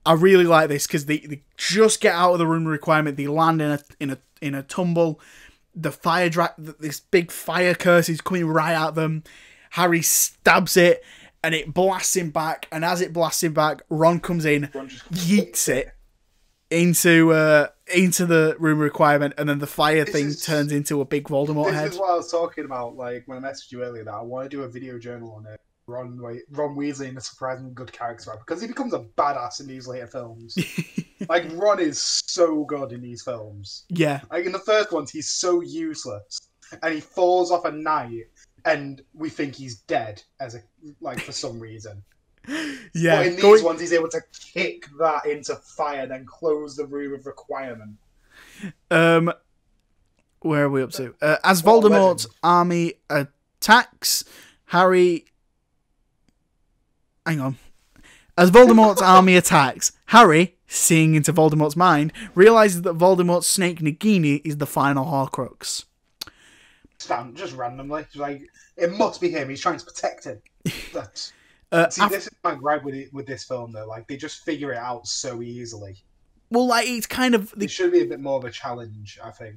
I 0.06 0.14
really 0.14 0.44
like 0.44 0.70
this 0.70 0.86
because 0.86 1.06
they, 1.06 1.20
they 1.20 1.44
just 1.58 2.02
get 2.02 2.14
out 2.14 2.34
of 2.34 2.40
the 2.40 2.48
room 2.48 2.66
of 2.66 2.72
requirement. 2.72 3.18
They 3.18 3.28
land 3.28 3.62
in 3.62 3.72
a 3.72 3.80
in 4.00 4.10
a 4.12 4.18
in 4.42 4.54
a 4.54 4.64
tumble. 4.64 5.20
The 5.74 5.92
fire 5.92 6.30
dra- 6.30 6.54
this 6.58 7.00
big 7.00 7.32
fire 7.32 7.74
curse 7.74 8.10
is 8.10 8.22
coming 8.22 8.46
right 8.46 8.76
at 8.76 8.96
them. 8.96 9.24
Harry 9.72 10.02
stabs 10.04 10.78
it, 10.78 11.04
and 11.44 11.54
it 11.54 11.74
blasts 11.74 12.16
him 12.16 12.30
back. 12.32 12.68
And 12.72 12.84
as 12.86 13.02
it 13.02 13.14
blasts 13.14 13.44
him 13.44 13.54
back, 13.54 13.82
Ron 13.90 14.20
comes 14.20 14.46
in, 14.46 14.70
Ron 14.74 14.88
just 14.90 15.12
yeets 15.12 15.68
it 15.70 15.90
into 16.70 17.32
uh 17.34 17.68
into 17.94 18.26
the 18.26 18.56
room 18.60 18.80
requirement, 18.80 19.34
and 19.38 19.48
then 19.48 19.60
the 19.60 19.68
fire 19.68 20.06
thing 20.06 20.28
is- 20.28 20.44
turns 20.44 20.72
into 20.72 21.02
a 21.02 21.06
big 21.06 21.26
Voldemort 21.28 21.66
This 21.68 21.76
head. 21.76 21.92
is 21.92 21.98
what 22.00 22.12
I 22.12 22.16
was 22.16 22.32
talking 22.32 22.66
about, 22.66 22.96
like 22.96 23.24
when 23.28 23.44
I 23.44 23.48
messaged 23.50 23.72
you 23.72 23.84
earlier. 23.84 24.04
That 24.04 24.14
I 24.14 24.22
want 24.22 24.50
to 24.50 24.50
do 24.50 24.64
a 24.64 24.68
video 24.68 24.98
journal 24.98 25.34
on 25.34 25.46
it. 25.52 25.60
Ron 25.86 26.18
Ron 26.52 26.76
Weasley 26.78 27.10
in 27.10 27.18
a 27.18 27.22
surprisingly 27.22 27.74
good 27.74 27.92
character 27.92 28.32
arc, 28.32 28.40
because 28.48 28.62
he 28.62 28.68
becomes 28.68 28.94
a 28.94 29.00
badass 29.18 29.60
in 29.60 29.68
these 29.68 29.86
later 29.86 30.08
films. 30.08 30.56
like 31.30 31.44
Ron 31.52 31.80
is 31.82 32.00
so 32.26 32.64
good 32.64 32.94
in 32.94 33.02
these 33.02 33.22
films. 33.22 33.84
Yeah, 33.90 34.22
Like 34.32 34.46
in 34.46 34.54
the 34.54 34.60
first 34.60 34.94
ones, 34.94 35.12
he's 35.12 35.30
so 35.30 35.60
useless, 35.60 36.40
and 36.82 36.94
he 36.94 37.02
falls 37.02 37.52
off 37.52 37.66
a 37.66 37.72
knight, 37.72 38.28
and 38.66 39.02
we 39.14 39.30
think 39.30 39.56
he's 39.56 39.80
dead 39.82 40.22
as 40.40 40.56
a 40.56 40.60
like 41.02 41.20
for 41.20 41.32
some 41.32 41.60
reason. 41.60 42.04
yeah. 42.94 43.18
but 43.18 43.26
in 43.28 43.34
these 43.34 43.42
Going- 43.42 43.64
ones, 43.64 43.80
he's 43.82 43.94
able 43.94 44.10
to 44.10 44.22
kick 44.54 44.88
that 45.00 45.26
into 45.26 45.56
fire, 45.56 46.06
then 46.08 46.26
close 46.26 46.76
the 46.76 46.86
room 46.86 47.14
of 47.14 47.26
requirement. 47.26 47.98
um, 48.92 49.32
where 50.42 50.66
are 50.66 50.70
we 50.70 50.82
up 50.84 50.92
to? 50.92 51.16
Uh, 51.22 51.38
as 51.44 51.64
What 51.64 51.84
Voldemort's 51.84 52.26
legend. 52.26 52.36
army 52.44 52.94
attacks, 53.10 54.26
Harry. 54.66 55.26
Hang 57.26 57.40
on. 57.40 57.58
As 58.38 58.52
Voldemort's 58.52 59.02
army 59.02 59.38
attacks, 59.38 59.94
Harry, 60.08 60.56
seeing 60.68 61.16
into 61.16 61.32
Voldemort's 61.32 61.76
mind, 61.78 62.12
realizes 62.36 62.82
that 62.82 62.98
Voldemort's 62.98 63.48
snake 63.48 63.80
Nagini 63.80 64.42
is 64.44 64.58
the 64.58 64.66
final 64.66 65.06
Horcrux. 65.06 65.86
Stand 67.04 67.36
just 67.36 67.56
randomly, 67.56 68.02
It's 68.02 68.16
like 68.16 68.42
it 68.78 68.92
must 68.94 69.22
be 69.22 69.30
him. 69.30 69.50
He's 69.50 69.62
trying 69.62 69.78
to 69.78 69.86
protect 69.86 70.24
him. 70.26 70.42
That's, 70.94 71.34
Uh, 71.72 71.90
see, 71.90 72.04
af- 72.04 72.12
this 72.12 72.28
is 72.28 72.34
my 72.44 72.56
gripe 72.56 72.84
with 72.84 72.96
it, 72.96 73.14
with 73.14 73.26
this 73.26 73.44
film 73.44 73.72
though. 73.72 73.88
Like 73.88 74.08
they 74.08 74.18
just 74.18 74.44
figure 74.46 74.72
it 74.74 74.78
out 74.78 75.08
so 75.08 75.42
easily. 75.42 75.98
well, 76.50 76.68
like 76.68 76.88
it's 76.88 77.08
kind 77.08 77.36
of 77.36 77.54
It 77.60 77.70
should 77.72 77.92
be 77.92 78.02
a 78.02 78.06
bit 78.06 78.20
more 78.20 78.38
of 78.38 78.46
a 78.46 78.52
challenge, 78.52 79.20
I 79.24 79.32
think. 79.32 79.56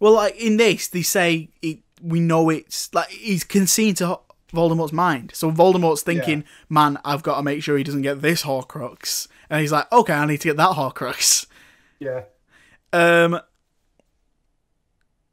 Well, 0.00 0.14
like 0.14 0.36
in 0.36 0.56
this, 0.56 0.88
they 0.88 1.02
say 1.02 1.50
it, 1.62 1.80
we 2.02 2.20
know 2.20 2.48
it's 2.50 2.92
like 2.94 3.08
he's 3.10 3.44
conceding 3.44 3.94
to 3.96 4.18
Voldemort's 4.52 4.92
mind. 4.92 5.32
So 5.34 5.52
Voldemort's 5.52 6.02
thinking, 6.02 6.44
"Man, 6.68 6.98
I've 7.04 7.22
got 7.22 7.36
to 7.36 7.42
make 7.42 7.62
sure 7.62 7.76
he 7.76 7.84
doesn't 7.84 8.02
get 8.02 8.22
this 8.22 8.42
Horcrux," 8.42 9.28
and 9.50 9.60
he's 9.60 9.70
like, 9.72 9.92
"Okay, 9.92 10.14
I 10.14 10.24
need 10.26 10.40
to 10.40 10.48
get 10.48 10.56
that 10.56 10.70
Horcrux." 10.70 11.46
Yeah. 12.00 12.22
Um, 12.92 13.38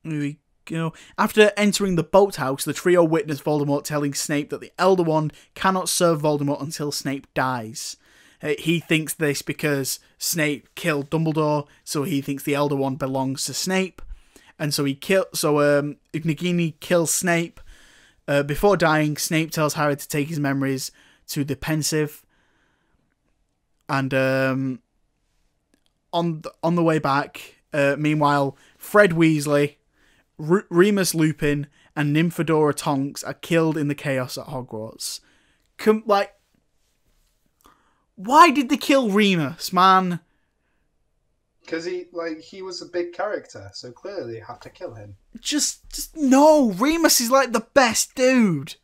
here 0.03 0.35
we 0.71 0.77
know, 0.77 0.93
After 1.17 1.51
entering 1.55 1.95
the 1.95 2.03
boathouse, 2.03 2.63
the 2.63 2.73
trio 2.73 3.03
witness 3.03 3.41
Voldemort 3.41 3.83
telling 3.83 4.13
Snape 4.13 4.49
that 4.49 4.61
the 4.61 4.71
Elder 4.77 5.03
Wand 5.03 5.33
cannot 5.55 5.89
serve 5.89 6.21
Voldemort 6.21 6.61
until 6.61 6.91
Snape 6.91 7.27
dies. 7.33 7.97
Uh, 8.41 8.53
he 8.59 8.79
thinks 8.79 9.13
this 9.13 9.41
because 9.41 9.99
Snape 10.17 10.73
killed 10.75 11.09
Dumbledore, 11.09 11.67
so 11.83 12.03
he 12.03 12.21
thinks 12.21 12.43
the 12.43 12.55
Elder 12.55 12.75
Wand 12.75 12.99
belongs 12.99 13.45
to 13.45 13.53
Snape, 13.53 14.01
and 14.59 14.73
so 14.73 14.83
he 14.83 14.93
kill. 14.93 15.25
So 15.33 15.79
um, 15.79 15.97
Nagini 16.13 16.79
kills 16.79 17.13
Snape. 17.13 17.59
Uh, 18.27 18.43
before 18.43 18.77
dying, 18.77 19.17
Snape 19.17 19.51
tells 19.51 19.73
Harry 19.73 19.95
to 19.95 20.07
take 20.07 20.27
his 20.27 20.39
memories 20.39 20.91
to 21.29 21.43
the 21.43 21.55
Pensieve, 21.55 22.23
and 23.89 24.13
um, 24.13 24.81
on 26.13 26.41
the, 26.41 26.53
on 26.61 26.75
the 26.75 26.83
way 26.83 26.99
back, 26.99 27.55
uh, 27.73 27.95
meanwhile, 27.97 28.55
Fred 28.77 29.11
Weasley, 29.11 29.75
R- 30.39 30.65
Remus 30.69 31.15
Lupin, 31.15 31.67
and 31.95 32.15
Nymphadora 32.15 32.75
Tonks 32.75 33.23
are 33.23 33.33
killed 33.33 33.77
in 33.77 33.87
the 33.87 33.95
chaos 33.95 34.37
at 34.37 34.47
Hogwarts. 34.47 35.19
Com- 35.77 36.03
like, 36.05 36.33
why 38.15 38.51
did 38.51 38.69
they 38.69 38.77
kill 38.77 39.09
Remus, 39.09 39.71
man? 39.73 40.19
Because 41.61 41.85
he 41.85 42.05
like 42.13 42.39
he 42.39 42.61
was 42.61 42.81
a 42.81 42.85
big 42.85 43.13
character, 43.13 43.69
so 43.73 43.91
clearly 43.91 44.33
they 44.33 44.39
had 44.39 44.61
to 44.61 44.69
kill 44.69 44.93
him. 44.93 45.17
Just, 45.39 45.89
just 45.89 46.15
no. 46.15 46.71
Remus 46.71 47.19
is 47.19 47.29
like 47.29 47.51
the 47.51 47.67
best 47.73 48.15
dude. 48.15 48.75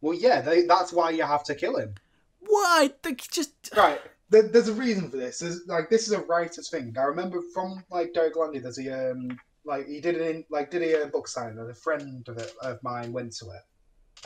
Well, 0.00 0.14
yeah, 0.14 0.40
they, 0.40 0.62
that's 0.62 0.92
why 0.92 1.10
you 1.10 1.22
have 1.22 1.44
to 1.44 1.54
kill 1.54 1.76
him. 1.76 1.94
Why? 2.40 2.90
They 3.02 3.14
just 3.14 3.52
Right. 3.76 4.00
There, 4.30 4.42
there's 4.42 4.68
a 4.68 4.74
reason 4.74 5.10
for 5.10 5.18
this. 5.18 5.38
There's, 5.38 5.66
like 5.66 5.90
this 5.90 6.06
is 6.06 6.12
a 6.12 6.22
writer's 6.22 6.70
thing. 6.70 6.94
I 6.98 7.02
remember 7.02 7.40
from 7.54 7.84
like 7.90 8.14
Derek 8.14 8.36
Landy. 8.36 8.58
There's 8.58 8.78
a 8.78 9.10
um 9.10 9.38
like 9.64 9.86
he 9.86 10.00
did 10.00 10.20
in 10.20 10.44
like 10.50 10.70
did 10.70 10.82
a 10.82 11.04
uh, 11.04 11.06
book 11.06 11.28
signing, 11.28 11.58
and 11.58 11.70
a 11.70 11.74
friend 11.74 12.26
of 12.28 12.38
it 12.38 12.52
of 12.62 12.82
mine 12.82 13.12
went 13.12 13.32
to 13.36 13.46
it, 13.50 13.62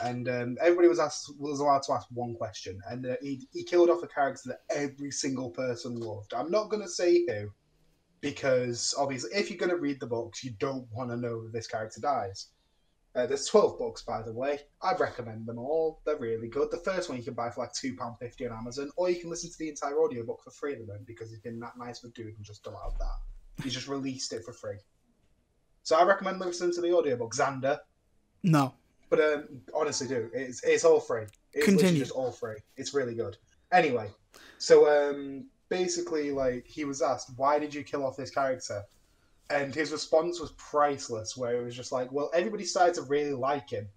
and 0.03 0.27
um, 0.29 0.57
everybody 0.61 0.87
was 0.87 0.99
asked 0.99 1.33
was 1.39 1.59
allowed 1.59 1.83
to 1.83 1.93
ask 1.93 2.07
one 2.11 2.35
question, 2.35 2.79
and 2.89 3.05
uh, 3.05 3.15
he 3.21 3.47
he 3.53 3.63
killed 3.63 3.89
off 3.89 4.03
a 4.03 4.07
character 4.07 4.49
that 4.49 4.61
every 4.75 5.11
single 5.11 5.49
person 5.49 5.95
loved. 5.99 6.33
I'm 6.33 6.51
not 6.51 6.69
gonna 6.69 6.87
say 6.87 7.25
who, 7.27 7.49
because 8.21 8.93
obviously 8.97 9.31
if 9.33 9.49
you're 9.49 9.59
gonna 9.59 9.77
read 9.77 9.99
the 9.99 10.07
books, 10.07 10.43
you 10.43 10.51
don't 10.59 10.87
want 10.91 11.09
to 11.09 11.17
know 11.17 11.43
that 11.43 11.53
this 11.53 11.67
character 11.67 12.01
dies. 12.01 12.47
Uh, 13.15 13.25
there's 13.25 13.47
12 13.47 13.79
books, 13.79 14.03
by 14.03 14.21
the 14.21 14.31
way. 14.31 14.59
I 14.79 14.93
recommend 14.93 15.47
them 15.47 15.57
all. 15.57 16.01
They're 16.05 16.19
really 16.19 16.49
good. 16.49 16.69
The 16.69 16.77
first 16.77 17.09
one 17.09 17.17
you 17.17 17.23
can 17.23 17.33
buy 17.33 17.49
for 17.49 17.61
like 17.61 17.73
£2.50 17.73 18.51
on 18.51 18.57
Amazon, 18.59 18.91
or 18.95 19.09
you 19.09 19.19
can 19.19 19.31
listen 19.31 19.49
to 19.49 19.57
the 19.57 19.69
entire 19.69 19.97
audiobook 19.97 20.43
for 20.43 20.51
free 20.51 20.75
them 20.75 21.03
because 21.03 21.31
he's 21.31 21.39
been 21.39 21.59
that 21.61 21.79
nice 21.79 22.03
with 22.03 22.13
dude 22.13 22.35
and 22.35 22.45
just 22.45 22.67
allowed 22.67 22.93
that. 22.99 23.63
He's 23.63 23.73
just 23.73 23.87
released 23.87 24.33
it 24.33 24.43
for 24.45 24.53
free. 24.53 24.77
So 25.87 25.95
I 25.95 26.03
recommend 26.03 26.41
listening 26.41 26.73
to 26.73 26.81
the 26.81 26.91
audiobook, 26.91 27.33
Xander. 27.33 27.79
no. 28.43 28.73
But 29.09 29.21
um, 29.21 29.61
honestly, 29.73 30.05
do 30.05 30.29
it's 30.33 30.61
it's 30.65 30.83
all 30.83 30.99
free. 30.99 31.23
It's 31.53 31.63
Continue. 31.63 31.99
just 31.99 32.11
all 32.11 32.29
free. 32.29 32.57
It's 32.75 32.93
really 32.93 33.15
good. 33.15 33.37
Anyway, 33.71 34.09
so 34.57 34.75
um, 34.89 35.45
basically, 35.69 36.31
like 36.31 36.67
he 36.67 36.83
was 36.83 37.01
asked, 37.01 37.29
"Why 37.37 37.57
did 37.57 37.73
you 37.73 37.85
kill 37.85 38.05
off 38.05 38.17
this 38.17 38.29
character?" 38.29 38.83
And 39.49 39.73
his 39.73 39.93
response 39.93 40.41
was 40.41 40.51
priceless. 40.57 41.37
Where 41.37 41.55
it 41.55 41.63
was 41.63 41.73
just 41.73 41.93
like, 41.93 42.11
"Well, 42.11 42.31
everybody 42.33 42.65
started 42.65 42.95
to 42.95 43.03
really 43.03 43.31
like 43.31 43.69
him, 43.69 43.87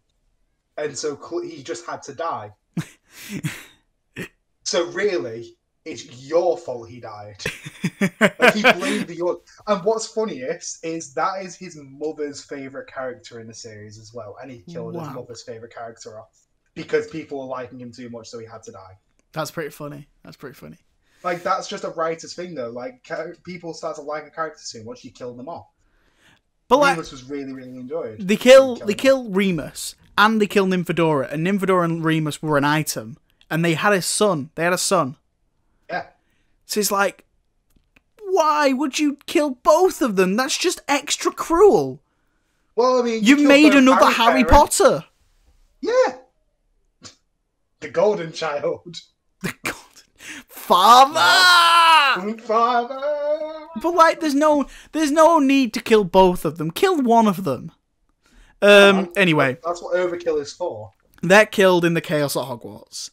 and 0.76 0.96
so 0.96 1.18
he 1.42 1.60
just 1.60 1.84
had 1.86 2.04
to 2.04 2.14
die." 2.14 2.52
so 4.62 4.92
really, 4.92 5.56
it's 5.85 6.27
your 6.28 6.59
fault 6.59 6.89
he 6.89 7.01
died. 7.01 7.36
Like 8.39 8.55
he 8.55 8.62
blamed 8.62 9.07
the 9.09 9.15
young. 9.16 9.39
And 9.66 9.85
what's 9.85 10.07
funniest 10.07 10.85
is 10.85 11.12
that 11.15 11.43
is 11.43 11.55
his 11.55 11.77
mother's 11.78 12.43
favorite 12.43 12.86
character 12.90 13.40
in 13.40 13.47
the 13.47 13.55
series 13.55 13.98
as 13.98 14.15
well, 14.15 14.36
and 14.40 14.51
he 14.51 14.62
killed 14.70 14.94
his 14.94 15.09
mother's 15.11 15.43
favorite 15.43 15.74
character 15.74 16.19
off 16.19 16.47
because 16.74 17.07
people 17.09 17.39
were 17.40 17.44
liking 17.47 17.78
him 17.81 17.93
too 17.93 18.09
much, 18.09 18.28
so 18.28 18.39
he 18.39 18.47
had 18.47 18.62
to 18.65 18.73
die. 18.73 18.97
That's 19.32 19.51
pretty 19.51 19.70
funny. 19.70 20.09
That's 20.23 20.36
pretty 20.36 20.55
funny. 20.55 20.78
Like 21.23 21.43
that's 21.43 21.69
just 21.69 21.85
a 21.85 21.90
writer's 21.90 22.32
thing, 22.35 22.55
though. 22.55 22.70
Like 22.70 23.07
people 23.44 23.74
start 23.74 23.97
to 23.97 24.02
like 24.02 24.27
a 24.27 24.31
character 24.31 24.62
too 24.66 24.85
much, 24.85 25.05
you 25.05 25.11
kill 25.11 25.35
them 25.35 25.48
off. 25.48 25.66
But 26.69 26.78
like, 26.78 26.93
Remus 26.97 27.12
was 27.12 27.24
really, 27.28 27.52
really 27.52 27.77
enjoyed. 27.77 28.27
they 28.27 28.36
kill 28.36 28.77
they 28.77 28.94
kill 28.94 29.28
Remus 29.28 29.94
and 30.16 30.40
they 30.40 30.47
kill 30.47 30.66
Nymphadora, 30.66 31.31
and 31.32 31.47
Nymphadora 31.47 31.85
and 31.85 32.05
Remus 32.05 32.40
were 32.43 32.57
an 32.57 32.65
item, 32.65 33.16
and 33.51 33.62
they 33.65 33.74
had 33.74 33.93
a 33.93 34.01
son. 34.01 34.51
They 34.55 34.65
had 34.65 34.73
a 34.73 34.78
son. 34.78 35.16
Yeah, 35.90 36.06
So 36.66 36.78
it's 36.80 36.90
like, 36.92 37.24
why 38.22 38.72
would 38.72 38.98
you 38.98 39.16
kill 39.26 39.50
both 39.50 40.00
of 40.02 40.14
them? 40.16 40.36
That's 40.36 40.56
just 40.56 40.80
extra 40.86 41.32
cruel. 41.32 42.00
well, 42.76 43.00
I 43.00 43.02
mean, 43.02 43.24
You 43.24 43.36
killed 43.36 43.48
made 43.48 43.74
another 43.74 44.06
Harry 44.06 44.40
Harry. 44.40 44.44
Potter. 44.44 45.04
Yeah, 45.80 46.18
the 47.80 47.88
Golden 47.88 48.32
Child. 48.32 49.00
The 49.42 49.54
golden 49.64 50.44
father. 50.48 52.38
Father. 52.42 53.68
But 53.82 53.94
like, 53.94 54.20
there's 54.20 54.34
no, 54.34 54.66
there's 54.92 55.10
no 55.10 55.38
need 55.38 55.72
to 55.74 55.80
kill 55.80 56.04
both 56.04 56.44
of 56.44 56.58
them. 56.58 56.70
Kill 56.70 57.02
one 57.02 57.26
of 57.26 57.44
them. 57.44 57.72
Um. 58.62 59.10
Anyway, 59.16 59.56
That's 59.64 59.82
what 59.82 59.94
Overkill 59.96 60.40
is 60.40 60.52
for. 60.52 60.92
they're 61.22 61.46
killed 61.46 61.84
in 61.86 61.94
the 61.94 62.00
chaos 62.02 62.36
at 62.36 62.44
Hogwarts. 62.44 63.10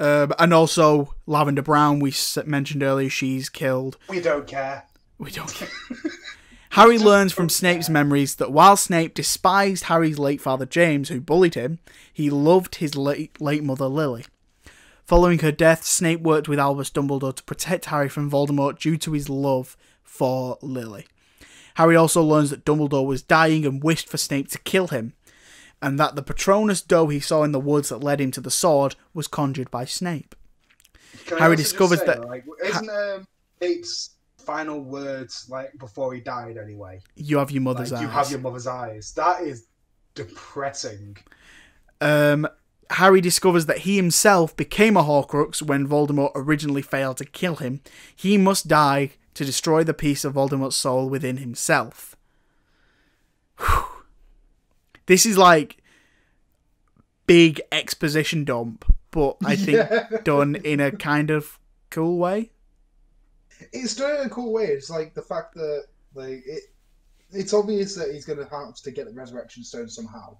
Um, 0.00 0.32
and 0.38 0.54
also 0.54 1.14
Lavender 1.26 1.60
Brown, 1.60 2.00
we 2.00 2.14
mentioned 2.46 2.82
earlier, 2.82 3.10
she's 3.10 3.50
killed. 3.50 3.98
We 4.08 4.20
don't 4.20 4.46
care. 4.46 4.86
We 5.18 5.30
don't 5.30 5.52
care. 5.52 5.68
Harry 6.70 6.96
learns 6.98 7.34
from 7.34 7.50
Snape's 7.50 7.90
memories 7.90 8.36
that 8.36 8.52
while 8.52 8.76
Snape 8.76 9.12
despised 9.12 9.84
Harry's 9.84 10.18
late 10.18 10.40
father 10.40 10.64
James, 10.64 11.10
who 11.10 11.20
bullied 11.20 11.54
him, 11.54 11.80
he 12.12 12.30
loved 12.30 12.76
his 12.76 12.96
late, 12.96 13.38
late 13.40 13.62
mother 13.62 13.86
Lily. 13.86 14.24
Following 15.04 15.40
her 15.40 15.52
death, 15.52 15.84
Snape 15.84 16.20
worked 16.20 16.48
with 16.48 16.58
Albus 16.58 16.88
Dumbledore 16.90 17.34
to 17.34 17.42
protect 17.42 17.86
Harry 17.86 18.08
from 18.08 18.30
Voldemort 18.30 18.78
due 18.78 18.96
to 18.96 19.12
his 19.12 19.28
love 19.28 19.76
for 20.02 20.56
Lily. 20.62 21.06
Harry 21.74 21.96
also 21.96 22.22
learns 22.22 22.50
that 22.50 22.64
Dumbledore 22.64 23.06
was 23.06 23.20
dying 23.20 23.66
and 23.66 23.82
wished 23.82 24.08
for 24.08 24.16
Snape 24.16 24.48
to 24.52 24.58
kill 24.60 24.88
him, 24.88 25.12
and 25.82 25.98
that 25.98 26.14
the 26.16 26.22
Patronus 26.22 26.82
doe 26.82 27.08
he 27.08 27.20
saw 27.20 27.42
in 27.42 27.52
the 27.52 27.60
woods 27.60 27.88
that 27.88 28.04
led 28.04 28.20
him 28.20 28.30
to 28.32 28.40
the 28.40 28.50
sword 28.50 28.96
was 29.14 29.26
conjured 29.26 29.70
by 29.70 29.84
Snape. 29.84 30.34
Can 31.26 31.38
Harry 31.38 31.56
discovers 31.56 32.00
say, 32.00 32.06
that- 32.06 32.24
like, 32.24 32.44
isn't 32.64 32.88
um, 32.90 33.26
final 34.38 34.80
words 34.80 35.46
like 35.48 35.76
before 35.78 36.14
he 36.14 36.20
died 36.20 36.56
anyway? 36.56 37.00
You 37.16 37.38
have 37.38 37.50
your 37.50 37.62
Like, 37.62 37.76
mother's 37.76 37.90
you 37.92 37.96
eyes. 38.08 38.12
have 38.12 38.30
your 38.30 38.40
mother's 38.40 38.66
eyes. 38.66 39.12
That 39.16 39.42
is 39.42 39.66
depressing. 40.14 41.16
Um, 42.00 42.48
Harry 42.90 43.20
discovers 43.20 43.66
that 43.66 43.78
he 43.78 43.96
himself 43.96 44.56
became 44.56 44.96
a 44.96 45.02
Horcrux 45.04 45.62
when 45.62 45.86
Voldemort 45.86 46.32
originally 46.34 46.82
failed 46.82 47.18
to 47.18 47.24
kill 47.24 47.56
him. 47.56 47.80
He 48.16 48.36
must 48.36 48.66
die 48.68 49.10
to 49.34 49.44
destroy 49.44 49.84
the 49.84 49.94
piece 49.94 50.24
of 50.24 50.34
Voldemort's 50.34 50.76
soul 50.76 51.08
within 51.08 51.36
himself. 51.36 52.16
Whew. 53.58 53.84
This 55.10 55.26
is 55.26 55.36
like 55.36 55.78
big 57.26 57.60
exposition 57.72 58.44
dump, 58.44 58.84
but 59.10 59.38
I 59.44 59.56
think 59.56 59.76
Yeah. 59.78 60.06
done 60.24 60.54
in 60.54 60.78
a 60.78 60.92
kind 60.92 61.30
of 61.32 61.58
cool 61.90 62.16
way. 62.16 62.52
It's 63.72 63.96
done 63.96 64.20
in 64.20 64.26
a 64.26 64.30
cool 64.30 64.52
way. 64.52 64.66
It's 64.66 64.88
like 64.88 65.14
the 65.14 65.22
fact 65.22 65.54
that 65.54 65.86
like 66.14 66.44
it. 66.46 66.62
It's 67.32 67.52
obvious 67.52 67.96
that 67.96 68.12
he's 68.12 68.24
going 68.24 68.38
to 68.38 68.44
have 68.54 68.76
to 68.76 68.90
get 68.92 69.06
the 69.06 69.12
resurrection 69.12 69.64
stone 69.64 69.88
somehow. 69.88 70.36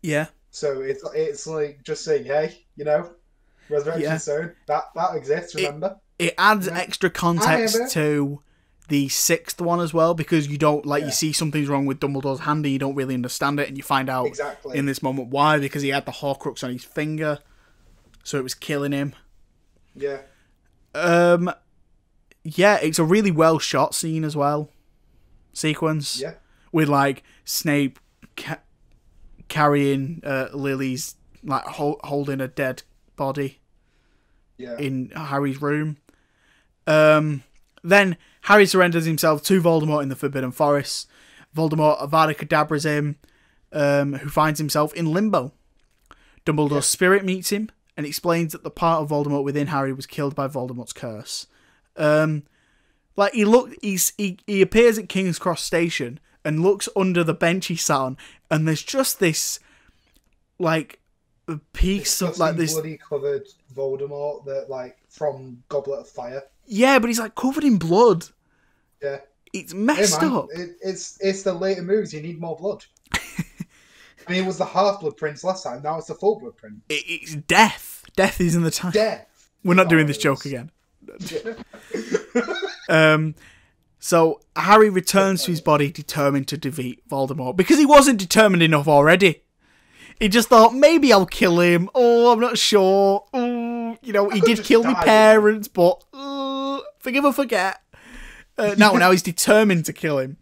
Yeah. 0.00 0.28
So 0.50 0.80
it's 0.80 1.04
it's 1.14 1.46
like 1.46 1.82
just 1.82 2.02
saying, 2.02 2.24
hey, 2.24 2.64
you 2.76 2.86
know, 2.86 3.10
resurrection 3.68 4.04
Yeah. 4.04 4.16
stone 4.16 4.52
that 4.68 4.84
that 4.94 5.16
exists. 5.16 5.54
Remember? 5.54 6.00
It 6.18 6.32
adds 6.38 6.66
Yeah. 6.66 6.78
extra 6.78 7.10
context 7.10 7.92
to 7.92 8.40
the 8.88 9.08
sixth 9.08 9.60
one 9.60 9.80
as 9.80 9.94
well 9.94 10.12
because 10.14 10.46
you 10.48 10.58
don't 10.58 10.84
like 10.84 11.00
Yeah. 11.00 11.06
you 11.06 11.12
see 11.12 11.32
something's 11.32 11.68
wrong 11.68 11.86
with 11.86 12.00
Dumbledore's 12.00 12.40
hand 12.40 12.64
and 12.66 12.72
you 12.72 12.78
don't 12.78 12.94
really 12.94 13.14
understand 13.14 13.58
it 13.58 13.66
and 13.68 13.76
you 13.78 13.82
find 13.82 14.10
out 14.10 14.26
exactly. 14.26 14.76
in 14.76 14.84
this 14.86 15.02
moment 15.02 15.28
why 15.28 15.58
because 15.58 15.82
he 15.82 15.88
had 15.88 16.04
the 16.04 16.12
Horcrux 16.12 16.62
on 16.62 16.70
his 16.70 16.84
finger, 16.84 17.38
so 18.22 18.38
it 18.38 18.42
was 18.42 18.54
killing 18.54 18.92
him. 18.92 19.14
yeah. 19.94 20.18
Um, 20.94 21.50
yeah, 22.44 22.78
it's 22.80 22.98
a 22.98 23.04
really 23.04 23.30
well 23.30 23.58
shot 23.58 23.94
scene 23.94 24.22
as 24.22 24.36
well, 24.36 24.70
sequence 25.52 26.20
Yeah. 26.20 26.34
with 26.70 26.88
like 26.88 27.22
Snape 27.44 27.98
ca- 28.36 28.60
carrying 29.48 30.20
uh, 30.24 30.48
Lily's 30.52 31.16
like 31.42 31.64
hol- 31.64 32.00
holding 32.04 32.40
a 32.40 32.48
dead 32.48 32.82
body 33.16 33.60
Yeah. 34.56 34.76
in 34.78 35.10
Harry's 35.10 35.60
room. 35.60 35.96
Um, 36.86 37.42
then 37.82 38.16
Harry 38.44 38.66
surrenders 38.66 39.06
himself 39.06 39.42
to 39.42 39.60
Voldemort 39.60 40.02
in 40.02 40.08
the 40.08 40.16
Forbidden 40.16 40.52
Forest. 40.52 41.08
Voldemort 41.56 42.00
Avada 42.00 42.34
Kedavra's 42.34 42.84
him, 42.84 43.16
um, 43.72 44.14
who 44.14 44.28
finds 44.28 44.58
himself 44.58 44.92
in 44.94 45.12
limbo. 45.12 45.52
Dumbledore's 46.44 46.86
spirit 46.86 47.24
meets 47.24 47.50
him 47.50 47.70
and 47.96 48.04
explains 48.04 48.52
that 48.52 48.62
the 48.62 48.70
part 48.70 49.02
of 49.02 49.08
Voldemort 49.08 49.44
within 49.44 49.68
Harry 49.68 49.92
was 49.92 50.06
killed 50.06 50.34
by 50.34 50.46
Voldemort's 50.46 50.92
curse. 50.92 51.46
Um, 51.96 52.42
like 53.16 53.32
he 53.32 53.44
look, 53.44 53.74
he's 53.80 54.12
he, 54.18 54.38
he 54.46 54.60
appears 54.60 54.98
at 54.98 55.08
King's 55.08 55.38
Cross 55.38 55.62
Station 55.62 56.20
and 56.44 56.60
looks 56.60 56.88
under 56.94 57.24
the 57.24 57.32
bench 57.32 57.66
he 57.66 57.76
sat 57.76 57.96
on, 57.96 58.16
and 58.50 58.68
there's 58.68 58.82
just 58.82 59.20
this 59.20 59.58
like 60.58 61.00
piece 61.72 62.20
of 62.20 62.38
like 62.38 62.56
this 62.56 62.74
bloody 62.74 62.98
covered 62.98 63.46
Voldemort 63.74 64.44
that 64.44 64.68
like 64.68 64.98
from 65.08 65.62
Goblet 65.68 66.00
of 66.00 66.08
Fire. 66.08 66.42
Yeah, 66.66 66.98
but 66.98 67.08
he's 67.08 67.20
like 67.20 67.34
covered 67.34 67.64
in 67.64 67.78
blood. 67.78 68.26
Yeah. 69.04 69.18
It's 69.52 69.72
messed 69.72 70.22
up. 70.22 70.48
It, 70.52 70.76
it's 70.82 71.16
it's 71.20 71.42
the 71.42 71.54
later 71.54 71.82
moves. 71.82 72.12
You 72.12 72.20
need 72.20 72.40
more 72.40 72.56
blood. 72.56 72.84
I 73.12 74.32
mean, 74.32 74.42
it 74.42 74.46
was 74.46 74.58
the 74.58 74.64
half 74.64 75.00
blood 75.00 75.16
prince 75.16 75.44
last 75.44 75.62
time. 75.62 75.82
Now 75.82 75.98
it's 75.98 76.08
the 76.08 76.14
full 76.14 76.40
blood 76.40 76.56
prince. 76.56 76.80
It, 76.88 77.04
it's 77.06 77.34
death. 77.36 78.04
Death 78.16 78.40
is 78.40 78.56
in 78.56 78.62
the 78.62 78.70
time. 78.70 78.92
Death. 78.92 79.50
We're 79.62 79.74
not 79.74 79.88
doing 79.88 80.06
this 80.06 80.18
joke 80.18 80.44
again. 80.44 80.70
Um, 82.88 83.34
so 83.98 84.42
Harry 84.56 84.90
returns 84.90 85.44
to 85.44 85.50
his 85.50 85.62
body 85.62 85.90
determined 85.90 86.48
to 86.48 86.58
defeat 86.58 87.08
Voldemort 87.08 87.56
because 87.56 87.78
he 87.78 87.86
wasn't 87.86 88.18
determined 88.18 88.62
enough 88.62 88.86
already. 88.86 89.42
He 90.20 90.28
just 90.28 90.48
thought 90.48 90.74
maybe 90.74 91.10
I'll 91.10 91.24
kill 91.24 91.60
him. 91.60 91.88
Oh, 91.94 92.30
I'm 92.30 92.40
not 92.40 92.58
sure. 92.58 93.24
Oh, 93.32 93.96
you 94.02 94.12
know, 94.12 94.28
he 94.28 94.40
did 94.40 94.62
kill 94.62 94.84
my 94.84 94.92
die, 94.92 95.04
parents, 95.04 95.68
but 95.68 96.04
uh, 96.12 96.80
forgive 96.98 97.24
or 97.24 97.32
forget. 97.32 97.80
Uh, 98.56 98.74
now, 98.78 98.92
now 98.92 99.10
he's 99.10 99.22
determined 99.22 99.84
to 99.86 99.92
kill 99.92 100.18
him. 100.18 100.36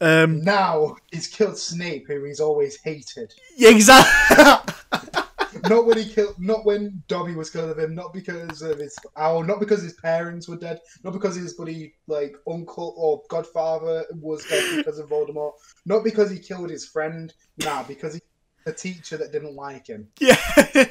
Um, 0.00 0.42
Now 0.42 0.96
he's 1.10 1.26
killed 1.26 1.56
Snape, 1.56 2.06
who 2.06 2.22
he's 2.24 2.40
always 2.40 2.76
hated. 2.76 3.32
yeah, 3.56 3.70
exactly. 3.70 4.74
not 5.68 5.86
when 5.86 5.96
he 5.96 6.04
killed, 6.06 6.34
not 6.38 6.66
when 6.66 7.02
Dobby 7.08 7.34
was 7.34 7.48
killed 7.48 7.70
of 7.70 7.78
him, 7.78 7.94
not 7.94 8.12
because 8.12 8.60
of 8.60 8.78
his, 8.78 8.98
owl, 9.16 9.42
not 9.42 9.58
because 9.58 9.82
his 9.82 9.94
parents 9.94 10.48
were 10.48 10.56
dead, 10.56 10.80
not 11.02 11.14
because 11.14 11.34
his 11.34 11.54
buddy 11.54 11.94
like 12.08 12.36
uncle 12.46 12.94
or 12.98 13.22
godfather 13.28 14.04
was 14.20 14.44
dead 14.46 14.76
because 14.76 14.98
of 14.98 15.08
Voldemort, 15.08 15.52
not 15.86 16.04
because 16.04 16.30
he 16.30 16.38
killed 16.38 16.68
his 16.68 16.86
friend, 16.86 17.32
nah, 17.58 17.82
because 17.84 18.14
he 18.14 18.20
a 18.66 18.72
teacher 18.72 19.16
that 19.16 19.32
didn't 19.32 19.54
like 19.54 19.86
him. 19.86 20.08
Yeah. 20.18 20.36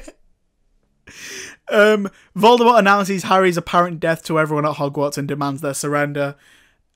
um, 1.68 2.08
Voldemort 2.34 2.78
announces 2.78 3.24
Harry's 3.24 3.56
apparent 3.58 4.00
death 4.00 4.24
to 4.24 4.38
everyone 4.38 4.66
at 4.66 4.76
Hogwarts 4.76 5.18
and 5.18 5.28
demands 5.28 5.60
their 5.60 5.74
surrender. 5.74 6.36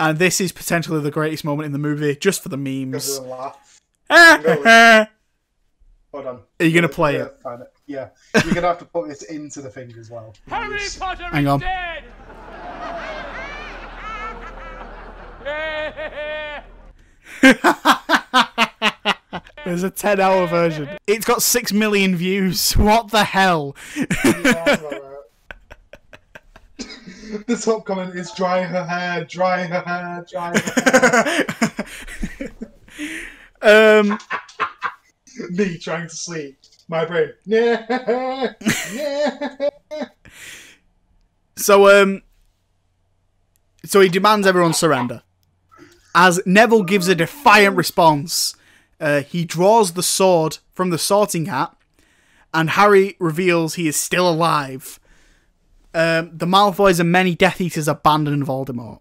And 0.00 0.18
this 0.18 0.40
is 0.40 0.50
potentially 0.50 1.00
the 1.02 1.10
greatest 1.10 1.44
moment 1.44 1.66
in 1.66 1.72
the 1.72 1.78
movie, 1.78 2.16
just 2.16 2.42
for 2.42 2.48
the 2.48 2.56
memes. 2.56 3.18
of 3.18 3.24
the 3.24 3.30
laugh. 3.30 3.80
Ah! 4.08 4.40
Are 4.42 5.08
Hold 6.12 6.26
on. 6.26 6.40
you 6.58 6.72
gonna 6.72 6.88
play 6.88 7.16
it? 7.16 7.36
Yeah, 7.86 8.08
you're 8.42 8.54
gonna 8.54 8.66
have 8.68 8.78
to 8.78 8.84
put 8.86 9.08
this 9.08 9.22
into 9.24 9.60
the 9.60 9.68
thing 9.70 9.92
as 9.98 10.10
well. 10.10 10.34
Harry. 10.48 10.80
Potter 10.98 11.24
Hang 11.24 11.44
is 11.44 11.50
on. 11.50 11.60
dead! 11.60 12.04
There's 19.64 19.82
a 19.82 19.90
10 19.90 20.20
hour 20.20 20.46
version. 20.46 20.88
It's 21.06 21.24
got 21.26 21.42
6 21.42 21.72
million 21.72 22.16
views. 22.16 22.72
What 22.72 23.10
the 23.10 23.24
hell? 23.24 23.76
the 27.46 27.56
top 27.56 27.84
comment 27.84 28.14
is 28.14 28.32
dry 28.32 28.62
her 28.62 28.84
hair, 28.84 29.24
dry 29.24 29.64
her 29.64 29.80
hair, 29.80 30.26
dry 30.28 30.58
her 30.58 31.46
hair. 33.62 34.00
um, 34.08 34.18
Me 35.50 35.78
trying 35.78 36.08
to 36.08 36.16
sleep. 36.16 36.58
My 36.88 37.04
brain. 37.04 37.32
Yeah. 37.44 38.54
Yeah. 38.92 39.68
so, 41.56 42.02
um, 42.02 42.22
so 43.84 44.00
he 44.00 44.08
demands 44.08 44.46
everyone 44.46 44.74
surrender. 44.74 45.22
As 46.14 46.40
Neville 46.44 46.82
gives 46.82 47.06
a 47.06 47.14
defiant 47.14 47.76
response, 47.76 48.56
uh, 49.00 49.22
he 49.22 49.44
draws 49.44 49.92
the 49.92 50.02
sword 50.02 50.58
from 50.72 50.90
the 50.90 50.98
sorting 50.98 51.46
hat, 51.46 51.76
and 52.52 52.70
Harry 52.70 53.16
reveals 53.20 53.74
he 53.74 53.86
is 53.86 53.96
still 53.96 54.28
alive. 54.28 54.99
Um, 55.92 56.30
the 56.36 56.46
Malfoys 56.46 57.00
and 57.00 57.10
many 57.10 57.34
Death 57.34 57.60
Eaters 57.60 57.88
abandon 57.88 58.44
Voldemort. 58.44 59.00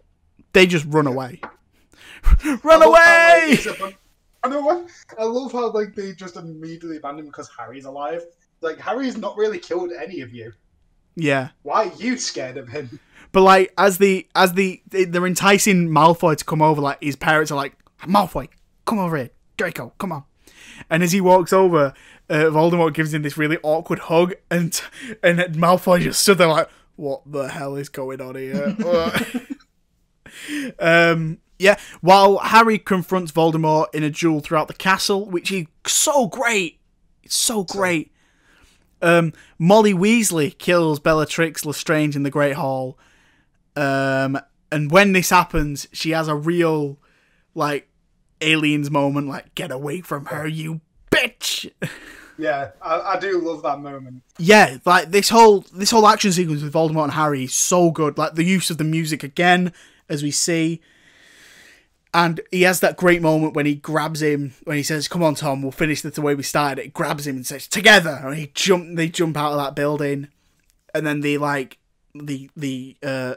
They 0.52 0.66
just 0.66 0.86
run 0.88 1.06
away. 1.06 1.40
run 2.44 2.82
I 2.82 2.84
how, 2.84 2.90
like, 2.90 3.42
away! 3.42 3.46
it's 3.52 3.66
know. 4.48 4.86
I 5.18 5.24
love 5.24 5.52
how 5.52 5.70
like 5.70 5.94
they 5.94 6.12
just 6.12 6.36
immediately 6.36 6.96
abandon 6.96 7.26
because 7.26 7.48
Harry's 7.58 7.84
alive. 7.84 8.24
Like 8.60 8.78
Harry's 8.78 9.16
not 9.16 9.36
really 9.36 9.58
killed 9.58 9.90
any 9.92 10.20
of 10.20 10.32
you. 10.32 10.52
Yeah. 11.14 11.50
Why 11.62 11.86
are 11.86 11.94
you 11.96 12.16
scared 12.16 12.56
of 12.56 12.68
him? 12.68 12.98
But 13.32 13.42
like 13.42 13.72
as 13.78 13.98
the 13.98 14.26
as 14.34 14.54
the 14.54 14.82
they- 14.88 15.04
they're 15.04 15.26
enticing 15.26 15.88
Malfoy 15.88 16.36
to 16.36 16.44
come 16.44 16.62
over, 16.62 16.80
like 16.80 17.02
his 17.02 17.16
parents 17.16 17.50
are 17.50 17.56
like, 17.56 17.76
Malfoy, 18.02 18.48
come 18.86 18.98
over 18.98 19.16
here, 19.16 19.30
Draco, 19.56 19.92
come 19.98 20.12
on. 20.12 20.24
And 20.88 21.02
as 21.02 21.12
he 21.12 21.20
walks 21.20 21.52
over, 21.52 21.92
uh, 22.28 22.34
Voldemort 22.34 22.94
gives 22.94 23.12
him 23.12 23.22
this 23.22 23.36
really 23.36 23.58
awkward 23.62 24.00
hug, 24.00 24.34
and 24.50 24.80
and 25.22 25.38
Malfoy 25.54 26.00
just 26.00 26.20
stood 26.20 26.38
there 26.38 26.48
like, 26.48 26.68
what 27.00 27.22
the 27.24 27.48
hell 27.48 27.76
is 27.76 27.88
going 27.88 28.20
on 28.20 28.36
here? 28.36 28.76
um, 30.78 31.38
yeah. 31.58 31.78
While 32.00 32.38
Harry 32.38 32.78
confronts 32.78 33.32
Voldemort 33.32 33.86
in 33.94 34.02
a 34.02 34.10
duel 34.10 34.40
throughout 34.40 34.68
the 34.68 34.74
castle, 34.74 35.28
which 35.28 35.50
is 35.50 35.66
so 35.86 36.26
great, 36.26 36.78
it's 37.22 37.36
so 37.36 37.64
great. 37.64 38.12
Um, 39.02 39.32
Molly 39.58 39.94
Weasley 39.94 40.56
kills 40.56 41.00
Bellatrix 41.00 41.64
Lestrange 41.64 42.16
in 42.16 42.22
the 42.22 42.30
Great 42.30 42.54
Hall. 42.54 42.98
Um, 43.74 44.38
and 44.70 44.90
when 44.90 45.12
this 45.12 45.30
happens, 45.30 45.88
she 45.92 46.10
has 46.10 46.28
a 46.28 46.34
real, 46.34 46.98
like, 47.54 47.88
aliens 48.42 48.90
moment, 48.90 49.26
like, 49.26 49.54
get 49.54 49.70
away 49.70 50.02
from 50.02 50.26
her, 50.26 50.46
you 50.46 50.82
bitch! 51.10 51.70
Yeah, 52.40 52.70
I, 52.80 53.00
I 53.00 53.18
do 53.18 53.38
love 53.38 53.62
that 53.62 53.80
moment. 53.80 54.22
yeah, 54.38 54.78
like, 54.84 55.10
this 55.10 55.28
whole, 55.28 55.60
this 55.72 55.90
whole 55.90 56.06
action 56.06 56.32
sequence 56.32 56.62
with 56.62 56.72
Voldemort 56.72 57.04
and 57.04 57.12
Harry 57.12 57.44
is 57.44 57.54
so 57.54 57.90
good. 57.90 58.18
Like, 58.18 58.34
the 58.34 58.44
use 58.44 58.70
of 58.70 58.78
the 58.78 58.84
music 58.84 59.22
again, 59.22 59.72
as 60.08 60.22
we 60.22 60.30
see. 60.30 60.80
And 62.12 62.40
he 62.50 62.62
has 62.62 62.80
that 62.80 62.96
great 62.96 63.22
moment 63.22 63.54
when 63.54 63.66
he 63.66 63.76
grabs 63.76 64.22
him, 64.22 64.54
when 64.64 64.76
he 64.76 64.82
says, 64.82 65.06
come 65.06 65.22
on, 65.22 65.36
Tom, 65.36 65.62
we'll 65.62 65.70
finish 65.70 66.02
this 66.02 66.14
the 66.14 66.22
way 66.22 66.34
we 66.34 66.42
started. 66.42 66.84
It 66.84 66.92
grabs 66.92 67.26
him 67.26 67.36
and 67.36 67.46
says, 67.46 67.68
together! 67.68 68.20
And 68.24 68.36
he 68.36 68.50
jump, 68.54 68.96
they 68.96 69.08
jump 69.08 69.36
out 69.36 69.52
of 69.52 69.58
that 69.58 69.76
building. 69.76 70.28
And 70.92 71.06
then 71.06 71.20
they, 71.20 71.38
like, 71.38 71.78
the, 72.14 72.50
the, 72.56 72.96
uh, 73.02 73.34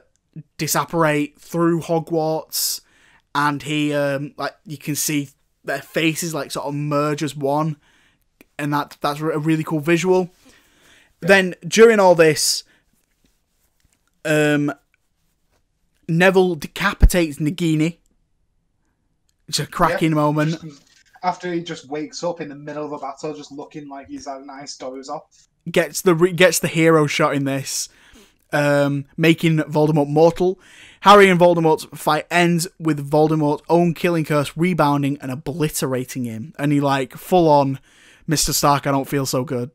disapparate 0.58 1.40
through 1.40 1.82
Hogwarts, 1.82 2.82
and 3.36 3.62
he 3.62 3.94
um 3.94 4.34
like 4.36 4.56
you 4.66 4.80
can 4.80 4.96
see 4.96 5.30
their 5.64 5.82
faces 5.82 6.34
like 6.34 6.50
sort 6.50 6.66
of 6.66 6.74
merge 6.74 7.22
as 7.22 7.36
one, 7.36 7.78
and 8.64 8.74
that 8.74 8.98
that's 9.02 9.20
a 9.20 9.38
really 9.38 9.64
cool 9.64 9.80
visual. 9.80 10.32
Then 11.20 11.56
during 11.68 12.00
all 12.00 12.16
this, 12.16 12.64
um, 14.26 14.74
Neville 16.08 16.56
decapitates 16.56 17.38
Nagini. 17.38 17.98
It's 19.48 19.60
a 19.60 19.68
cracking 19.68 20.14
moment. 20.14 20.56
After 21.22 21.54
he 21.54 21.62
just 21.62 21.88
wakes 21.88 22.24
up 22.24 22.42
in 22.42 22.50
the 22.50 22.56
middle 22.56 22.86
of 22.86 22.92
a 22.92 22.98
battle, 22.98 23.34
just 23.34 23.52
looking 23.52 23.88
like 23.88 24.08
he's 24.08 24.26
had 24.26 24.42
a 24.42 24.46
nice 24.46 24.76
doze 24.76 25.10
off. 25.10 25.48
gets 25.70 26.02
the 26.02 26.16
re- 26.16 26.34
gets 26.34 26.60
the 26.60 26.68
hero 26.68 27.08
shot 27.08 27.34
in 27.36 27.46
this, 27.46 27.88
um, 28.52 29.06
making 29.16 29.58
Voldemort 29.60 30.10
mortal. 30.10 30.60
Harry 31.02 31.30
and 31.30 31.40
Voldemort's 31.40 31.86
fight 31.94 32.26
ends 32.32 32.68
with 32.80 33.10
Voldemort's 33.10 33.64
own 33.70 33.94
killing 33.94 34.26
curse 34.26 34.56
rebounding 34.58 35.18
and 35.22 35.32
obliterating 35.32 36.26
him, 36.26 36.54
and 36.58 36.72
he 36.72 36.82
like 36.82 37.14
full 37.14 37.48
on, 37.50 37.80
Mister 38.28 38.54
Stark, 38.54 38.88
I 38.88 38.92
don't 38.92 39.08
feel 39.08 39.26
so 39.26 39.44
good. 39.44 39.72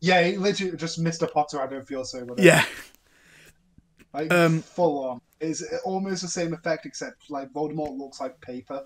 Yeah, 0.00 0.22
he 0.22 0.36
literally 0.36 0.76
just 0.76 1.02
Mr. 1.02 1.30
Potter. 1.30 1.60
I 1.60 1.66
don't 1.66 1.86
feel 1.86 2.04
so 2.04 2.24
good. 2.24 2.38
Yeah, 2.38 2.64
like 4.12 4.32
um, 4.32 4.62
full 4.62 5.04
on. 5.04 5.20
It's 5.40 5.62
almost 5.84 6.22
the 6.22 6.28
same 6.28 6.54
effect, 6.54 6.86
except 6.86 7.30
like 7.30 7.52
Voldemort 7.52 7.98
looks 7.98 8.20
like 8.20 8.40
paper, 8.40 8.84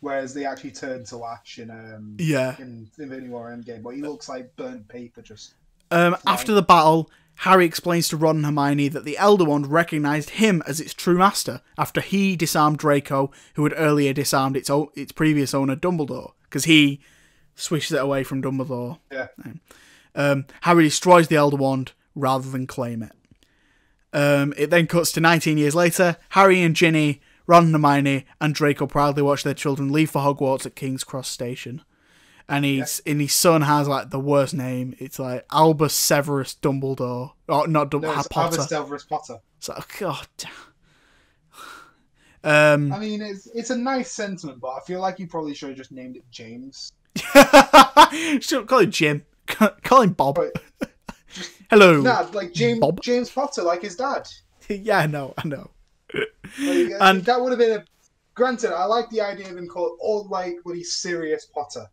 whereas 0.00 0.34
they 0.34 0.44
actually 0.44 0.72
turn 0.72 1.04
to 1.04 1.24
ash 1.24 1.58
in 1.58 1.70
um 1.70 2.16
yeah. 2.18 2.56
in 2.58 2.88
Infinity 2.98 3.28
War 3.28 3.50
Endgame. 3.50 3.82
But 3.82 3.90
he 3.90 4.02
looks 4.02 4.28
like 4.28 4.54
burnt 4.56 4.88
paper. 4.88 5.22
Just 5.22 5.54
Um, 5.90 6.16
after 6.26 6.52
the 6.52 6.62
battle, 6.62 7.10
Harry 7.36 7.64
explains 7.64 8.08
to 8.08 8.16
Ron 8.16 8.36
and 8.36 8.46
Hermione 8.46 8.88
that 8.88 9.04
the 9.04 9.18
Elder 9.18 9.44
Wand 9.44 9.68
recognized 9.68 10.30
him 10.30 10.62
as 10.66 10.80
its 10.80 10.94
true 10.94 11.18
master 11.18 11.62
after 11.76 12.00
he 12.00 12.36
disarmed 12.36 12.78
Draco, 12.78 13.30
who 13.54 13.64
had 13.64 13.74
earlier 13.76 14.12
disarmed 14.12 14.56
its 14.56 14.70
o- 14.70 14.92
its 14.94 15.12
previous 15.12 15.52
owner, 15.54 15.76
Dumbledore, 15.76 16.32
because 16.44 16.64
he 16.64 17.00
swishes 17.54 17.92
it 17.92 18.02
away 18.02 18.24
from 18.24 18.42
Dumbledore. 18.42 18.98
yeah. 19.10 19.28
Um, 20.14 20.46
Harry 20.62 20.84
destroys 20.84 21.28
the 21.28 21.36
Elder 21.36 21.56
Wand 21.56 21.92
rather 22.14 22.48
than 22.48 22.66
claim 22.66 23.02
it. 23.02 23.12
Um, 24.12 24.54
it 24.56 24.70
then 24.70 24.86
cuts 24.86 25.10
to 25.12 25.20
19 25.20 25.58
years 25.58 25.74
later. 25.74 26.16
Harry 26.30 26.62
and 26.62 26.76
Ginny, 26.76 27.20
Ron 27.48 27.64
and 27.64 27.74
Hermione, 27.74 28.24
and 28.40 28.54
Draco 28.54 28.86
proudly 28.86 29.22
watch 29.22 29.42
their 29.42 29.54
children 29.54 29.90
leave 29.90 30.10
for 30.10 30.22
Hogwarts 30.22 30.66
at 30.66 30.76
King's 30.76 31.02
Cross 31.02 31.28
Station. 31.28 31.82
And 32.48 32.64
he's 32.64 33.00
and 33.06 33.20
his 33.22 33.32
son 33.32 33.62
has 33.62 33.88
like 33.88 34.10
the 34.10 34.20
worst 34.20 34.52
name. 34.54 34.94
It's 34.98 35.18
like 35.18 35.46
Albus 35.50 35.94
Severus 35.94 36.54
Dumbledore, 36.54 37.32
or 37.48 37.66
not 37.66 37.90
Dum- 37.90 38.02
No, 38.02 38.12
it's 38.12 38.28
Potter. 38.28 38.56
Albus 38.58 38.68
Severus 38.68 39.04
Potter. 39.04 39.38
So, 39.60 39.82
God. 39.98 40.26
Um, 42.46 42.92
I 42.92 42.98
mean, 42.98 43.22
it's 43.22 43.46
it's 43.54 43.70
a 43.70 43.76
nice 43.76 44.12
sentiment, 44.12 44.60
but 44.60 44.68
I 44.68 44.80
feel 44.86 45.00
like 45.00 45.18
you 45.18 45.26
probably 45.26 45.54
should 45.54 45.70
have 45.70 45.78
just 45.78 45.92
named 45.92 46.16
it 46.16 46.24
James. 46.30 46.92
should 48.40 48.66
call 48.66 48.80
him 48.80 48.90
Jim. 48.90 49.24
Call 49.82 50.00
him 50.02 50.12
Bob. 50.14 50.38
Right. 50.38 50.50
Hello. 51.70 52.00
Nah, 52.00 52.26
like 52.32 52.52
James 52.52 52.80
Bob? 52.80 53.00
James 53.02 53.30
Potter, 53.30 53.62
like 53.62 53.82
his 53.82 53.96
dad. 53.96 54.26
yeah, 54.68 54.98
I 54.98 55.06
know. 55.06 55.34
I 55.36 55.46
know. 55.46 55.70
Like, 56.12 56.92
And- 57.00 57.24
that 57.24 57.40
would 57.40 57.50
have 57.50 57.58
been 57.58 57.72
a. 57.80 57.84
Granted, 58.34 58.72
I 58.74 58.84
like 58.86 59.08
the 59.10 59.20
idea 59.20 59.48
of 59.50 59.56
him 59.56 59.68
called 59.68 59.96
all 60.00 60.26
like 60.28 60.56
when 60.64 60.76
he's 60.76 60.92
serious 60.94 61.44
Potter. 61.46 61.86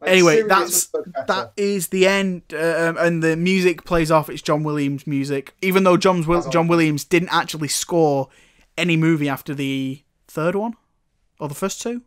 Like, 0.00 0.10
anyway, 0.10 0.42
that's 0.42 0.90
would 0.92 1.06
look 1.06 1.14
better. 1.14 1.26
that 1.28 1.52
is 1.56 1.88
the 1.88 2.06
end, 2.06 2.42
um, 2.52 2.96
and 2.98 3.22
the 3.22 3.36
music 3.36 3.84
plays 3.84 4.10
off. 4.10 4.28
It's 4.28 4.42
John 4.42 4.62
Williams' 4.64 5.06
music, 5.06 5.54
even 5.62 5.84
though 5.84 5.96
John 5.96 6.22
Will- 6.26 6.48
John. 6.50 6.68
Williams 6.68 7.04
didn't 7.04 7.28
actually 7.32 7.68
score 7.68 8.28
any 8.76 8.96
movie 8.96 9.28
after 9.28 9.54
the 9.54 10.02
third 10.26 10.56
one 10.56 10.74
or 11.38 11.48
the 11.48 11.54
first 11.54 11.80
two, 11.80 12.02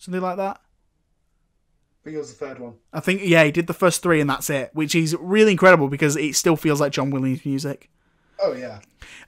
something 0.00 0.20
like 0.20 0.36
that. 0.38 0.60
I 0.60 2.02
think 2.02 2.16
it 2.16 2.18
was 2.18 2.32
the 2.34 2.46
third 2.46 2.58
one. 2.58 2.74
I 2.92 3.00
think 3.00 3.20
yeah, 3.22 3.44
he 3.44 3.52
did 3.52 3.66
the 3.66 3.74
first 3.74 4.02
three, 4.02 4.20
and 4.20 4.28
that's 4.30 4.50
it, 4.50 4.70
which 4.72 4.94
is 4.94 5.14
really 5.20 5.52
incredible 5.52 5.88
because 5.88 6.16
it 6.16 6.34
still 6.34 6.56
feels 6.56 6.80
like 6.80 6.92
John 6.92 7.10
Williams' 7.10 7.44
music. 7.44 7.90
Oh 8.42 8.54
yeah. 8.54 8.80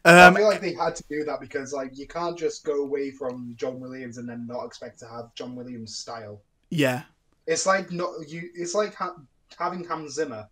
Um, 0.07 0.35
I 0.35 0.39
feel 0.39 0.49
like 0.49 0.61
they 0.63 0.73
had 0.75 0.97
to 0.97 1.05
do 1.09 1.23
that 1.25 1.39
because 1.41 1.73
like 1.75 1.97
you 1.99 2.07
can't 2.07 2.37
just 2.37 2.65
go 2.65 2.83
away 2.83 3.11
from 3.11 3.55
John 3.57 3.79
Williams 3.79 4.17
and 4.17 4.27
then 4.29 4.47
not 4.47 4.65
expect 4.65 4.99
to 5.01 5.07
have 5.07 5.35
John 5.35 5.55
Williams 5.55 5.97
style. 5.97 6.41
yeah, 6.71 7.03
It's 7.47 7.67
like 7.67 7.93
not 7.93 8.11
you. 8.27 8.49
It's 8.55 8.75
like 8.75 8.95
ha- 8.95 9.17
having 9.59 9.85
Hans 9.85 10.15
Zimmer, 10.15 10.49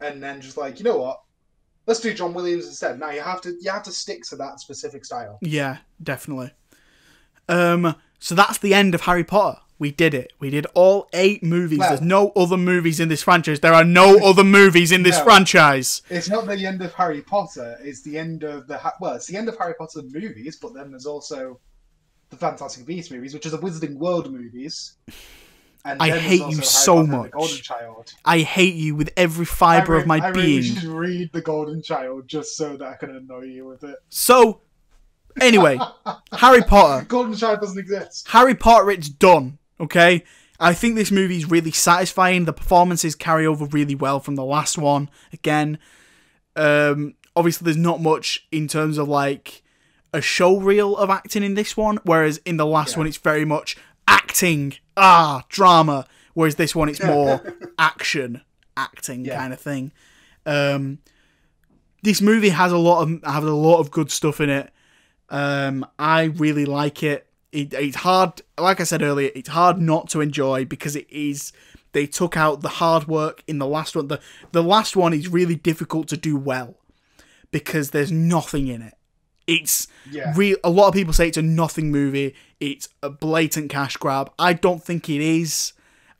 and 0.00 0.22
then 0.22 0.40
just 0.40 0.56
like 0.56 0.78
you 0.78 0.84
know 0.84 0.98
what, 0.98 1.20
let's 1.86 1.98
do 2.00 2.14
John 2.14 2.32
Williams 2.32 2.66
instead. 2.66 3.00
Now 3.00 3.10
you 3.10 3.22
have 3.22 3.40
to 3.40 3.56
you 3.60 3.70
have 3.72 3.82
to 3.82 3.92
stick 3.92 4.22
to 4.26 4.36
that 4.36 4.60
specific 4.60 5.04
style. 5.04 5.38
yeah, 5.42 5.78
definitely. 6.00 6.52
Um, 7.50 7.96
so 8.18 8.34
that's 8.34 8.58
the 8.58 8.74
end 8.74 8.94
of 8.94 9.02
Harry 9.02 9.24
Potter. 9.24 9.60
We 9.78 9.90
did 9.90 10.12
it. 10.12 10.34
We 10.38 10.50
did 10.50 10.66
all 10.74 11.08
eight 11.14 11.42
movies. 11.42 11.78
Well- 11.78 11.88
There's 11.88 12.02
no 12.02 12.30
other 12.36 12.58
movies 12.58 13.00
in 13.00 13.08
this 13.08 13.22
franchise. 13.22 13.60
There 13.60 13.72
are 13.72 13.84
no 13.84 14.18
other 14.24 14.44
movies 14.44 14.92
in 14.92 15.02
this 15.04 15.16
No. 15.18 15.24
franchise. 15.24 16.02
It's 16.10 16.28
not 16.28 16.46
the 16.46 16.66
end 16.66 16.82
of 16.82 16.92
Harry 16.94 17.22
Potter. 17.22 17.78
It's 17.82 18.02
the 18.02 18.18
end 18.18 18.42
of 18.42 18.66
the 18.66 18.76
ha- 18.76 18.92
well, 19.00 19.14
it's 19.14 19.26
the 19.26 19.36
end 19.38 19.48
of 19.48 19.56
Harry 19.58 19.74
Potter 19.78 20.02
movies. 20.02 20.56
But 20.60 20.74
then 20.74 20.90
there's 20.90 21.06
also 21.06 21.58
the 22.28 22.36
Fantastic 22.36 22.84
Beasts 22.86 23.10
movies, 23.10 23.32
which 23.32 23.46
are 23.46 23.50
the 23.50 23.58
Wizarding 23.58 23.94
World 23.96 24.30
movies. 24.30 24.96
And 25.86 26.00
I 26.02 26.10
hate 26.18 26.40
you 26.40 26.44
Harry 26.50 26.62
so 26.62 27.06
Potter 27.06 27.30
much. 27.34 28.14
I 28.26 28.40
hate 28.40 28.74
you 28.74 28.94
with 28.94 29.10
every 29.16 29.46
fiber 29.46 29.94
I 29.94 29.96
re- 29.96 30.00
of 30.02 30.06
my 30.06 30.16
I 30.20 30.30
being. 30.30 30.44
really 30.58 30.62
should 30.62 30.84
read 30.84 31.30
the 31.32 31.40
Golden 31.40 31.82
Child 31.82 32.28
just 32.28 32.54
so 32.54 32.76
that 32.76 32.86
I 32.86 32.94
can 32.96 33.16
annoy 33.16 33.44
you 33.44 33.64
with 33.66 33.82
it. 33.84 33.96
So, 34.10 34.60
anyway, 35.40 35.78
Harry 36.32 36.62
Potter. 36.62 37.04
Golden 37.08 37.34
Child 37.34 37.60
doesn't 37.60 37.78
exist. 37.78 38.26
Harry 38.28 38.54
Potter, 38.54 38.90
it's 38.90 39.08
done. 39.08 39.58
Okay, 39.78 40.24
I 40.58 40.74
think 40.74 40.94
this 40.96 41.10
movie 41.10 41.36
is 41.38 41.50
really 41.50 41.70
satisfying. 41.70 42.44
The 42.44 42.52
performances 42.52 43.14
carry 43.14 43.46
over 43.46 43.64
really 43.66 43.94
well 43.94 44.20
from 44.20 44.36
the 44.36 44.44
last 44.44 44.76
one. 44.76 45.08
Again, 45.32 45.78
um, 46.56 47.14
obviously 47.34 47.64
there's 47.64 47.76
not 47.76 48.00
much 48.00 48.46
in 48.52 48.68
terms 48.68 48.98
of 48.98 49.08
like 49.08 49.62
a 50.12 50.20
show 50.20 50.58
reel 50.58 50.96
of 50.96 51.08
acting 51.08 51.42
in 51.42 51.54
this 51.54 51.76
one, 51.76 51.98
whereas 52.04 52.38
in 52.38 52.56
the 52.56 52.66
last 52.66 52.92
Yeah. 52.92 52.98
one 52.98 53.06
it's 53.06 53.16
very 53.16 53.44
much 53.44 53.76
acting, 54.08 54.74
ah, 54.96 55.44
drama. 55.48 56.06
Whereas 56.34 56.56
this 56.56 56.74
one 56.74 56.88
it's 56.88 57.02
more 57.02 57.42
action, 57.78 58.42
acting 58.76 59.24
Yeah. 59.24 59.38
kind 59.38 59.52
of 59.52 59.60
thing. 59.60 59.92
Um, 60.46 60.98
this 62.02 62.20
movie 62.20 62.48
has 62.50 62.72
a 62.72 62.78
lot 62.78 63.02
of 63.02 63.22
has 63.24 63.44
a 63.44 63.50
lot 63.54 63.78
of 63.78 63.90
good 63.90 64.10
stuff 64.10 64.40
in 64.40 64.50
it. 64.50 64.70
Um, 65.30 65.86
I 65.98 66.24
really 66.24 66.64
like 66.64 67.02
it. 67.02 67.26
it. 67.52 67.72
It's 67.74 67.96
hard, 67.96 68.42
like 68.58 68.80
I 68.80 68.84
said 68.84 69.02
earlier, 69.02 69.30
it's 69.34 69.48
hard 69.48 69.80
not 69.80 70.08
to 70.10 70.20
enjoy 70.20 70.64
because 70.64 70.96
it 70.96 71.06
is. 71.10 71.52
They 71.92 72.06
took 72.06 72.36
out 72.36 72.60
the 72.60 72.68
hard 72.68 73.08
work 73.08 73.42
in 73.46 73.58
the 73.58 73.66
last 73.66 73.96
one. 73.96 74.08
The 74.08 74.20
the 74.52 74.62
last 74.62 74.96
one 74.96 75.12
is 75.12 75.28
really 75.28 75.56
difficult 75.56 76.06
to 76.08 76.16
do 76.16 76.36
well 76.36 76.76
because 77.50 77.90
there's 77.90 78.12
nothing 78.12 78.68
in 78.68 78.82
it. 78.82 78.94
It's 79.46 79.88
Yeah. 80.10 80.32
real. 80.36 80.56
A 80.62 80.70
lot 80.70 80.88
of 80.88 80.94
people 80.94 81.12
say 81.12 81.26
it's 81.28 81.36
a 81.36 81.42
nothing 81.42 81.90
movie. 81.90 82.34
It's 82.60 82.88
a 83.02 83.10
blatant 83.10 83.70
cash 83.70 83.96
grab. 83.96 84.30
I 84.38 84.52
don't 84.52 84.82
think 84.84 85.08
it 85.08 85.20
is, 85.20 85.72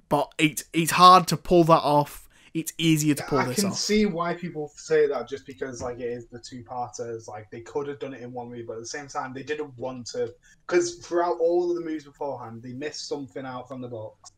but 0.08 0.32
it's 0.38 0.64
it's 0.72 0.92
hard 0.92 1.28
to 1.28 1.36
pull 1.36 1.62
that 1.64 1.82
off. 1.82 2.28
It's 2.52 2.72
easier 2.78 3.14
to 3.14 3.22
pull 3.22 3.38
I 3.38 3.46
this 3.46 3.60
off. 3.60 3.64
I 3.64 3.68
can 3.68 3.76
see 3.76 4.06
why 4.06 4.34
people 4.34 4.72
say 4.74 5.06
that 5.06 5.28
just 5.28 5.46
because 5.46 5.80
like 5.80 6.00
it 6.00 6.08
is 6.08 6.26
the 6.26 6.38
two 6.38 6.64
parters. 6.64 7.28
Like 7.28 7.50
they 7.50 7.60
could 7.60 7.86
have 7.86 8.00
done 8.00 8.14
it 8.14 8.22
in 8.22 8.32
one 8.32 8.48
movie, 8.48 8.62
but 8.62 8.74
at 8.74 8.80
the 8.80 8.86
same 8.86 9.06
time 9.06 9.32
they 9.32 9.42
didn't 9.42 9.76
want 9.78 10.06
to. 10.08 10.34
Because 10.66 10.96
throughout 10.96 11.38
all 11.38 11.70
of 11.70 11.76
the 11.76 11.82
movies 11.82 12.04
beforehand, 12.04 12.62
they 12.62 12.72
missed 12.72 13.08
something 13.08 13.44
out 13.46 13.68
from 13.68 13.80
the 13.80 13.88
books 13.88 14.32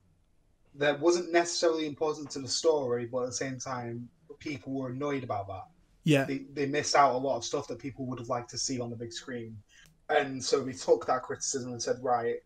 that 0.75 0.99
wasn't 1.01 1.33
necessarily 1.33 1.87
important 1.87 2.31
to 2.31 2.39
the 2.39 2.49
story, 2.49 3.07
but 3.07 3.23
at 3.23 3.27
the 3.27 3.33
same 3.33 3.59
time, 3.59 4.09
people 4.39 4.73
were 4.73 4.89
annoyed 4.91 5.23
about 5.23 5.47
that. 5.49 5.65
yeah, 6.05 6.25
They 6.25 6.47
they 6.53 6.67
missed 6.67 6.95
out 6.95 7.15
a 7.15 7.19
lot 7.19 7.37
of 7.37 7.45
stuff 7.45 7.69
that 7.69 7.79
people 7.79 8.07
would 8.07 8.19
have 8.19 8.29
liked 8.29 8.51
to 8.51 8.59
see 8.59 8.81
on 8.81 8.91
the 8.91 8.97
big 8.97 9.13
screen, 9.13 9.57
and 10.09 10.43
so 10.43 10.63
we 10.63 10.73
took 10.73 11.07
that 11.07 11.23
criticism 11.23 11.73
and 11.73 11.83
said, 11.83 11.97
right, 12.03 12.37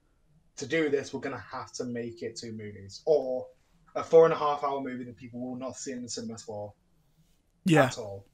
to 0.56 0.66
do 0.66 0.88
this, 0.88 1.14
we're 1.14 1.20
gonna 1.20 1.44
have 1.50 1.72
to 1.72 1.84
make 1.84 2.22
it 2.22 2.36
two 2.36 2.52
movies 2.52 3.02
or 3.06 3.46
a 3.96 4.04
four 4.04 4.24
and 4.26 4.32
a 4.32 4.36
half 4.36 4.62
hour 4.62 4.80
movie 4.80 5.02
that 5.04 5.16
people 5.16 5.40
will 5.40 5.56
not 5.56 5.74
see 5.76 5.90
in 5.92 6.02
the 6.02 6.08
cinema 6.08 6.38
cinemas 6.38 6.42
for 6.42 6.72
yeah, 7.64 7.86
at 7.86 7.98
all. 7.98 8.24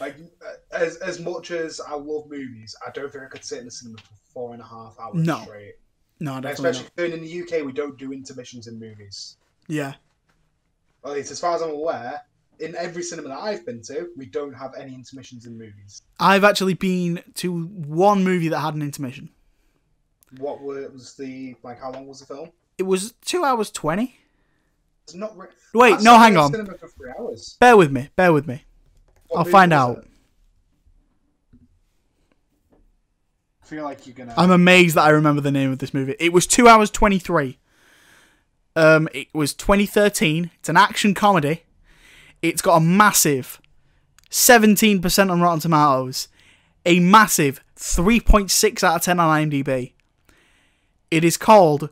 Like 0.00 0.16
uh, 0.44 0.54
as 0.76 0.96
as 0.96 1.20
much 1.20 1.52
as 1.52 1.80
I 1.80 1.94
love 1.94 2.28
movies, 2.28 2.74
I 2.84 2.90
don't 2.90 3.12
think 3.12 3.22
I 3.22 3.28
could 3.28 3.44
sit 3.44 3.60
in 3.60 3.66
the 3.66 3.70
cinema 3.70 3.98
for 3.98 4.14
four 4.32 4.52
and 4.54 4.60
a 4.60 4.66
half 4.66 4.96
hours 5.00 5.14
No, 5.14 5.42
straight. 5.42 5.74
no, 6.18 6.40
definitely 6.40 6.70
Especially 6.70 7.08
not. 7.10 7.18
in 7.18 7.24
the 7.24 7.42
UK, 7.42 7.64
we 7.64 7.72
don't 7.72 7.96
do 7.96 8.12
intermissions 8.12 8.66
in 8.66 8.80
movies. 8.80 9.36
Yeah, 9.68 9.94
At 11.04 11.12
least 11.12 11.30
as 11.30 11.38
far 11.40 11.54
as 11.54 11.62
I'm 11.62 11.70
aware, 11.70 12.20
in 12.58 12.74
every 12.76 13.02
cinema 13.02 13.28
that 13.28 13.38
I've 13.38 13.64
been 13.64 13.80
to, 13.82 14.08
we 14.16 14.26
don't 14.26 14.52
have 14.52 14.74
any 14.74 14.94
intermissions 14.94 15.46
in 15.46 15.56
movies. 15.56 16.02
I've 16.20 16.44
actually 16.44 16.74
been 16.74 17.22
to 17.34 17.64
one 17.64 18.24
movie 18.24 18.48
that 18.48 18.58
had 18.60 18.74
an 18.74 18.82
intermission. 18.82 19.30
What 20.38 20.60
was 20.60 21.14
the 21.14 21.54
like? 21.62 21.80
How 21.80 21.92
long 21.92 22.06
was 22.06 22.20
the 22.20 22.26
film? 22.26 22.50
It 22.78 22.82
was 22.82 23.12
two 23.24 23.44
hours 23.44 23.70
twenty. 23.70 24.18
It's 25.04 25.14
not. 25.14 25.36
Re- 25.36 25.48
Wait, 25.74 26.00
no, 26.00 26.18
hang 26.18 26.36
on. 26.36 26.50
Cinema 26.50 26.76
for 26.78 26.88
three 26.88 27.12
hours. 27.18 27.56
Bear 27.60 27.76
with 27.76 27.92
me. 27.92 28.08
Bear 28.16 28.32
with 28.32 28.46
me. 28.46 28.64
What 29.28 29.38
I'll 29.40 29.44
find 29.44 29.72
out. 29.72 29.98
it? 29.98 30.04
I 33.62 33.66
feel 33.66 33.84
like 33.84 34.06
you're 34.06 34.14
gonna. 34.14 34.34
I'm 34.36 34.50
amazed 34.50 34.96
that 34.96 35.04
I 35.04 35.10
remember 35.10 35.40
the 35.40 35.50
name 35.50 35.72
of 35.72 35.78
this 35.78 35.94
movie. 35.94 36.16
It 36.18 36.32
was 36.32 36.46
two 36.46 36.68
hours 36.68 36.90
twenty 36.90 37.18
three. 37.18 37.58
Um, 38.76 39.08
it 39.14 39.28
was 39.32 39.54
2013. 39.54 40.50
It's 40.58 40.68
an 40.68 40.76
action 40.76 41.14
comedy. 41.14 41.62
It's 42.42 42.60
got 42.60 42.78
a 42.78 42.80
massive 42.80 43.60
17% 44.30 45.30
on 45.30 45.40
Rotten 45.40 45.60
Tomatoes, 45.60 46.26
a 46.84 46.98
massive 46.98 47.60
3.6 47.76 48.82
out 48.82 48.96
of 48.96 49.02
10 49.02 49.20
on 49.20 49.48
IMDb. 49.48 49.92
It 51.08 51.24
is 51.24 51.36
called 51.36 51.90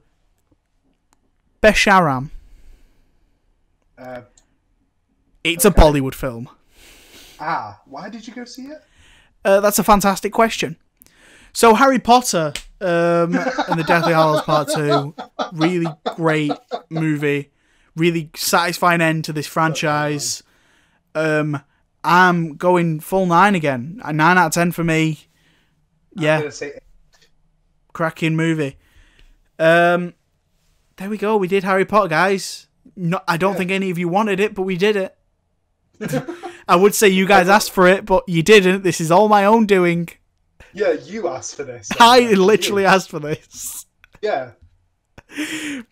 Besharam. 1.63 2.31
Uh, 3.99 4.23
It's 5.45 5.65
a 5.65 5.71
Bollywood 5.71 6.15
film. 6.15 6.49
ah, 7.41 7.81
why 7.87 8.09
did 8.09 8.27
you 8.27 8.35
go 8.35 8.45
see 8.45 8.63
it? 8.67 8.83
Uh, 9.45 9.61
that's 9.61 9.79
a 9.79 9.85
fantastic 9.85 10.33
question. 10.33 10.77
So 11.53 11.75
Harry 11.75 11.99
Potter 11.99 12.53
um, 12.81 13.35
and 13.69 13.79
the 13.79 13.85
Deathly 13.87 14.13
Hallows 14.13 14.43
Part 14.43 14.69
Two, 14.75 15.15
really 15.53 15.87
great 16.17 16.53
movie, 16.89 17.51
really 17.97 18.31
satisfying 18.35 19.01
end 19.01 19.25
to 19.25 19.33
this 19.33 19.47
franchise. 19.47 20.43
Um, 21.15 21.61
I'm 22.05 22.57
going 22.57 23.01
full 23.01 23.27
nine 23.27 23.55
again. 23.55 24.01
A 24.05 24.13
nine 24.13 24.39
out 24.39 24.47
of 24.47 24.53
ten 24.53 24.73
for 24.73 24.83
me. 24.85 25.27
Yeah, 26.15 26.51
cracking 27.93 28.37
movie. 28.37 28.77
Um, 29.59 30.15
there 30.97 31.11
we 31.11 31.19
go. 31.19 31.37
We 31.37 31.49
did 31.49 31.65
Harry 31.65 31.85
Potter, 31.85 32.09
guys. 32.09 32.67
No, 32.97 33.21
I 33.27 33.37
don't 33.37 33.53
Yeah. 33.53 33.59
think 33.59 33.71
any 33.71 33.91
of 33.91 33.99
you 33.99 34.09
wanted 34.09 34.41
it, 34.41 34.55
but 34.55 34.63
we 34.63 34.77
did 34.77 34.97
it. 34.97 35.17
I 36.69 36.77
would 36.77 36.95
say 36.95 37.09
you 37.09 37.27
guys 37.27 37.49
asked 37.49 37.71
for 37.71 37.87
it, 37.87 38.05
but 38.05 38.25
you 38.29 38.43
didn't. 38.43 38.83
This 38.83 39.01
is 39.01 39.11
all 39.11 39.29
my 39.29 39.45
own 39.45 39.67
doing. 39.67 40.09
Yeah, 40.75 40.93
you 40.93 41.29
asked 41.29 41.55
for 41.57 41.65
this. 41.65 41.89
I 42.01 42.19
You. 42.19 42.37
literally 42.37 42.85
asked 42.85 43.11
for 43.11 43.19
this. 43.19 43.87
Yeah. 44.21 44.53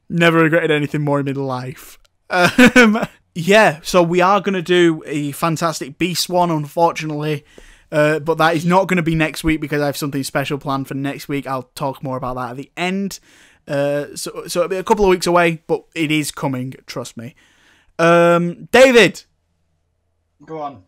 Never 0.08 0.38
regretted 0.42 0.70
anything 0.70 1.02
more 1.02 1.20
in 1.20 1.26
my 1.26 1.32
life. 1.32 1.98
Um, 2.28 2.98
yeah, 3.34 3.80
so 3.82 4.02
we 4.02 4.20
are 4.20 4.40
going 4.40 4.54
to 4.54 4.62
do 4.62 5.02
a 5.06 5.32
Fantastic 5.32 5.98
Beast 5.98 6.28
one, 6.28 6.50
unfortunately. 6.50 7.44
Uh, 7.92 8.20
but 8.20 8.38
that 8.38 8.54
is 8.54 8.64
not 8.64 8.86
going 8.86 8.98
to 8.98 9.02
be 9.02 9.14
next 9.16 9.42
week 9.42 9.60
because 9.60 9.82
I 9.82 9.86
have 9.86 9.96
something 9.96 10.22
special 10.22 10.58
planned 10.58 10.86
for 10.86 10.94
next 10.94 11.28
week. 11.28 11.46
I'll 11.46 11.64
talk 11.74 12.02
more 12.04 12.16
about 12.16 12.36
that 12.36 12.50
at 12.50 12.56
the 12.56 12.70
end. 12.76 13.18
Uh, 13.70 14.16
so, 14.16 14.46
so 14.48 14.60
it'll 14.60 14.68
be 14.68 14.76
a 14.76 14.84
couple 14.84 15.04
of 15.04 15.10
weeks 15.10 15.26
away, 15.26 15.62
but 15.66 15.84
it 15.94 16.10
is 16.10 16.30
coming, 16.30 16.74
trust 16.86 17.16
me. 17.16 17.34
Um, 17.98 18.68
David, 18.72 19.24
Go 20.44 20.60
on. 20.60 20.84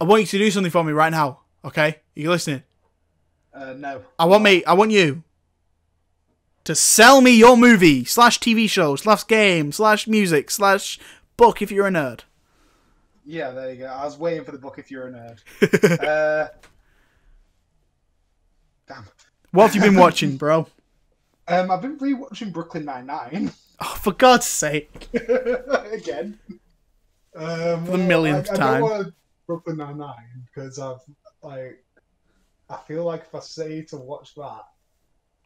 I 0.00 0.04
want 0.04 0.20
you 0.22 0.26
to 0.26 0.38
do 0.38 0.50
something 0.50 0.70
for 0.70 0.84
me 0.84 0.92
right 0.92 1.10
now, 1.10 1.40
okay? 1.64 1.88
Are 1.88 2.20
you 2.20 2.30
listening? 2.30 2.62
Uh, 3.54 3.74
no. 3.74 4.02
I 4.18 4.24
want 4.24 4.42
me. 4.42 4.64
I 4.64 4.74
want 4.74 4.90
you 4.90 5.22
to 6.64 6.74
sell 6.74 7.20
me 7.20 7.30
your 7.30 7.56
movie 7.56 8.04
slash 8.04 8.38
TV 8.38 8.68
show 8.68 8.96
slash 8.96 9.26
game 9.26 9.72
slash 9.72 10.06
music 10.06 10.50
slash 10.50 10.98
book 11.36 11.62
if 11.62 11.70
you're 11.70 11.86
a 11.86 11.90
nerd. 11.90 12.20
Yeah, 13.24 13.50
there 13.50 13.72
you 13.72 13.78
go. 13.80 13.86
I 13.86 14.04
was 14.04 14.18
waiting 14.18 14.44
for 14.44 14.52
the 14.52 14.58
book 14.58 14.78
if 14.78 14.90
you're 14.90 15.08
a 15.08 15.10
nerd. 15.10 15.40
uh, 16.02 16.48
damn. 18.86 19.04
What 19.50 19.66
have 19.66 19.74
you 19.74 19.80
been 19.80 19.96
watching, 19.98 20.36
bro? 20.36 20.66
Um, 21.48 21.70
I've 21.70 21.80
been 21.82 21.98
rewatching 21.98 22.52
Brooklyn 22.52 22.84
Nine 22.84 23.06
Nine 23.06 23.50
Oh, 23.80 23.96
for 24.00 24.12
God's 24.12 24.46
sake! 24.46 25.08
again. 25.14 26.38
Um, 27.36 27.86
For 27.86 27.92
the 27.92 27.98
millionth 27.98 28.50
I, 28.50 28.54
I 28.54 28.56
time. 28.56 28.80
don't 28.80 28.90
want 28.90 29.14
Brooklyn 29.46 29.76
Nine 29.76 29.98
Nine 29.98 30.46
because 30.46 30.78
I've 30.78 31.00
like, 31.42 31.84
I 32.68 32.76
feel 32.76 33.04
like 33.04 33.22
if 33.22 33.34
I 33.34 33.40
say 33.40 33.82
to 33.82 33.96
watch 33.96 34.34
that, 34.34 34.62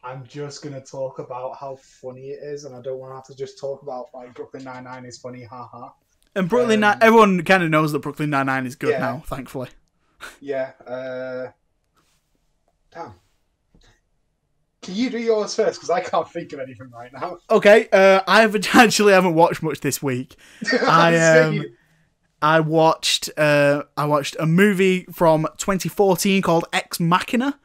I'm 0.03 0.25
just 0.25 0.63
gonna 0.63 0.81
talk 0.81 1.19
about 1.19 1.55
how 1.57 1.75
funny 1.77 2.29
it 2.31 2.39
is, 2.43 2.65
and 2.65 2.75
I 2.75 2.81
don't 2.81 2.97
want 2.97 3.11
to 3.11 3.15
have 3.15 3.25
to 3.27 3.35
just 3.35 3.59
talk 3.59 3.83
about 3.83 4.07
like 4.13 4.33
Brooklyn 4.33 4.63
Nine 4.63 4.85
Nine 4.85 5.05
is 5.05 5.19
funny, 5.19 5.43
haha. 5.43 5.89
And 6.35 6.49
Brooklyn 6.49 6.79
Nine. 6.79 6.95
Um, 6.95 6.99
Everyone 7.03 7.43
kind 7.43 7.63
of 7.63 7.69
knows 7.69 7.91
that 7.91 7.99
Brooklyn 7.99 8.31
Nine 8.31 8.47
Nine 8.47 8.65
is 8.65 8.75
good 8.75 8.89
yeah. 8.91 8.99
now, 8.99 9.23
thankfully. 9.25 9.69
Yeah. 10.39 10.71
Uh, 10.87 11.51
damn. 12.93 13.13
Can 14.83 14.95
you 14.95 15.09
do 15.09 15.17
yours 15.17 15.55
first? 15.55 15.79
Because 15.79 15.89
I 15.89 16.01
can't 16.01 16.29
think 16.29 16.53
of 16.53 16.59
anything 16.59 16.89
right 16.91 17.11
now. 17.13 17.37
Okay, 17.49 17.87
uh, 17.91 18.21
I 18.27 18.41
haven't 18.41 18.75
actually 18.75 19.13
haven't 19.13 19.35
watched 19.35 19.63
much 19.63 19.79
this 19.79 20.03
week. 20.03 20.35
I 20.87 21.17
um, 21.39 21.65
I 22.41 22.59
watched 22.59 23.29
uh, 23.37 23.83
I 23.95 24.05
watched 24.05 24.35
a 24.39 24.45
movie 24.45 25.05
from 25.11 25.47
2014 25.57 26.41
called 26.41 26.65
Ex 26.73 26.99
Machina. 26.99 27.57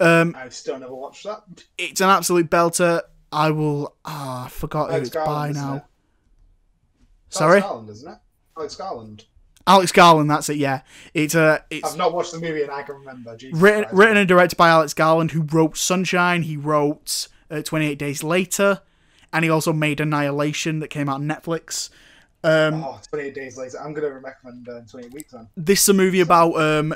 Um, 0.00 0.34
I 0.36 0.48
still 0.48 0.78
never 0.78 0.94
watched 0.94 1.24
that. 1.24 1.42
it's 1.76 2.00
an 2.00 2.10
absolute 2.10 2.50
belter. 2.50 3.02
I 3.32 3.50
will. 3.50 3.94
Ah, 4.04 4.46
I 4.46 4.48
forgot 4.48 4.90
who 4.90 4.96
it's 4.96 5.10
by 5.10 5.24
Garland, 5.24 5.56
isn't 5.56 5.68
now. 5.68 5.76
it? 5.76 5.82
Sorry, 7.30 7.60
Alex 7.60 7.66
Garland, 7.66 7.90
isn't 7.90 8.12
it? 8.12 8.18
Alex 8.56 8.76
Garland. 8.76 9.24
Alex 9.68 9.92
Garland. 9.92 10.30
That's 10.30 10.48
it. 10.48 10.56
Yeah, 10.56 10.80
it's 11.14 11.34
uh, 11.34 11.58
it's 11.70 11.92
I've 11.92 11.98
not 11.98 12.12
watched 12.12 12.32
the 12.32 12.40
movie 12.40 12.62
and 12.62 12.70
I 12.72 12.82
can 12.82 12.96
remember. 12.96 13.36
Jesus 13.36 13.60
written 13.60 13.82
Christ. 13.84 13.96
written 13.96 14.16
and 14.16 14.28
directed 14.28 14.56
by 14.56 14.68
Alex 14.70 14.94
Garland, 14.94 15.30
who 15.32 15.42
wrote 15.42 15.76
Sunshine. 15.76 16.42
He 16.42 16.56
wrote 16.56 17.28
uh, 17.50 17.62
28 17.62 17.98
Days 17.98 18.24
Later, 18.24 18.80
and 19.32 19.44
he 19.44 19.50
also 19.50 19.72
made 19.72 20.00
Annihilation 20.00 20.80
that 20.80 20.88
came 20.88 21.08
out 21.08 21.16
on 21.16 21.28
Netflix. 21.28 21.90
Um, 22.44 22.82
Oh, 22.84 23.00
28 23.10 23.34
days 23.34 23.58
later. 23.58 23.78
I'm 23.80 23.92
going 23.94 24.08
to 24.12 24.18
recommend 24.20 24.68
uh, 24.68 24.80
28 24.88 25.12
weeks 25.12 25.32
then. 25.32 25.48
this 25.56 25.82
is 25.82 25.88
a 25.88 25.92
movie 25.94 26.20
about 26.20 26.52
um, 26.60 26.94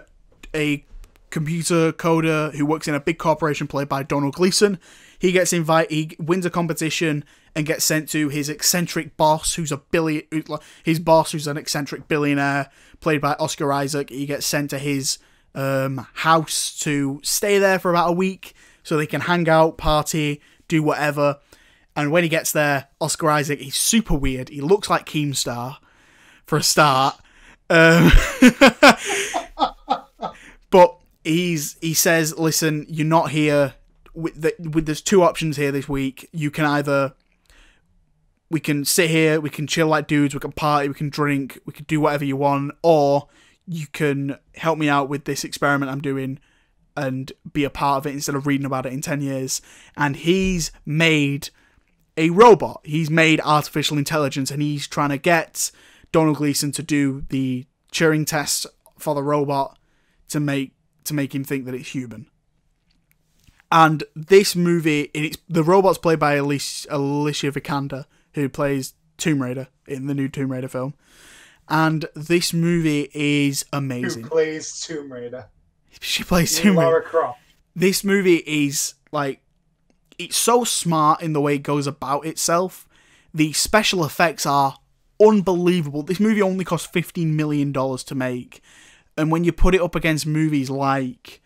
a 0.54 0.84
computer 1.30 1.92
coder 1.92 2.54
who 2.54 2.64
works 2.64 2.86
in 2.86 2.94
a 2.94 3.00
big 3.00 3.18
corporation 3.18 3.66
played 3.66 3.88
by 3.88 4.02
Donald 4.02 4.34
Gleeson. 4.34 4.78
He 5.18 5.32
gets 5.32 5.52
invited, 5.52 5.90
he 5.92 6.16
wins 6.20 6.46
a 6.46 6.50
competition 6.50 7.24
and 7.54 7.66
gets 7.66 7.84
sent 7.84 8.08
to 8.10 8.28
his 8.28 8.48
eccentric 8.48 9.16
boss, 9.16 9.54
who's 9.54 9.72
a 9.72 9.76
billion, 9.76 10.22
his 10.82 10.98
boss, 10.98 11.32
who's 11.32 11.46
an 11.46 11.56
eccentric 11.56 12.08
billionaire, 12.08 12.70
played 13.00 13.20
by 13.20 13.34
Oscar 13.34 13.72
Isaac. 13.72 14.10
He 14.10 14.26
gets 14.26 14.46
sent 14.46 14.70
to 14.70 14.78
his 14.78 15.18
um, 15.54 16.06
house 16.14 16.78
to 16.80 17.20
stay 17.22 17.58
there 17.58 17.78
for 17.78 17.90
about 17.90 18.10
a 18.10 18.12
week 18.12 18.54
so 18.82 18.96
they 18.96 19.06
can 19.06 19.22
hang 19.22 19.48
out, 19.48 19.76
party, 19.76 20.40
do 20.68 20.82
whatever. 20.82 21.38
And 21.94 22.10
when 22.10 22.22
he 22.22 22.28
gets 22.28 22.52
there, 22.52 22.88
Oscar 23.00 23.30
Isaac, 23.30 23.60
he's 23.60 23.76
super 23.76 24.14
weird. 24.14 24.48
He 24.48 24.60
looks 24.60 24.88
like 24.88 25.04
Keemstar 25.04 25.76
for 26.46 26.56
a 26.56 26.62
start. 26.62 27.18
Um, 27.68 28.10
but 30.70 30.96
he's 31.22 31.76
he 31.80 31.94
says, 31.94 32.36
"Listen, 32.38 32.86
you're 32.88 33.06
not 33.06 33.30
here. 33.30 33.74
With, 34.14 34.40
the, 34.40 34.54
with 34.58 34.86
there's 34.86 35.00
two 35.00 35.22
options 35.22 35.56
here 35.56 35.72
this 35.72 35.88
week. 35.88 36.28
You 36.32 36.50
can 36.50 36.64
either 36.64 37.14
we 38.52 38.60
can 38.60 38.84
sit 38.84 39.10
here, 39.10 39.40
we 39.40 39.50
can 39.50 39.66
chill 39.66 39.88
like 39.88 40.06
dudes, 40.06 40.34
we 40.34 40.40
can 40.40 40.52
party, 40.52 40.86
we 40.86 40.94
can 40.94 41.08
drink, 41.08 41.58
we 41.66 41.72
can 41.72 41.86
do 41.86 42.00
whatever 42.00 42.24
you 42.24 42.36
want, 42.36 42.72
or 42.82 43.28
you 43.66 43.86
can 43.88 44.38
help 44.54 44.78
me 44.78 44.88
out 44.88 45.08
with 45.08 45.24
this 45.24 45.42
experiment 45.42 45.90
I'm 45.90 46.02
doing." 46.02 46.38
And 46.94 47.32
be 47.52 47.64
a 47.64 47.70
part 47.70 47.98
of 47.98 48.06
it 48.06 48.14
instead 48.14 48.34
of 48.34 48.46
reading 48.46 48.66
about 48.66 48.84
it 48.84 48.92
in 48.92 49.00
10 49.00 49.22
years. 49.22 49.62
And 49.96 50.14
he's 50.14 50.70
made 50.84 51.48
a 52.18 52.28
robot. 52.28 52.82
He's 52.84 53.08
made 53.08 53.40
artificial 53.40 53.96
intelligence 53.96 54.50
and 54.50 54.60
he's 54.60 54.86
trying 54.86 55.08
to 55.08 55.16
get 55.16 55.70
Donald 56.12 56.36
Gleeson 56.36 56.70
to 56.72 56.82
do 56.82 57.24
the 57.30 57.64
Turing 57.90 58.26
test 58.26 58.66
for 58.98 59.14
the 59.14 59.22
robot 59.22 59.78
to 60.28 60.38
make 60.38 60.72
to 61.04 61.14
make 61.14 61.34
him 61.34 61.44
think 61.44 61.64
that 61.64 61.74
it's 61.74 61.94
human. 61.94 62.26
And 63.70 64.04
this 64.14 64.54
movie, 64.54 65.10
it's 65.14 65.38
the 65.48 65.64
robot's 65.64 65.98
played 65.98 66.18
by 66.18 66.34
Alicia, 66.34 66.94
Alicia 66.94 67.50
Vikander, 67.52 68.04
who 68.34 68.48
plays 68.48 68.94
Tomb 69.18 69.42
Raider 69.42 69.68
in 69.86 70.06
the 70.06 70.14
new 70.14 70.28
Tomb 70.28 70.52
Raider 70.52 70.68
film. 70.68 70.94
And 71.68 72.06
this 72.14 72.52
movie 72.52 73.08
is 73.14 73.64
amazing. 73.72 74.24
Who 74.24 74.30
plays 74.30 74.80
Tomb 74.80 75.12
Raider? 75.12 75.46
She 76.00 76.24
plays 76.24 76.58
Tomb 76.58 76.78
Raider 76.78 76.90
Lara 76.90 77.02
Croft. 77.02 77.38
this 77.76 78.02
movie 78.02 78.42
is 78.46 78.94
like 79.12 79.40
it's 80.18 80.36
so 80.36 80.64
smart 80.64 81.22
in 81.22 81.32
the 81.32 81.40
way 81.40 81.54
it 81.54 81.62
goes 81.62 81.86
about 81.86 82.26
itself. 82.26 82.88
The 83.34 83.52
special 83.52 84.04
effects 84.04 84.44
are 84.44 84.76
unbelievable. 85.20 86.02
This 86.02 86.20
movie 86.20 86.42
only 86.42 86.64
cost 86.64 86.92
fifteen 86.92 87.36
million 87.36 87.72
dollars 87.72 88.04
to 88.04 88.14
make, 88.14 88.60
and 89.16 89.30
when 89.30 89.44
you 89.44 89.52
put 89.52 89.74
it 89.74 89.80
up 89.80 89.94
against 89.94 90.26
movies 90.26 90.68
like 90.68 91.40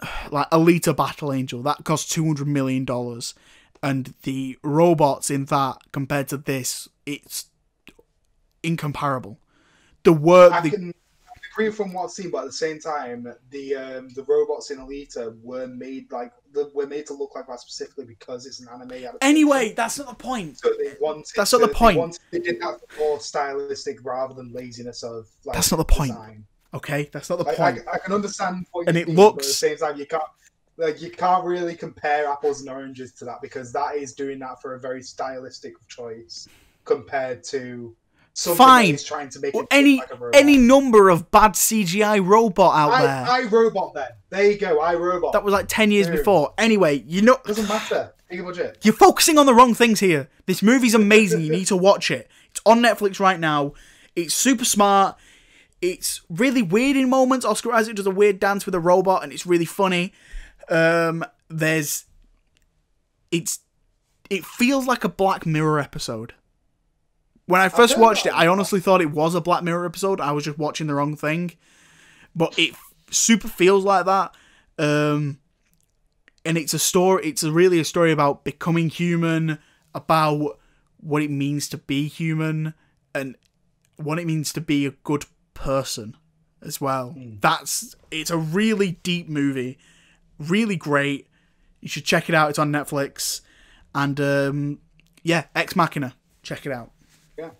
like 0.30 0.50
Alita 0.50 0.94
Battle 0.96 1.32
Angel, 1.32 1.62
that 1.62 1.84
cost 1.84 2.10
two 2.10 2.24
hundred 2.24 2.48
million 2.48 2.84
dollars, 2.84 3.34
and 3.82 4.14
the 4.22 4.58
robots 4.62 5.30
in 5.30 5.46
that 5.46 5.78
compared 5.92 6.28
to 6.28 6.36
this, 6.36 6.88
it's 7.06 7.46
incomparable. 8.62 9.38
The 10.04 10.12
work, 10.12 10.52
I 10.52 10.60
the, 10.60 10.70
can 10.70 10.94
agree 11.52 11.70
from 11.70 11.92
what 11.92 12.04
I've 12.04 12.10
seen, 12.10 12.30
but 12.30 12.38
at 12.38 12.46
the 12.46 12.52
same 12.52 12.78
time, 12.80 13.32
the 13.50 13.74
um, 13.76 14.08
the 14.10 14.24
robots 14.24 14.70
in 14.70 14.78
Alita 14.78 15.36
were 15.42 15.66
made 15.66 16.10
like 16.10 16.32
were 16.74 16.86
made 16.86 17.06
to 17.06 17.14
look 17.14 17.34
like 17.34 17.46
that 17.46 17.60
specifically 17.60 18.04
because 18.04 18.46
it's 18.46 18.60
an 18.60 18.68
anime. 18.68 18.90
adaptation. 18.90 19.18
anyway, 19.22 19.72
that's 19.76 19.98
not 19.98 20.08
the 20.08 20.14
point. 20.14 20.58
So 20.58 20.70
they 20.78 20.94
wanted. 21.00 21.26
That's 21.36 21.52
not 21.52 21.60
the 21.62 21.68
point. 21.68 21.94
They, 21.96 22.00
wanted, 22.00 22.20
they 22.30 22.38
did 22.40 22.60
that 22.60 22.80
more 22.98 23.20
stylistic 23.20 23.98
rather 24.04 24.34
than 24.34 24.52
laziness 24.52 25.02
of. 25.02 25.28
Like, 25.44 25.54
That's 25.54 25.70
not 25.70 25.78
the 25.78 25.84
point. 25.84 26.12
Design. 26.12 26.44
Okay, 26.74 27.10
that's 27.12 27.28
not 27.28 27.38
the 27.38 27.48
I, 27.50 27.54
point. 27.54 27.80
I, 27.86 27.96
I 27.96 27.98
can 27.98 28.14
understand 28.14 28.64
what 28.72 28.88
And 28.88 28.96
you 28.96 29.02
it 29.02 29.08
mean, 29.08 29.16
but 29.16 29.22
at 29.22 29.34
looks- 29.34 29.46
the 29.48 29.52
same 29.52 29.76
time 29.76 29.98
you 29.98 30.06
can't 30.06 30.22
like 30.82 31.00
you 31.00 31.10
can't 31.10 31.44
really 31.44 31.76
compare 31.76 32.26
apples 32.26 32.60
and 32.60 32.68
oranges 32.68 33.12
to 33.12 33.24
that 33.24 33.40
because 33.40 33.72
that 33.72 33.94
is 33.96 34.12
doing 34.12 34.38
that 34.40 34.60
for 34.60 34.74
a 34.74 34.80
very 34.80 35.02
stylistic 35.02 35.74
choice 35.88 36.48
compared 36.84 37.44
to 37.44 37.94
something 38.34 38.56
Fine. 38.56 38.86
that 38.86 38.94
is 38.94 39.04
trying 39.04 39.28
to 39.28 39.40
make 39.40 39.54
Well, 39.54 39.66
any 39.70 39.98
like 39.98 40.10
a 40.10 40.30
any 40.34 40.56
number 40.56 41.08
of 41.08 41.30
bad 41.30 41.52
CGI 41.52 42.26
robot 42.26 42.74
out 42.74 42.90
I, 42.92 43.02
there. 43.02 43.26
I 43.28 43.42
robot 43.48 43.94
then. 43.94 44.08
There 44.30 44.50
you 44.50 44.58
go. 44.58 44.80
I 44.80 44.94
robot. 44.96 45.32
that 45.34 45.44
was 45.44 45.52
like 45.52 45.66
ten 45.68 45.90
years 45.92 46.08
Dude. 46.08 46.16
before. 46.16 46.52
Anyway, 46.58 47.04
you 47.06 47.22
know 47.22 47.38
doesn't 47.44 47.68
matter. 47.68 48.12
You're 48.82 48.94
focusing 48.94 49.36
on 49.36 49.44
the 49.44 49.54
wrong 49.54 49.74
things 49.74 50.00
here. 50.00 50.28
This 50.46 50.62
movie's 50.62 50.94
amazing. 50.94 51.42
you 51.42 51.52
need 51.52 51.66
to 51.66 51.76
watch 51.76 52.10
it. 52.10 52.30
It's 52.50 52.62
on 52.64 52.80
Netflix 52.80 53.20
right 53.20 53.38
now. 53.38 53.74
It's 54.16 54.32
super 54.32 54.64
smart. 54.64 55.16
It's 55.82 56.22
really 56.30 56.62
weird 56.62 56.96
in 56.96 57.10
moments. 57.10 57.44
Oscar 57.44 57.72
Isaac 57.72 57.96
does 57.96 58.06
a 58.06 58.10
weird 58.10 58.40
dance 58.40 58.64
with 58.64 58.74
a 58.74 58.80
robot, 58.80 59.22
and 59.22 59.32
it's 59.32 59.44
really 59.44 59.66
funny. 59.66 60.14
Um, 60.68 61.24
there's, 61.48 62.04
it's, 63.30 63.60
it 64.30 64.44
feels 64.44 64.86
like 64.86 65.04
a 65.04 65.08
Black 65.08 65.46
Mirror 65.46 65.78
episode. 65.78 66.34
When 67.46 67.60
I 67.60 67.68
first 67.68 67.94
heard 67.94 68.00
watched 68.00 68.26
it, 68.26 68.32
I 68.34 68.46
honestly 68.46 68.80
thought 68.80 69.00
it 69.02 69.10
was 69.10 69.34
a 69.34 69.40
Black 69.40 69.62
Mirror 69.62 69.84
episode. 69.84 70.20
I 70.20 70.32
was 70.32 70.44
just 70.44 70.58
watching 70.58 70.86
the 70.86 70.94
wrong 70.94 71.16
thing, 71.16 71.52
but 72.34 72.58
it 72.58 72.74
super 73.10 73.48
feels 73.48 73.84
like 73.84 74.06
that. 74.06 74.34
Um, 74.78 75.38
and 76.44 76.56
it's 76.56 76.72
a 76.72 76.78
story. 76.78 77.24
It's 77.26 77.42
a 77.42 77.52
really 77.52 77.78
a 77.78 77.84
story 77.84 78.12
about 78.12 78.44
becoming 78.44 78.88
human, 78.88 79.58
about 79.94 80.58
what 81.00 81.22
it 81.22 81.30
means 81.30 81.68
to 81.70 81.78
be 81.78 82.08
human, 82.08 82.74
and 83.14 83.36
what 83.96 84.18
it 84.18 84.26
means 84.26 84.52
to 84.54 84.60
be 84.60 84.86
a 84.86 84.92
good 85.02 85.24
person 85.54 86.16
as 86.62 86.80
well. 86.80 87.14
That's 87.16 87.94
it's 88.10 88.30
a 88.30 88.38
really 88.38 88.92
deep 89.02 89.28
movie, 89.28 89.78
really 90.38 90.76
great. 90.76 91.28
You 91.80 91.88
should 91.88 92.04
check 92.04 92.28
it 92.28 92.34
out. 92.34 92.50
It's 92.50 92.58
on 92.58 92.70
Netflix, 92.70 93.40
and 93.94 94.20
um, 94.20 94.78
yeah, 95.22 95.44
Ex 95.54 95.74
Machina. 95.74 96.14
Check 96.42 96.66
it 96.66 96.72
out. 96.72 96.90
Yeah. 97.38 97.50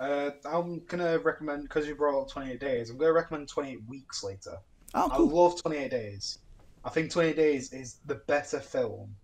Uh, 0.00 0.30
I'm 0.44 0.82
gonna 0.86 1.18
recommend 1.18 1.64
because 1.64 1.86
you 1.86 1.94
brought 1.94 2.20
up 2.20 2.30
28 2.30 2.60
days. 2.60 2.90
I'm 2.90 2.98
gonna 2.98 3.12
recommend 3.12 3.48
28 3.48 3.80
weeks 3.88 4.22
later. 4.24 4.58
Oh, 4.94 5.10
cool. 5.14 5.28
I 5.28 5.42
love 5.42 5.62
28 5.62 5.90
Days. 5.90 6.38
I 6.84 6.90
think 6.90 7.10
28 7.10 7.36
Days 7.36 7.72
is 7.72 7.98
the 8.06 8.16
better 8.16 8.60
film, 8.60 9.14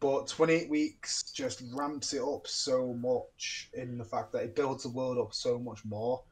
but 0.00 0.26
28 0.26 0.68
Weeks 0.68 1.22
just 1.22 1.62
ramps 1.72 2.12
it 2.12 2.22
up 2.22 2.46
so 2.46 2.92
much 2.94 3.70
in 3.74 3.96
the 3.96 4.04
fact 4.04 4.32
that 4.32 4.42
it 4.42 4.56
builds 4.56 4.82
the 4.82 4.90
world 4.90 5.18
up 5.18 5.32
so 5.32 5.58
much 5.58 5.84
more. 5.84 6.22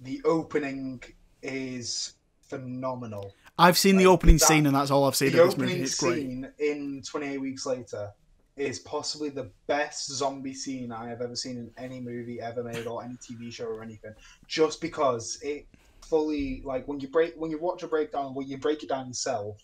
The 0.00 0.20
opening 0.24 1.02
is 1.42 2.14
phenomenal. 2.48 3.32
I've 3.58 3.76
seen 3.78 3.96
the 3.96 4.06
opening 4.06 4.36
that- 4.36 4.46
scene, 4.46 4.66
and 4.66 4.74
that's 4.76 4.90
all 4.90 5.04
I've 5.04 5.16
seen 5.16 5.32
The 5.32 5.42
of 5.42 5.48
this 5.50 5.56
movie. 5.58 5.70
opening 5.72 5.84
It's 5.84 5.98
great. 5.98 6.20
scene 6.22 6.52
in 6.58 7.02
28 7.02 7.38
Weeks 7.38 7.66
Later 7.66 8.12
is 8.56 8.78
possibly 8.80 9.28
the 9.30 9.50
best 9.66 10.06
zombie 10.08 10.54
scene 10.54 10.92
I 10.92 11.08
have 11.08 11.20
ever 11.22 11.36
seen 11.36 11.56
in 11.58 11.70
any 11.76 12.00
movie 12.00 12.40
ever 12.40 12.62
made 12.62 12.86
or 12.86 13.02
any 13.04 13.16
TV 13.16 13.50
show 13.52 13.66
or 13.66 13.82
anything. 13.82 14.14
Just 14.46 14.80
because 14.80 15.38
it 15.42 15.66
fully 16.02 16.62
like 16.64 16.86
when 16.88 16.98
you 17.00 17.08
break 17.08 17.34
when 17.36 17.50
you 17.50 17.58
watch 17.58 17.82
a 17.82 17.88
breakdown 17.88 18.34
when 18.34 18.46
you 18.48 18.56
break 18.58 18.82
it 18.82 18.88
down 18.88 19.08
yourself, 19.08 19.60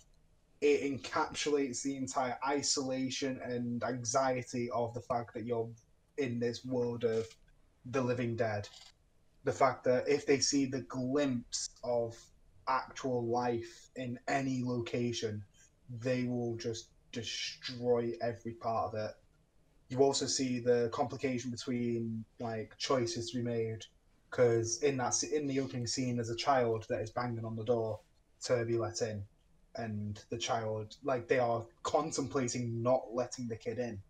it 0.61 0.83
encapsulates 0.83 1.83
the 1.83 1.97
entire 1.97 2.39
isolation 2.47 3.41
and 3.43 3.83
anxiety 3.85 4.71
of 4.71 4.93
the 4.95 5.01
fact 5.01 5.35
that 5.35 5.45
you're 5.45 5.69
in 6.19 6.39
this 6.39 6.65
world 6.65 7.05
of 7.05 7.27
the 7.87 8.01
living 8.01 8.35
dead. 8.37 8.69
The 9.45 9.53
fact 9.53 9.85
that 9.85 10.09
if 10.09 10.25
they 10.27 10.39
see 10.39 10.65
the 10.66 10.81
glimpse 10.83 11.71
of 11.83 12.16
actual 12.69 13.27
life 13.27 13.91
in 13.97 14.19
any 14.28 14.62
location, 14.65 15.45
they 16.01 16.24
will 16.24 16.57
just 16.57 16.89
destroy 17.12 18.12
every 18.20 18.53
part 18.53 18.95
of 18.95 19.01
it. 19.01 19.11
You 19.89 19.99
also 20.03 20.27
see 20.27 20.59
the 20.59 20.89
complication 20.93 21.51
between 21.51 22.24
like 22.41 22.77
choices 22.78 23.31
to 23.31 23.39
be 23.39 23.45
made 23.45 23.85
because 24.31 24.82
in 24.82 24.97
that 24.97 25.23
in 25.23 25.47
the 25.47 25.61
opening 25.61 25.86
scene, 25.86 26.16
there's 26.16 26.31
a 26.31 26.36
child 26.36 26.86
that 26.89 27.01
is 27.01 27.11
banging 27.11 27.45
on 27.45 27.55
the 27.55 27.65
door 27.65 28.01
to 28.45 28.65
be 28.65 28.77
let 28.77 29.01
in, 29.01 29.23
and 29.77 30.20
the 30.31 30.39
child 30.39 30.97
like 31.05 31.28
they 31.28 31.39
are 31.39 31.65
contemplating 31.85 32.82
not 32.82 33.03
letting 33.12 33.47
the 33.47 33.57
kid 33.57 33.78
in 33.78 34.01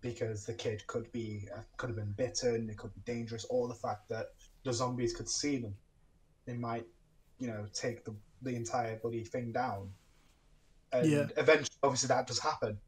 because 0.00 0.44
the 0.44 0.54
kid 0.54 0.84
could 0.86 1.10
be 1.12 1.48
uh, 1.54 1.60
could 1.76 1.90
have 1.90 1.96
been 1.96 2.14
bitten, 2.16 2.68
it 2.68 2.78
could 2.78 2.94
be 2.94 3.12
dangerous, 3.12 3.46
or 3.48 3.68
the 3.68 3.74
fact 3.74 4.08
that 4.08 4.30
the 4.64 4.72
zombies 4.72 5.14
could 5.14 5.28
see 5.28 5.58
them, 5.58 5.74
they 6.46 6.54
might, 6.54 6.86
you 7.40 7.48
know, 7.48 7.66
take 7.74 8.04
the 8.04 8.16
the 8.42 8.56
entire 8.56 8.98
bloody 9.00 9.24
thing 9.24 9.52
down. 9.52 9.94
And 10.92 11.10
Yeah. 11.10 11.28
eventually, 11.36 11.76
obviously, 11.82 12.08
that 12.08 12.26
does 12.28 12.40
happen. 12.40 12.80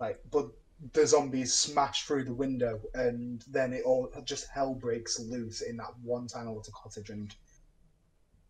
Like, 0.00 0.20
but 0.30 0.50
the 0.92 1.06
zombies 1.06 1.54
smash 1.54 2.06
through 2.06 2.24
the 2.24 2.34
window, 2.34 2.80
and 2.94 3.44
then 3.48 3.72
it 3.74 3.84
all 3.84 4.10
just 4.24 4.48
hell 4.52 4.74
breaks 4.74 5.20
loose 5.20 5.60
in 5.62 5.76
that 5.78 5.98
one 6.02 6.28
tiny 6.28 6.48
little 6.48 6.72
cottage. 6.74 7.10
And 7.10 7.34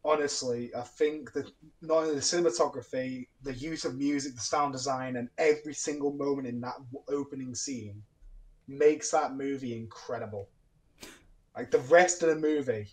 honestly, 0.05 0.75
I 0.75 0.83
think 0.83 1.33
that 1.35 1.51
not 1.83 1.99
only 2.05 2.15
the 2.15 2.21
cinematography, 2.21 3.29
the 3.43 3.55
use 3.55 3.85
of 3.85 3.97
music, 3.97 4.35
the 4.35 4.41
sound 4.41 4.73
design, 4.73 5.17
and 5.17 5.31
every 5.39 5.75
single 5.75 6.13
moment 6.13 6.49
in 6.49 6.61
that 6.63 6.77
opening 7.09 7.55
scene 7.55 8.05
makes 8.69 9.11
that 9.13 9.35
movie 9.35 9.77
incredible. 9.77 10.51
Like 11.57 11.71
the 11.71 11.81
rest 11.81 12.23
of 12.23 12.29
the 12.31 12.37
movie 12.37 12.89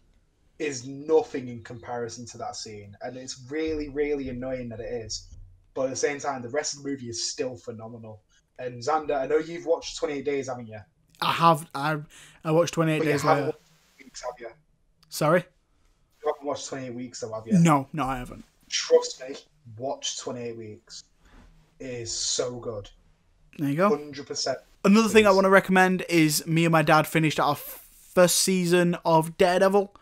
is 0.60 0.86
nothing 0.88 1.48
in 1.50 1.64
comparison 1.64 2.26
to 2.28 2.38
that 2.38 2.56
scene, 2.56 2.96
and 3.02 3.18
it's 3.18 3.42
really, 3.50 3.90
really 3.90 4.30
annoying 4.30 4.70
that 4.70 4.80
it 4.80 4.92
is. 4.92 5.28
But 5.74 5.86
at 5.86 5.90
the 5.90 5.96
same 5.98 6.20
time, 6.20 6.42
the 6.42 6.50
rest 6.50 6.76
of 6.78 6.84
the 6.84 6.90
movie 6.90 7.10
is 7.10 7.30
still 7.30 7.56
phenomenal. 7.58 8.22
And 8.60 8.82
Xander, 8.82 9.20
I 9.20 9.28
know 9.28 9.38
you've 9.38 9.66
watched 9.66 9.98
Twenty 9.98 10.16
Eight 10.16 10.26
Days, 10.26 10.48
haven't 10.48 10.68
you? 10.68 10.80
I 11.22 11.32
have. 11.34 11.70
I 11.76 11.98
I 12.44 12.52
watched 12.52 12.74
Twenty 12.74 12.94
Eight 12.94 13.04
Days 13.04 13.24
Later. 13.26 13.52
Weeks, 14.00 14.22
have 14.22 14.40
you? 14.40 14.50
Sorry. 15.10 15.44
You 16.24 16.32
haven't 16.34 16.48
watched 16.48 16.68
Twenty 16.70 16.88
Eight 16.88 16.94
Weeks, 16.96 17.20
though, 17.20 17.34
have 17.34 17.46
you? 17.46 17.54
No, 17.60 17.88
no, 17.92 18.06
I 18.06 18.18
haven't. 18.18 18.46
Trust 18.70 19.22
me, 19.28 19.36
watch 19.78 20.20
Twenty 20.20 20.42
Eight 20.42 20.58
Weeks. 20.58 21.04
It 21.80 21.88
is 21.88 22.12
so 22.14 22.56
good, 22.56 22.90
There 23.58 23.68
you 23.70 23.76
go. 23.76 23.90
hundred 23.90 24.26
percent. 24.28 24.60
Another 24.86 25.10
thing 25.10 25.28
I 25.28 25.32
want 25.32 25.44
to 25.46 25.50
recommend 25.50 26.06
is 26.08 26.48
me 26.48 26.64
and 26.64 26.72
my 26.72 26.82
dad 26.84 27.06
finished 27.08 27.40
our 27.40 27.56
first 27.56 28.36
season 28.36 28.96
of 29.04 29.38
Daredevil. 29.38 29.94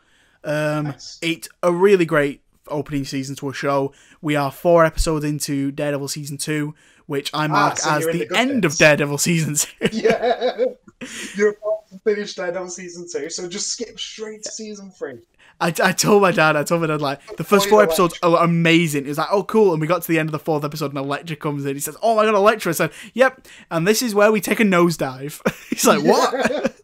Um, 0.44 0.86
Nice. 0.86 1.20
It's 1.22 1.50
a 1.62 1.72
really 1.72 2.06
great 2.06 2.42
opening 2.68 3.06
season 3.06 3.36
to 3.38 3.50
a 3.50 3.54
show. 3.54 3.94
We 4.22 4.36
are 4.36 4.52
four 4.52 4.86
episodes 4.86 5.26
into 5.26 5.72
Daredevil 5.72 6.08
season 6.08 6.38
two, 6.38 6.76
which 7.06 7.30
I 7.34 7.48
mark 7.48 7.78
so 7.78 7.92
as 7.92 8.06
the, 8.06 8.26
the 8.26 8.38
end 8.38 8.66
of. 8.66 8.78
Daredevil 8.78 9.18
season 9.18 9.56
two. 9.56 9.90
Yeah, 9.92 10.66
you're 11.36 11.50
about 11.50 11.90
to 11.92 12.00
finish 12.04 12.36
Daredevil 12.36 12.70
season 12.70 13.08
two, 13.12 13.30
so 13.30 13.48
just 13.48 13.70
skip 13.70 14.00
straight 14.00 14.44
to 14.44 14.52
season 14.52 14.92
three. 14.92 15.20
I, 15.62 15.68
I 15.82 15.92
told 15.92 16.22
my 16.22 16.32
dad, 16.32 16.56
I 16.56 16.64
told 16.64 16.82
my 16.82 16.88
dad, 16.88 17.02
like, 17.02 17.38
the 17.38 17.44
first 17.44 17.70
four 17.70 17.84
episodes 17.84 18.18
are 18.24 18.44
amazing. 18.44 19.04
He 19.04 19.10
was 19.10 19.20
like, 19.20 19.30
oh, 19.32 19.44
cool. 19.44 19.72
And 19.72 19.80
we 19.80 19.88
got 19.88 20.02
to 20.02 20.08
the 20.08 20.20
end 20.20 20.28
of 20.28 20.34
the 20.34 20.40
fourth 20.40 20.66
episode, 20.66 20.92
and 20.92 20.98
Elektra 20.98 21.36
comes 21.36 21.64
in. 21.66 21.76
He 21.76 21.80
says, 21.80 21.96
oh 22.02 22.16
my 22.16 22.26
god, 22.26 22.34
Elektra. 22.34 22.72
I 22.72 22.74
said, 22.74 22.92
yep. 23.14 23.48
And 23.70 23.88
this 23.88 24.02
is 24.02 24.16
where 24.16 24.32
we 24.32 24.42
take 24.42 24.60
a 24.60 24.64
nosedive. 24.64 25.40
He's 25.70 25.86
like, 25.86 26.04
what? 26.04 26.82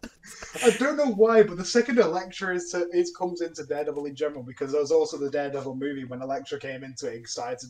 I 0.64 0.72
don't 0.72 0.98
know 0.98 1.12
why, 1.12 1.44
but 1.44 1.58
the 1.58 1.66
second 1.66 2.00
Elektra 2.00 2.56
is, 2.56 2.72
to, 2.72 2.88
is 2.92 3.16
comes 3.16 3.42
into 3.42 3.64
Daredevil 3.66 4.06
in 4.06 4.16
general 4.16 4.44
because 4.44 4.72
there 4.72 4.82
was 4.82 4.92
also 4.92 5.18
the 5.18 5.30
Daredevil 5.30 5.76
movie 5.76 6.06
when 6.06 6.22
Elektra 6.22 6.60
came 6.60 6.84
into 6.84 7.08
it, 7.08 7.16
it 7.18 7.28
started 7.28 7.60
to 7.60 7.68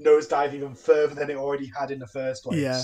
nosedive 0.00 0.54
even 0.54 0.74
further 0.74 1.14
than 1.14 1.30
it 1.30 1.36
already 1.36 1.70
had 1.78 1.90
in 1.90 1.98
the 2.00 2.06
first 2.06 2.44
place. 2.44 2.58
Yeah. 2.58 2.82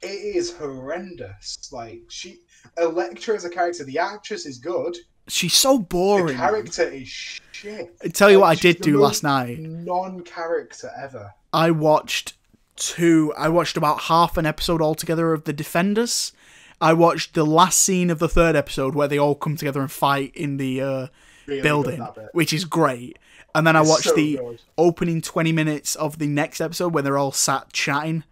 It 0.00 0.36
is 0.36 0.54
horrendous. 0.56 1.70
Like 1.72 2.02
she, 2.08 2.38
Elektra 2.78 3.34
as 3.34 3.44
a 3.44 3.50
character, 3.50 3.84
the 3.84 3.98
actress 3.98 4.46
is 4.46 4.58
good. 4.58 4.96
She's 5.26 5.54
so 5.54 5.78
The 5.78 5.84
boring. 5.84 6.36
character 6.36 6.84
is 6.84 7.08
shit. 7.08 7.94
I 8.02 8.08
tell 8.08 8.30
you 8.30 8.40
what 8.40 8.46
I 8.46 8.54
did 8.54 8.78
the 8.78 8.84
do 8.84 9.00
last 9.00 9.22
night. 9.22 9.58
Non-character 9.58 10.90
ever. 10.96 11.32
I 11.52 11.70
watched 11.70 12.34
two. 12.76 13.34
I 13.36 13.48
watched 13.48 13.76
about 13.76 14.02
half 14.02 14.38
an 14.38 14.46
episode 14.46 14.80
altogether 14.80 15.32
of 15.32 15.44
The 15.44 15.52
Defenders. 15.52 16.32
I 16.80 16.92
watched 16.92 17.34
the 17.34 17.44
last 17.44 17.78
scene 17.78 18.10
of 18.10 18.18
the 18.18 18.28
third 18.28 18.54
episode 18.56 18.94
where 18.94 19.08
they 19.08 19.18
all 19.18 19.34
come 19.34 19.56
together 19.56 19.80
and 19.80 19.90
fight 19.90 20.34
in 20.34 20.56
the 20.58 20.80
uh, 20.80 21.06
Really 21.46 21.62
building, 21.62 22.00
which 22.32 22.52
is 22.52 22.64
great. 22.64 23.18
And 23.54 23.66
then 23.66 23.74
I 23.76 23.80
watched 23.80 24.04
so 24.04 24.14
the 24.14 24.36
good. 24.36 24.60
opening 24.76 25.20
20 25.20 25.50
minutes 25.52 25.96
of 25.96 26.18
the 26.18 26.26
next 26.26 26.60
episode 26.60 26.92
where 26.94 27.02
they're 27.02 27.18
all 27.18 27.32
sat 27.32 27.72
chatting. 27.72 28.24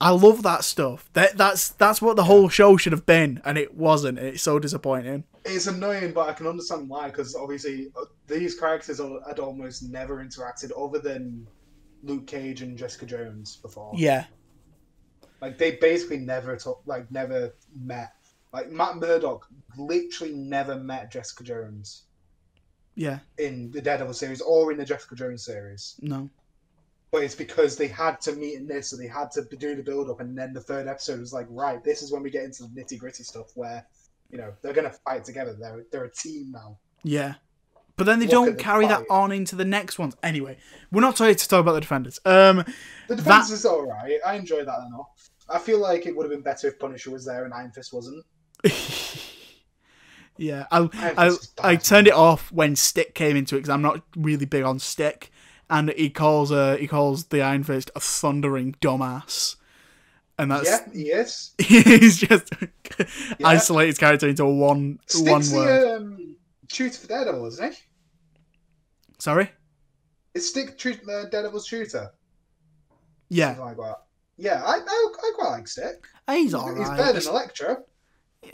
I 0.00 0.10
love 0.10 0.42
that 0.42 0.64
stuff. 0.64 1.08
That 1.12 1.36
that's 1.36 1.68
that's 1.70 2.02
what 2.02 2.16
the 2.16 2.24
whole 2.24 2.48
show 2.48 2.76
should 2.76 2.92
have 2.92 3.06
been, 3.06 3.40
and 3.44 3.56
it 3.56 3.76
wasn't. 3.76 4.18
It's 4.18 4.42
so 4.42 4.58
disappointing. 4.58 5.24
It's 5.44 5.68
annoying, 5.68 6.12
but 6.12 6.28
I 6.28 6.32
can 6.32 6.48
understand 6.48 6.88
why. 6.88 7.08
Because 7.08 7.36
obviously, 7.36 7.92
uh, 7.96 8.06
these 8.26 8.58
characters 8.58 8.98
had 8.98 9.38
almost 9.38 9.84
never 9.84 10.24
interacted 10.24 10.72
other 10.76 10.98
than 10.98 11.46
Luke 12.02 12.26
Cage 12.26 12.62
and 12.62 12.76
Jessica 12.76 13.06
Jones 13.06 13.56
before. 13.56 13.92
Yeah, 13.96 14.24
Like 15.42 15.58
they 15.58 15.72
basically 15.72 16.18
never 16.18 16.56
talk, 16.56 16.82
like 16.86 17.10
never 17.10 17.52
met. 17.78 18.14
Like 18.52 18.70
Matt 18.70 18.96
Murdock 18.96 19.48
literally 19.76 20.32
never 20.32 20.76
met 20.76 21.10
Jessica 21.10 21.42
Jones 21.42 22.04
yeah, 22.94 23.18
in 23.38 23.70
the 23.72 23.80
Daredevil 23.80 24.14
series 24.14 24.40
or 24.40 24.70
in 24.70 24.78
the 24.78 24.84
Jessica 24.84 25.16
Jones 25.16 25.44
series. 25.44 25.96
no, 26.00 26.30
But 27.10 27.24
it's 27.24 27.34
because 27.34 27.76
they 27.76 27.88
had 27.88 28.20
to 28.22 28.32
meet 28.36 28.54
in 28.54 28.68
this, 28.68 28.90
so 28.90 28.96
they 28.96 29.08
had 29.08 29.32
to 29.32 29.42
do 29.42 29.74
the 29.74 29.82
build 29.82 30.10
up, 30.10 30.20
and 30.20 30.38
then 30.38 30.52
the 30.52 30.60
third 30.60 30.86
episode 30.86 31.18
was 31.18 31.32
like, 31.32 31.46
right, 31.50 31.82
this 31.82 32.02
is 32.02 32.12
when 32.12 32.22
we 32.22 32.30
get 32.30 32.44
into 32.44 32.62
the 32.64 32.68
nitty 32.80 32.98
gritty 32.98 33.24
stuff 33.24 33.50
where, 33.56 33.84
you 34.30 34.38
know, 34.38 34.52
they're 34.62 34.74
gonna 34.74 34.92
fight 35.04 35.24
together. 35.24 35.56
They're 35.58 35.84
they're 35.90 36.04
a 36.04 36.12
team 36.12 36.52
now. 36.52 36.78
yeah. 37.02 37.34
But 37.96 38.04
then 38.04 38.18
they 38.20 38.26
Look 38.26 38.46
don't 38.46 38.58
carry 38.58 38.86
that 38.86 39.04
on 39.10 39.32
into 39.32 39.54
the 39.54 39.66
next 39.66 39.98
ones. 39.98 40.16
Anyway, 40.22 40.56
we're 40.90 41.02
not 41.02 41.18
here 41.18 41.34
to 41.34 41.48
talk 41.48 41.60
about 41.60 41.74
the 41.74 41.80
defenders. 41.82 42.18
Um, 42.24 42.64
The 43.06 43.16
defense 43.16 43.50
is 43.50 43.66
all 43.66 43.86
right. 43.86 44.18
I 44.26 44.34
enjoy 44.34 44.64
that 44.64 44.86
enough. 44.88 45.30
I 45.48 45.58
feel 45.58 45.78
like 45.78 46.06
it 46.06 46.16
would 46.16 46.24
have 46.24 46.30
been 46.30 46.42
better 46.42 46.68
if 46.68 46.78
Punisher 46.78 47.10
was 47.10 47.24
there 47.24 47.44
and 47.44 47.52
Iron 47.52 47.72
Fist 47.72 47.92
wasn't. 47.92 48.24
yeah, 50.36 50.66
I 50.70 50.88
I, 51.16 51.36
I 51.62 51.76
turned 51.76 52.06
it 52.06 52.14
off 52.14 52.50
when 52.52 52.76
Stick 52.76 53.14
came 53.14 53.36
into 53.36 53.56
it 53.56 53.60
because 53.60 53.70
I'm 53.70 53.82
not 53.82 54.02
really 54.16 54.46
big 54.46 54.62
on 54.62 54.78
Stick, 54.78 55.30
and 55.68 55.90
he 55.90 56.10
calls 56.10 56.52
uh 56.52 56.76
he 56.76 56.86
calls 56.86 57.26
the 57.26 57.42
Iron 57.42 57.64
Fist 57.64 57.90
a 57.94 58.00
thundering 58.00 58.76
dumbass, 58.80 59.56
and 60.38 60.50
that's 60.50 60.68
yeah, 60.68 60.92
he 60.92 61.10
is. 61.10 61.52
he's 61.58 62.18
just 62.18 62.52
isolated 63.44 63.88
his 63.88 63.98
character 63.98 64.28
into 64.28 64.44
one 64.46 65.00
one 65.16 65.42
Stick's 65.42 65.52
word. 65.52 65.82
the 65.82 65.96
um, 65.96 66.36
shooter 66.68 66.98
for 66.98 67.06
Daredevil, 67.08 67.46
isn't 67.46 67.74
he? 67.74 67.78
Sorry. 69.18 69.50
Is 70.34 70.48
Stick 70.48 70.78
tru- 70.78 70.98
uh, 71.10 71.28
Daredevil's 71.28 71.66
shooter? 71.66 72.10
Yeah, 73.28 73.54
Something 73.54 73.64
like 73.64 73.76
that. 73.76 74.02
Yeah, 74.36 74.62
I, 74.64 74.78
I, 74.78 74.78
I 74.78 75.30
quite 75.34 75.50
like 75.50 75.68
Stick. 75.68 76.04
he's 76.28 76.36
He's, 76.44 76.54
alright. 76.54 76.78
he's 76.78 76.88
better 76.90 77.20
than 77.20 77.28
Elektra. 77.28 77.78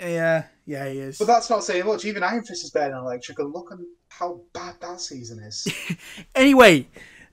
Yeah, 0.00 0.44
yeah, 0.66 0.88
he 0.88 0.98
is. 0.98 1.18
But 1.18 1.26
that's 1.28 1.48
not 1.48 1.64
saying 1.64 1.86
much. 1.86 2.04
Even 2.04 2.22
Iron 2.22 2.44
Fist 2.44 2.64
is 2.64 2.70
better 2.70 2.90
than 2.90 2.98
Elektra. 3.02 3.34
And 3.38 3.52
look 3.54 3.72
at 3.72 3.78
how 4.10 4.40
bad 4.52 4.74
that 4.80 5.00
season 5.00 5.38
is. 5.40 5.66
Anyway, 6.34 6.88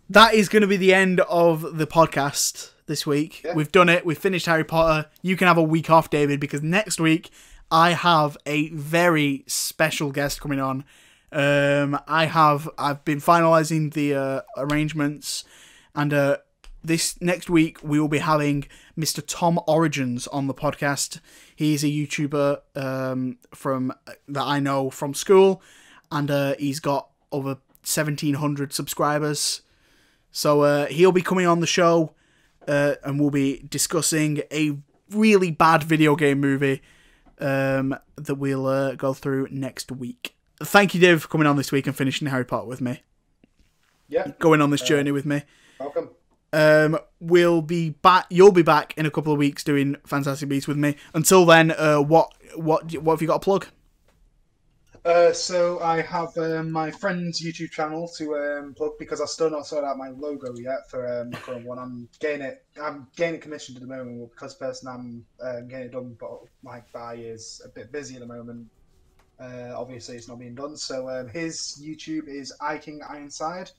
that 0.09 0.33
is 0.33 0.49
going 0.49 0.61
to 0.61 0.67
be 0.67 0.77
the 0.77 0.93
end 0.93 1.19
of 1.21 1.77
the 1.77 1.85
podcast 1.87 2.71
this 2.87 3.05
week. 3.05 3.41
Yeah. 3.43 3.53
We've 3.53 3.71
done 3.71 3.89
it. 3.89 4.05
We've 4.05 4.17
finished 4.17 4.45
Harry 4.45 4.63
Potter. 4.63 5.09
You 5.21 5.35
can 5.35 5.47
have 5.47 5.57
a 5.57 5.63
week 5.63 5.89
off, 5.89 6.09
David, 6.09 6.39
because 6.39 6.61
next 6.63 6.99
week 6.99 7.29
I 7.71 7.91
have 7.91 8.37
a 8.45 8.69
very 8.69 9.43
special 9.47 10.11
guest 10.11 10.39
coming 10.41 10.59
on. 10.59 10.85
Um, 11.31 11.99
I 12.07 12.25
have 12.25 12.69
I've 12.77 13.03
been 13.03 13.19
finalising 13.19 13.93
the 13.93 14.13
uh, 14.15 14.41
arrangements, 14.57 15.43
and 15.93 16.13
uh, 16.13 16.37
this 16.85 17.19
next 17.21 17.49
week 17.49 17.79
we 17.83 17.99
will 17.99 18.07
be 18.07 18.19
having 18.19 18.65
Mr. 18.97 19.23
Tom 19.25 19.59
Origins 19.67 20.27
on 20.27 20.47
the 20.47 20.53
podcast. 20.53 21.19
He's 21.55 21.83
a 21.83 21.87
YouTuber 21.87 22.61
um, 22.75 23.37
from 23.53 23.93
that 24.27 24.43
I 24.43 24.59
know 24.59 24.89
from 24.89 25.13
school, 25.13 25.61
and 26.11 26.29
uh, 26.29 26.55
he's 26.59 26.79
got 26.79 27.09
over 27.31 27.57
seventeen 27.83 28.35
hundred 28.35 28.73
subscribers. 28.73 29.61
So 30.31 30.61
uh, 30.61 30.85
he'll 30.87 31.11
be 31.11 31.21
coming 31.21 31.47
on 31.47 31.59
the 31.61 31.67
show, 31.67 32.13
uh, 32.67 32.95
and 33.03 33.19
we'll 33.19 33.29
be 33.29 33.65
discussing 33.69 34.41
a 34.51 34.77
really 35.09 35.51
bad 35.51 35.83
video 35.83 36.15
game 36.15 36.39
movie 36.41 36.81
um, 37.39 37.95
that 38.15 38.35
we'll 38.35 38.65
uh, 38.65 38.95
go 38.95 39.13
through 39.13 39.47
next 39.51 39.91
week. 39.91 40.35
Thank 40.61 40.93
you, 40.93 41.01
Dave, 41.01 41.21
for 41.21 41.27
coming 41.27 41.47
on 41.47 41.57
this 41.57 41.71
week 41.71 41.87
and 41.87 41.95
finishing 41.95 42.27
Harry 42.27 42.45
Potter 42.45 42.67
with 42.67 42.81
me, 42.81 43.01
yeah, 44.07 44.31
going 44.39 44.61
on 44.61 44.69
this 44.69 44.81
journey 44.81 45.11
with 45.11 45.25
me. 45.25 45.43
welcome. 45.79 46.09
Um, 46.55 46.97
we'll 47.19 47.61
be 47.61 47.89
back. 47.89 48.27
You'll 48.29 48.53
be 48.53 48.61
back 48.61 48.93
in 48.95 49.05
a 49.05 49.11
couple 49.11 49.33
of 49.33 49.37
weeks 49.37 49.61
doing 49.61 49.97
Fantastic 50.05 50.47
Beasts 50.47 50.69
with 50.69 50.77
me. 50.77 50.95
Until 51.13 51.45
then, 51.45 51.71
uh, 51.71 51.97
what 51.97 52.31
what 52.55 52.95
what 52.95 53.13
have 53.13 53.21
you 53.21 53.27
got 53.27 53.41
to 53.41 53.45
plug? 53.45 53.67
Uh, 55.03 55.33
so 55.33 55.81
I 55.81 56.01
have 56.01 56.35
um, 56.37 56.71
my 56.71 56.91
friend's 56.91 57.43
YouTube 57.43 57.71
channel 57.71 58.07
to 58.17 58.37
um, 58.37 58.73
plug 58.73 58.93
because 58.97 59.19
I've 59.19 59.29
still 59.29 59.49
not 59.49 59.67
sorted 59.67 59.87
out 59.87 59.97
my 59.97 60.09
logo 60.09 60.55
yet 60.55 60.89
for 60.89 61.21
um, 61.21 61.31
my 61.31 61.39
current 61.39 61.65
one. 61.65 61.77
I'm 61.77 62.07
getting 62.21 62.41
it. 62.41 62.63
I'm 62.81 63.07
getting 63.17 63.35
it 63.35 63.41
commissioned 63.41 63.75
at 63.75 63.81
the 63.81 63.89
moment 63.89 64.31
because 64.31 64.57
the 64.57 64.65
person 64.65 64.87
I'm 64.87 65.25
um, 65.45 65.67
getting 65.67 65.87
it 65.87 65.91
done, 65.91 66.15
but 66.17 66.39
my 66.63 66.81
guy 66.93 67.15
is 67.15 67.61
a 67.65 67.67
bit 67.67 67.91
busy 67.91 68.15
at 68.15 68.21
the 68.21 68.27
moment. 68.27 68.67
Uh, 69.37 69.73
obviously, 69.75 70.15
it's 70.15 70.29
not 70.29 70.39
being 70.39 70.55
done. 70.55 70.77
So 70.77 71.09
um, 71.09 71.27
his 71.27 71.83
YouTube 71.83 72.29
is 72.29 72.53
iking 72.61 73.01
Ironside. 73.03 73.71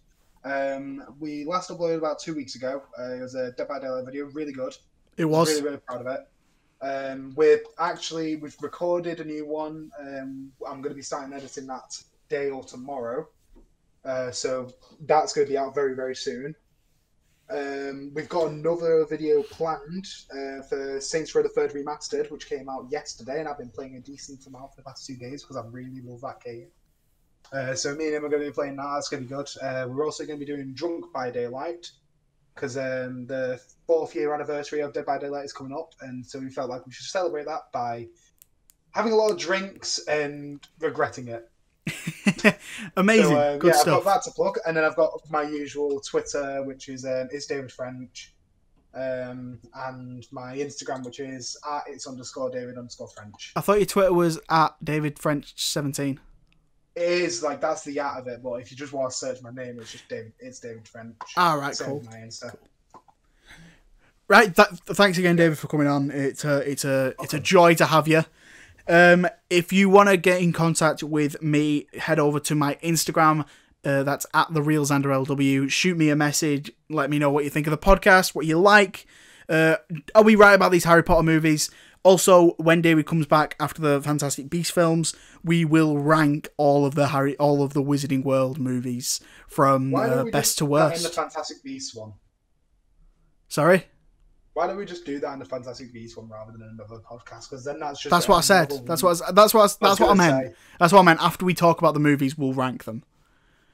Um, 0.46 1.02
we 1.18 1.44
last 1.44 1.70
uploaded 1.70 1.98
about 1.98 2.20
two 2.20 2.34
weeks 2.34 2.54
ago. 2.54 2.82
Uh, 2.96 3.14
it 3.14 3.20
was 3.20 3.34
a 3.34 3.50
Dead 3.52 3.66
by 3.66 3.80
Daylight 3.80 4.04
video, 4.04 4.26
really 4.26 4.52
good. 4.52 4.76
It 5.16 5.24
was. 5.24 5.48
Really, 5.48 5.62
really 5.62 5.76
proud 5.78 6.06
of 6.06 6.06
it. 6.06 6.20
Um, 6.80 7.32
we're 7.34 7.58
actually 7.78 8.36
we've 8.36 8.56
recorded 8.60 9.18
a 9.18 9.24
new 9.24 9.44
one. 9.44 9.90
Um, 9.98 10.52
I'm 10.64 10.82
going 10.82 10.92
to 10.92 10.94
be 10.94 11.02
starting 11.02 11.32
editing 11.32 11.66
that 11.66 12.00
day 12.28 12.50
or 12.50 12.62
tomorrow. 12.62 13.26
Uh, 14.04 14.30
so 14.30 14.72
that's 15.00 15.32
going 15.32 15.48
to 15.48 15.52
be 15.52 15.58
out 15.58 15.74
very, 15.74 15.96
very 15.96 16.14
soon. 16.14 16.54
Um, 17.50 18.12
we've 18.14 18.28
got 18.28 18.50
another 18.50 19.04
video 19.04 19.42
planned 19.42 20.06
uh, 20.30 20.62
for 20.62 21.00
Saints 21.00 21.34
Row 21.34 21.42
the 21.42 21.48
Third 21.48 21.72
Remastered, 21.72 22.30
which 22.30 22.48
came 22.48 22.68
out 22.68 22.86
yesterday, 22.90 23.40
and 23.40 23.48
I've 23.48 23.58
been 23.58 23.70
playing 23.70 23.96
a 23.96 24.00
decent 24.00 24.46
amount 24.46 24.70
for 24.70 24.76
the 24.76 24.84
past 24.84 25.06
two 25.06 25.16
days 25.16 25.42
because 25.42 25.56
I 25.56 25.66
really 25.70 26.02
love 26.02 26.20
that 26.20 26.40
game. 26.40 26.68
Uh, 27.52 27.74
so 27.74 27.94
me 27.94 28.06
and 28.06 28.14
him 28.14 28.24
are 28.24 28.28
going 28.28 28.42
to 28.42 28.48
be 28.48 28.54
playing 28.54 28.76
that. 28.76 28.90
That's 28.94 29.08
going 29.08 29.22
to 29.22 29.28
be 29.28 29.34
good. 29.34 29.48
Uh, 29.62 29.86
we're 29.88 30.04
also 30.04 30.26
going 30.26 30.38
to 30.38 30.44
be 30.44 30.50
doing 30.50 30.72
Drunk 30.74 31.12
by 31.12 31.30
Daylight 31.30 31.90
because 32.54 32.76
um, 32.76 33.26
the 33.26 33.60
fourth 33.86 34.14
year 34.14 34.34
anniversary 34.34 34.80
of 34.80 34.92
Dead 34.92 35.06
by 35.06 35.18
Daylight 35.18 35.44
is 35.44 35.52
coming 35.52 35.76
up, 35.76 35.94
and 36.00 36.24
so 36.24 36.38
we 36.38 36.48
felt 36.48 36.70
like 36.70 36.86
we 36.86 36.92
should 36.92 37.06
celebrate 37.06 37.44
that 37.46 37.70
by 37.72 38.08
having 38.92 39.12
a 39.12 39.16
lot 39.16 39.30
of 39.30 39.38
drinks 39.38 39.98
and 40.08 40.66
regretting 40.80 41.28
it. 41.28 41.50
Amazing. 42.96 43.26
So, 43.26 43.52
um, 43.52 43.58
Good 43.58 43.74
yeah, 43.74 43.80
stuff. 43.80 43.98
I've 43.98 44.04
got 44.04 44.14
that 44.14 44.22
to 44.24 44.30
plug, 44.32 44.58
and 44.66 44.76
then 44.76 44.84
I've 44.84 44.96
got 44.96 45.20
my 45.30 45.42
usual 45.42 46.00
Twitter, 46.00 46.62
which 46.64 46.88
is 46.88 47.04
um, 47.04 47.28
is 47.30 47.46
David 47.46 47.70
French, 47.70 48.34
um, 48.94 49.60
and 49.74 50.26
my 50.32 50.56
Instagram, 50.56 51.04
which 51.04 51.20
is 51.20 51.56
at 51.70 51.84
it's 51.86 52.06
underscore 52.06 52.50
David 52.50 52.78
underscore 52.78 53.08
French. 53.08 53.52
I 53.54 53.60
thought 53.60 53.76
your 53.76 53.86
Twitter 53.86 54.14
was 54.14 54.40
at 54.48 54.74
David 54.82 55.18
French 55.18 55.52
seventeen. 55.56 56.18
It 56.96 57.02
is 57.02 57.42
like 57.42 57.60
that's 57.60 57.84
the 57.84 58.00
at 58.00 58.20
of 58.20 58.26
it, 58.26 58.42
but 58.42 58.54
if 58.54 58.70
you 58.70 58.76
just 58.76 58.92
want 58.94 59.10
to 59.10 59.16
search 59.16 59.42
my 59.42 59.50
name, 59.50 59.78
it's 59.78 59.92
just 59.92 60.08
David. 60.08 60.32
It's 60.38 60.58
David 60.58 60.88
French. 60.88 61.14
All 61.36 61.58
right, 61.58 61.78
cool. 61.78 62.02
My 62.06 62.16
Insta. 62.16 62.56
Right. 64.28 64.54
Th- 64.54 64.68
thanks 64.68 65.18
again, 65.18 65.36
David, 65.36 65.58
for 65.58 65.68
coming 65.68 65.86
on. 65.86 66.10
It's 66.10 66.44
a 66.44 66.58
it's 66.68 66.84
a 66.84 67.14
it's 67.20 67.34
a 67.34 67.38
joy 67.38 67.74
to 67.74 67.86
have 67.86 68.08
you. 68.08 68.24
Um, 68.88 69.26
if 69.50 69.72
you 69.72 69.88
want 69.90 70.08
to 70.08 70.16
get 70.16 70.40
in 70.40 70.52
contact 70.52 71.02
with 71.02 71.40
me, 71.42 71.86
head 71.98 72.18
over 72.18 72.40
to 72.40 72.54
my 72.54 72.76
Instagram. 72.76 73.44
Uh, 73.84 74.02
that's 74.02 74.26
at 74.34 74.52
the 74.52 74.62
real 74.62 74.84
Xander 74.84 75.26
LW. 75.26 75.70
Shoot 75.70 75.96
me 75.96 76.08
a 76.08 76.16
message. 76.16 76.72
Let 76.88 77.10
me 77.10 77.18
know 77.18 77.30
what 77.30 77.44
you 77.44 77.50
think 77.50 77.66
of 77.66 77.70
the 77.70 77.78
podcast, 77.78 78.34
what 78.34 78.46
you 78.46 78.58
like. 78.58 79.06
Uh, 79.48 79.76
are 80.14 80.24
we 80.24 80.34
right 80.34 80.54
about 80.54 80.72
these 80.72 80.84
Harry 80.84 81.04
Potter 81.04 81.22
movies? 81.22 81.70
Also, 82.06 82.50
when 82.58 82.80
David 82.80 83.04
comes 83.04 83.26
back 83.26 83.56
after 83.58 83.82
the 83.82 84.00
Fantastic 84.00 84.48
Beast 84.48 84.70
films, 84.70 85.12
we 85.42 85.64
will 85.64 85.98
rank 85.98 86.48
all 86.56 86.86
of 86.86 86.94
the 86.94 87.08
Harry, 87.08 87.36
all 87.38 87.64
of 87.64 87.72
the 87.72 87.82
Wizarding 87.82 88.22
World 88.22 88.60
movies 88.60 89.18
from 89.48 89.90
Why 89.90 90.06
don't 90.06 90.18
uh, 90.20 90.24
we 90.24 90.30
best 90.30 90.50
just 90.50 90.58
to 90.58 90.68
that 90.76 90.96
in 90.96 91.02
the. 91.02 91.08
Fantastic 91.08 91.64
Beasts 91.64 91.96
one? 91.96 92.12
Sorry. 93.48 93.86
Why 94.54 94.68
don't 94.68 94.76
we 94.76 94.84
just 94.84 95.04
do 95.04 95.18
that 95.18 95.32
in 95.32 95.40
the 95.40 95.44
Fantastic 95.46 95.92
Beasts 95.92 96.16
one 96.16 96.28
rather 96.28 96.52
than 96.52 96.62
another 96.62 97.02
podcast? 97.02 97.50
Because 97.50 97.64
then 97.64 97.80
that's 97.80 98.00
just 98.00 98.12
That's 98.12 98.28
what 98.28 98.36
I 98.36 98.42
said. 98.42 98.70
That's 98.86 99.02
what 99.02 99.20
I, 99.20 99.32
that's 99.32 99.52
what 99.52 99.68
I, 99.68 99.74
that's 99.80 99.98
what 99.98 100.10
I 100.10 100.14
meant. 100.14 100.46
say. 100.46 100.54
That's 100.78 100.92
what 100.92 101.00
I 101.00 101.02
meant. 101.02 101.20
After 101.20 101.44
we 101.44 101.54
talk 101.54 101.80
about 101.80 101.94
the 101.94 102.00
movies, 102.00 102.38
we'll 102.38 102.52
rank 102.52 102.84
them. 102.84 103.02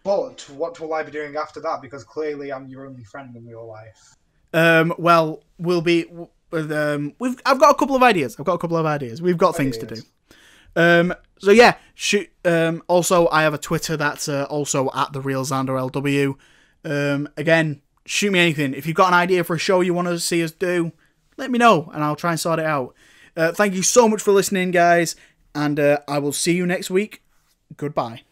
But 0.05 0.49
what 0.49 0.81
will 0.81 0.95
I 0.95 1.03
be 1.03 1.13
doing 1.13 1.37
after 1.37 1.61
that? 1.61 1.83
Because 1.83 2.03
clearly 2.03 2.51
I'm 2.51 2.67
your 2.67 2.87
only 2.87 3.05
friend 3.05 3.37
in 3.37 3.47
real 3.47 3.67
life. 3.69 4.17
Um, 4.55 4.95
well, 4.97 5.43
we'll 5.59 5.83
be. 5.83 6.07
Um, 6.53 7.15
we've. 7.19 7.41
I've 7.47 7.59
got 7.59 7.71
a 7.71 7.79
couple 7.79 7.97
of 7.97 8.03
ideas. 8.03 8.37
I've 8.39 8.47
got 8.47 8.55
a 8.55 8.59
couple 8.59 8.77
of 8.77 8.87
ideas. 8.87 9.23
We've 9.23 9.39
got 9.39 9.57
things 9.57 9.79
to 9.79 9.87
do. 9.87 10.03
Um, 10.75 11.15
so 11.39 11.51
yeah. 11.51 11.77
Shoot. 11.95 12.31
Um, 12.45 12.83
also, 12.89 13.29
I 13.29 13.43
have 13.43 13.55
a 13.55 13.59
Twitter 13.59 13.97
that's 13.97 14.29
uh, 14.29 14.45
also 14.45 14.91
at 14.95 15.13
the 15.13 15.21
real 15.21 15.45
Xander 15.45 15.91
LW. 15.91 16.35
Um, 16.85 17.29
again, 17.37 17.83
shoot 18.07 18.33
me 18.33 18.39
anything. 18.39 18.75
If 18.75 18.87
you've 18.87 18.97
got 18.97 19.09
an 19.09 19.15
idea 19.15 19.45
for 19.45 19.57
a 19.57 19.59
show 19.59 19.81
you 19.81 19.95
want 19.95 20.09
to 20.09 20.19
see 20.19 20.43
us 20.43 20.51
do, 20.51 20.93
let 21.37 21.51
me 21.51 21.59
know 21.59 21.91
and 21.95 22.03
I'll 22.03 22.17
try 22.17 22.31
and 22.31 22.41
sort 22.41 22.59
it 22.59 22.67
out. 22.67 22.95
Uh, 23.37 23.53
thank 23.53 23.75
you 23.75 23.83
so 23.83 24.09
much 24.09 24.21
for 24.21 24.33
listening, 24.33 24.71
guys, 24.71 25.17
and 25.55 25.81
uh, 25.81 25.99
I 26.07 26.19
will 26.19 26.33
see 26.33 26.55
you 26.55 26.67
next 26.67 26.91
week. 26.91 27.23
Goodbye. 27.77 28.23